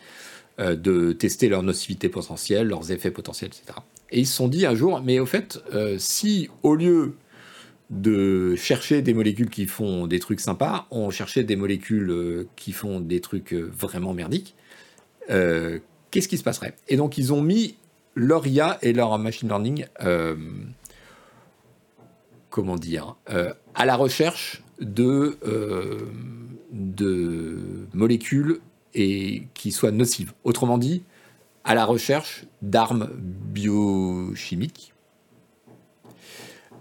euh, 0.58 0.74
de 0.74 1.12
tester 1.12 1.50
leur 1.50 1.62
nocivité 1.62 2.08
potentielle, 2.08 2.68
leurs 2.68 2.90
effets 2.90 3.10
potentiels, 3.10 3.50
etc. 3.50 3.78
Et 4.10 4.20
ils 4.20 4.26
se 4.26 4.34
sont 4.34 4.48
dit 4.48 4.64
un 4.64 4.74
jour, 4.74 5.02
mais 5.04 5.18
au 5.18 5.26
fait, 5.26 5.60
euh, 5.74 5.96
si 5.98 6.48
au 6.62 6.74
lieu 6.74 7.16
de 7.90 8.56
chercher 8.56 9.02
des 9.02 9.12
molécules 9.12 9.50
qui 9.50 9.66
font 9.66 10.06
des 10.06 10.18
trucs 10.18 10.40
sympas, 10.40 10.86
on 10.90 11.10
cherchait 11.10 11.44
des 11.44 11.56
molécules 11.56 12.10
euh, 12.10 12.48
qui 12.56 12.72
font 12.72 13.00
des 13.00 13.20
trucs 13.20 13.52
vraiment 13.52 14.14
merdiques, 14.14 14.54
qu'est-ce 15.28 16.28
qui 16.28 16.38
se 16.38 16.42
passerait? 16.42 16.74
Et 16.88 16.96
donc 16.96 17.18
ils 17.18 17.34
ont 17.34 17.42
mis 17.42 17.76
leur 18.14 18.46
IA 18.46 18.78
et 18.80 18.94
leur 18.94 19.18
machine 19.18 19.48
learning 19.48 19.84
comment 22.56 22.76
dire, 22.76 23.16
euh, 23.28 23.52
à 23.74 23.84
la 23.84 23.96
recherche 23.96 24.62
de, 24.80 25.36
euh, 25.46 26.08
de 26.72 27.86
molécules 27.92 28.60
et 28.94 29.42
qui 29.52 29.72
soient 29.72 29.90
nocives. 29.90 30.32
Autrement 30.42 30.78
dit, 30.78 31.02
à 31.64 31.74
la 31.74 31.84
recherche 31.84 32.46
d'armes 32.62 33.10
biochimiques 33.14 34.94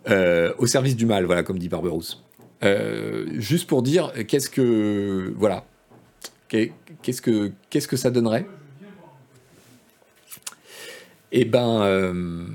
euh, 0.08 0.54
au 0.60 0.66
service 0.66 0.96
du 0.96 1.06
mal, 1.06 1.26
voilà, 1.26 1.44
comme 1.44 1.60
dit 1.60 1.68
Barberousse. 1.68 2.24
juste 3.34 3.68
pour 3.68 3.82
dire, 3.82 4.14
qu'est-ce 4.30 4.50
que, 4.50 5.34
voilà, 5.36 5.66
qu'est-ce 6.48 7.22
que, 7.22 7.52
qu'est-ce 7.70 7.90
que 7.90 7.98
ça 7.98 8.12
donnerait? 8.12 8.48
Eh 11.34 11.44
ben, 11.44 12.48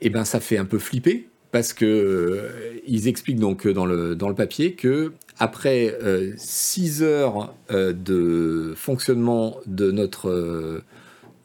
eh 0.00 0.08
ben, 0.08 0.24
ça 0.24 0.38
fait 0.38 0.56
un 0.56 0.66
peu 0.66 0.78
flipper 0.78 1.28
parce 1.56 1.72
que 1.72 1.86
euh, 1.86 2.82
ils 2.86 3.08
expliquent 3.08 3.40
donc 3.40 3.66
dans 3.66 3.86
le, 3.86 4.14
dans 4.14 4.28
le 4.28 4.34
papier 4.34 4.74
que 4.74 5.14
après 5.38 5.98
6 6.36 7.02
euh, 7.02 7.06
heures 7.06 7.54
euh, 7.70 7.94
de 7.94 8.74
fonctionnement 8.76 9.56
de 9.66 9.90
notre, 9.90 10.82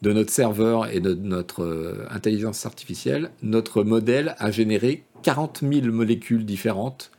de 0.02 0.12
notre 0.12 0.30
serveur 0.30 0.92
et 0.92 1.00
de 1.00 1.14
notre 1.14 1.96
intelligence 2.10 2.66
artificielle, 2.66 3.30
notre 3.42 3.84
modèle 3.84 4.36
a 4.38 4.50
généré 4.50 5.04
40 5.22 5.60
000 5.62 5.86
molécules 5.86 6.44
différentes 6.44 7.10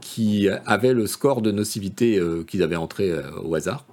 qui 0.00 0.48
avaient 0.66 0.94
le 0.94 1.08
score 1.08 1.42
de 1.42 1.50
nocivité 1.50 2.22
qu'ils 2.46 2.62
avaient 2.62 2.76
entré 2.76 3.12
au 3.42 3.56
hasard. 3.56 3.86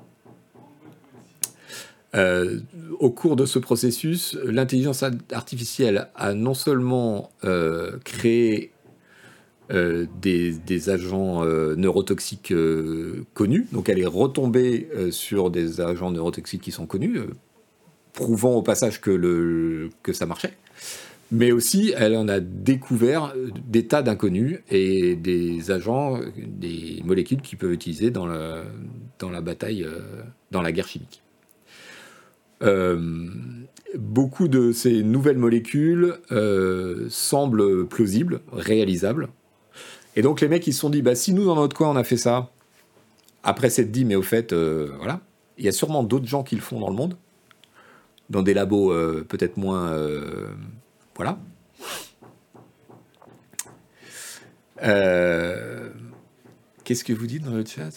Euh, 2.14 2.59
au 2.99 3.09
cours 3.09 3.36
de 3.36 3.46
ce 3.46 3.58
processus, 3.58 4.38
l'intelligence 4.43 5.04
artificielle 5.32 6.09
a 6.16 6.33
non 6.33 6.54
seulement 6.54 7.32
euh, 7.46 7.97
créé 8.04 8.71
euh, 9.71 10.05
des, 10.21 10.89
agents 10.89 11.46
neurotoxiques 11.46 12.54
connus, 13.33 13.67
donc 13.71 13.88
elle 13.88 14.00
est 14.00 14.05
retombée 14.05 14.89
sur 15.12 15.50
des 15.50 15.79
agents 15.79 16.12
neurotoxiques 16.12 16.62
qui 16.62 16.71
sont 16.71 16.86
connus, 16.86 17.20
prouvant 18.13 18.55
au 18.55 18.62
passage 18.62 19.00
que, 19.00 19.93
ça 20.12 20.25
marchait, 20.25 20.54
mais 21.32 21.54
aussi 21.54 21.93
elle 21.96 22.17
en 22.17 22.28
a 22.28 22.42
découvert 22.42 23.33
des 23.66 23.88
tas 23.88 24.01
d'inconnus 24.01 24.59
et 24.70 25.16
des 25.16 25.71
agents, 25.71 26.20
des 26.36 27.01
molécules 27.05 27.42
qui 27.42 27.55
peuvent 27.55 27.71
utiliser 27.71 28.12
dans, 28.12 28.28
dans 29.20 29.29
la 29.29 29.39
bataille, 29.39 29.88
dans 30.51 30.62
la 30.62 30.74
guerre 30.74 30.89
chimique. 30.89 31.21
Euh, 32.62 33.28
beaucoup 33.96 34.47
de 34.47 34.71
ces 34.71 35.04
nouvelles 35.04 35.38
molécules 35.38 36.16
euh, 36.32 37.08
semblent 37.09 37.88
plausibles, 37.88 38.42
réalisables. 38.51 39.29
Et 40.16 40.21
donc 40.21 40.42
les 40.42 40.47
mecs 40.47 40.66
ils 40.67 40.74
se 40.74 40.79
sont 40.79 40.89
dit, 40.89 41.01
bah, 41.01 41.16
si 41.16 41.33
nous 41.33 41.46
dans 41.46 41.55
notre 41.55 41.75
coin 41.75 41.89
on 41.89 41.96
a 41.96 42.04
fait 42.04 42.17
ça, 42.17 42.51
après 43.43 43.70
s'être 43.70 43.92
dit, 43.92 44.05
mais 44.05 44.16
au 44.16 44.21
fait, 44.21 44.54
euh, 44.54 44.92
voilà, 44.97 45.21
il 45.58 45.66
y 45.66 45.67
a 45.67 45.71
sûrement 45.71 46.04
d'autres 46.04 46.28
gens 46.28 46.43
qui 46.43 46.55
le 46.55 46.62
font 46.62 46.79
dans 46.79 46.89
le 46.89 46.96
monde, 46.96 47.17
dans 48.29 48.43
des 48.43 48.54
labos 48.54 48.93
peut-être 49.28 49.58
moins... 49.58 49.97
voilà. 51.16 51.38
Qu'est-ce 56.83 57.04
que 57.04 57.13
vous 57.13 57.28
dites 57.28 57.43
dans 57.43 57.51
le 57.51 57.66
chat? 57.66 57.92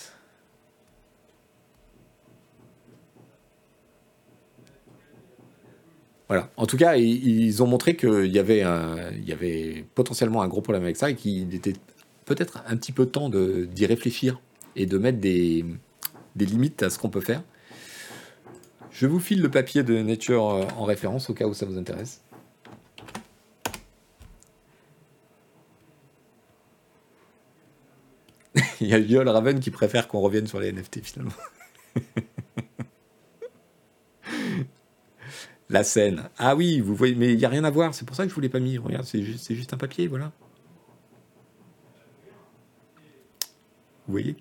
Voilà. 6.29 6.51
En 6.57 6.67
tout 6.67 6.77
cas, 6.77 6.97
ils 6.97 7.63
ont 7.63 7.67
montré 7.67 7.97
qu'il 7.97 8.27
y, 8.27 8.39
avait 8.39 9.85
potentiellement 9.95 10.43
un 10.43 10.49
gros 10.49 10.63
problème 10.63 10.85
avec 10.85 10.97
ça 10.97 11.11
et 11.11 11.15
qu'il 11.15 11.55
était 11.55 11.75
peut-être 12.25 12.63
un 12.67 12.77
petit 12.77 12.93
peu 12.93 13.07
temps 13.07 13.29
d'y 13.29 13.87
réfléchir 13.87 14.41
et 14.77 14.87
de 14.87 14.99
mettre 14.99 15.19
des, 15.19 15.65
des 16.37 16.47
limites 16.47 16.83
à 16.83 16.91
ce 16.91 16.99
qu'on 16.99 17.11
peut 17.11 17.21
faire. 17.21 17.43
Je 18.91 19.07
vous 19.07 19.19
file 19.19 19.43
le 19.43 19.51
papier 19.51 19.83
de 19.83 20.01
Nature 20.03 20.51
euh, 20.51 20.65
en 20.77 20.85
référence 20.85 21.29
au 21.29 21.35
cas 21.35 21.47
où 21.47 21.55
ça 21.55 21.67
vous 21.67 21.77
intéresse. 21.79 22.23
Il 28.81 28.87
y 28.87 28.95
a 28.95 29.01
Viol 29.01 29.29
Raven 29.29 29.59
qui 29.59 29.71
préfère 29.73 30.07
qu'on 30.07 30.21
revienne 30.21 30.47
sur 30.47 30.61
les 30.61 30.73
NFT 30.73 31.03
finalement. 31.03 31.33
La 35.71 35.83
scène. 35.83 36.25
Ah 36.39 36.55
oui, 36.55 36.81
vous 36.81 36.95
voyez, 36.95 37.15
mais 37.15 37.33
il 37.33 37.39
n'y 37.39 37.45
a 37.45 37.49
rien 37.49 37.65
à 37.65 37.71
voir, 37.71 37.95
c'est 37.95 38.05
pour 38.05 38.17
ça 38.17 38.25
que 38.25 38.29
je 38.29 38.33
ne 38.33 38.35
vous 38.35 38.41
l'ai 38.43 38.49
pas 38.49 38.61
mis. 38.61 38.77
Regarde, 38.79 39.05
c'est 39.05 39.23
juste, 39.23 39.73
un 39.73 39.79
papier, 39.79 40.09
voilà. 40.09 40.33
Vous 44.07 44.13
voyez? 44.13 44.37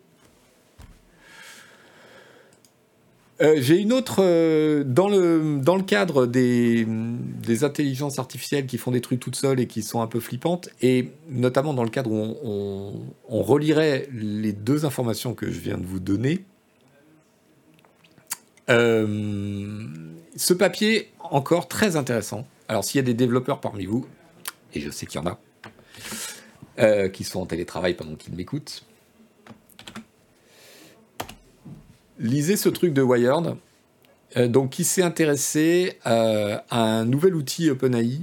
Euh, 3.41 3.55
j'ai 3.57 3.79
une 3.79 3.93
autre 3.93 4.17
euh, 4.19 4.83
dans, 4.83 5.07
le, 5.07 5.81
cadre 5.81 6.27
des, 6.27 6.85
intelligences 7.63 8.19
artificielles 8.19 8.67
qui 8.67 8.77
font 8.77 8.91
des 8.91 9.01
trucs 9.01 9.19
toutes 9.19 9.35
seules 9.35 9.59
et 9.59 9.67
qui 9.67 9.81
sont 9.81 10.01
un 10.01 10.07
peu 10.07 10.19
flippantes, 10.19 10.69
et 10.81 11.09
notamment 11.29 11.73
dans 11.73 11.83
le 11.83 11.89
cadre 11.89 12.11
où 12.11 12.37
on, 12.43 12.93
on, 13.29 13.41
relirait 13.41 14.07
les 14.13 14.53
deux 14.53 14.85
informations 14.85 15.33
que 15.33 15.49
je 15.49 15.59
viens 15.59 15.77
de 15.77 15.85
vous 15.85 15.99
donner. 15.99 16.45
Euh, 18.69 19.87
ce 20.35 20.53
papier, 20.53 21.09
encore 21.33 21.67
très 21.67 21.95
intéressant. 21.95 22.47
Alors, 22.67 22.83
s'il 22.83 22.99
y 22.99 23.03
a 23.03 23.05
des 23.05 23.13
développeurs 23.13 23.59
parmi 23.59 23.85
vous, 23.85 24.07
et 24.73 24.79
je 24.79 24.89
sais 24.89 25.05
qu'il 25.05 25.19
y 25.21 25.23
en 25.23 25.27
a, 25.27 27.09
qui 27.09 27.23
sont 27.23 27.41
en 27.41 27.45
télétravail 27.45 27.93
pendant 27.93 28.15
qu'ils 28.15 28.35
m'écoutent, 28.35 28.83
lisez 32.19 32.55
ce 32.55 32.69
truc 32.69 32.93
de 32.93 33.01
Wired, 33.01 33.55
euh, 34.37 34.47
donc 34.47 34.71
qui 34.71 34.83
s'est 34.83 35.03
intéressé 35.03 35.99
euh, 36.07 36.57
à 36.69 36.81
un 36.81 37.05
nouvel 37.05 37.35
outil 37.35 37.69
OpenAI 37.69 38.21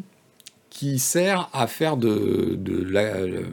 qui 0.71 0.99
sert 0.99 1.49
à 1.53 1.67
faire 1.67 1.97
de, 1.97 2.59
la 2.89 3.01
euh, 3.01 3.45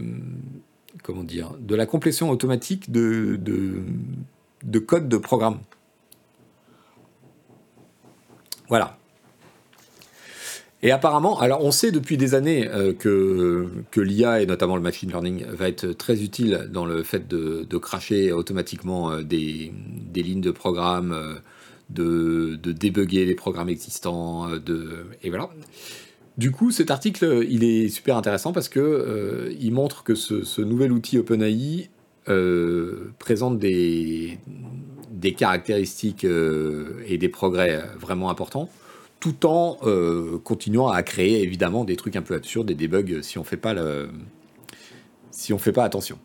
comment 1.03 1.23
dire 1.23 1.53
de 1.59 1.75
la 1.75 1.85
complétion 1.85 2.29
automatique 2.29 2.91
de, 2.91 3.39
code 4.85 5.09
de 5.09 5.17
programme. 5.17 5.59
Voilà. 8.69 8.97
Et 10.87 10.91
apparemment, 10.91 11.37
alors 11.41 11.65
on 11.65 11.71
sait 11.71 11.91
depuis 11.91 12.15
des 12.15 12.33
années 12.33 12.65
euh, 12.69 12.93
que, 12.93 13.67
que 13.91 13.99
l'IA 13.99 14.41
et 14.41 14.45
notamment 14.45 14.77
le 14.77 14.81
machine 14.81 15.09
learning 15.09 15.43
va 15.47 15.67
être 15.67 15.91
très 15.91 16.23
utile 16.23 16.69
dans 16.71 16.85
le 16.85 17.03
fait 17.03 17.27
de, 17.27 17.67
de 17.69 17.77
cracher 17.77 18.31
automatiquement 18.31 19.11
euh, 19.11 19.21
des, 19.21 19.73
des, 20.13 20.23
lignes 20.23 20.39
de 20.39 20.51
programme, 20.51 21.11
euh, 21.11 21.33
de, 21.89 22.57
de 22.63 22.71
débugger 22.71 23.25
les 23.25 23.35
programmes 23.35 23.67
existants, 23.67 24.47
de, 24.47 25.07
et 25.23 25.29
voilà. 25.29 25.49
Du 26.37 26.51
coup, 26.51 26.71
cet 26.71 26.89
article, 26.89 27.45
il 27.49 27.65
est 27.65 27.89
super 27.89 28.15
intéressant 28.15 28.53
parce 28.53 28.69
que 28.69 29.53
il 29.59 29.73
montre 29.73 30.05
que 30.05 30.15
ce, 30.15 30.61
nouvel 30.61 30.93
outil 30.93 31.17
OpenAI 31.17 31.89
présente 33.19 33.59
des, 33.59 34.37
des 35.11 35.33
caractéristiques 35.33 36.25
et 36.25 37.17
des 37.17 37.29
progrès 37.29 37.83
vraiment 37.99 38.29
importants 38.29 38.69
tout 39.19 39.45
en 39.45 39.77
euh, 39.83 40.37
continuant 40.43 40.89
à 40.89 41.01
créer 41.03 41.41
évidemment 41.41 41.83
des 41.83 41.95
trucs 41.95 42.15
un 42.15 42.21
peu 42.21 42.35
absurdes, 42.35 42.67
des 42.67 42.75
debugs 42.75 43.21
si 43.21 43.37
on 43.37 43.43
fait 43.43 43.57
pas 43.57 43.73
le, 43.73 44.09
si 45.31 45.53
on 45.53 45.57
fait 45.57 45.71
pas 45.71 45.83
attention. 45.83 46.19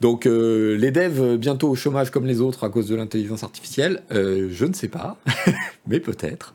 Donc 0.00 0.26
euh, 0.26 0.76
les 0.76 0.90
devs 0.90 1.36
bientôt 1.36 1.68
au 1.68 1.74
chômage 1.74 2.10
comme 2.10 2.26
les 2.26 2.40
autres 2.40 2.64
à 2.64 2.70
cause 2.70 2.88
de 2.88 2.96
l'intelligence 2.96 3.44
artificielle, 3.44 4.02
euh, 4.10 4.48
je 4.50 4.64
ne 4.64 4.72
sais 4.72 4.88
pas, 4.88 5.18
mais 5.86 6.00
peut-être. 6.00 6.54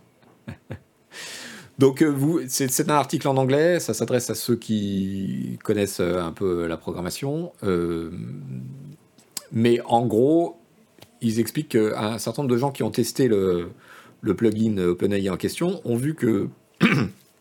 Donc 1.77 2.01
vous, 2.01 2.41
c'est 2.47 2.89
un 2.89 2.95
article 2.95 3.27
en 3.27 3.37
anglais, 3.37 3.79
ça 3.79 3.93
s'adresse 3.93 4.31
à 4.31 4.35
ceux 4.35 4.55
qui 4.55 5.59
connaissent 5.63 5.99
un 5.99 6.31
peu 6.31 6.65
la 6.65 6.75
programmation, 6.75 7.51
mais 9.51 9.79
en 9.85 10.03
gros, 10.07 10.57
ils 11.21 11.39
expliquent 11.39 11.69
qu'un 11.69 12.17
certain 12.17 12.41
nombre 12.41 12.53
de 12.53 12.57
gens 12.57 12.71
qui 12.71 12.81
ont 12.81 12.89
testé 12.89 13.27
le, 13.27 13.69
le 14.27 14.35
plugin 14.35 14.77
OpenAI 14.77 15.29
en 15.29 15.37
question, 15.37 15.81
ont 15.85 15.95
vu 15.95 16.13
que 16.15 16.49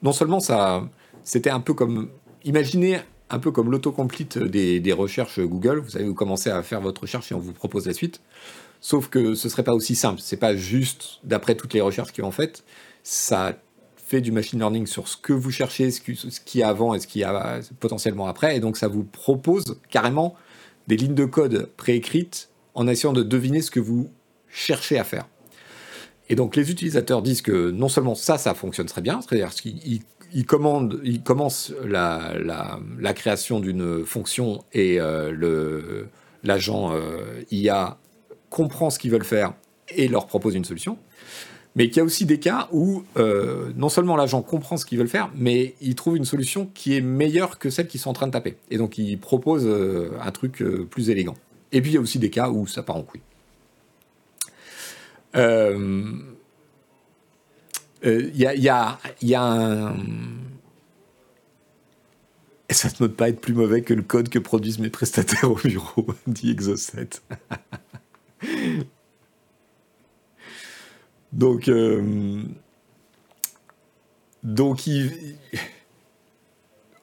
non 0.02 0.12
seulement 0.12 0.40
ça, 0.40 0.88
c'était 1.24 1.50
un 1.50 1.60
peu 1.60 1.74
comme, 1.74 2.08
imaginez 2.44 3.00
un 3.28 3.38
peu 3.38 3.50
comme 3.50 3.70
l'autocomplete 3.70 4.38
des, 4.38 4.80
des 4.80 4.92
recherches 4.92 5.40
Google, 5.40 5.80
vous 5.80 5.90
savez, 5.90 6.04
vous 6.04 6.14
commencez 6.14 6.50
à 6.50 6.62
faire 6.62 6.80
votre 6.80 7.02
recherche 7.02 7.32
et 7.32 7.34
on 7.34 7.40
vous 7.40 7.52
propose 7.52 7.86
la 7.86 7.92
suite, 7.92 8.20
sauf 8.80 9.08
que 9.08 9.34
ce 9.34 9.48
serait 9.48 9.64
pas 9.64 9.74
aussi 9.74 9.94
simple, 9.94 10.20
c'est 10.22 10.36
pas 10.36 10.56
juste 10.56 11.18
d'après 11.24 11.56
toutes 11.56 11.74
les 11.74 11.80
recherches 11.80 12.12
qui 12.12 12.22
ont 12.22 12.30
faites, 12.30 12.64
ça 13.02 13.58
fait 13.96 14.20
du 14.20 14.30
machine 14.30 14.60
learning 14.60 14.86
sur 14.86 15.08
ce 15.08 15.16
que 15.16 15.32
vous 15.32 15.50
cherchez, 15.50 15.90
ce 15.90 16.00
qui, 16.00 16.60
est 16.60 16.62
avant 16.62 16.94
et 16.94 17.00
ce 17.00 17.08
qui 17.08 17.24
a 17.24 17.60
potentiellement 17.80 18.28
après, 18.28 18.56
et 18.56 18.60
donc 18.60 18.76
ça 18.76 18.86
vous 18.86 19.02
propose 19.02 19.80
carrément 19.90 20.36
des 20.86 20.96
lignes 20.96 21.14
de 21.14 21.24
code 21.24 21.68
préécrites 21.76 22.50
en 22.74 22.86
essayant 22.86 23.12
de 23.12 23.24
deviner 23.24 23.62
ce 23.62 23.72
que 23.72 23.80
vous 23.80 24.08
cherchez 24.48 24.98
à 24.98 25.04
faire. 25.04 25.26
Et 26.28 26.34
donc 26.34 26.56
les 26.56 26.70
utilisateurs 26.70 27.22
disent 27.22 27.42
que 27.42 27.70
non 27.70 27.88
seulement 27.88 28.14
ça, 28.14 28.38
ça 28.38 28.54
fonctionne 28.54 28.86
très 28.86 29.00
bien, 29.00 29.20
c'est-à-dire 29.20 29.50
qu'ils 29.50 30.44
commencent 31.24 31.72
la, 31.84 32.32
la, 32.98 33.12
création 33.14 33.60
d'une 33.60 34.04
fonction 34.04 34.64
et 34.72 35.00
euh, 35.00 36.04
l'agent 36.42 36.92
euh, 36.92 37.42
IA 37.50 37.98
comprend 38.50 38.90
ce 38.90 38.98
qu'ils 38.98 39.12
veulent 39.12 39.24
faire 39.24 39.54
et 39.88 40.08
leur 40.08 40.26
propose 40.26 40.54
une 40.54 40.64
solution. 40.64 40.98
Mais 41.76 41.88
qu'il 41.88 41.98
y 41.98 42.00
a 42.00 42.04
aussi 42.04 42.24
des 42.24 42.40
cas 42.40 42.68
où 42.72 43.04
euh, 43.18 43.70
non 43.76 43.90
seulement 43.90 44.16
l'agent 44.16 44.40
comprend 44.40 44.78
ce 44.78 44.86
qu'ils 44.86 44.98
veulent 44.98 45.08
faire, 45.08 45.30
mais 45.36 45.74
il 45.82 45.94
trouve 45.94 46.16
une 46.16 46.24
solution 46.24 46.70
qui 46.72 46.96
est 46.96 47.02
meilleure 47.02 47.58
que 47.58 47.68
celle 47.68 47.86
qu'ils 47.86 48.00
sont 48.00 48.08
en 48.08 48.14
train 48.14 48.26
de 48.26 48.32
taper. 48.32 48.56
Et 48.70 48.78
donc 48.78 48.96
il 48.96 49.18
propose 49.18 49.68
un 50.20 50.30
truc 50.32 50.64
plus 50.90 51.10
élégant. 51.10 51.34
Et 51.72 51.82
puis 51.82 51.90
il 51.90 51.94
y 51.94 51.98
a 51.98 52.00
aussi 52.00 52.18
des 52.18 52.30
cas 52.30 52.48
où 52.48 52.66
ça 52.66 52.82
part 52.82 52.96
en 52.96 53.02
couille. 53.02 53.20
Il 55.34 55.40
euh, 55.40 56.12
euh, 58.04 58.30
y, 58.34 58.46
a, 58.46 58.54
y, 58.54 59.26
y, 59.26 59.34
a, 59.34 59.42
un. 59.42 59.96
Et 62.68 62.74
ça 62.74 62.88
ne 62.88 63.06
note 63.06 63.16
pas 63.16 63.28
être 63.28 63.40
plus 63.40 63.54
mauvais 63.54 63.82
que 63.82 63.94
le 63.94 64.02
code 64.02 64.28
que 64.28 64.38
produisent 64.38 64.78
mes 64.78 64.90
prestataires 64.90 65.50
au 65.50 65.56
bureau, 65.56 66.06
dit 66.26 66.50
Exocet. 66.50 67.08
donc, 71.32 71.68
euh, 71.68 72.42
donc 74.42 74.88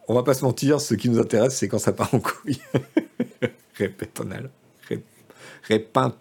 on 0.07 0.13
va 0.13 0.23
pas 0.23 0.33
se 0.33 0.43
mentir, 0.43 0.81
ce 0.81 0.95
qui 0.95 1.09
nous 1.09 1.19
intéresse, 1.19 1.57
c'est 1.57 1.67
quand 1.67 1.79
ça 1.79 1.93
part 1.93 2.13
en 2.13 2.19
couille. 2.19 2.61
Répétonal. 3.75 4.49
Répin 5.63 6.13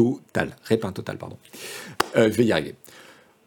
total. 0.00 0.56
Total, 0.92 1.16
pardon. 1.16 1.36
Euh, 2.16 2.30
je 2.30 2.36
vais 2.36 2.44
y 2.44 2.52
arriver. 2.52 2.74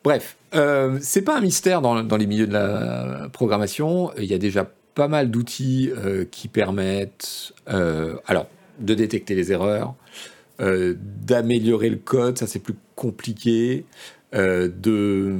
Bref, 0.03 0.37
euh, 0.53 0.99
c'est 1.01 1.21
pas 1.21 1.37
un 1.37 1.41
mystère 1.41 1.81
dans, 1.81 2.17
les 2.17 2.27
milieux 2.27 2.47
de 2.47 2.53
la 2.53 3.29
programmation. 3.31 4.11
Il 4.17 4.25
y 4.25 4.33
a 4.33 4.37
déjà 4.37 4.69
pas 4.95 5.07
mal 5.07 5.31
d'outils 5.31 5.91
euh, 5.91 6.25
qui 6.29 6.47
permettent, 6.47 7.53
alors, 7.65 8.47
de 8.79 8.93
détecter 8.93 9.35
les 9.35 9.51
erreurs, 9.51 9.95
d'améliorer 10.59 11.89
le 11.89 11.97
code, 11.97 12.37
ça 12.37 12.47
c'est 12.47 12.59
plus 12.59 12.75
compliqué, 12.95 13.85
de, 14.33 15.31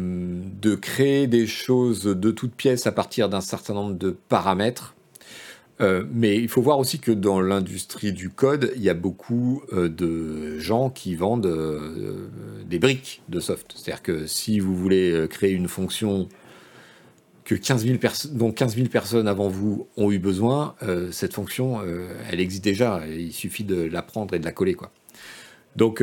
de 0.61 0.76
créer 0.76 1.27
des 1.27 1.48
choses 1.48 2.03
de 2.03 2.31
toutes 2.31 2.53
pièces 2.53 2.88
à 2.88 2.91
partir 2.91 3.27
d'un 3.30 3.41
certain 3.41 3.73
nombre 3.73 3.95
de 3.95 4.15
paramètres. 4.30 4.95
Euh, 5.82 6.04
mais 6.12 6.38
il 6.38 6.50
faut 6.50 6.62
voir 6.62 6.78
aussi 6.78 7.00
que 7.00 7.12
dans 7.12 7.41
l'industrie 7.41 8.14
du 8.14 8.30
code, 8.30 8.72
il 8.76 8.84
y 8.84 8.90
a 8.90 8.94
beaucoup 8.94 9.64
euh, 9.74 9.90
de 9.90 10.60
gens 10.60 10.90
qui 10.90 11.16
vendent 11.16 11.48
euh, 11.48 12.30
des 12.68 12.80
briques 12.80 13.22
de 13.30 13.40
soft. 13.40 13.74
C'est-à-dire 13.76 14.04
que 14.04 14.28
si 14.28 14.60
vous 14.60 14.76
voulez 14.76 15.28
créer 15.30 15.52
une 15.52 15.68
fonction 15.68 16.30
que 17.44 17.56
15 17.56 17.86
dont 18.32 18.52
15 18.52 18.76
000 18.76 18.88
personnes 18.88 19.28
avant 19.28 19.50
vous 19.50 19.88
ont 19.98 20.12
eu 20.12 20.20
besoin, 20.20 20.76
cette 21.12 21.34
fonction, 21.34 21.82
elle 22.32 22.40
existe 22.40 22.64
déjà. 22.64 23.02
Il 23.06 23.34
suffit 23.34 23.66
de 23.66 23.84
l'apprendre 23.84 24.34
et 24.34 24.40
de 24.40 24.45
la 24.45 24.54
coller. 24.54 24.76
Quoi. 24.76 24.91
Donc, 25.76 26.02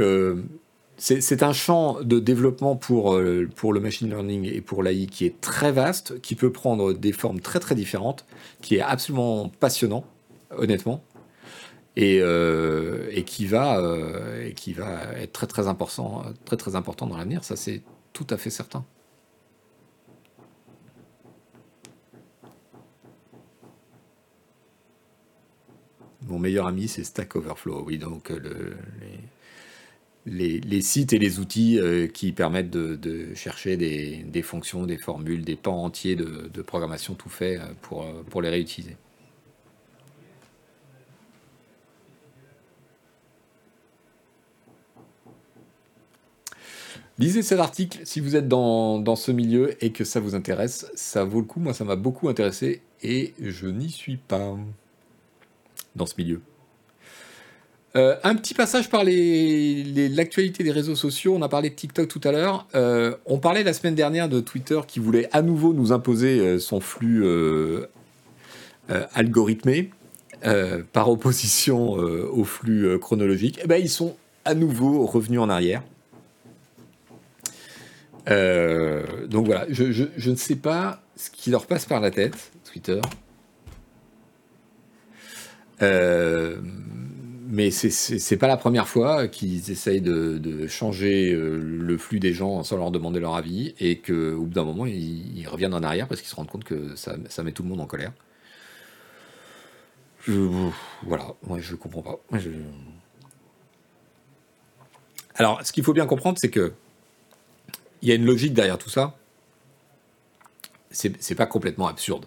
c'est 1.01 1.43
un 1.43 1.55
champ 1.55 2.03
de 2.03 2.19
développement 2.19 2.77
pour, 2.77 3.15
euh, 3.15 3.49
le 3.63 3.81
machine 3.81 4.11
learning 4.11 4.45
et 4.45 4.61
pour 4.61 4.83
l'AI 4.83 5.07
qui 5.07 5.25
est 5.25 5.41
très 5.41 5.73
vaste, 5.73 6.21
qui 6.21 6.35
peut 6.35 6.53
prendre 6.53 6.93
des 6.93 7.13
formes 7.13 7.41
très 7.41 7.59
très 7.59 7.75
différentes, 7.75 8.27
qui 8.61 8.77
est 8.77 8.83
absolument 8.83 9.49
passionnant. 9.49 10.05
honnêtement, 10.57 11.03
qui 13.25 13.47
va 13.47 13.81
et 14.45 14.53
qui 14.55 14.73
va 14.73 15.03
être 15.17 15.33
très 15.33 15.47
très 15.47 15.69
important, 15.69 16.25
très 16.45 16.57
très 16.57 16.75
important 16.75 17.07
dans 17.07 17.17
l'avenir. 17.17 17.45
Ça 17.45 17.57
c'est 17.57 17.83
tout 18.13 18.27
à 18.31 18.37
fait 18.37 18.51
certain. 18.51 18.85
Mon 26.27 26.39
meilleur 26.39 26.67
ami, 26.67 26.89
c'est 26.89 27.05
Stack 27.05 27.37
Overflow. 27.37 27.85
Oui, 27.87 27.99
donc 27.99 28.29
le, 28.29 28.77
sites 30.81 31.13
et 31.13 31.19
les 31.19 31.39
outils 31.39 31.79
euh, 31.79 32.07
qui 32.07 32.33
permettent 32.33 32.71
de, 32.71 33.35
chercher 33.35 33.77
des, 33.77 34.43
fonctions, 34.43 34.87
des 34.87 34.99
formules, 34.99 35.45
des 35.45 35.57
pans 35.57 35.85
entiers 35.85 36.17
de, 36.17 36.63
programmation 36.63 37.15
tout 37.15 37.29
fait 37.29 37.57
euh, 37.59 37.65
pour, 37.83 38.03
euh, 38.03 38.23
pour 38.29 38.43
les 38.43 38.51
réutiliser. 38.51 38.97
Lisez 47.19 47.43
cet 47.43 47.61
article 47.61 48.01
si 48.05 48.21
vous 48.21 48.35
êtes 48.35 48.49
dans, 48.49 48.99
dans, 48.99 49.17
ce 49.17 49.31
milieu 49.31 49.77
et 49.85 49.93
que 49.93 50.05
ça 50.05 50.21
vous 50.21 50.35
intéresse. 50.35 50.91
Ça 50.95 51.25
vaut 51.25 51.41
le 51.41 51.47
coup. 51.47 51.61
Moi, 51.61 51.75
ça 51.75 51.85
m'a 51.85 51.97
beaucoup 51.97 52.31
intéressé 52.31 52.81
et 53.03 53.35
je 53.41 53.67
n'y 53.67 53.91
suis 53.91 54.17
pas 54.17 54.57
dans 55.97 56.07
ce 56.07 56.15
milieu. 56.17 56.41
Euh, 57.97 58.15
un 58.23 58.37
petit 58.37 58.55
passage 58.55 58.89
par 58.89 59.03
l'actualité 59.05 60.63
des 60.63 60.71
réseaux 60.71 60.95
sociaux. 60.95 61.35
On 61.37 61.43
a 61.43 61.49
parlé 61.49 61.71
de 61.71 61.75
TikTok 61.75 62.07
tout 62.07 62.21
à 62.23 62.31
l'heure. 62.31 62.67
Euh, 62.75 63.17
on 63.27 63.39
parlait 63.39 63.65
la 63.65 63.73
semaine 63.73 63.97
dernière 63.97 64.29
de 64.29 64.41
Twitter 64.41 64.81
qui 64.87 65.01
voulait 65.01 65.29
à 65.33 65.43
nouveau 65.43 65.73
nous 65.73 65.93
imposer 65.93 66.39
euh, 66.39 66.59
son 66.59 66.81
flux 66.81 67.25
algorithmé 69.15 69.91
par 70.93 71.11
opposition 71.11 71.93
au 71.93 72.45
flux 72.45 72.99
chronologique. 72.99 73.59
Et 73.59 73.63
eh 73.65 73.69
ben, 73.69 73.81
ils 73.81 73.91
sont 73.91 74.17
à 74.45 74.55
nouveau 74.55 75.07
revenus 75.07 75.39
en 75.41 75.49
arrière. 75.49 75.83
donc 78.27 79.47
voilà, 79.47 79.67
je, 79.69 79.93
je, 79.93 80.31
ne 80.31 80.37
sais 80.37 80.57
pas 80.57 81.03
ce 81.15 81.31
qui 81.31 81.51
leur 81.51 81.67
passe 81.67 81.87
par 81.87 82.01
la 82.01 82.11
tête, 82.11 82.51
Twitter. 82.65 83.01
Euh, 85.83 86.57
mais 87.51 87.71
c'est 87.73 88.37
pas 88.37 88.47
la 88.47 88.57
première 88.57 88.87
fois 88.87 89.27
qu'ils 89.27 89.71
essayent 89.71 90.01
de, 90.01 90.67
changer 90.69 91.33
euh, 91.33 91.59
le 91.59 91.99
flux 91.99 92.21
des 92.21 92.33
gens 92.33 92.63
sans 92.63 92.77
leur 92.77 92.93
demander 92.93 93.19
leur 93.19 93.35
avis 93.35 93.75
et 93.81 93.99
qu'au 93.99 94.43
bout 94.43 94.55
d'un 94.55 94.65
moment, 94.65 94.87
ils, 94.87 95.47
reviennent 95.49 95.75
en 95.75 95.83
arrière 95.83 96.07
parce 96.07 96.21
qu'ils 96.21 96.31
se 96.31 96.37
rendent 96.37 96.49
compte 96.49 96.65
que 96.65 96.95
ça, 96.95 97.17
met 97.43 97.53
tout 97.53 97.65
le 97.65 97.69
monde 97.69 97.81
en 97.81 97.87
colère. 97.87 98.13
voilà, 100.27 101.35
moi 101.47 101.59
je 101.59 101.75
comprends 101.75 102.03
pas. 102.03 102.21
Alors, 105.35 105.65
ce 105.67 105.73
qu'il 105.73 105.83
faut 105.83 105.95
bien 105.95 106.07
comprendre, 106.07 106.39
c'est 106.41 106.51
que 106.51 106.73
il 108.03 108.09
y 108.09 108.13
a 108.13 108.15
une 108.15 108.25
logique 108.25 108.55
derrière 108.55 108.79
tout 108.79 108.91
ça. 108.91 109.17
C'est 110.93 111.35
pas 111.35 111.47
complètement 111.47 111.89
absurde. 111.89 112.27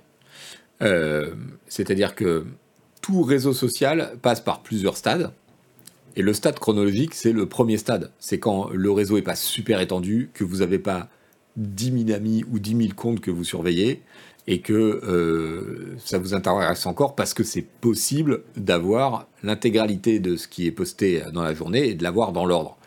Euh, 0.82 1.34
c'est-à-dire 1.68 2.16
que 2.16 2.46
tout 3.04 3.22
réseau 3.22 3.54
social 3.54 4.18
passe 4.24 4.42
par 4.42 4.64
plusieurs 4.64 4.98
stades. 4.98 5.32
Et 6.16 6.22
le 6.24 6.34
stade 6.34 6.58
chronologique, 6.58 7.14
c'est 7.14 7.34
le 7.34 7.48
premier 7.48 7.78
stade. 7.78 8.12
C'est 8.18 8.40
quand 8.40 8.70
le 8.70 8.92
réseau 8.92 9.16
n'est 9.16 9.22
pas 9.22 9.36
super 9.36 9.82
étendu, 9.82 10.32
que 10.34 10.44
vous 10.44 10.58
n'avez 10.58 10.80
pas 10.80 11.10
10 11.58 12.06
000 12.06 12.18
amis 12.18 12.44
ou 12.52 12.60
10 12.60 12.78
000 12.78 12.90
comptes 12.96 13.20
que 13.20 13.30
vous 13.30 13.44
surveillez, 13.44 14.02
et 14.48 14.62
que 14.62 14.74
euh, 14.74 15.96
ça 15.98 16.18
vous 16.18 16.34
intéresse 16.34 16.86
encore 16.86 17.16
parce 17.16 17.34
que 17.34 17.44
c'est 17.44 17.62
possible 17.62 18.44
d'avoir 18.56 19.28
l'intégralité 19.42 20.20
de 20.20 20.36
ce 20.38 20.48
qui 20.48 20.66
est 20.66 20.72
posté 20.72 21.24
dans 21.34 21.44
la 21.44 21.54
journée 21.54 21.90
et 21.90 21.96
de 21.96 22.04
l'avoir 22.04 22.32
dans 22.32 22.46
l'ordre. 22.46 22.78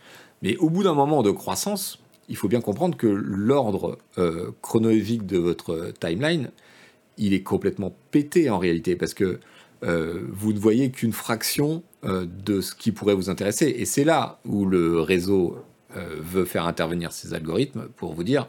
Mais 0.42 0.56
au 0.58 0.70
bout 0.70 0.82
d'un 0.82 0.94
moment 0.94 1.22
de 1.22 1.30
croissance, 1.30 1.98
il 2.28 2.36
faut 2.36 2.48
bien 2.48 2.60
comprendre 2.60 2.96
que 2.96 3.06
l'ordre 3.06 3.98
euh, 4.18 4.50
chronologique 4.62 5.26
de 5.26 5.38
votre 5.38 5.92
timeline, 6.00 6.50
il 7.18 7.34
est 7.34 7.42
complètement 7.42 7.94
pété 8.10 8.50
en 8.50 8.58
réalité, 8.58 8.96
parce 8.96 9.14
que 9.14 9.40
vous 9.86 10.52
ne 10.52 10.58
voyez 10.58 10.90
qu'une 10.90 11.12
fraction 11.12 11.82
euh, 12.06 12.24
de 12.44 12.60
ce 12.60 12.72
qui 12.72 12.92
pourrait 12.92 13.14
vous 13.14 13.30
intéresser. 13.30 13.74
Et 13.78 13.84
c'est 13.84 14.04
là 14.04 14.38
où 14.44 14.64
le 14.64 15.00
réseau 15.00 15.58
euh, 15.96 16.18
veut 16.20 16.44
faire 16.44 16.66
intervenir 16.66 17.10
ces 17.10 17.34
algorithmes 17.34 17.88
pour 17.96 18.14
vous 18.14 18.22
dire, 18.22 18.48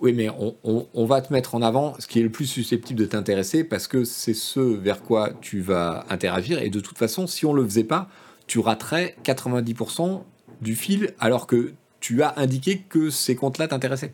oui, 0.00 0.12
mais 0.12 0.28
on, 0.28 1.06
va 1.06 1.22
te 1.22 1.32
mettre 1.32 1.54
en 1.54 1.62
avant 1.62 1.94
ce 1.98 2.06
qui 2.06 2.20
est 2.20 2.22
le 2.22 2.28
plus 2.28 2.44
susceptible 2.44 3.00
de 3.00 3.06
t'intéresser 3.06 3.64
parce 3.64 3.86
que 3.86 4.04
c'est 4.04 4.34
ce 4.34 4.60
vers 4.60 5.02
quoi 5.02 5.30
tu 5.40 5.60
vas 5.60 6.04
interagir. 6.10 6.60
Et 6.60 6.68
de 6.68 6.80
toute 6.80 6.98
façon, 6.98 7.26
si 7.26 7.46
on 7.46 7.54
ne 7.54 7.60
le 7.60 7.64
faisait 7.64 7.84
pas, 7.84 8.10
tu 8.46 8.58
raterais 8.58 9.16
90% 9.24 10.22
du 10.60 10.74
fil 10.74 11.14
alors 11.20 11.46
que 11.46 11.72
tu 12.00 12.22
as 12.22 12.34
indiqué 12.36 12.82
que 12.86 13.08
ces 13.08 13.34
comptes-là 13.34 13.68
t'intéressaient. 13.68 14.12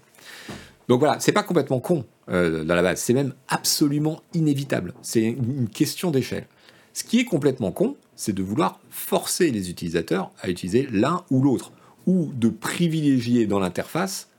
Donc 0.91 0.99
voilà, 0.99 1.21
c'est 1.21 1.31
pas 1.31 1.45
complètement 1.45 1.79
con 1.79 2.05
euh, 2.31 2.65
dans 2.65 2.75
la 2.75 2.83
base. 2.83 2.99
C'est 2.99 3.15
même 3.15 3.33
absolument 3.47 4.25
inévitable. 4.35 4.93
C'est 5.03 5.23
une 5.23 5.69
question 5.69 6.11
d'échelle. 6.11 6.49
Ce 6.95 7.05
qui 7.05 7.21
est 7.21 7.25
complètement 7.25 7.71
con, 7.71 7.95
c'est 8.17 8.33
de 8.33 8.43
vouloir 8.43 8.81
forcer 8.91 9.53
les 9.53 9.71
utilisateurs 9.71 10.33
à 10.43 10.51
utiliser 10.51 10.89
l'un 10.91 11.25
ou 11.31 11.43
l'autre, 11.43 11.71
ou 12.09 12.33
de 12.35 12.49
privilégier 12.49 13.47
dans 13.47 13.61
l'interface 13.61 14.31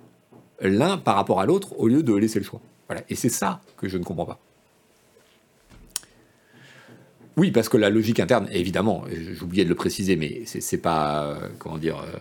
l'un 0.60 0.98
par 0.98 1.16
rapport 1.16 1.40
à 1.40 1.46
l'autre 1.46 1.80
au 1.80 1.88
lieu 1.88 2.04
de 2.04 2.14
laisser 2.14 2.40
le 2.40 2.44
choix. 2.44 2.60
Voilà. 2.90 3.02
Et 3.08 3.16
c'est 3.16 3.30
ça 3.30 3.62
que 3.78 3.88
je 3.88 3.98
ne 3.98 4.04
comprends 4.04 4.26
pas. 4.26 4.40
Oui, 7.38 7.52
parce 7.52 7.70
que 7.70 7.78
la 7.78 7.90
logique 7.90 8.20
interne, 8.20 8.50
évidemment, 8.52 9.06
j'oubliais 9.40 9.64
de 9.64 9.70
le 9.70 9.76
préciser, 9.76 10.18
mais 10.18 10.42
c'est 10.46 10.82
pas, 10.82 11.24
euh, 11.24 11.48
comment 11.60 11.78
dire, 11.78 12.00
euh, 12.00 12.20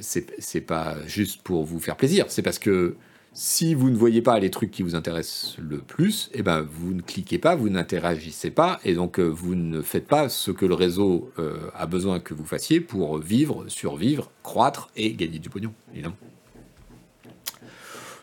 c'est 0.00 0.60
pas 0.60 0.96
juste 1.06 1.42
pour 1.42 1.64
vous 1.64 1.80
faire 1.80 1.96
plaisir, 1.96 2.26
c'est 2.28 2.42
parce 2.42 2.58
que 2.58 2.96
si 3.38 3.74
vous 3.74 3.90
ne 3.90 3.96
voyez 3.96 4.22
pas 4.22 4.38
les 4.38 4.50
trucs 4.50 4.70
qui 4.70 4.82
vous 4.82 4.94
intéressent 4.94 5.58
le 5.58 5.78
plus, 5.78 6.30
eh 6.32 6.42
ben 6.42 6.62
vous 6.62 6.94
ne 6.94 7.02
cliquez 7.02 7.38
pas, 7.38 7.54
vous 7.54 7.68
n'interagissez 7.68 8.50
pas, 8.50 8.80
et 8.82 8.94
donc 8.94 9.20
euh, 9.20 9.24
vous 9.24 9.54
ne 9.54 9.82
faites 9.82 10.06
pas 10.06 10.30
ce 10.30 10.50
que 10.50 10.64
le 10.64 10.72
réseau 10.72 11.30
euh, 11.38 11.58
a 11.74 11.84
besoin 11.84 12.18
que 12.18 12.32
vous 12.32 12.46
fassiez 12.46 12.80
pour 12.80 13.18
vivre, 13.18 13.66
survivre, 13.68 14.30
croître 14.42 14.88
et 14.96 15.12
gagner 15.12 15.38
du 15.38 15.50
pognon, 15.50 15.74
évidemment. 15.92 16.16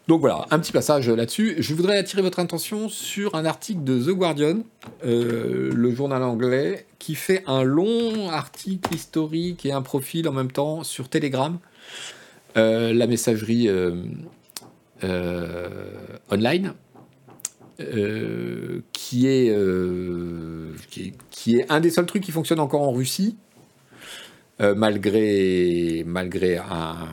Donc 0.07 0.19
voilà, 0.19 0.45
un 0.51 0.59
petit 0.59 0.71
passage 0.73 1.09
là-dessus. 1.09 1.55
Je 1.59 1.73
voudrais 1.73 1.97
attirer 1.97 2.21
votre 2.21 2.39
attention 2.39 2.89
sur 2.89 3.35
un 3.35 3.45
article 3.45 3.83
de 3.83 3.99
The 3.99 4.09
Guardian, 4.09 4.59
euh, 5.05 5.71
le 5.73 5.95
journal 5.95 6.23
anglais, 6.23 6.85
qui 6.99 7.15
fait 7.15 7.43
un 7.47 7.63
long 7.63 8.29
article 8.29 8.93
historique 8.93 9.65
et 9.65 9.71
un 9.71 9.81
profil 9.81 10.27
en 10.27 10.33
même 10.33 10.51
temps 10.51 10.83
sur 10.83 11.07
Telegram, 11.07 11.57
la 12.55 13.07
messagerie 13.07 13.67
euh, 15.03 15.91
online, 16.31 16.73
euh, 17.81 18.81
qui 18.93 19.27
est, 19.27 19.49
euh, 19.49 20.73
qui, 20.89 21.57
est, 21.57 21.69
un 21.69 21.81
des 21.81 21.89
seuls 21.89 22.05
trucs 22.05 22.23
qui 22.23 22.31
fonctionne 22.31 22.59
encore 22.61 22.81
en 22.81 22.91
Russie, 22.91 23.35
malgré, 24.59 26.05
malgré 26.07 26.57
un, 26.57 27.09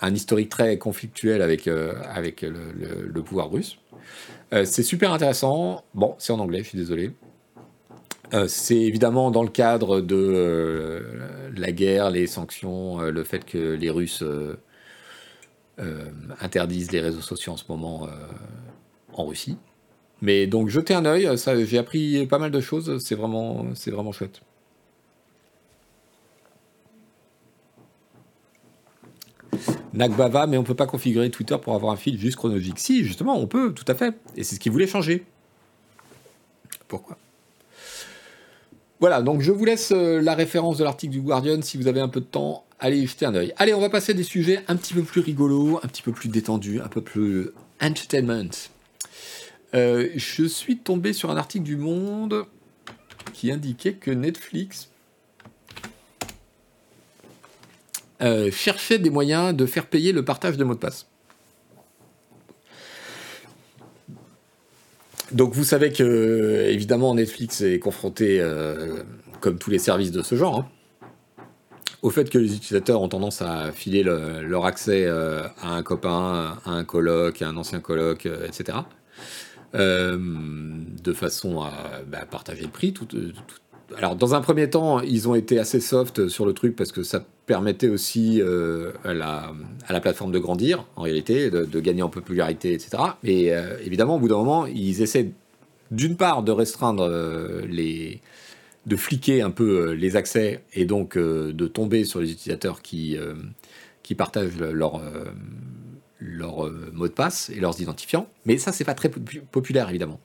un, 0.00 0.14
historique 0.14 0.48
très 0.48 0.78
conflictuel 0.78 1.42
avec, 1.42 1.68
avec 1.68 2.42
le, 2.42 3.22
pouvoir 3.22 3.50
russe. 3.50 3.78
c'est 4.50 4.82
super 4.82 5.12
intéressant. 5.12 5.84
Bon, 5.94 6.14
c'est 6.18 6.32
en 6.32 6.38
anglais, 6.38 6.62
je 6.62 6.68
suis 6.68 6.78
désolé. 6.78 7.12
c'est 8.46 8.76
évidemment 8.76 9.30
dans 9.30 9.42
le 9.42 9.48
cadre 9.48 10.00
de 10.00 11.02
la 11.56 11.72
guerre, 11.72 12.10
les 12.10 12.26
sanctions, 12.26 12.98
le 12.98 13.24
fait 13.24 13.44
que 13.44 13.74
les 13.74 13.90
Russes 13.90 14.22
euh, 15.80 16.10
interdisent 16.40 16.90
les 16.90 17.00
réseaux 17.00 17.20
sociaux 17.20 17.52
en 17.52 17.56
ce 17.56 17.62
moment 17.68 18.06
euh, 18.06 18.10
en 19.12 19.26
Russie. 19.26 19.56
Mais 20.20 20.48
donc 20.48 20.70
jetez 20.70 20.92
un 20.92 21.04
œil, 21.04 21.30
j'ai 21.64 21.78
appris 21.78 22.26
pas 22.26 22.40
mal 22.40 22.50
de 22.50 22.60
choses, 22.60 22.98
c'est 22.98 23.14
vraiment, 23.14 23.64
c'est 23.74 23.92
vraiment 23.92 24.10
chouette. 24.10 24.40
Nagbava, 29.98 30.46
mais 30.46 30.56
on 30.56 30.62
ne 30.62 30.66
peut 30.66 30.74
pas 30.74 30.86
configurer 30.86 31.30
Twitter 31.30 31.56
pour 31.60 31.74
avoir 31.74 31.92
un 31.92 31.96
fil 31.96 32.18
juste 32.18 32.36
chronologique. 32.36 32.78
Si, 32.78 33.04
justement, 33.04 33.38
on 33.38 33.46
peut, 33.46 33.72
tout 33.72 33.84
à 33.88 33.94
fait. 33.94 34.14
Et 34.36 34.44
c'est 34.44 34.54
ce 34.54 34.60
qu'ils 34.60 34.72
voulaient 34.72 34.86
changer. 34.86 35.24
Pourquoi? 36.86 37.18
Voilà, 39.00 39.22
donc 39.22 39.42
je 39.42 39.52
vous 39.52 39.64
laisse 39.64 39.92
euh, 39.92 40.20
la 40.20 40.34
référence 40.34 40.78
de 40.78 40.84
l'article 40.84 41.12
du 41.12 41.20
Guardian 41.20 41.62
si 41.62 41.76
vous 41.76 41.86
avez 41.86 42.00
un 42.00 42.08
peu 42.08 42.20
de 42.20 42.26
temps 42.26 42.64
allez 42.80 43.06
jeter 43.06 43.26
un 43.26 43.34
oeil. 43.34 43.52
Allez, 43.56 43.74
on 43.74 43.80
va 43.80 43.90
passer 43.90 44.12
à 44.12 44.14
des 44.14 44.22
sujets 44.22 44.62
un 44.68 44.76
petit 44.76 44.94
peu 44.94 45.02
plus 45.02 45.20
rigolos, 45.20 45.78
un 45.82 45.88
petit 45.88 46.02
peu 46.02 46.12
plus 46.12 46.28
détendus, 46.28 46.80
un 46.80 46.88
peu 46.88 47.00
plus 47.00 47.50
entertainment. 47.80 48.50
Euh, 49.74 50.08
je 50.16 50.44
suis 50.44 50.78
tombé 50.78 51.12
sur 51.12 51.30
un 51.30 51.36
article 51.36 51.64
du 51.64 51.76
Monde 51.76 52.46
qui 53.32 53.52
indiquait 53.52 53.94
que 53.94 54.10
Netflix 54.10 54.90
euh, 58.20 58.50
cherchait 58.50 58.98
des 58.98 59.10
moyens 59.10 59.54
de 59.54 59.66
faire 59.66 59.86
payer 59.86 60.12
le 60.12 60.24
partage 60.24 60.56
de 60.56 60.64
mots 60.64 60.74
de 60.74 60.78
passe. 60.78 61.06
Donc 65.32 65.52
vous 65.52 65.64
savez 65.64 65.92
que 65.92 66.66
évidemment 66.68 67.14
Netflix 67.14 67.60
est 67.60 67.78
confronté, 67.78 68.42
comme 69.40 69.58
tous 69.58 69.68
les 69.68 69.78
services 69.78 70.10
de 70.10 70.22
ce 70.22 70.36
genre, 70.36 70.60
hein, 70.60 70.68
au 72.00 72.08
fait 72.08 72.30
que 72.30 72.38
les 72.38 72.54
utilisateurs 72.54 73.02
ont 73.02 73.10
tendance 73.10 73.42
à 73.42 73.70
filer 73.72 74.02
leur 74.02 74.64
accès 74.64 75.06
à 75.06 75.52
un 75.68 75.82
copain, 75.82 76.56
à 76.64 76.70
un 76.70 76.82
coloc, 76.82 77.42
à 77.42 77.48
un 77.48 77.58
ancien 77.58 77.80
coloc, 77.80 78.24
etc. 78.24 78.78
de 79.74 81.12
façon 81.12 81.60
à 81.60 81.72
bah, 82.06 82.24
partager 82.24 82.62
le 82.62 82.70
prix, 82.70 82.94
tout, 82.94 83.06
alors, 83.96 84.16
dans 84.16 84.34
un 84.34 84.40
premier 84.40 84.68
temps, 84.68 85.00
ils 85.00 85.28
ont 85.28 85.34
été 85.34 85.58
assez 85.58 85.80
soft 85.80 86.28
sur 86.28 86.44
le 86.44 86.52
truc 86.52 86.76
parce 86.76 86.92
que 86.92 87.02
ça 87.02 87.24
permettait 87.46 87.88
aussi 87.88 88.40
euh, 88.42 88.92
à, 89.04 89.14
la, 89.14 90.00
plateforme 90.00 90.30
de 90.30 90.38
grandir, 90.38 90.84
en 90.96 91.02
réalité, 91.02 91.50
de, 91.50 91.80
gagner 91.80 92.02
en 92.02 92.10
popularité, 92.10 92.74
etc. 92.74 93.02
Mais 93.22 93.50
euh, 93.50 93.78
évidemment, 93.84 94.16
au 94.16 94.18
bout 94.18 94.28
d'un 94.28 94.36
moment, 94.36 94.66
ils 94.66 95.00
essaient 95.00 95.30
d'une 95.90 96.16
part 96.16 96.42
de 96.42 96.52
restreindre 96.52 97.04
euh, 97.04 97.62
les. 97.66 98.20
de 98.84 98.96
fliquer 98.96 99.40
un 99.40 99.50
peu 99.50 99.92
les 99.92 100.16
accès 100.16 100.62
et 100.74 100.84
donc 100.84 101.16
de 101.16 101.66
tomber 101.66 102.04
sur 102.04 102.20
les 102.20 102.30
utilisateurs 102.30 102.82
qui, 102.82 103.16
partagent 104.16 104.58
leur. 104.58 105.00
leur 106.20 106.70
mot 106.92 107.08
de 107.08 107.12
passe 107.12 107.48
et 107.48 107.60
leurs 107.60 107.80
identifiants, 107.80 108.28
mais 108.44 108.58
ça 108.58 108.72
c'est 108.72 108.84
pas 108.84 108.94
très 108.94 109.08
populaire 109.08 109.88
évidemment. 109.88 110.20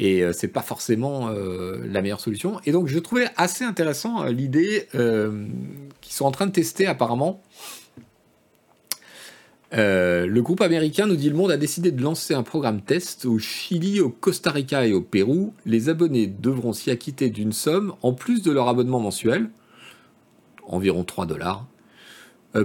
Et 0.00 0.24
euh, 0.24 0.32
c'est 0.32 0.48
pas 0.48 0.62
forcément 0.62 1.28
euh, 1.28 1.76
la 1.86 2.00
meilleure 2.00 2.20
solution. 2.20 2.58
Et 2.64 2.72
donc 2.72 2.88
je 2.88 2.98
trouvais 2.98 3.28
assez 3.36 3.64
intéressant 3.64 4.24
euh, 4.24 4.30
l'idée 4.30 4.88
qu'ils 6.00 6.14
sont 6.14 6.24
en 6.24 6.30
train 6.30 6.46
de 6.46 6.52
tester 6.52 6.86
apparemment. 6.86 7.42
le 9.72 10.40
groupe 10.40 10.62
américain 10.62 11.06
nous 11.06 11.16
dit 11.16 11.28
le 11.28 11.36
monde 11.36 11.50
a 11.50 11.58
décidé 11.58 11.92
de 11.92 12.02
lancer 12.02 12.32
un 12.32 12.42
programme 12.42 12.80
test 12.80 13.26
au 13.26 13.38
Chili, 13.38 14.00
au 14.00 14.08
Costa 14.08 14.50
Rica 14.50 14.86
et 14.86 14.94
au 14.94 15.02
Pérou. 15.02 15.52
Les 15.66 15.90
abonnés 15.90 16.26
devront 16.26 16.72
s'y 16.72 16.90
acquitter 16.90 17.28
d'une 17.28 17.52
somme 17.52 17.92
en 18.00 18.14
plus 18.14 18.42
de 18.42 18.50
leur 18.50 18.68
abonnement 18.68 19.00
mensuel, 19.00 19.50
environ 20.66 21.04
3 21.04 21.26
dollars, 21.26 21.66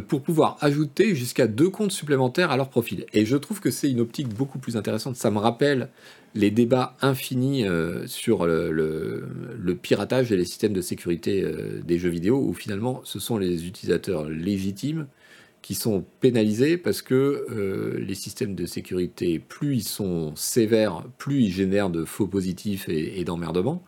pour 0.07 0.21
pouvoir 0.21 0.57
ajouter 0.61 1.15
jusqu'à 1.15 1.47
deux 1.47 1.69
comptes 1.69 1.91
supplémentaires 1.91 2.49
à 2.49 2.57
leur 2.57 2.69
profil. 2.69 3.05
Et 3.11 3.25
je 3.25 3.35
trouve 3.35 3.59
que 3.59 3.71
c'est 3.71 3.91
une 3.91 3.99
optique 3.99 4.29
beaucoup 4.29 4.57
plus 4.57 4.77
intéressante. 4.77 5.17
Ça 5.17 5.29
me 5.31 5.37
rappelle 5.37 5.89
les 6.35 6.51
débats 6.51 6.95
infinis 7.01 7.65
euh, 7.65 8.05
sur 8.07 8.45
le, 8.45 9.25
piratage 9.81 10.31
et 10.31 10.37
les 10.37 10.45
systèmes 10.45 10.73
de 10.73 10.81
sécurité 10.81 11.43
euh, 11.43 11.81
des 11.83 11.97
jeux 11.97 12.09
vidéo, 12.09 12.37
où 12.37 12.53
finalement 12.53 13.01
ce 13.03 13.19
sont 13.19 13.37
les 13.37 13.67
utilisateurs 13.67 14.29
légitimes 14.29 15.07
qui 15.61 15.73
sont 15.73 16.05
pénalisés 16.19 16.77
parce 16.77 17.01
que 17.01 17.45
euh, 17.49 17.97
les 17.99 18.13
systèmes 18.15 18.53
de 18.53 18.65
sécurité, 18.65 19.39
plus 19.39 19.77
ils 19.77 19.83
sont 19.83 20.35
sévères, 20.35 21.05
plus 21.17 21.43
ils 21.43 21.51
génèrent 21.51 21.89
de 21.89 22.05
faux 22.05 22.27
positifs 22.27 22.87
et, 22.89 23.19
et 23.19 23.23
d'emmerdements. 23.23 23.83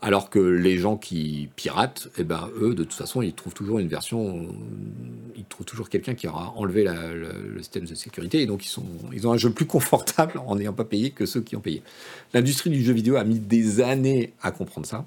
Alors 0.00 0.28
que 0.28 0.38
les 0.38 0.76
gens 0.76 0.96
qui 0.96 1.48
piratent, 1.56 2.08
eh 2.18 2.24
ben, 2.24 2.50
eux, 2.60 2.74
de 2.74 2.84
toute 2.84 2.92
façon, 2.92 3.22
ils 3.22 3.32
trouvent 3.32 3.54
toujours 3.54 3.78
une 3.78 3.88
version, 3.88 4.48
ils 5.34 5.44
trouvent 5.44 5.64
toujours 5.64 5.88
quelqu'un 5.88 6.14
qui 6.14 6.28
aura 6.28 6.52
enlevé 6.56 6.84
le, 6.84 7.58
système 7.60 7.86
de 7.86 7.94
sécurité, 7.94 8.42
et 8.42 8.46
donc 8.46 8.66
ils, 8.66 8.68
sont, 8.68 8.84
ils 9.14 9.26
ont 9.26 9.32
un 9.32 9.38
jeu 9.38 9.50
plus 9.50 9.64
confortable 9.66 10.42
en 10.46 10.56
n'ayant 10.56 10.74
pas 10.74 10.84
payé 10.84 11.10
que 11.10 11.24
ceux 11.24 11.40
qui 11.40 11.56
ont 11.56 11.60
payé. 11.60 11.82
L'industrie 12.34 12.68
du 12.68 12.82
jeu 12.82 12.92
vidéo 12.92 13.16
a 13.16 13.24
mis 13.24 13.38
des 13.38 13.80
années 13.80 14.34
à 14.42 14.50
comprendre 14.50 14.86
ça, 14.86 15.06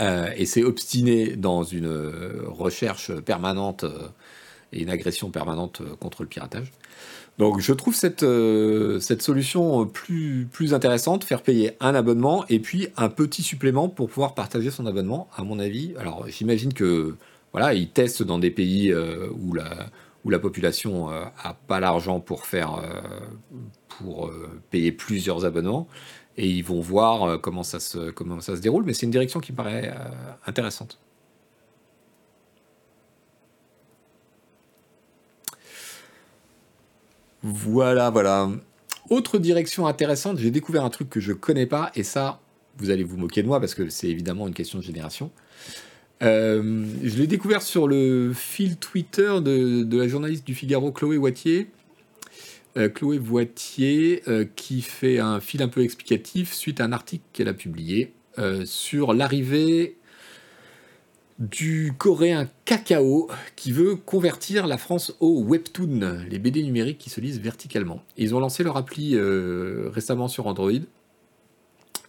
euh, 0.00 0.30
et 0.36 0.46
s'est 0.46 0.64
obstiné 0.64 1.36
dans 1.36 1.62
une 1.62 1.88
recherche 2.46 3.12
permanente 3.20 3.84
euh, 3.84 4.08
et 4.72 4.82
une 4.82 4.90
agression 4.90 5.30
permanente 5.30 5.82
contre 5.98 6.22
le 6.22 6.28
piratage. 6.28 6.72
Donc 7.38 7.60
je 7.60 7.72
trouve 7.72 7.94
cette, 7.94 8.24
euh, 8.24 8.98
cette 8.98 9.22
solution 9.22 9.86
plus, 9.86 10.48
plus 10.50 10.74
intéressante, 10.74 11.22
faire 11.22 11.42
payer 11.42 11.72
un 11.78 11.94
abonnement 11.94 12.44
et 12.48 12.58
puis 12.58 12.88
un 12.96 13.08
petit 13.08 13.42
supplément 13.42 13.88
pour 13.88 14.08
pouvoir 14.08 14.34
partager 14.34 14.72
son 14.72 14.86
abonnement, 14.86 15.28
à 15.36 15.44
mon 15.44 15.60
avis. 15.60 15.94
Alors 15.98 16.26
j'imagine 16.28 16.74
que 16.74 17.16
voilà, 17.52 17.74
ils 17.74 17.88
testent 17.88 18.24
dans 18.24 18.40
des 18.40 18.50
pays 18.50 18.90
euh, 18.90 19.28
où, 19.40 19.54
la, 19.54 19.70
où 20.24 20.30
la 20.30 20.40
population 20.40 21.10
n'a 21.10 21.32
euh, 21.46 21.52
pas 21.68 21.78
l'argent 21.78 22.18
pour 22.18 22.44
faire 22.44 22.82
pour 23.88 24.30
payer 24.70 24.92
plusieurs 24.92 25.44
abonnements 25.44 25.88
et 26.36 26.48
ils 26.48 26.62
vont 26.62 26.80
voir 26.80 27.40
comment 27.40 27.64
ça 27.64 27.80
se, 27.80 28.10
comment 28.10 28.40
ça 28.40 28.54
se 28.54 28.60
déroule, 28.60 28.84
mais 28.84 28.94
c'est 28.94 29.06
une 29.06 29.12
direction 29.12 29.40
qui 29.40 29.50
me 29.50 29.56
paraît 29.56 29.92
intéressante. 30.46 30.98
Voilà, 37.42 38.10
voilà. 38.10 38.50
Autre 39.10 39.38
direction 39.38 39.86
intéressante, 39.86 40.38
j'ai 40.38 40.50
découvert 40.50 40.84
un 40.84 40.90
truc 40.90 41.08
que 41.08 41.20
je 41.20 41.32
connais 41.32 41.66
pas, 41.66 41.90
et 41.94 42.02
ça, 42.02 42.40
vous 42.78 42.90
allez 42.90 43.04
vous 43.04 43.16
moquer 43.16 43.42
de 43.42 43.46
moi 43.46 43.60
parce 43.60 43.74
que 43.74 43.88
c'est 43.88 44.08
évidemment 44.08 44.46
une 44.46 44.54
question 44.54 44.78
de 44.78 44.84
génération. 44.84 45.30
Euh, 46.22 46.84
je 47.02 47.16
l'ai 47.16 47.26
découvert 47.26 47.62
sur 47.62 47.86
le 47.86 48.32
fil 48.34 48.76
Twitter 48.76 49.40
de, 49.40 49.86
la 49.96 50.08
journaliste 50.08 50.46
du 50.46 50.54
Figaro 50.54 50.92
Chloé 50.92 51.16
Wattier. 51.16 51.68
Euh, 52.76 52.88
Chloé 52.88 53.18
Voitier, 53.18 54.22
euh, 54.28 54.44
qui 54.56 54.82
fait 54.82 55.18
un 55.18 55.40
fil 55.40 55.62
un 55.62 55.68
peu 55.68 55.82
explicatif 55.82 56.52
suite 56.52 56.80
à 56.80 56.84
un 56.84 56.92
article 56.92 57.24
qu'elle 57.32 57.48
a 57.48 57.54
publié 57.54 58.12
sur 58.66 59.14
l'arrivée 59.14 59.97
du 61.38 61.92
coréen 61.96 62.48
Kakao 62.64 63.28
qui 63.54 63.70
veut 63.70 63.94
convertir 63.94 64.66
la 64.66 64.76
France 64.76 65.14
au 65.20 65.40
webtoon, 65.42 66.24
les 66.28 66.38
BD 66.38 66.62
numériques 66.64 66.98
qui 66.98 67.10
se 67.10 67.20
lisent 67.20 67.40
verticalement. 67.40 68.02
ils 68.16 68.34
ont 68.34 68.40
lancé 68.40 68.64
leur 68.64 68.76
appli 68.76 69.14
euh, 69.14 69.88
récemment 69.92 70.26
sur 70.26 70.46
Android 70.48 70.72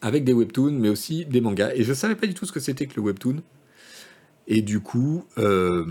avec 0.02 0.24
des 0.24 0.34
webtoons 0.34 0.72
mais 0.72 0.90
aussi 0.90 1.26
des 1.26 1.42
mangas. 1.42 1.74
Et 1.76 1.84
je 1.84 1.90
ne 1.90 1.96
savais 1.96 2.16
pas 2.16 2.26
du 2.26 2.34
tout 2.34 2.46
ce 2.46 2.52
que 2.52 2.60
c'était 2.60 2.88
que 2.88 2.96
le 2.96 3.04
webtoon. 3.04 3.44
Et 4.48 4.64
du 4.64 4.80
coup, 4.80 5.26
euh, 5.38 5.86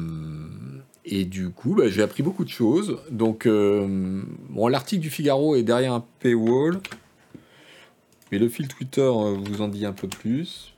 bah, 1.64 1.88
j'ai 1.88 2.02
appris 2.02 2.24
beaucoup 2.24 2.44
de 2.44 2.50
choses. 2.50 2.98
Donc, 3.10 3.46
euh, 3.46 4.20
l'article 4.68 5.00
du 5.00 5.10
Figaro 5.10 5.54
est 5.54 5.62
derrière 5.62 5.92
un 5.92 6.04
paywall, 6.18 6.80
mais 8.32 8.38
le 8.38 8.48
fil 8.48 8.66
Twitter 8.66 9.08
vous 9.08 9.62
en 9.62 9.68
dit 9.68 9.86
un 9.86 9.92
peu 9.92 10.08
plus. 10.08 10.74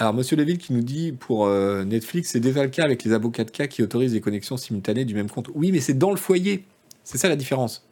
Alors, 0.00 0.14
Monsieur 0.14 0.34
Leville 0.34 0.56
qui 0.56 0.72
nous 0.72 0.80
dit 0.80 1.12
pour 1.12 1.44
euh, 1.44 1.84
Netflix, 1.84 2.30
c'est 2.30 2.40
déjà 2.40 2.62
le 2.62 2.70
cas 2.70 2.84
avec 2.84 3.04
les 3.04 3.12
avocats 3.12 3.44
de 3.44 3.50
cas 3.50 3.66
qui 3.66 3.82
autorisent 3.82 4.14
les 4.14 4.22
connexions 4.22 4.56
simultanées 4.56 5.04
du 5.04 5.14
même 5.14 5.28
compte. 5.28 5.50
Oui, 5.54 5.72
mais 5.72 5.80
c'est 5.80 5.92
dans 5.92 6.10
le 6.10 6.16
foyer. 6.16 6.64
C'est 7.04 7.18
ça 7.18 7.28
la 7.28 7.36
différence. 7.36 7.86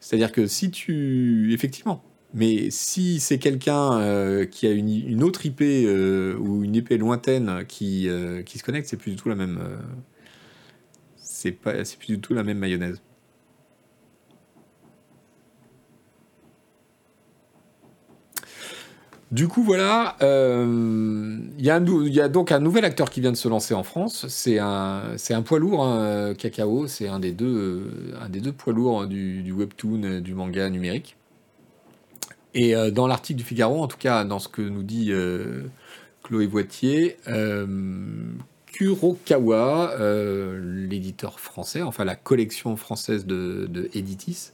C'est-à-dire 0.00 0.32
que 0.32 0.48
si 0.48 0.72
tu. 0.72 1.52
Effectivement. 1.52 2.02
Mais 2.34 2.72
si 2.72 3.20
c'est 3.20 3.38
quelqu'un 3.38 4.00
euh, 4.00 4.46
qui 4.46 4.66
a 4.66 4.72
une, 4.72 5.22
autre 5.22 5.46
IP 5.46 5.60
euh, 5.62 6.36
ou 6.38 6.64
une 6.64 6.74
IP 6.74 6.90
lointaine 6.90 7.64
qui, 7.68 8.06
se 8.06 8.62
connecte, 8.64 8.88
c'est 8.88 8.96
plus 8.96 9.12
du 9.12 9.16
tout 9.16 9.28
la 9.28 9.36
même. 9.36 9.60
c'est 11.18 11.52
pas, 11.52 11.84
c'est 11.84 12.00
plus 12.00 12.08
du 12.08 12.20
tout 12.20 12.34
la 12.34 12.42
même 12.42 12.58
mayonnaise. 12.58 13.00
Du 19.30 19.46
coup, 19.46 19.62
voilà, 19.62 20.16
euh, 20.22 21.38
il 21.58 21.64
y, 21.64 21.70
a 21.70 22.28
donc 22.28 22.50
un 22.50 22.60
nouvel 22.60 22.86
acteur 22.86 23.10
qui 23.10 23.20
vient 23.20 23.30
de 23.30 23.36
se 23.36 23.46
lancer 23.46 23.74
en 23.74 23.82
France. 23.82 24.26
C'est 24.28 24.58
un, 24.58 25.42
poids 25.44 25.58
lourd, 25.58 25.84
hein, 25.84 26.32
Cacao. 26.32 26.86
C'est 26.86 27.08
un, 27.08 27.20
des 27.20 27.32
deux, 27.32 27.46
euh, 27.46 28.18
un 28.22 28.30
des 28.30 28.40
deux 28.40 28.52
poids 28.52 28.72
lourds 28.72 29.06
du, 29.06 29.52
webtoon, 29.52 30.02
euh, 30.04 30.20
du 30.20 30.34
manga 30.34 30.70
numérique. 30.70 31.16
Et 32.54 32.74
dans 32.90 33.06
l'article 33.06 33.38
du 33.38 33.44
Figaro, 33.44 33.82
en 33.82 33.86
tout 33.86 33.98
cas 33.98 34.24
dans 34.24 34.38
ce 34.38 34.48
que 34.48 34.62
nous 34.62 34.82
dit 34.82 35.12
Chloé 36.24 36.46
Voitier, 36.46 37.18
Kurokawa, 38.66 39.94
l'éditeur 40.58 41.38
français, 41.38 41.82
enfin 41.82 42.04
la 42.04 42.16
collection 42.16 42.74
française 42.76 43.26
de, 43.26 43.68
de 43.70 43.90
Editis, 43.94 44.52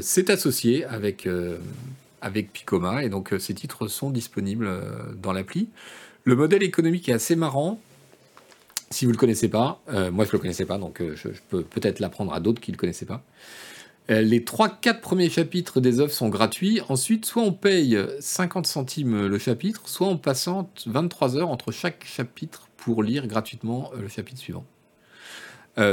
s'est 0.00 0.30
associé 0.30 0.84
avec 0.84 1.28
avec 2.20 2.52
Picoma, 2.52 3.04
et 3.04 3.08
donc 3.08 3.32
euh, 3.32 3.38
ces 3.38 3.54
titres 3.54 3.88
sont 3.88 4.10
disponibles 4.10 4.66
euh, 4.66 5.12
dans 5.20 5.32
l'appli. 5.32 5.68
Le 6.24 6.36
modèle 6.36 6.62
économique 6.62 7.08
est 7.08 7.12
assez 7.12 7.36
marrant. 7.36 7.80
Si 8.90 9.04
vous 9.04 9.10
ne 9.10 9.16
le 9.16 9.20
connaissez 9.20 9.48
pas, 9.48 9.80
euh, 9.92 10.10
moi 10.10 10.24
je 10.24 10.30
ne 10.30 10.32
le 10.34 10.38
connaissais 10.38 10.64
pas, 10.64 10.78
donc 10.78 11.02
je, 11.14 11.28
peux 11.48 11.62
peut-être 11.62 12.00
l'apprendre 12.00 12.32
à 12.32 12.40
d'autres 12.40 12.60
qui 12.60 12.70
ne 12.70 12.76
le 12.76 12.80
connaissaient 12.80 13.06
pas. 13.06 13.22
les 14.08 14.40
3-4 14.40 15.00
premiers 15.00 15.28
chapitres 15.28 15.80
des 15.80 16.00
œuvres 16.00 16.12
sont 16.12 16.28
gratuits. 16.28 16.80
Ensuite, 16.88 17.26
soit 17.26 17.42
on 17.42 17.52
paye 17.52 17.98
50 18.20 18.66
centimes 18.66 19.26
le 19.26 19.38
chapitre, 19.38 19.88
soit 19.88 20.06
on 20.06 20.16
passant 20.16 20.70
23 20.86 21.36
heures 21.36 21.50
entre 21.50 21.72
chaque 21.72 22.04
chapitre 22.04 22.68
pour 22.76 23.02
lire 23.02 23.26
gratuitement 23.26 23.90
le 24.00 24.06
chapitre 24.06 24.38
suivant. 24.38 24.64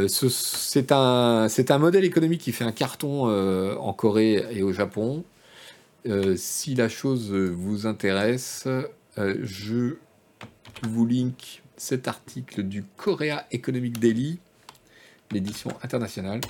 c'est 0.08 0.92
un, 0.92 1.48
un, 1.48 1.78
modèle 1.80 2.06
économique 2.06 2.42
qui 2.42 2.52
fait 2.52 2.64
un 2.64 2.72
carton 2.72 3.26
en 3.76 3.94
Corée 3.94 4.46
et 4.52 4.62
au 4.62 4.72
Japon. 4.72 5.24
Euh, 6.06 6.36
si 6.36 6.76
la 6.76 6.90
chose 6.90 7.32
vous 7.32 7.88
intéresse, 7.88 8.68
euh, 9.18 9.38
je 9.42 9.96
vous 10.84 11.06
link 11.06 11.64
cet 11.78 12.08
article 12.08 12.64
du 12.64 12.84
Korea 12.98 13.46
Economic 13.52 14.00
Daily, 14.00 14.40
l'édition 15.32 15.72
internationale. 15.82 16.42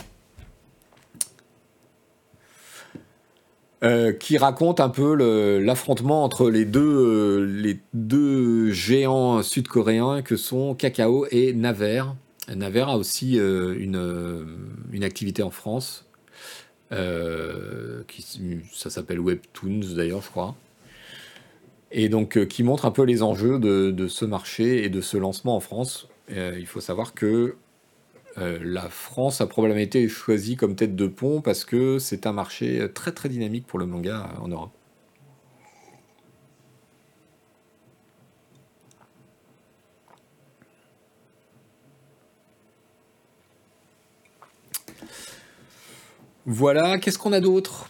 Euh, 3.84 4.14
qui 4.14 4.38
raconte 4.38 4.80
un 4.80 4.88
peu 4.88 5.14
l'affrontement 5.60 6.24
entre 6.24 6.50
les 6.50 6.64
deux, 6.64 6.80
euh, 6.80 7.46
les 7.46 7.80
deux 7.94 8.72
géants 8.72 9.44
sud-coréens 9.44 10.22
que 10.22 10.38
sont 10.38 10.74
Kakao 10.74 11.26
et 11.32 11.52
Naver. 11.52 12.04
Naver 12.56 12.86
a 12.88 12.98
aussi 12.98 13.38
euh, 13.38 13.76
une, 13.78 15.04
activité 15.04 15.44
en 15.44 15.50
France. 15.50 16.06
Qui, 18.08 18.60
ça 18.72 18.90
s'appelle 18.90 19.20
Webtoons 19.20 19.96
d'ailleurs, 19.96 20.22
je 20.22 20.30
crois. 20.30 20.56
Et 21.92 22.10
donc 22.10 22.46
qui 22.48 22.64
montre 22.64 22.86
un 22.86 22.92
peu 22.92 23.04
les 23.04 23.24
enjeux 23.24 23.60
de, 23.60 24.08
ce 24.08 24.26
marché 24.26 24.84
et 24.84 24.90
de 24.90 25.02
ce 25.02 25.18
lancement 25.18 25.56
en 25.56 25.60
France. 25.60 26.08
il 26.30 26.66
faut 26.66 26.82
savoir 26.82 27.14
que 27.14 27.56
euh, 28.38 28.60
la 28.64 28.90
France 28.90 29.42
a 29.42 29.48
probablement 29.48 29.82
été 29.82 30.08
choisie 30.08 30.56
comme 30.56 30.76
tête 30.76 30.96
de 30.96 31.08
pont 31.08 31.42
parce 31.42 31.66
que 31.66 32.00
c'est 32.00 32.26
un 32.26 32.32
marché 32.32 32.88
très 32.94 33.12
très 33.12 33.30
dynamique 33.30 33.68
pour 33.68 33.80
le 33.80 33.86
manga 33.86 34.30
en 34.42 34.48
Europe. 34.48 34.72
Voilà, 46.46 46.98
qu'est-ce 46.98 47.18
qu'on 47.18 47.32
a 47.32 47.40
d'autre? 47.40 47.90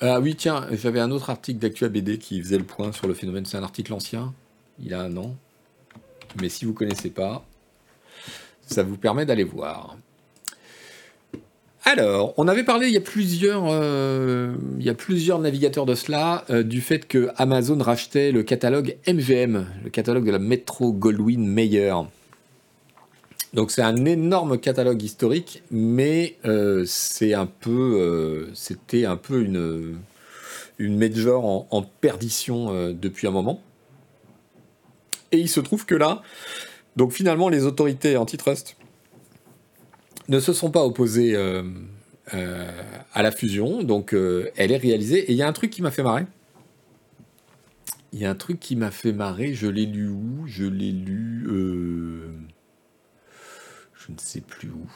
Ah 0.00 0.18
oui, 0.18 0.34
tiens, 0.34 0.66
j'avais 0.72 0.98
un 0.98 1.10
autre 1.10 1.30
article 1.30 1.58
d'Actua 1.58 1.88
BD 1.88 2.18
qui 2.18 2.40
faisait 2.42 2.58
le 2.58 2.64
point 2.64 2.90
sur 2.90 3.06
le 3.06 3.14
phénomène. 3.14 3.44
C'est 3.44 3.58
un 3.58 3.62
article 3.62 3.92
ancien, 3.92 4.34
il 4.82 4.92
a 4.94 5.00
un 5.00 5.16
an. 5.16 5.36
Mais 6.40 6.48
si 6.48 6.64
vous 6.64 6.72
ne 6.72 6.76
connaissez 6.76 7.10
pas, 7.10 7.44
ça 8.66 8.82
vous 8.82 8.96
permet 8.96 9.24
d'aller 9.26 9.44
voir. 9.44 9.96
Alors, 11.84 12.34
on 12.36 12.48
avait 12.48 12.64
parlé 12.64 12.88
il 12.88 12.92
y 12.92 12.96
a 12.96 13.02
plusieurs, 13.02 13.64
euh, 13.68 14.54
il 14.78 14.84
y 14.84 14.90
a 14.90 14.94
plusieurs 14.94 15.38
navigateurs 15.38 15.86
de 15.86 15.94
cela, 15.94 16.44
euh, 16.50 16.62
du 16.62 16.80
fait 16.80 17.06
que 17.06 17.30
Amazon 17.36 17.78
rachetait 17.78 18.32
le 18.32 18.42
catalogue 18.42 18.96
MGM, 19.06 19.66
le 19.84 19.90
catalogue 19.90 20.26
de 20.26 20.30
la 20.30 20.38
Metro 20.38 20.92
Goldwyn 20.92 21.38
Mayer. 21.38 21.94
Donc 23.54 23.70
c'est 23.70 23.82
un 23.82 24.04
énorme 24.04 24.58
catalogue 24.58 25.02
historique, 25.02 25.62
mais 25.70 26.36
euh, 26.44 26.84
c'est 26.86 27.34
un 27.34 27.46
peu, 27.46 28.48
c'était 28.54 29.04
un 29.04 29.16
peu 29.16 29.42
une, 29.42 29.98
une 30.78 30.98
major 30.98 31.44
en, 31.44 31.82
perdition 31.82 32.92
depuis 32.92 33.26
un 33.26 33.32
moment. 33.32 33.60
Et 35.32 35.38
il 35.38 35.48
se 35.48 35.60
trouve 35.60 35.86
que 35.86 35.94
là, 35.94 36.22
donc 36.96 37.12
finalement, 37.12 37.48
les 37.48 37.64
autorités 37.64 38.16
antitrust 38.16 38.76
ne 40.28 40.40
se 40.40 40.52
sont 40.52 40.70
pas 40.70 40.84
opposées 40.84 41.34
euh, 41.34 41.62
euh, 42.34 42.70
à 43.12 43.22
la 43.22 43.32
fusion, 43.32 43.82
donc 43.82 44.14
euh, 44.14 44.50
elle 44.56 44.72
est 44.72 44.76
réalisée. 44.76 45.30
Et 45.30 45.32
il 45.32 45.36
y 45.36 45.42
a 45.42 45.48
un 45.48 45.52
truc 45.52 45.70
qui 45.70 45.82
m'a 45.82 45.90
fait 45.90 46.02
marrer. 46.02 46.26
Il 48.12 48.20
y 48.20 48.26
a 48.26 48.30
un 48.30 48.34
truc 48.34 48.58
qui 48.58 48.74
m'a 48.76 48.90
fait 48.90 49.12
marrer, 49.12 49.54
je 49.54 49.68
l'ai 49.68 49.86
lu 49.86 50.08
où? 50.08 50.44
Je 50.46 50.64
l'ai 50.64 50.90
lu... 50.90 51.46
je 54.10 54.14
ne 54.14 54.18
sais 54.18 54.40
plus 54.40 54.68
où. 54.70 54.86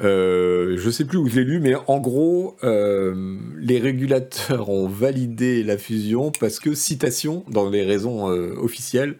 Je 0.00 0.76
je 0.76 0.90
sais 0.90 1.04
plus 1.04 1.18
où 1.18 1.28
je 1.28 1.36
l'ai 1.36 1.44
lu, 1.44 1.60
mais 1.60 1.74
en 1.86 2.00
gros, 2.00 2.56
les 2.62 3.78
régulateurs 3.78 4.68
ont 4.68 4.88
validé 4.88 5.62
la 5.62 5.78
fusion 5.78 6.32
parce 6.40 6.58
que, 6.58 6.74
citation, 6.74 7.44
dans 7.48 7.70
les 7.70 7.82
raisons 7.82 8.26
officielles, 8.26 9.16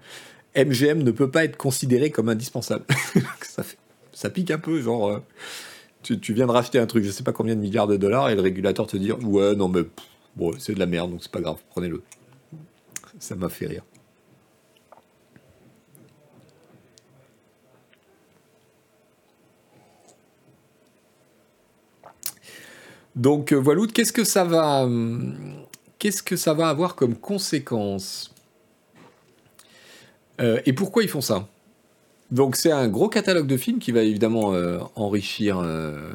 MGM 0.56 1.02
ne 1.02 1.10
peut 1.10 1.30
pas 1.30 1.44
être 1.44 1.56
considéré 1.56 2.10
comme 2.10 2.28
indispensable. 2.28 2.84
ça, 4.12 4.30
pique 4.30 4.50
un 4.50 4.58
peu, 4.58 4.80
genre, 4.80 5.08
euh, 5.08 5.18
tu, 6.02 6.32
viens 6.32 6.46
de 6.46 6.52
racheter 6.52 6.78
un 6.78 6.86
truc, 6.86 7.04
je 7.04 7.10
sais 7.10 7.24
pas 7.24 7.32
combien 7.32 7.56
de 7.56 7.60
milliards 7.60 7.88
de 7.88 7.96
dollars, 7.96 8.30
et 8.30 8.34
le 8.34 8.40
régulateur 8.40 8.86
te 8.86 8.96
dit, 8.96 9.12
ouais, 9.12 9.56
non, 9.56 9.68
mais 9.68 9.82
bon, 10.36 10.52
c'est 10.58 10.74
de 10.74 10.78
la 10.78 10.86
merde, 10.86 11.10
donc 11.10 11.22
c'est 11.22 11.32
pas 11.32 11.40
grave, 11.40 11.58
prenez-le. 11.70 12.02
Ça 13.18 13.34
m'a 13.34 13.48
fait 13.48 13.66
rire. 13.66 13.82
Donc 23.16 23.52
euh, 23.52 23.56
voilà, 23.56 23.82
qu'est-ce 23.92 24.12
que 24.12 24.24
ça 24.24 24.44
va, 24.44 24.84
hum, 24.84 25.34
qu'est-ce 25.98 26.22
que 26.22 26.36
ça 26.36 26.54
va 26.54 26.68
avoir 26.68 26.94
comme 26.94 27.14
conséquence 27.14 28.34
euh, 30.40 30.60
et 30.66 30.72
pourquoi 30.72 31.02
ils 31.02 31.08
font 31.08 31.20
ça? 31.20 31.46
Donc 32.30 32.56
c'est 32.56 32.72
un 32.72 32.88
gros 32.88 33.08
catalogue 33.08 33.46
de 33.46 33.56
films 33.56 33.78
qui 33.78 33.92
va 33.92 34.02
évidemment 34.02 34.54
euh, 34.54 34.78
enrichir 34.96 35.60
euh, 35.62 36.10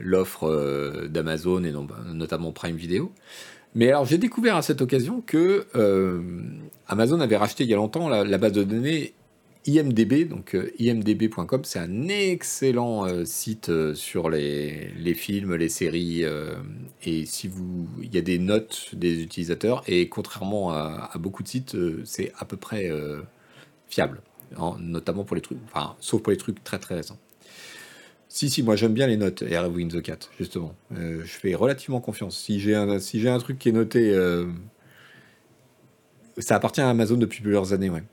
l'offre 0.00 1.06
d'Amazon 1.08 1.64
et 1.64 1.72
notamment 2.14 2.52
Prime 2.52 2.76
Video. 2.76 3.12
Mais 3.74 3.88
alors 3.88 4.06
j'ai 4.06 4.18
découvert 4.18 4.56
à 4.56 4.62
cette 4.62 4.80
occasion 4.80 5.22
que 5.24 5.66
Amazon 6.88 7.20
avait 7.20 7.36
racheté 7.36 7.64
il 7.64 7.70
y 7.70 7.74
a 7.74 7.76
longtemps 7.76 8.08
la, 8.08 8.38
base 8.38 8.52
de 8.52 8.64
données 8.64 9.12
IMDB, 9.66 10.24
donc 10.28 10.56
imdb.com, 10.78 11.64
c'est 11.64 11.78
un 11.78 12.08
excellent 12.08 13.24
site 13.26 13.70
sur 13.94 14.30
les, 14.30 15.14
films, 15.14 15.54
les 15.54 15.68
séries, 15.68 16.24
et 17.02 17.26
si 17.26 17.46
vous, 17.46 17.86
il 18.02 18.14
y 18.14 18.18
a 18.18 18.22
des 18.22 18.38
notes 18.38 18.94
des 18.94 19.22
utilisateurs, 19.22 19.82
et 19.86 20.08
contrairement 20.08 20.72
à 20.72 21.12
beaucoup 21.18 21.42
de 21.42 21.48
sites, 21.48 21.76
c'est 22.04 22.32
à 22.38 22.46
peu 22.46 22.56
près 22.56 22.90
fiable, 23.88 24.22
notamment 24.78 25.24
pour 25.24 25.36
les 25.36 25.42
trucs, 25.42 25.58
enfin, 25.66 25.94
sauf 26.00 26.22
pour 26.22 26.30
les 26.30 26.38
trucs 26.38 26.64
très 26.64 26.78
très 26.78 26.94
récents. 26.94 27.18
Si, 28.32 28.48
si, 28.48 28.62
moi 28.62 28.76
j'aime 28.76 28.94
bien 28.94 29.08
les 29.08 29.16
notes 29.16 29.42
Win 29.42 29.88
the 29.88 30.00
Cat, 30.00 30.18
justement. 30.38 30.76
Euh, 30.96 31.22
je 31.24 31.32
fais 31.32 31.52
relativement 31.56 32.00
confiance. 32.00 32.38
Si 32.38 32.60
j'ai 32.60 32.76
un, 32.76 33.00
si 33.00 33.28
un 33.28 33.38
truc 33.38 33.58
qui 33.58 33.70
est 33.70 33.72
noté. 33.72 34.14
Euh, 34.14 34.46
ça 36.38 36.54
appartient 36.54 36.80
à 36.80 36.88
Amazon 36.88 37.16
depuis 37.16 37.42
plusieurs 37.42 37.72
années, 37.72 37.90
ouais. 37.90 38.04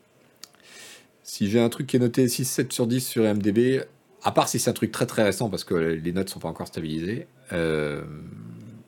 Si 1.27 1.49
j'ai 1.49 1.59
un 1.59 1.67
truc 1.67 1.87
qui 1.87 1.97
est 1.97 1.99
noté 1.99 2.25
6, 2.25 2.45
7 2.45 2.71
sur 2.71 2.87
10 2.87 3.05
sur 3.05 3.23
MDB, 3.23 3.83
à 4.23 4.31
part 4.31 4.47
si 4.47 4.59
c'est 4.59 4.69
un 4.69 4.73
truc 4.73 4.93
très 4.93 5.05
très 5.05 5.23
récent 5.23 5.49
parce 5.49 5.65
que 5.65 5.75
les 5.75 6.13
notes 6.13 6.29
sont 6.29 6.39
pas 6.39 6.47
encore 6.47 6.67
stabilisées. 6.67 7.27
Euh, 7.51 8.01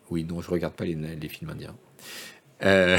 oui, 0.09 0.23
non, 0.23 0.41
je 0.41 0.49
regarde 0.49 0.73
pas 0.73 0.85
les, 0.85 0.95
films 1.27 1.51
indiens. 1.51 1.75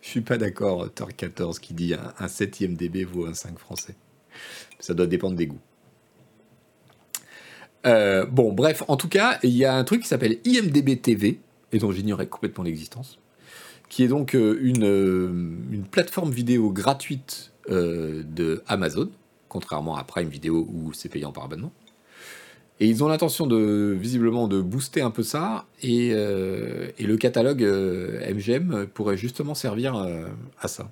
Je 0.00 0.08
suis 0.08 0.20
pas 0.20 0.38
d'accord, 0.38 0.88
Thor 0.94 1.08
14 1.16 1.58
qui 1.58 1.74
dit 1.74 1.94
un, 1.94 2.14
un 2.18 2.28
7 2.28 2.60
IMDB 2.60 3.04
vaut 3.04 3.26
un 3.26 3.34
5 3.34 3.58
français. 3.58 3.96
Ça 4.78 4.94
doit 4.94 5.08
dépendre 5.08 5.34
des 5.34 5.48
goûts. 5.48 5.60
Euh, 7.86 8.24
bon, 8.24 8.52
bref, 8.52 8.84
en 8.86 8.96
tout 8.96 9.08
cas, 9.08 9.40
il 9.42 9.56
y 9.56 9.64
a 9.64 9.74
un 9.74 9.82
truc 9.82 10.02
qui 10.02 10.08
s'appelle 10.08 10.38
IMDB 10.44 11.00
TV, 11.00 11.40
et 11.72 11.78
dont 11.78 11.90
j'ignorais 11.90 12.28
complètement 12.28 12.62
l'existence, 12.62 13.18
qui 13.92 14.02
est 14.04 14.08
donc 14.08 14.34
euh, 14.34 14.58
une, 14.62 14.84
euh, 14.84 15.28
une 15.70 15.84
plateforme 15.84 16.30
vidéo 16.30 16.70
gratuite 16.70 17.52
de 17.68 18.62
Amazon, 18.66 19.10
contrairement 19.48 19.96
à 19.96 20.02
Prime 20.02 20.28
Video 20.28 20.66
où 20.72 20.94
c'est 20.94 21.10
payant 21.10 21.30
par 21.30 21.44
abonnement. 21.44 21.72
Et 22.80 22.88
ils 22.88 23.04
ont 23.04 23.08
l'intention 23.08 23.46
de 23.46 23.94
visiblement 24.00 24.48
de 24.48 24.62
booster 24.62 25.02
un 25.02 25.10
peu 25.10 25.22
ça, 25.22 25.66
et, 25.82 26.12
euh, 26.14 26.88
le 26.98 27.16
catalogue 27.18 27.62
MGM 27.62 28.72
euh, 28.72 28.86
pourrait 28.86 29.18
justement 29.18 29.54
servir 29.54 29.94
euh, 29.94 30.26
à 30.58 30.68
ça. 30.68 30.90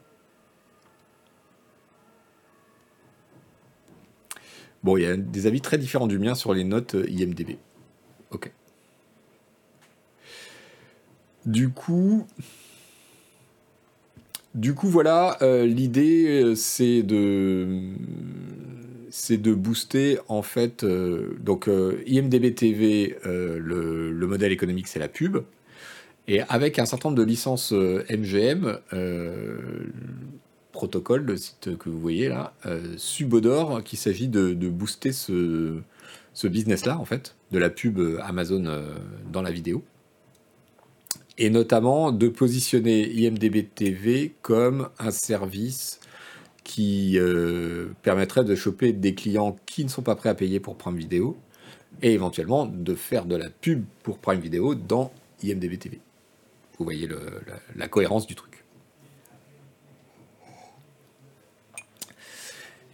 Bon, 4.84 4.98
il 4.98 5.04
y 5.04 5.06
a 5.06 5.16
des 5.16 5.46
avis 5.46 5.62
très 5.62 5.78
différents 5.78 6.06
du 6.06 6.18
mien 6.18 6.34
sur 6.34 6.52
les 6.52 6.64
notes 6.64 6.94
IMDB. 7.08 7.56
Ok. 8.30 8.52
Du 11.46 11.70
coup, 11.70 12.26
du 14.54 14.74
coup, 14.74 14.88
voilà, 14.88 15.38
l'idée, 15.40 16.54
c'est 16.56 17.02
de 17.02 17.92
c'est 19.10 19.36
de 19.36 19.52
booster 19.52 20.18
en 20.28 20.42
fait 20.42 20.84
euh, 20.84 21.36
donc 21.40 21.68
euh, 21.68 22.02
IMDB 22.06 22.54
TV 22.54 23.18
euh, 23.26 23.58
le, 23.58 24.26
modèle 24.26 24.52
économique 24.52 24.88
c'est 24.88 25.00
la 25.00 25.08
pub. 25.08 25.38
Et 26.28 26.42
avec 26.42 26.78
un 26.78 26.86
certain 26.86 27.08
nombre 27.08 27.20
de 27.20 27.26
licences 27.26 27.72
MGM 27.72 28.78
protocole 30.70 31.24
le 31.24 31.36
site 31.36 31.76
que 31.76 31.88
vous 31.88 31.98
voyez 31.98 32.28
là 32.28 32.52
subodore 32.96 33.82
qu'il 33.82 33.98
s'agit 33.98 34.28
de, 34.28 34.52
booster 34.68 35.10
ce, 35.10 35.80
ce 36.32 36.46
business 36.46 36.86
là 36.86 36.98
en 36.98 37.04
fait 37.04 37.34
de 37.50 37.58
la 37.58 37.68
pub 37.68 37.98
Amazon 38.22 38.64
dans 39.32 39.42
la 39.42 39.50
vidéo 39.50 39.82
et 41.40 41.48
notamment 41.48 42.12
de 42.12 42.28
positionner 42.28 43.10
IMDB 43.10 43.66
TV 43.74 44.34
comme 44.42 44.90
un 44.98 45.10
service 45.10 45.98
qui 46.64 47.18
euh, 47.18 47.88
permettrait 48.02 48.44
de 48.44 48.54
choper 48.54 48.92
des 48.92 49.14
clients 49.14 49.56
qui 49.64 49.82
ne 49.82 49.88
sont 49.88 50.02
pas 50.02 50.14
prêts 50.14 50.28
à 50.28 50.34
payer 50.34 50.60
pour 50.60 50.76
Prime 50.76 50.96
Video 50.96 51.38
et 52.02 52.12
éventuellement 52.12 52.66
de 52.66 52.94
faire 52.94 53.24
de 53.24 53.36
la 53.36 53.48
pub 53.48 53.84
pour 54.02 54.18
Prime 54.18 54.38
Video 54.38 54.74
dans 54.74 55.12
IMDB 55.42 55.78
TV. 55.78 56.00
Vous 56.78 56.84
voyez 56.84 57.08
la, 57.74 57.88
cohérence 57.88 58.26
du 58.26 58.34
truc. 58.34 58.59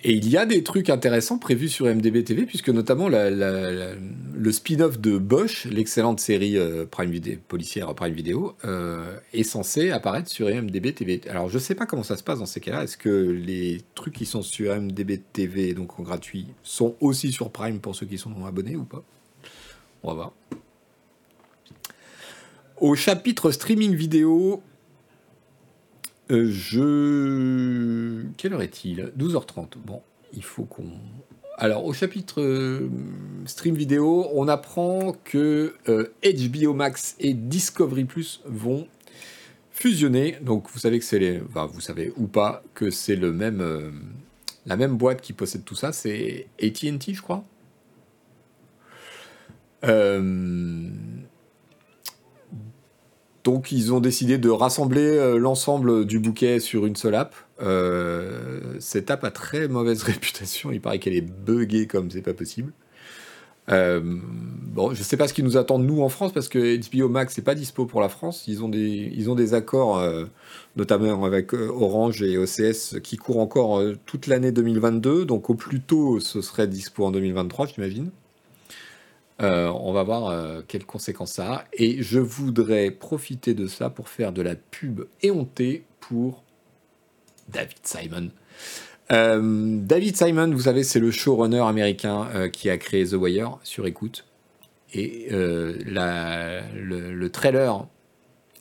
Et 0.09 0.13
il 0.13 0.29
y 0.29 0.37
a 0.37 0.47
des 0.47 0.63
trucs 0.63 0.89
intéressants 0.89 1.37
prévus 1.37 1.69
sur 1.69 1.87
MDB 1.87 2.23
TV, 2.23 2.47
puisque 2.47 2.69
notamment 2.69 3.09
le 3.09 4.53
spin-off 4.53 5.01
de 5.01 5.19
Bosch, 5.19 5.65
l'excellente 5.65 6.21
série 6.21 6.57
euh, 6.57 6.87
Prime 6.89 7.13
policière 7.49 7.93
Prime 7.93 8.13
Video, 8.13 8.55
euh, 8.65 9.19
est 9.33 9.43
censé 9.43 9.91
apparaître 9.91 10.31
sur 10.31 10.47
MDB 10.47 10.95
TV. 10.95 11.21
Alors 11.29 11.49
je 11.49 11.59
sais 11.59 11.75
pas 11.75 11.87
comment 11.87 12.05
ça 12.05 12.17
se 12.17 12.23
passe 12.23 12.39
dans 12.39 12.47
ces 12.47 12.61
cas-là. 12.61 12.85
Est-ce 12.85 12.97
que 12.97 13.09
les 13.09 13.81
trucs 13.97 14.15
qui 14.15 14.27
sont 14.27 14.43
sur 14.43 14.81
MDB 14.81 15.23
TV, 15.33 15.75
donc 15.75 15.99
en 15.99 16.05
gratuit, 16.05 16.47
sont 16.63 16.95
aussi 17.01 17.33
sur 17.33 17.51
Prime 17.51 17.81
pour 17.81 17.97
ceux 17.97 18.07
qui 18.07 18.17
sont 18.17 18.45
abonnés 18.45 18.77
ou 18.77 18.85
pas? 18.85 19.03
On 20.05 20.11
va 20.11 20.15
voir. 20.15 20.33
Au 22.81 22.95
chapitre 22.95 23.51
streaming 23.51 23.97
vidéo, 23.97 24.63
euh, 26.31 26.49
je. 26.51 28.25
Quelle 28.37 28.53
heure 28.53 28.63
est-il? 28.63 29.13
12h30. 29.19 29.75
Bon, 29.85 30.03
il 30.35 30.43
faut 30.43 30.65
qu'on. 30.65 30.91
Alors, 31.59 31.85
au 31.87 31.93
chapitre 31.93 32.43
euh, 32.43 32.91
stream 33.47 33.77
vidéo, 33.77 34.27
on 34.35 34.49
apprend 34.49 35.17
que 35.25 35.75
HBO 35.87 36.71
euh, 36.71 36.75
Max 36.75 37.17
et 37.19 37.33
Discovery 37.33 38.05
Plus 38.05 38.43
vont 38.45 38.89
fusionner. 39.71 40.37
Donc, 40.43 40.69
vous 40.71 40.79
savez 40.79 40.99
que 40.99 41.05
c'est 41.05 41.19
les. 41.19 41.41
Enfin, 41.49 41.67
vous 41.67 41.81
savez 41.81 42.13
ou 42.17 42.27
pas 42.27 42.63
que 42.75 42.91
c'est 42.91 43.17
le 43.17 43.33
même. 43.33 43.93
la 44.67 44.77
même 44.77 44.97
boîte 44.97 45.21
qui 45.21 45.33
possède 45.33 45.65
tout 45.65 45.77
ça, 45.77 45.93
c'est 45.93 46.49
ATT, 46.61 47.15
je 47.15 47.23
crois. 47.23 47.45
Donc 53.47 53.71
ils 53.71 53.95
ont 53.95 54.01
décidé 54.01 54.39
de 54.39 54.51
rassembler 54.51 55.07
euh, 55.07 55.39
l'ensemble 55.39 56.05
du 56.05 56.19
bouquet 56.19 56.59
sur 56.59 56.85
une 56.85 56.97
seule 56.97 57.15
app. 57.15 57.37
Euh, 57.63 58.61
cette 58.81 59.09
app 59.09 59.23
a 59.23 59.31
très 59.31 59.69
mauvaise 59.69 60.03
réputation, 60.03 60.73
il 60.73 60.81
paraît 60.81 60.99
qu'elle 60.99 61.15
est 61.15 61.21
buggée 61.21 61.87
comme 61.87 62.11
c'est 62.11 62.23
pas 62.23 62.35
possible. 62.35 62.73
Euh, 63.69 64.01
bon, 64.03 64.95
je 64.95 65.03
sais 65.05 65.17
pas 65.17 65.29
ce 65.29 65.33
qui 65.33 65.45
nous 65.45 65.57
attend 65.57 65.79
nous 65.79 66.03
en 66.03 66.09
France 66.09 66.33
parce 66.33 66.49
que 66.49 66.77
HBO 66.91 67.09
Max 67.09 67.39
n'est 67.39 67.45
pas 67.45 67.55
dispo 67.55 67.87
pour 67.87 68.01
la 68.01 68.09
France. 68.09 68.49
Ils 68.49 68.65
ont 68.65 68.69
des, 68.69 69.13
ils 69.15 69.31
ont 69.31 69.37
des 69.37 69.55
accords, 69.55 70.05
notamment 70.75 71.25
avec 71.25 71.53
Orange 71.53 72.23
et 72.23 72.39
OCS, 72.39 72.99
qui 73.01 73.17
courent 73.17 73.39
encore 73.39 73.81
toute 74.07 74.27
l'année 74.27 74.51
2022. 74.51 75.25
Donc 75.25 75.51
au 75.51 75.55
plus 75.55 75.81
tôt, 75.81 76.19
ce 76.19 76.43
serait 76.43 76.67
dispo 76.67 77.05
en 77.05 77.13
2023, 77.13 77.69
j'imagine. 77.69 78.11
Euh, 79.43 79.69
on 79.69 79.93
va 79.93 80.03
voir 80.03 80.29
euh, 80.29 80.63
quelles 80.67 80.87
conséquences 80.87 81.33
ça 81.33 81.53
a. 81.53 81.65
Et 81.75 82.03
je 82.03 82.19
voudrais 82.19 82.91
profiter 82.91 83.53
de 83.55 83.67
ça 83.67 83.91
pour 83.91 84.09
faire 84.09 84.33
de 84.33 84.41
la 84.43 84.55
pub 84.55 85.03
éhontée 85.23 85.85
pour 86.01 86.43
David 87.49 87.79
Simon. 87.83 88.31
Euh, 89.13 89.79
David 89.83 90.17
Simon, 90.17 90.51
vous 90.51 90.63
savez, 90.63 90.83
c'est 90.85 91.01
le 91.01 91.11
showrunner 91.11 91.61
américain 91.61 92.49
qui 92.53 92.71
a 92.71 92.79
créé 92.79 93.07
The 93.07 93.13
Wire 93.13 93.59
sur 93.63 93.87
écoute. 93.87 94.25
Et 94.95 95.29
le, 95.31 97.29
trailer 97.29 97.87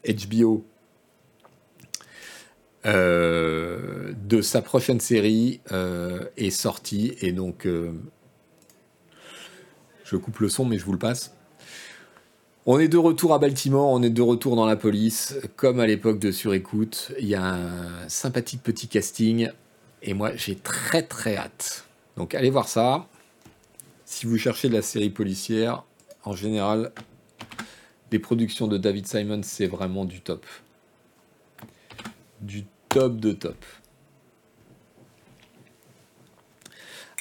HBO 0.05 0.65
de 2.83 4.41
sa 4.41 4.61
prochaine 4.61 4.99
série 4.99 5.61
est 6.37 6.49
sorti. 6.49 7.15
Et 7.21 7.31
donc, 7.31 7.65
je 10.05 10.15
coupe 10.15 10.39
le 10.39 10.47
son, 10.47 10.63
mais 10.63 10.77
je 10.77 10.85
vous 10.85 10.93
le 10.93 10.99
passe. 10.99 11.35
On 12.67 12.79
est 12.79 12.87
de 12.87 12.97
retour 12.97 13.33
à 13.33 13.39
Baltimore, 13.39 13.89
on 13.89 14.01
est 14.01 14.09
de 14.09 14.21
retour 14.21 14.55
dans 14.55 14.65
la 14.65 14.75
police, 14.75 15.35
comme 15.55 15.79
à 15.79 15.85
l'époque 15.85 16.19
de 16.19 16.31
Surécoute. 16.31 17.11
Il 17.19 17.27
y 17.27 17.35
a 17.35 17.43
un 17.43 18.09
sympathique 18.09 18.63
petit 18.63 18.87
casting, 18.87 19.49
et 20.01 20.13
moi 20.13 20.35
j'ai 20.35 20.55
très 20.55 21.03
très 21.03 21.35
hâte. 21.35 21.85
Donc 22.17 22.33
allez 22.33 22.49
voir 22.49 22.67
ça. 22.67 23.07
Si 24.05 24.25
vous 24.25 24.37
cherchez 24.37 24.69
de 24.69 24.73
la 24.73 24.81
série 24.81 25.09
policière, 25.09 25.83
en 26.23 26.33
général, 26.33 26.91
les 28.11 28.19
productions 28.19 28.67
de 28.67 28.77
David 28.77 29.07
Simon, 29.07 29.41
c'est 29.43 29.67
vraiment 29.67 30.05
du 30.05 30.21
top. 30.21 30.45
Du 32.41 32.65
top 32.89 33.17
de 33.17 33.33
top. 33.33 33.57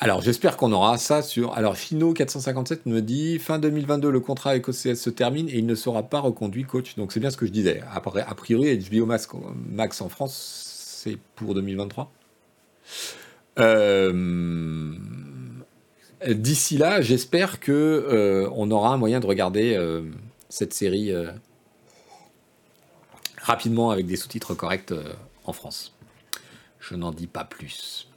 Alors 0.01 0.23
j'espère 0.23 0.57
qu'on 0.57 0.73
aura 0.73 0.99
ça 0.99 1.23
sur. 1.23 1.55
Alors 1.55 1.77
Chino 1.77 2.13
457 2.13 2.87
me 2.87 3.01
dit 3.01 3.39
fin 3.39 3.59
2022 3.59 4.11
le 4.11 4.21
contrat 4.21 4.51
avec 4.51 4.69
OCS 4.69 4.97
se 4.97 5.11
termine 5.11 5.49
et 5.49 5.59
il 5.59 5.67
ne 5.67 5.75
sera 5.75 6.03
pas 6.03 6.21
reconduit 6.21 6.65
coach. 6.65 6.97
Donc 6.97 7.13
c'est 7.13 7.21
bien 7.21 7.31
ce 7.31 7.37
que 7.37 7.47
je 7.47 7.53
disais. 7.53 7.83
A 7.93 8.35
priori 8.35 8.77
HBO 8.77 9.07
Max, 9.07 9.29
Max 9.71 10.01
en 10.01 10.09
France 10.09 10.75
c'est 11.05 11.19
pour 11.37 11.55
2023. 11.55 12.11
Euh, 13.59 14.95
d'ici 16.27 16.79
là, 16.79 17.01
j'espère 17.01 17.61
que 17.61 17.73
euh, 17.73 18.49
on 18.55 18.71
aura 18.71 18.95
un 18.95 18.97
moyen 18.97 19.21
de 19.21 19.27
regarder 19.27 19.75
euh, 19.75 20.03
cette 20.49 20.73
série 20.73 21.13
rapidement 23.37 23.91
avec 23.91 24.07
des 24.07 24.17
sous-titres 24.17 24.55
corrects 24.55 24.95
en 25.45 25.53
France. 25.53 25.95
Je 26.81 26.95
n'en 26.95 27.13
dis 27.13 27.27
pas 27.27 27.45
plus. 27.45 28.09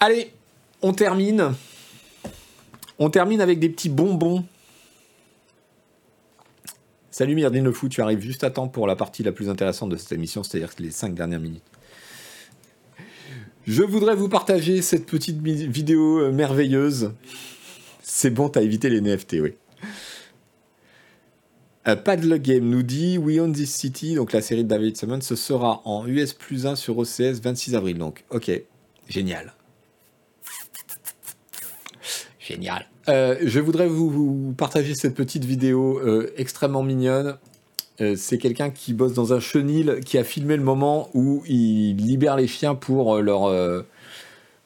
Allez, 0.00 0.32
on 0.80 0.92
termine. 0.92 1.54
On 3.00 3.10
termine 3.10 3.40
avec 3.40 3.58
des 3.58 3.68
petits 3.68 3.88
bonbons. 3.88 4.44
Salut 7.10 7.34
Myrdine 7.34 7.64
le 7.64 7.88
tu 7.88 8.00
arrives 8.00 8.20
juste 8.20 8.44
à 8.44 8.50
temps 8.50 8.68
pour 8.68 8.86
la 8.86 8.94
partie 8.94 9.24
la 9.24 9.32
plus 9.32 9.48
intéressante 9.48 9.88
de 9.90 9.96
cette 9.96 10.12
émission, 10.12 10.44
c'est-à-dire 10.44 10.70
les 10.78 10.92
5 10.92 11.14
dernières 11.14 11.40
minutes. 11.40 11.64
Je 13.66 13.82
voudrais 13.82 14.14
vous 14.14 14.28
partager 14.28 14.82
cette 14.82 15.04
petite 15.04 15.42
vidéo 15.42 16.20
euh, 16.20 16.32
merveilleuse. 16.32 17.12
C'est 18.02 18.30
bon, 18.30 18.48
t'as 18.48 18.62
évité 18.62 18.88
les 18.88 19.00
NFT, 19.00 19.38
oui. 19.42 19.54
Euh, 21.88 21.96
Padlock 21.96 22.42
Game 22.42 22.68
nous 22.68 22.84
dit 22.84 23.18
We 23.18 23.40
Own 23.40 23.52
This 23.52 23.74
City, 23.74 24.14
donc 24.14 24.32
la 24.32 24.40
série 24.40 24.62
de 24.62 24.68
David 24.68 24.96
Simon, 24.96 25.20
ce 25.20 25.34
sera 25.34 25.82
en 25.84 26.06
US 26.06 26.34
plus 26.34 26.66
1 26.66 26.76
sur 26.76 26.98
OCS 26.98 27.40
26 27.42 27.74
avril. 27.74 27.98
Donc, 27.98 28.24
ok, 28.30 28.50
génial. 29.08 29.54
Génial. 32.48 32.86
Euh, 33.08 33.36
je 33.42 33.60
voudrais 33.60 33.88
vous, 33.88 34.54
partager 34.56 34.94
cette 34.94 35.14
petite 35.14 35.44
vidéo 35.44 35.98
euh, 35.98 36.32
extrêmement 36.38 36.82
mignonne. 36.82 37.36
Euh, 38.00 38.14
c'est 38.16 38.38
quelqu'un 38.38 38.70
qui 38.70 38.94
bosse 38.94 39.12
dans 39.12 39.34
un 39.34 39.40
chenil 39.40 40.00
qui 40.02 40.16
a 40.16 40.24
filmé 40.24 40.56
le 40.56 40.62
moment 40.62 41.10
où 41.12 41.42
il 41.46 41.96
libère 41.96 42.36
les 42.36 42.46
chiens 42.46 42.74
pour 42.74 43.18
leur, 43.18 43.52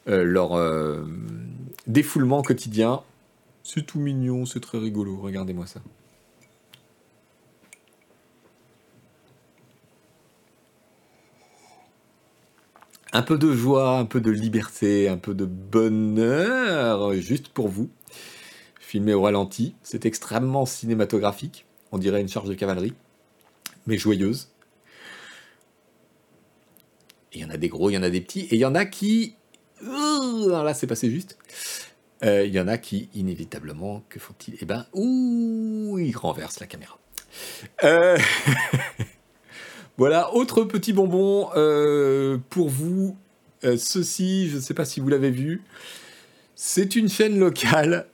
leur 0.06 1.06
défoulement 1.88 2.42
quotidien. 2.42 3.00
C'est 3.64 3.84
tout 3.84 3.98
mignon, 3.98 4.46
c'est 4.46 4.60
très 4.60 4.78
rigolo. 4.78 5.18
Regardez-moi 5.20 5.66
ça. 5.66 5.80
Un 13.12 13.22
peu 13.22 13.38
de 13.38 13.52
joie, 13.52 13.98
un 13.98 14.06
peu 14.06 14.20
de 14.20 14.30
liberté, 14.30 15.08
un 15.08 15.18
peu 15.18 15.34
de 15.34 15.44
bonheur, 15.44 17.12
juste 17.14 17.48
pour 17.48 17.68
vous. 17.68 17.90
Filmé 18.80 19.14
au 19.14 19.22
ralenti, 19.22 19.74
c'est 19.82 20.06
extrêmement 20.06 20.66
cinématographique, 20.66 21.66
on 21.92 21.98
dirait 21.98 22.20
une 22.20 22.28
charge 22.28 22.48
de 22.48 22.54
cavalerie, 22.54 22.94
mais 23.86 23.98
joyeuse. 23.98 24.48
Il 27.34 27.40
y 27.40 27.44
en 27.44 27.50
a 27.50 27.56
des 27.56 27.68
gros, 27.68 27.90
il 27.90 27.94
y 27.94 27.98
en 27.98 28.02
a 28.02 28.10
des 28.10 28.20
petits, 28.20 28.40
et 28.40 28.54
il 28.54 28.58
y 28.58 28.64
en 28.64 28.74
a 28.74 28.84
qui... 28.84 29.36
là, 29.82 30.74
c'est 30.74 30.86
passé 30.86 31.10
juste. 31.10 31.38
Euh, 32.24 32.44
il 32.46 32.52
y 32.52 32.60
en 32.60 32.68
a 32.68 32.78
qui, 32.78 33.08
inévitablement, 33.14 34.04
que 34.08 34.20
font-ils? 34.20 34.56
Eh 34.60 34.64
ben, 34.64 34.86
ouh, 34.92 35.98
ils 35.98 36.16
renversent 36.16 36.60
la 36.60 36.66
caméra. 36.66 36.98
Euh... 37.84 38.18
Voilà, 39.98 40.34
autre 40.34 40.64
petit 40.64 40.92
bonbon 40.92 41.50
euh, 41.54 42.38
pour 42.48 42.70
vous. 42.70 43.16
Euh, 43.64 43.76
ceci, 43.76 44.48
je 44.48 44.56
ne 44.56 44.60
sais 44.60 44.74
pas 44.74 44.86
si 44.86 45.00
vous 45.00 45.08
l'avez 45.08 45.30
vu. 45.30 45.62
C'est 46.54 46.96
une 46.96 47.08
chaîne 47.08 47.38
locale. 47.38 48.06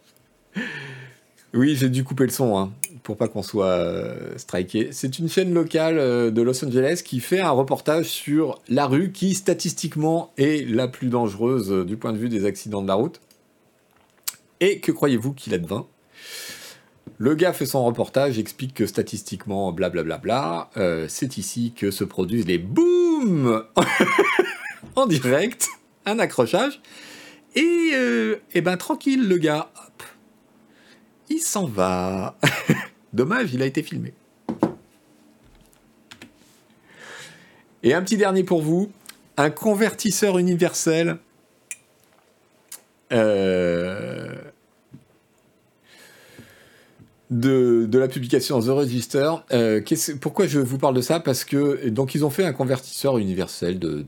Oui, 1.55 1.77
j'ai 1.77 1.89
dû 1.89 2.05
couper 2.05 2.25
le 2.25 2.31
son 2.31 2.59
hein, 2.59 2.73
pour 3.03 3.17
pas 3.17 3.27
qu'on 3.27 3.43
soit 3.43 3.69
euh, 3.69 4.37
striké. 4.37 4.91
C'est 4.93 5.19
une 5.19 5.31
chaîne 5.31 5.55
locale 5.55 5.97
de 6.31 6.43
Los 6.43 6.63
Angeles 6.63 7.01
qui 7.03 7.21
fait 7.21 7.41
un 7.41 7.53
reportage 7.53 8.05
sur 8.05 8.61
la 8.69 8.87
rue 8.87 9.13
qui 9.13 9.33
statistiquement 9.33 10.31
est 10.37 10.69
la 10.69 10.89
plus 10.89 11.09
dangereuse 11.09 11.87
du 11.87 11.97
point 11.97 12.13
de 12.13 12.19
vue 12.19 12.29
des 12.29 12.45
accidents 12.45 12.83
de 12.83 12.89
la 12.89 12.95
route. 12.95 13.23
Et 14.61 14.79
que 14.81 14.93
croyez-vous 14.93 15.33
qu'il 15.33 15.55
advint? 15.55 15.87
Le 17.19 17.35
gars 17.35 17.53
fait 17.53 17.66
son 17.66 17.85
reportage, 17.85 18.39
explique 18.39 18.74
que 18.74 18.86
statistiquement, 18.86 19.73
blablabla, 19.73 20.70
euh, 20.77 21.07
c'est 21.09 21.36
ici 21.36 21.74
que 21.77 21.90
se 21.90 22.05
produisent 22.05 22.47
les 22.47 22.59
boum 22.59 23.65
en 24.97 25.07
direct, 25.07 25.69
un 26.07 26.20
accrochage, 26.20 26.81
et, 27.57 27.90
euh, 27.95 28.36
et 28.55 28.61
ben 28.61 28.77
tranquille 28.77 29.28
le 29.28 29.36
gars, 29.36 29.70
hop, 29.77 30.03
il 31.28 31.40
s'en 31.40 31.66
va. 31.66 32.39
Dommage, 33.12 33.53
il 33.53 33.62
a 33.62 33.66
été 33.66 33.82
filmé. 33.82 34.15
Et 37.82 37.95
un 37.95 38.03
petit 38.03 38.16
dernier 38.16 38.45
pour 38.45 38.62
vous. 38.62 38.90
un 39.36 39.51
convertisseur 39.51 40.39
universel. 40.39 41.19
Euh, 43.12 44.28
de, 47.31 47.89
la 47.99 48.09
publication 48.09 48.61
The 48.61 48.69
Register. 48.69 49.33
Euh, 49.53 49.81
pourquoi 50.21 50.47
je 50.47 50.61
vous 50.61 50.79
parle 50.79 50.95
de 50.95 51.01
ça? 51.01 51.21
Parce 51.21 51.45
que 51.45 51.89
donc 51.89 52.15
ils 52.15 52.25
ont 52.25 52.31
fait 52.31 52.45
un 52.45 52.53
convertisseur 52.53 53.19
universel 53.19 53.79
de, 53.79 54.05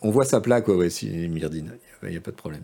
on 0.00 0.10
voit 0.10 0.24
sa 0.24 0.40
plaque, 0.40 0.68
ouais, 0.68 0.90
si 0.90 1.08
Myrdine, 1.08 1.72
il 2.02 2.10
n'y 2.10 2.16
a, 2.16 2.20
pas 2.20 2.30
de 2.30 2.36
problème. 2.36 2.62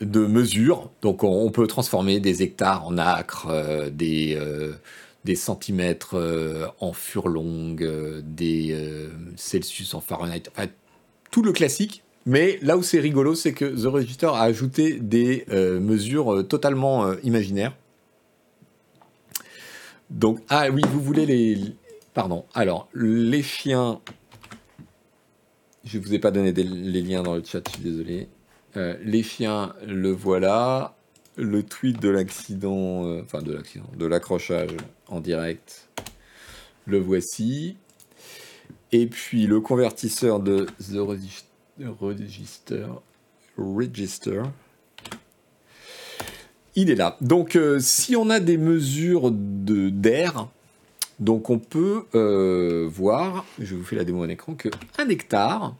De 0.00 0.26
mesure, 0.26 0.90
donc 1.00 1.24
on, 1.24 1.50
peut 1.50 1.66
transformer 1.66 2.20
des 2.20 2.42
hectares 2.42 2.86
en 2.86 2.98
acres, 2.98 3.46
euh, 3.48 3.88
des, 3.88 4.34
euh, 4.36 4.72
des 5.24 5.36
centimètres 5.36 6.16
en 6.80 6.92
furlong, 6.92 7.76
des 8.22 9.08
Celsius 9.36 9.94
en 9.94 10.00
Fahrenheit, 10.00 10.42
enfin, 10.54 10.68
tout 11.30 11.42
le 11.42 11.52
classique, 11.52 12.04
mais 12.24 12.58
là 12.62 12.76
où 12.76 12.82
c'est 12.82 13.00
rigolo, 13.00 13.34
c'est 13.34 13.52
que 13.52 13.64
The 13.64 13.86
Register 13.86 14.26
a 14.26 14.42
ajouté 14.42 15.00
des 15.00 15.44
euh, 15.50 15.80
mesures 15.80 16.32
euh, 16.32 16.42
totalement 16.44 17.04
euh, 17.04 17.16
imaginaires. 17.24 17.76
Donc, 20.10 20.40
ah 20.48 20.68
oui, 20.70 20.82
vous 20.88 21.00
voulez 21.00 21.26
les. 21.26 21.58
Pardon. 22.14 22.44
Alors, 22.54 22.88
les 22.94 23.42
chiens. 23.42 24.00
Je 25.84 25.98
ne 25.98 26.02
vous 26.04 26.14
ai 26.14 26.20
pas 26.20 26.30
donné 26.30 26.52
les 26.52 27.00
liens 27.00 27.24
dans 27.24 27.34
le 27.34 27.42
chat, 27.42 27.60
je 27.66 27.72
suis 27.74 27.82
désolé. 27.82 28.28
les 28.76 29.22
chiens, 29.24 29.74
le 29.84 30.12
voilà. 30.12 30.94
Le 31.34 31.62
tweet 31.62 31.98
de 32.00 32.10
l'accident, 32.10 33.20
enfin 33.20 33.40
de 33.40 33.52
l'accident, 33.52 33.90
de 33.96 34.06
l'accrochage 34.06 34.76
en 35.08 35.20
direct, 35.20 35.88
le 36.86 37.00
voici. 37.00 37.78
Et 38.92 39.06
puis 39.06 39.46
le 39.46 39.60
convertisseur 39.60 40.38
de 40.40 40.66
The 40.78 40.98
Register 40.98 41.51
Register. 41.80 42.86
Register. 43.56 44.42
Il 46.74 46.90
est 46.90 46.94
là. 46.94 47.18
Donc, 47.20 47.54
euh, 47.56 47.78
si 47.80 48.16
on 48.16 48.30
a 48.30 48.40
des 48.40 48.56
mesures 48.56 49.30
d'air, 49.30 50.48
donc 51.18 51.50
on 51.50 51.58
peut 51.58 52.06
euh, 52.14 52.88
voir, 52.90 53.44
je 53.58 53.74
vous 53.74 53.84
fais 53.84 53.96
la 53.96 54.04
démo 54.04 54.24
en 54.24 54.28
écran, 54.28 54.54
que 54.54 54.70
1 54.98 55.10
hectare, 55.10 55.76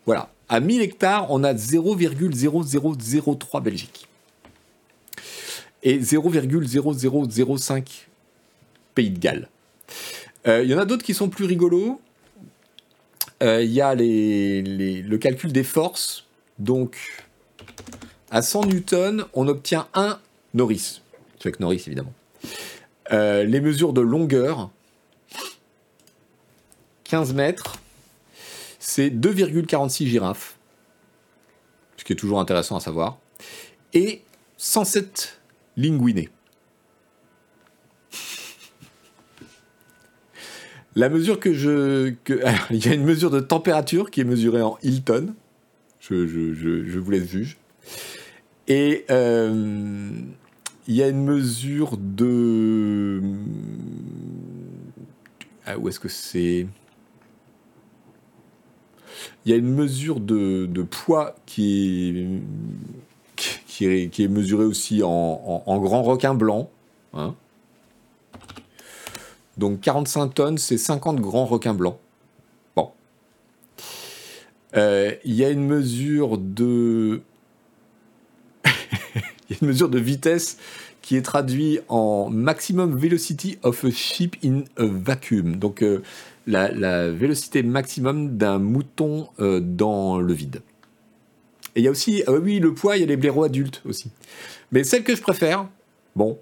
Voilà. 0.06 0.30
À 0.48 0.60
1000 0.60 0.80
hectares, 0.80 1.26
on 1.30 1.44
a 1.44 1.52
0,0003 1.52 3.62
Belgique. 3.62 4.08
Et 5.82 5.98
0,0005 5.98 8.06
Pays 8.94 9.10
de 9.10 9.18
Galles. 9.18 9.50
Euh, 10.46 10.62
il 10.62 10.70
y 10.70 10.74
en 10.74 10.78
a 10.78 10.86
d'autres 10.86 11.04
qui 11.04 11.12
sont 11.12 11.28
plus 11.28 11.44
rigolos. 11.44 12.00
Il 13.42 13.70
y 13.70 13.82
a 13.82 13.94
le 13.94 15.16
calcul 15.16 15.52
des 15.52 15.64
forces. 15.64 16.24
Donc, 16.58 17.26
à 18.30 18.40
100 18.40 18.64
newtons, 18.66 19.26
on 19.34 19.46
obtient 19.46 19.88
un 19.92 20.18
Norris. 20.54 21.02
Chuck 21.46 21.60
Norris 21.60 21.84
évidemment. 21.86 22.12
Euh, 23.12 23.44
les 23.44 23.60
mesures 23.60 23.92
de 23.92 24.00
longueur, 24.00 24.70
15 27.04 27.34
mètres, 27.34 27.76
c'est 28.80 29.10
2,46 29.10 30.06
girafes, 30.06 30.56
ce 31.96 32.04
qui 32.04 32.12
est 32.12 32.16
toujours 32.16 32.40
intéressant 32.40 32.76
à 32.76 32.80
savoir, 32.80 33.18
et 33.94 34.22
107 34.56 35.40
linguinés. 35.76 36.30
La 40.96 41.10
mesure 41.10 41.38
que 41.38 41.52
je. 41.52 42.14
il 42.70 42.84
y 42.84 42.88
a 42.88 42.94
une 42.94 43.04
mesure 43.04 43.30
de 43.30 43.40
température 43.40 44.10
qui 44.10 44.22
est 44.22 44.24
mesurée 44.24 44.62
en 44.62 44.78
Hilton. 44.82 45.34
Je, 46.00 46.26
je, 46.26 46.98
vous 46.98 47.10
laisse 47.10 47.28
juge. 47.28 47.56
Et 48.68 49.04
euh, 49.10 50.10
il 50.88 50.94
y 50.94 51.02
a 51.02 51.08
une 51.08 51.24
mesure 51.24 51.96
de. 51.96 53.20
Ah, 55.66 55.76
où 55.78 55.88
est-ce 55.88 55.98
que 55.98 56.08
c'est? 56.08 56.66
Il 59.44 59.50
y 59.50 59.52
a 59.52 59.56
une 59.56 59.72
mesure 59.72 60.20
de, 60.20 60.82
poids 60.82 61.34
qui 61.46 62.40
est, 63.36 64.08
qui 64.10 64.22
est, 64.22 64.28
mesurée 64.28 64.64
aussi 64.64 65.02
en, 65.02 65.78
grand 65.80 66.02
requin 66.02 66.34
blanc. 66.34 66.70
Hein. 67.14 67.34
Donc 69.56 69.80
45 69.80 70.34
tonnes, 70.34 70.58
c'est 70.58 70.78
50 70.78 71.20
grands 71.20 71.46
requins 71.46 71.74
blancs. 71.74 71.98
Bon. 72.74 72.90
Euh, 74.76 75.14
il 75.24 75.34
y 75.34 75.44
a 75.44 75.50
une 75.50 75.66
mesure 75.66 76.38
de 76.38 77.22
il 79.48 79.52
y 79.52 79.56
a 79.56 79.58
une 79.62 79.68
mesure 79.68 79.88
de 79.88 79.98
vitesse 79.98 80.58
qui 81.02 81.16
est 81.16 81.22
traduite 81.22 81.82
en 81.88 82.30
maximum 82.30 82.96
velocity 82.96 83.58
of 83.62 83.84
a 83.84 83.90
ship 83.90 84.36
in 84.44 84.64
a 84.76 84.86
vacuum. 84.86 85.56
Donc 85.56 85.82
euh, 85.82 86.02
la, 86.46 87.10
vélocité 87.10 87.62
maximum 87.62 88.36
d'un 88.36 88.58
mouton 88.58 89.28
euh, 89.38 89.60
dans 89.60 90.18
le 90.18 90.32
vide. 90.32 90.62
Et 91.74 91.80
il 91.80 91.84
y 91.84 91.88
a 91.88 91.90
aussi, 91.90 92.22
euh, 92.28 92.40
oui, 92.40 92.58
le 92.58 92.74
poids, 92.74 92.96
il 92.96 93.00
y 93.00 93.02
a 93.02 93.06
les 93.06 93.16
blaireaux 93.16 93.44
adultes 93.44 93.82
aussi. 93.84 94.10
Mais 94.72 94.82
celle 94.82 95.04
que 95.04 95.14
je 95.14 95.22
préfère, 95.22 95.68
bon, 96.16 96.38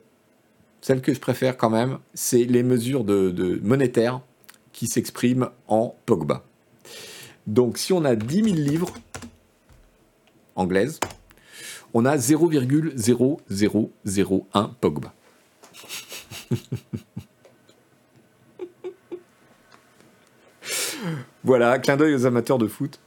celle 0.81 1.01
que 1.01 1.13
je 1.13 1.21
préfère 1.21 1.57
quand 1.57 1.71
même, 1.71 1.99
c'est 2.15 2.45
les 2.45 2.63
mesures 2.63 3.05
de, 3.05 3.61
monétaires 3.63 4.21
qui 4.73 4.87
s'expriment 4.87 5.49
en 5.69 5.95
Pogba. 6.07 6.45
Donc 7.47 7.79
si 7.79 7.93
on 7.93 8.05
a 8.05 8.17
10 8.17 8.45
000 8.45 8.57
livres 8.57 8.93
anglaises, 10.57 11.01
on 11.95 12.05
a 12.05 12.17
0,0001 12.17 14.71
Pogba. 14.81 15.15
voilà, 21.45 21.79
clin 21.79 21.97
d'œil 21.97 22.15
aux 22.15 22.27
amateurs 22.27 22.59
de 22.59 22.67
foot. 22.67 22.99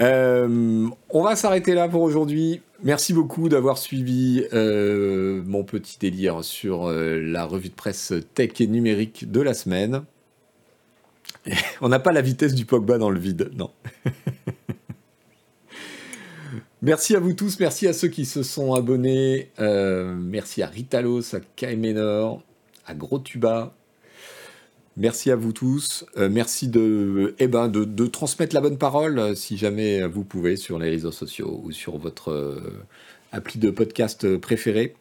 Euh, 0.00 0.88
on 1.10 1.22
va 1.22 1.36
s'arrêter 1.36 1.74
là 1.74 1.88
pour 1.88 2.02
aujourd'hui. 2.02 2.62
Merci 2.82 3.12
beaucoup 3.12 3.48
d'avoir 3.48 3.78
suivi 3.78 4.44
euh, 4.52 5.42
mon 5.46 5.64
petit 5.64 5.98
délire 5.98 6.44
sur 6.44 6.86
euh, 6.86 7.20
la 7.20 7.44
revue 7.44 7.68
de 7.68 7.74
presse 7.74 8.12
tech 8.34 8.60
et 8.60 8.66
numérique 8.66 9.30
de 9.30 9.40
la 9.40 9.54
semaine. 9.54 10.02
on 11.80 11.88
n'a 11.88 12.00
pas 12.00 12.12
la 12.12 12.22
vitesse 12.22 12.54
du 12.54 12.64
Pogba 12.64 12.98
dans 12.98 13.10
le 13.10 13.18
vide, 13.18 13.50
non. 13.56 13.70
Merci 16.84 17.16
à 17.16 17.18
vous 17.18 17.32
tous, 17.32 17.60
merci 17.60 17.86
à 17.86 17.94
ceux 17.94 18.08
qui 18.08 18.26
se 18.26 18.42
sont 18.42 18.74
abonnés. 18.74 19.50
Euh, 19.58 20.14
merci 20.14 20.62
à 20.62 20.66
Ritalos, 20.66 21.34
à 21.34 21.40
Kaimenor, 21.56 22.42
à 22.86 22.94
Gros 22.94 23.20
Tuba. 23.20 23.72
Merci 24.98 25.30
à 25.30 25.36
vous 25.36 25.54
tous. 25.54 26.04
Euh, 26.18 26.28
merci 26.28 26.68
de, 26.68 27.34
eh 27.38 27.48
ben, 27.48 27.68
de, 27.68 28.06
transmettre 28.06 28.54
la 28.54 28.60
bonne 28.60 28.76
parole 28.76 29.18
euh, 29.18 29.34
si 29.34 29.56
jamais 29.56 30.06
vous 30.06 30.24
pouvez 30.24 30.56
sur 30.56 30.78
les 30.78 30.90
réseaux 30.90 31.10
sociaux 31.10 31.58
ou 31.64 31.72
sur 31.72 31.96
votre 31.96 32.62
appli 33.32 33.58
de 33.58 33.70
podcast 33.70 34.36
préféré. 34.36 34.94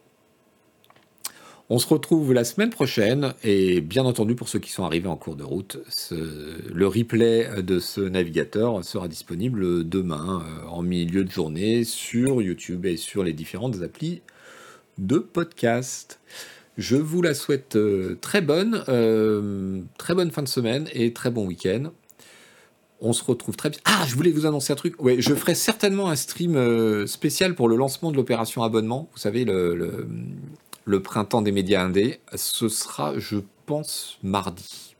On 1.70 1.80
se 1.80 1.88
retrouve 1.88 2.34
la 2.34 2.44
semaine 2.44 2.72
prochaine 2.72 3.36
et 3.42 3.80
bien 3.80 4.04
entendu 4.04 4.36
pour 4.36 4.50
ceux 4.50 4.60
qui 4.60 4.70
sont 4.70 4.84
arrivés 4.84 5.08
en 5.08 5.16
cours 5.16 5.38
de 5.38 5.46
route, 5.46 5.78
le 6.12 6.88
replay 6.88 7.64
de 7.64 7.80
ce 7.80 8.02
navigateur 8.02 8.84
sera 8.84 9.08
disponible 9.08 9.88
demain 9.88 10.44
euh, 10.46 10.68
en 10.68 10.82
milieu 10.82 11.24
de 11.24 11.32
journée 11.32 11.86
sur 11.86 12.42
YouTube 12.42 12.86
et 12.86 12.98
sur 12.98 13.24
les 13.24 13.32
différentes 13.32 13.82
applis 13.82 14.22
de 14.98 15.20
podcast. 15.20 16.20
Je 16.78 16.98
vous 16.98 17.22
la 17.22 17.34
souhaite 17.34 17.78
euh, 17.78 18.18
très 18.20 18.42
bonne, 18.42 18.84
euh, 18.90 19.82
très 19.98 20.16
bonne 20.16 20.32
fin 20.32 20.44
de 20.44 20.50
semaine 20.50 20.90
et 20.92 21.14
très 21.14 21.32
bon 21.32 21.48
week-end. 21.48 21.92
On 23.00 23.14
se 23.14 23.24
retrouve 23.24 23.56
très 23.56 23.70
vite. 23.70 23.82
Ah, 23.86 24.04
je 24.06 24.16
voulais 24.16 24.32
vous 24.32 24.46
annoncer 24.46 24.74
un 24.74 24.76
truc. 24.76 25.02
Ouais, 25.02 25.22
je 25.22 25.34
ferai 25.34 25.56
certainement 25.56 26.10
un 26.10 26.16
stream 26.18 27.08
spécial 27.08 27.56
pour 27.56 27.70
le 27.70 27.78
lancement 27.78 28.12
de 28.12 28.18
l'opération 28.18 28.64
abonnement. 28.64 29.10
Vous 29.14 29.20
savez, 29.20 29.46
le 29.46 30.08
printemps 31.02 31.42
des 31.42 31.52
médias 31.52 31.84
indés. 31.84 32.20
Ce 32.36 32.70
sera, 32.70 33.18
je 33.18 33.38
pense, 33.66 34.20
mardi. 34.24 34.96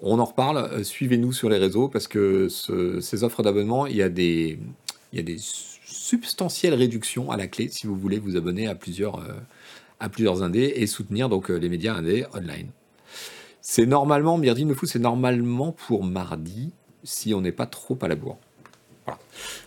On 0.00 0.18
en 0.18 0.24
reparle. 0.24 0.58
Euh, 0.58 0.84
suivez-nous 0.84 1.32
sur 1.32 1.48
les 1.48 1.58
réseaux 1.58 1.88
parce 1.88 2.08
que 2.08 2.48
ces 2.48 3.24
offres 3.24 3.42
d'abonnement, 3.42 3.86
il 3.86 3.96
y 3.96 4.02
a 4.02 4.08
des, 4.08 4.58
il 5.12 5.16
y 5.16 5.20
a 5.20 5.24
des 5.24 5.38
substantielle 5.38 6.74
réduction 6.74 7.30
à 7.30 7.36
la 7.36 7.46
clé 7.46 7.68
si 7.70 7.86
vous 7.86 7.96
voulez 7.96 8.18
vous 8.18 8.36
abonner 8.36 8.66
à 8.66 8.74
plusieurs, 8.74 9.24
plusieurs 10.12 10.42
indés 10.42 10.74
et 10.76 10.86
soutenir 10.86 11.28
donc 11.28 11.48
les 11.48 11.68
médias 11.68 11.94
indés 11.94 12.26
online. 12.34 12.68
C'est 13.66 13.86
normalement, 13.86 14.36
Myrdine 14.36 14.68
me 14.68 14.74
fout, 14.74 14.86
c'est 14.86 14.98
normalement 14.98 15.72
pour 15.72 16.04
mardi 16.04 16.72
si 17.02 17.32
on 17.32 17.40
n'est 17.40 17.52
pas 17.52 17.64
trop 17.64 17.98
à 18.02 18.08
la 18.08 18.14
bourre. 18.14 18.38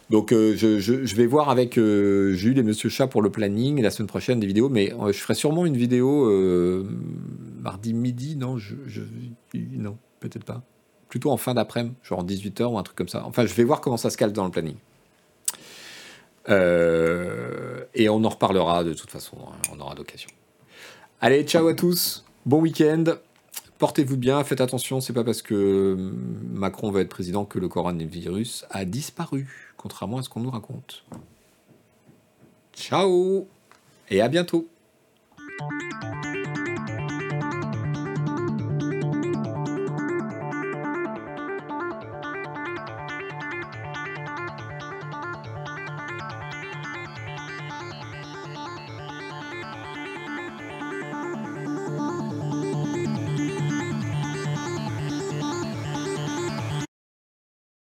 Donc 0.10 0.32
euh, 0.32 0.56
je, 0.56 1.16
vais 1.16 1.26
voir 1.26 1.50
avec 1.50 1.78
euh, 1.78 2.32
Jules 2.34 2.58
et 2.58 2.64
Monsieur 2.64 2.90
Chat 2.90 3.08
pour 3.08 3.22
le 3.22 3.30
planning 3.30 3.82
la 3.82 3.92
semaine 3.92 4.08
prochaine 4.08 4.40
des 4.40 4.48
vidéos, 4.48 4.70
mais 4.70 4.94
euh, 4.94 5.12
je 5.12 5.20
ferai 5.20 5.36
sûrement 5.36 5.66
une 5.66 5.76
vidéo 5.76 6.32
mardi 7.60 7.94
midi, 7.94 8.38
non 8.38 8.58
Non, 9.54 9.98
peut-être 10.20 10.46
pas. 10.46 10.62
Plutôt 11.10 11.32
en 11.32 11.38
fin 11.38 11.54
d'après-midi, 11.54 11.96
genre 12.04 12.20
en 12.20 12.26
18h 12.26 12.66
ou 12.66 12.78
un 12.78 12.84
truc 12.84 12.98
comme 12.98 13.08
ça. 13.10 13.24
Enfin, 13.26 13.46
je 13.46 13.54
vais 13.54 13.64
voir 13.64 13.82
comment 13.82 13.98
ça 13.98 14.10
se 14.10 14.18
cale 14.18 14.32
dans 14.32 14.46
le 14.46 14.52
planning. 14.52 14.78
et 16.50 18.10
on 18.10 18.24
en 18.24 18.30
reparlera 18.30 18.86
de 18.86 18.94
toute 18.94 19.12
façon, 19.12 19.38
hein, 19.42 19.56
on 19.76 19.80
aura 19.82 19.96
d'occasion. 19.96 20.30
Allez, 21.20 21.44
ciao 21.44 21.68
à 21.68 21.74
tous, 21.74 22.24
bon 22.46 22.62
week-end. 22.62 23.04
Portez-vous 23.78 24.18
bien, 24.18 24.44
faites 24.44 24.62
attention, 24.62 25.02
c'est 25.02 25.14
pas 25.14 25.24
parce 25.24 25.44
que 25.44 25.96
Macron 26.52 26.90
va 26.90 27.02
être 27.02 27.10
président 27.10 27.46
que 27.46 27.60
le 27.60 27.68
coronavirus 27.68 28.66
a 28.72 28.86
disparu, 28.86 29.67
contrairement 29.78 30.18
à 30.18 30.24
ce 30.24 30.30
qu'on 30.30 30.42
nous 30.42 30.52
raconte. 30.52 31.04
Ciao 32.74 33.48
et 34.10 34.22
à 34.22 34.28
bientôt. 34.28 34.68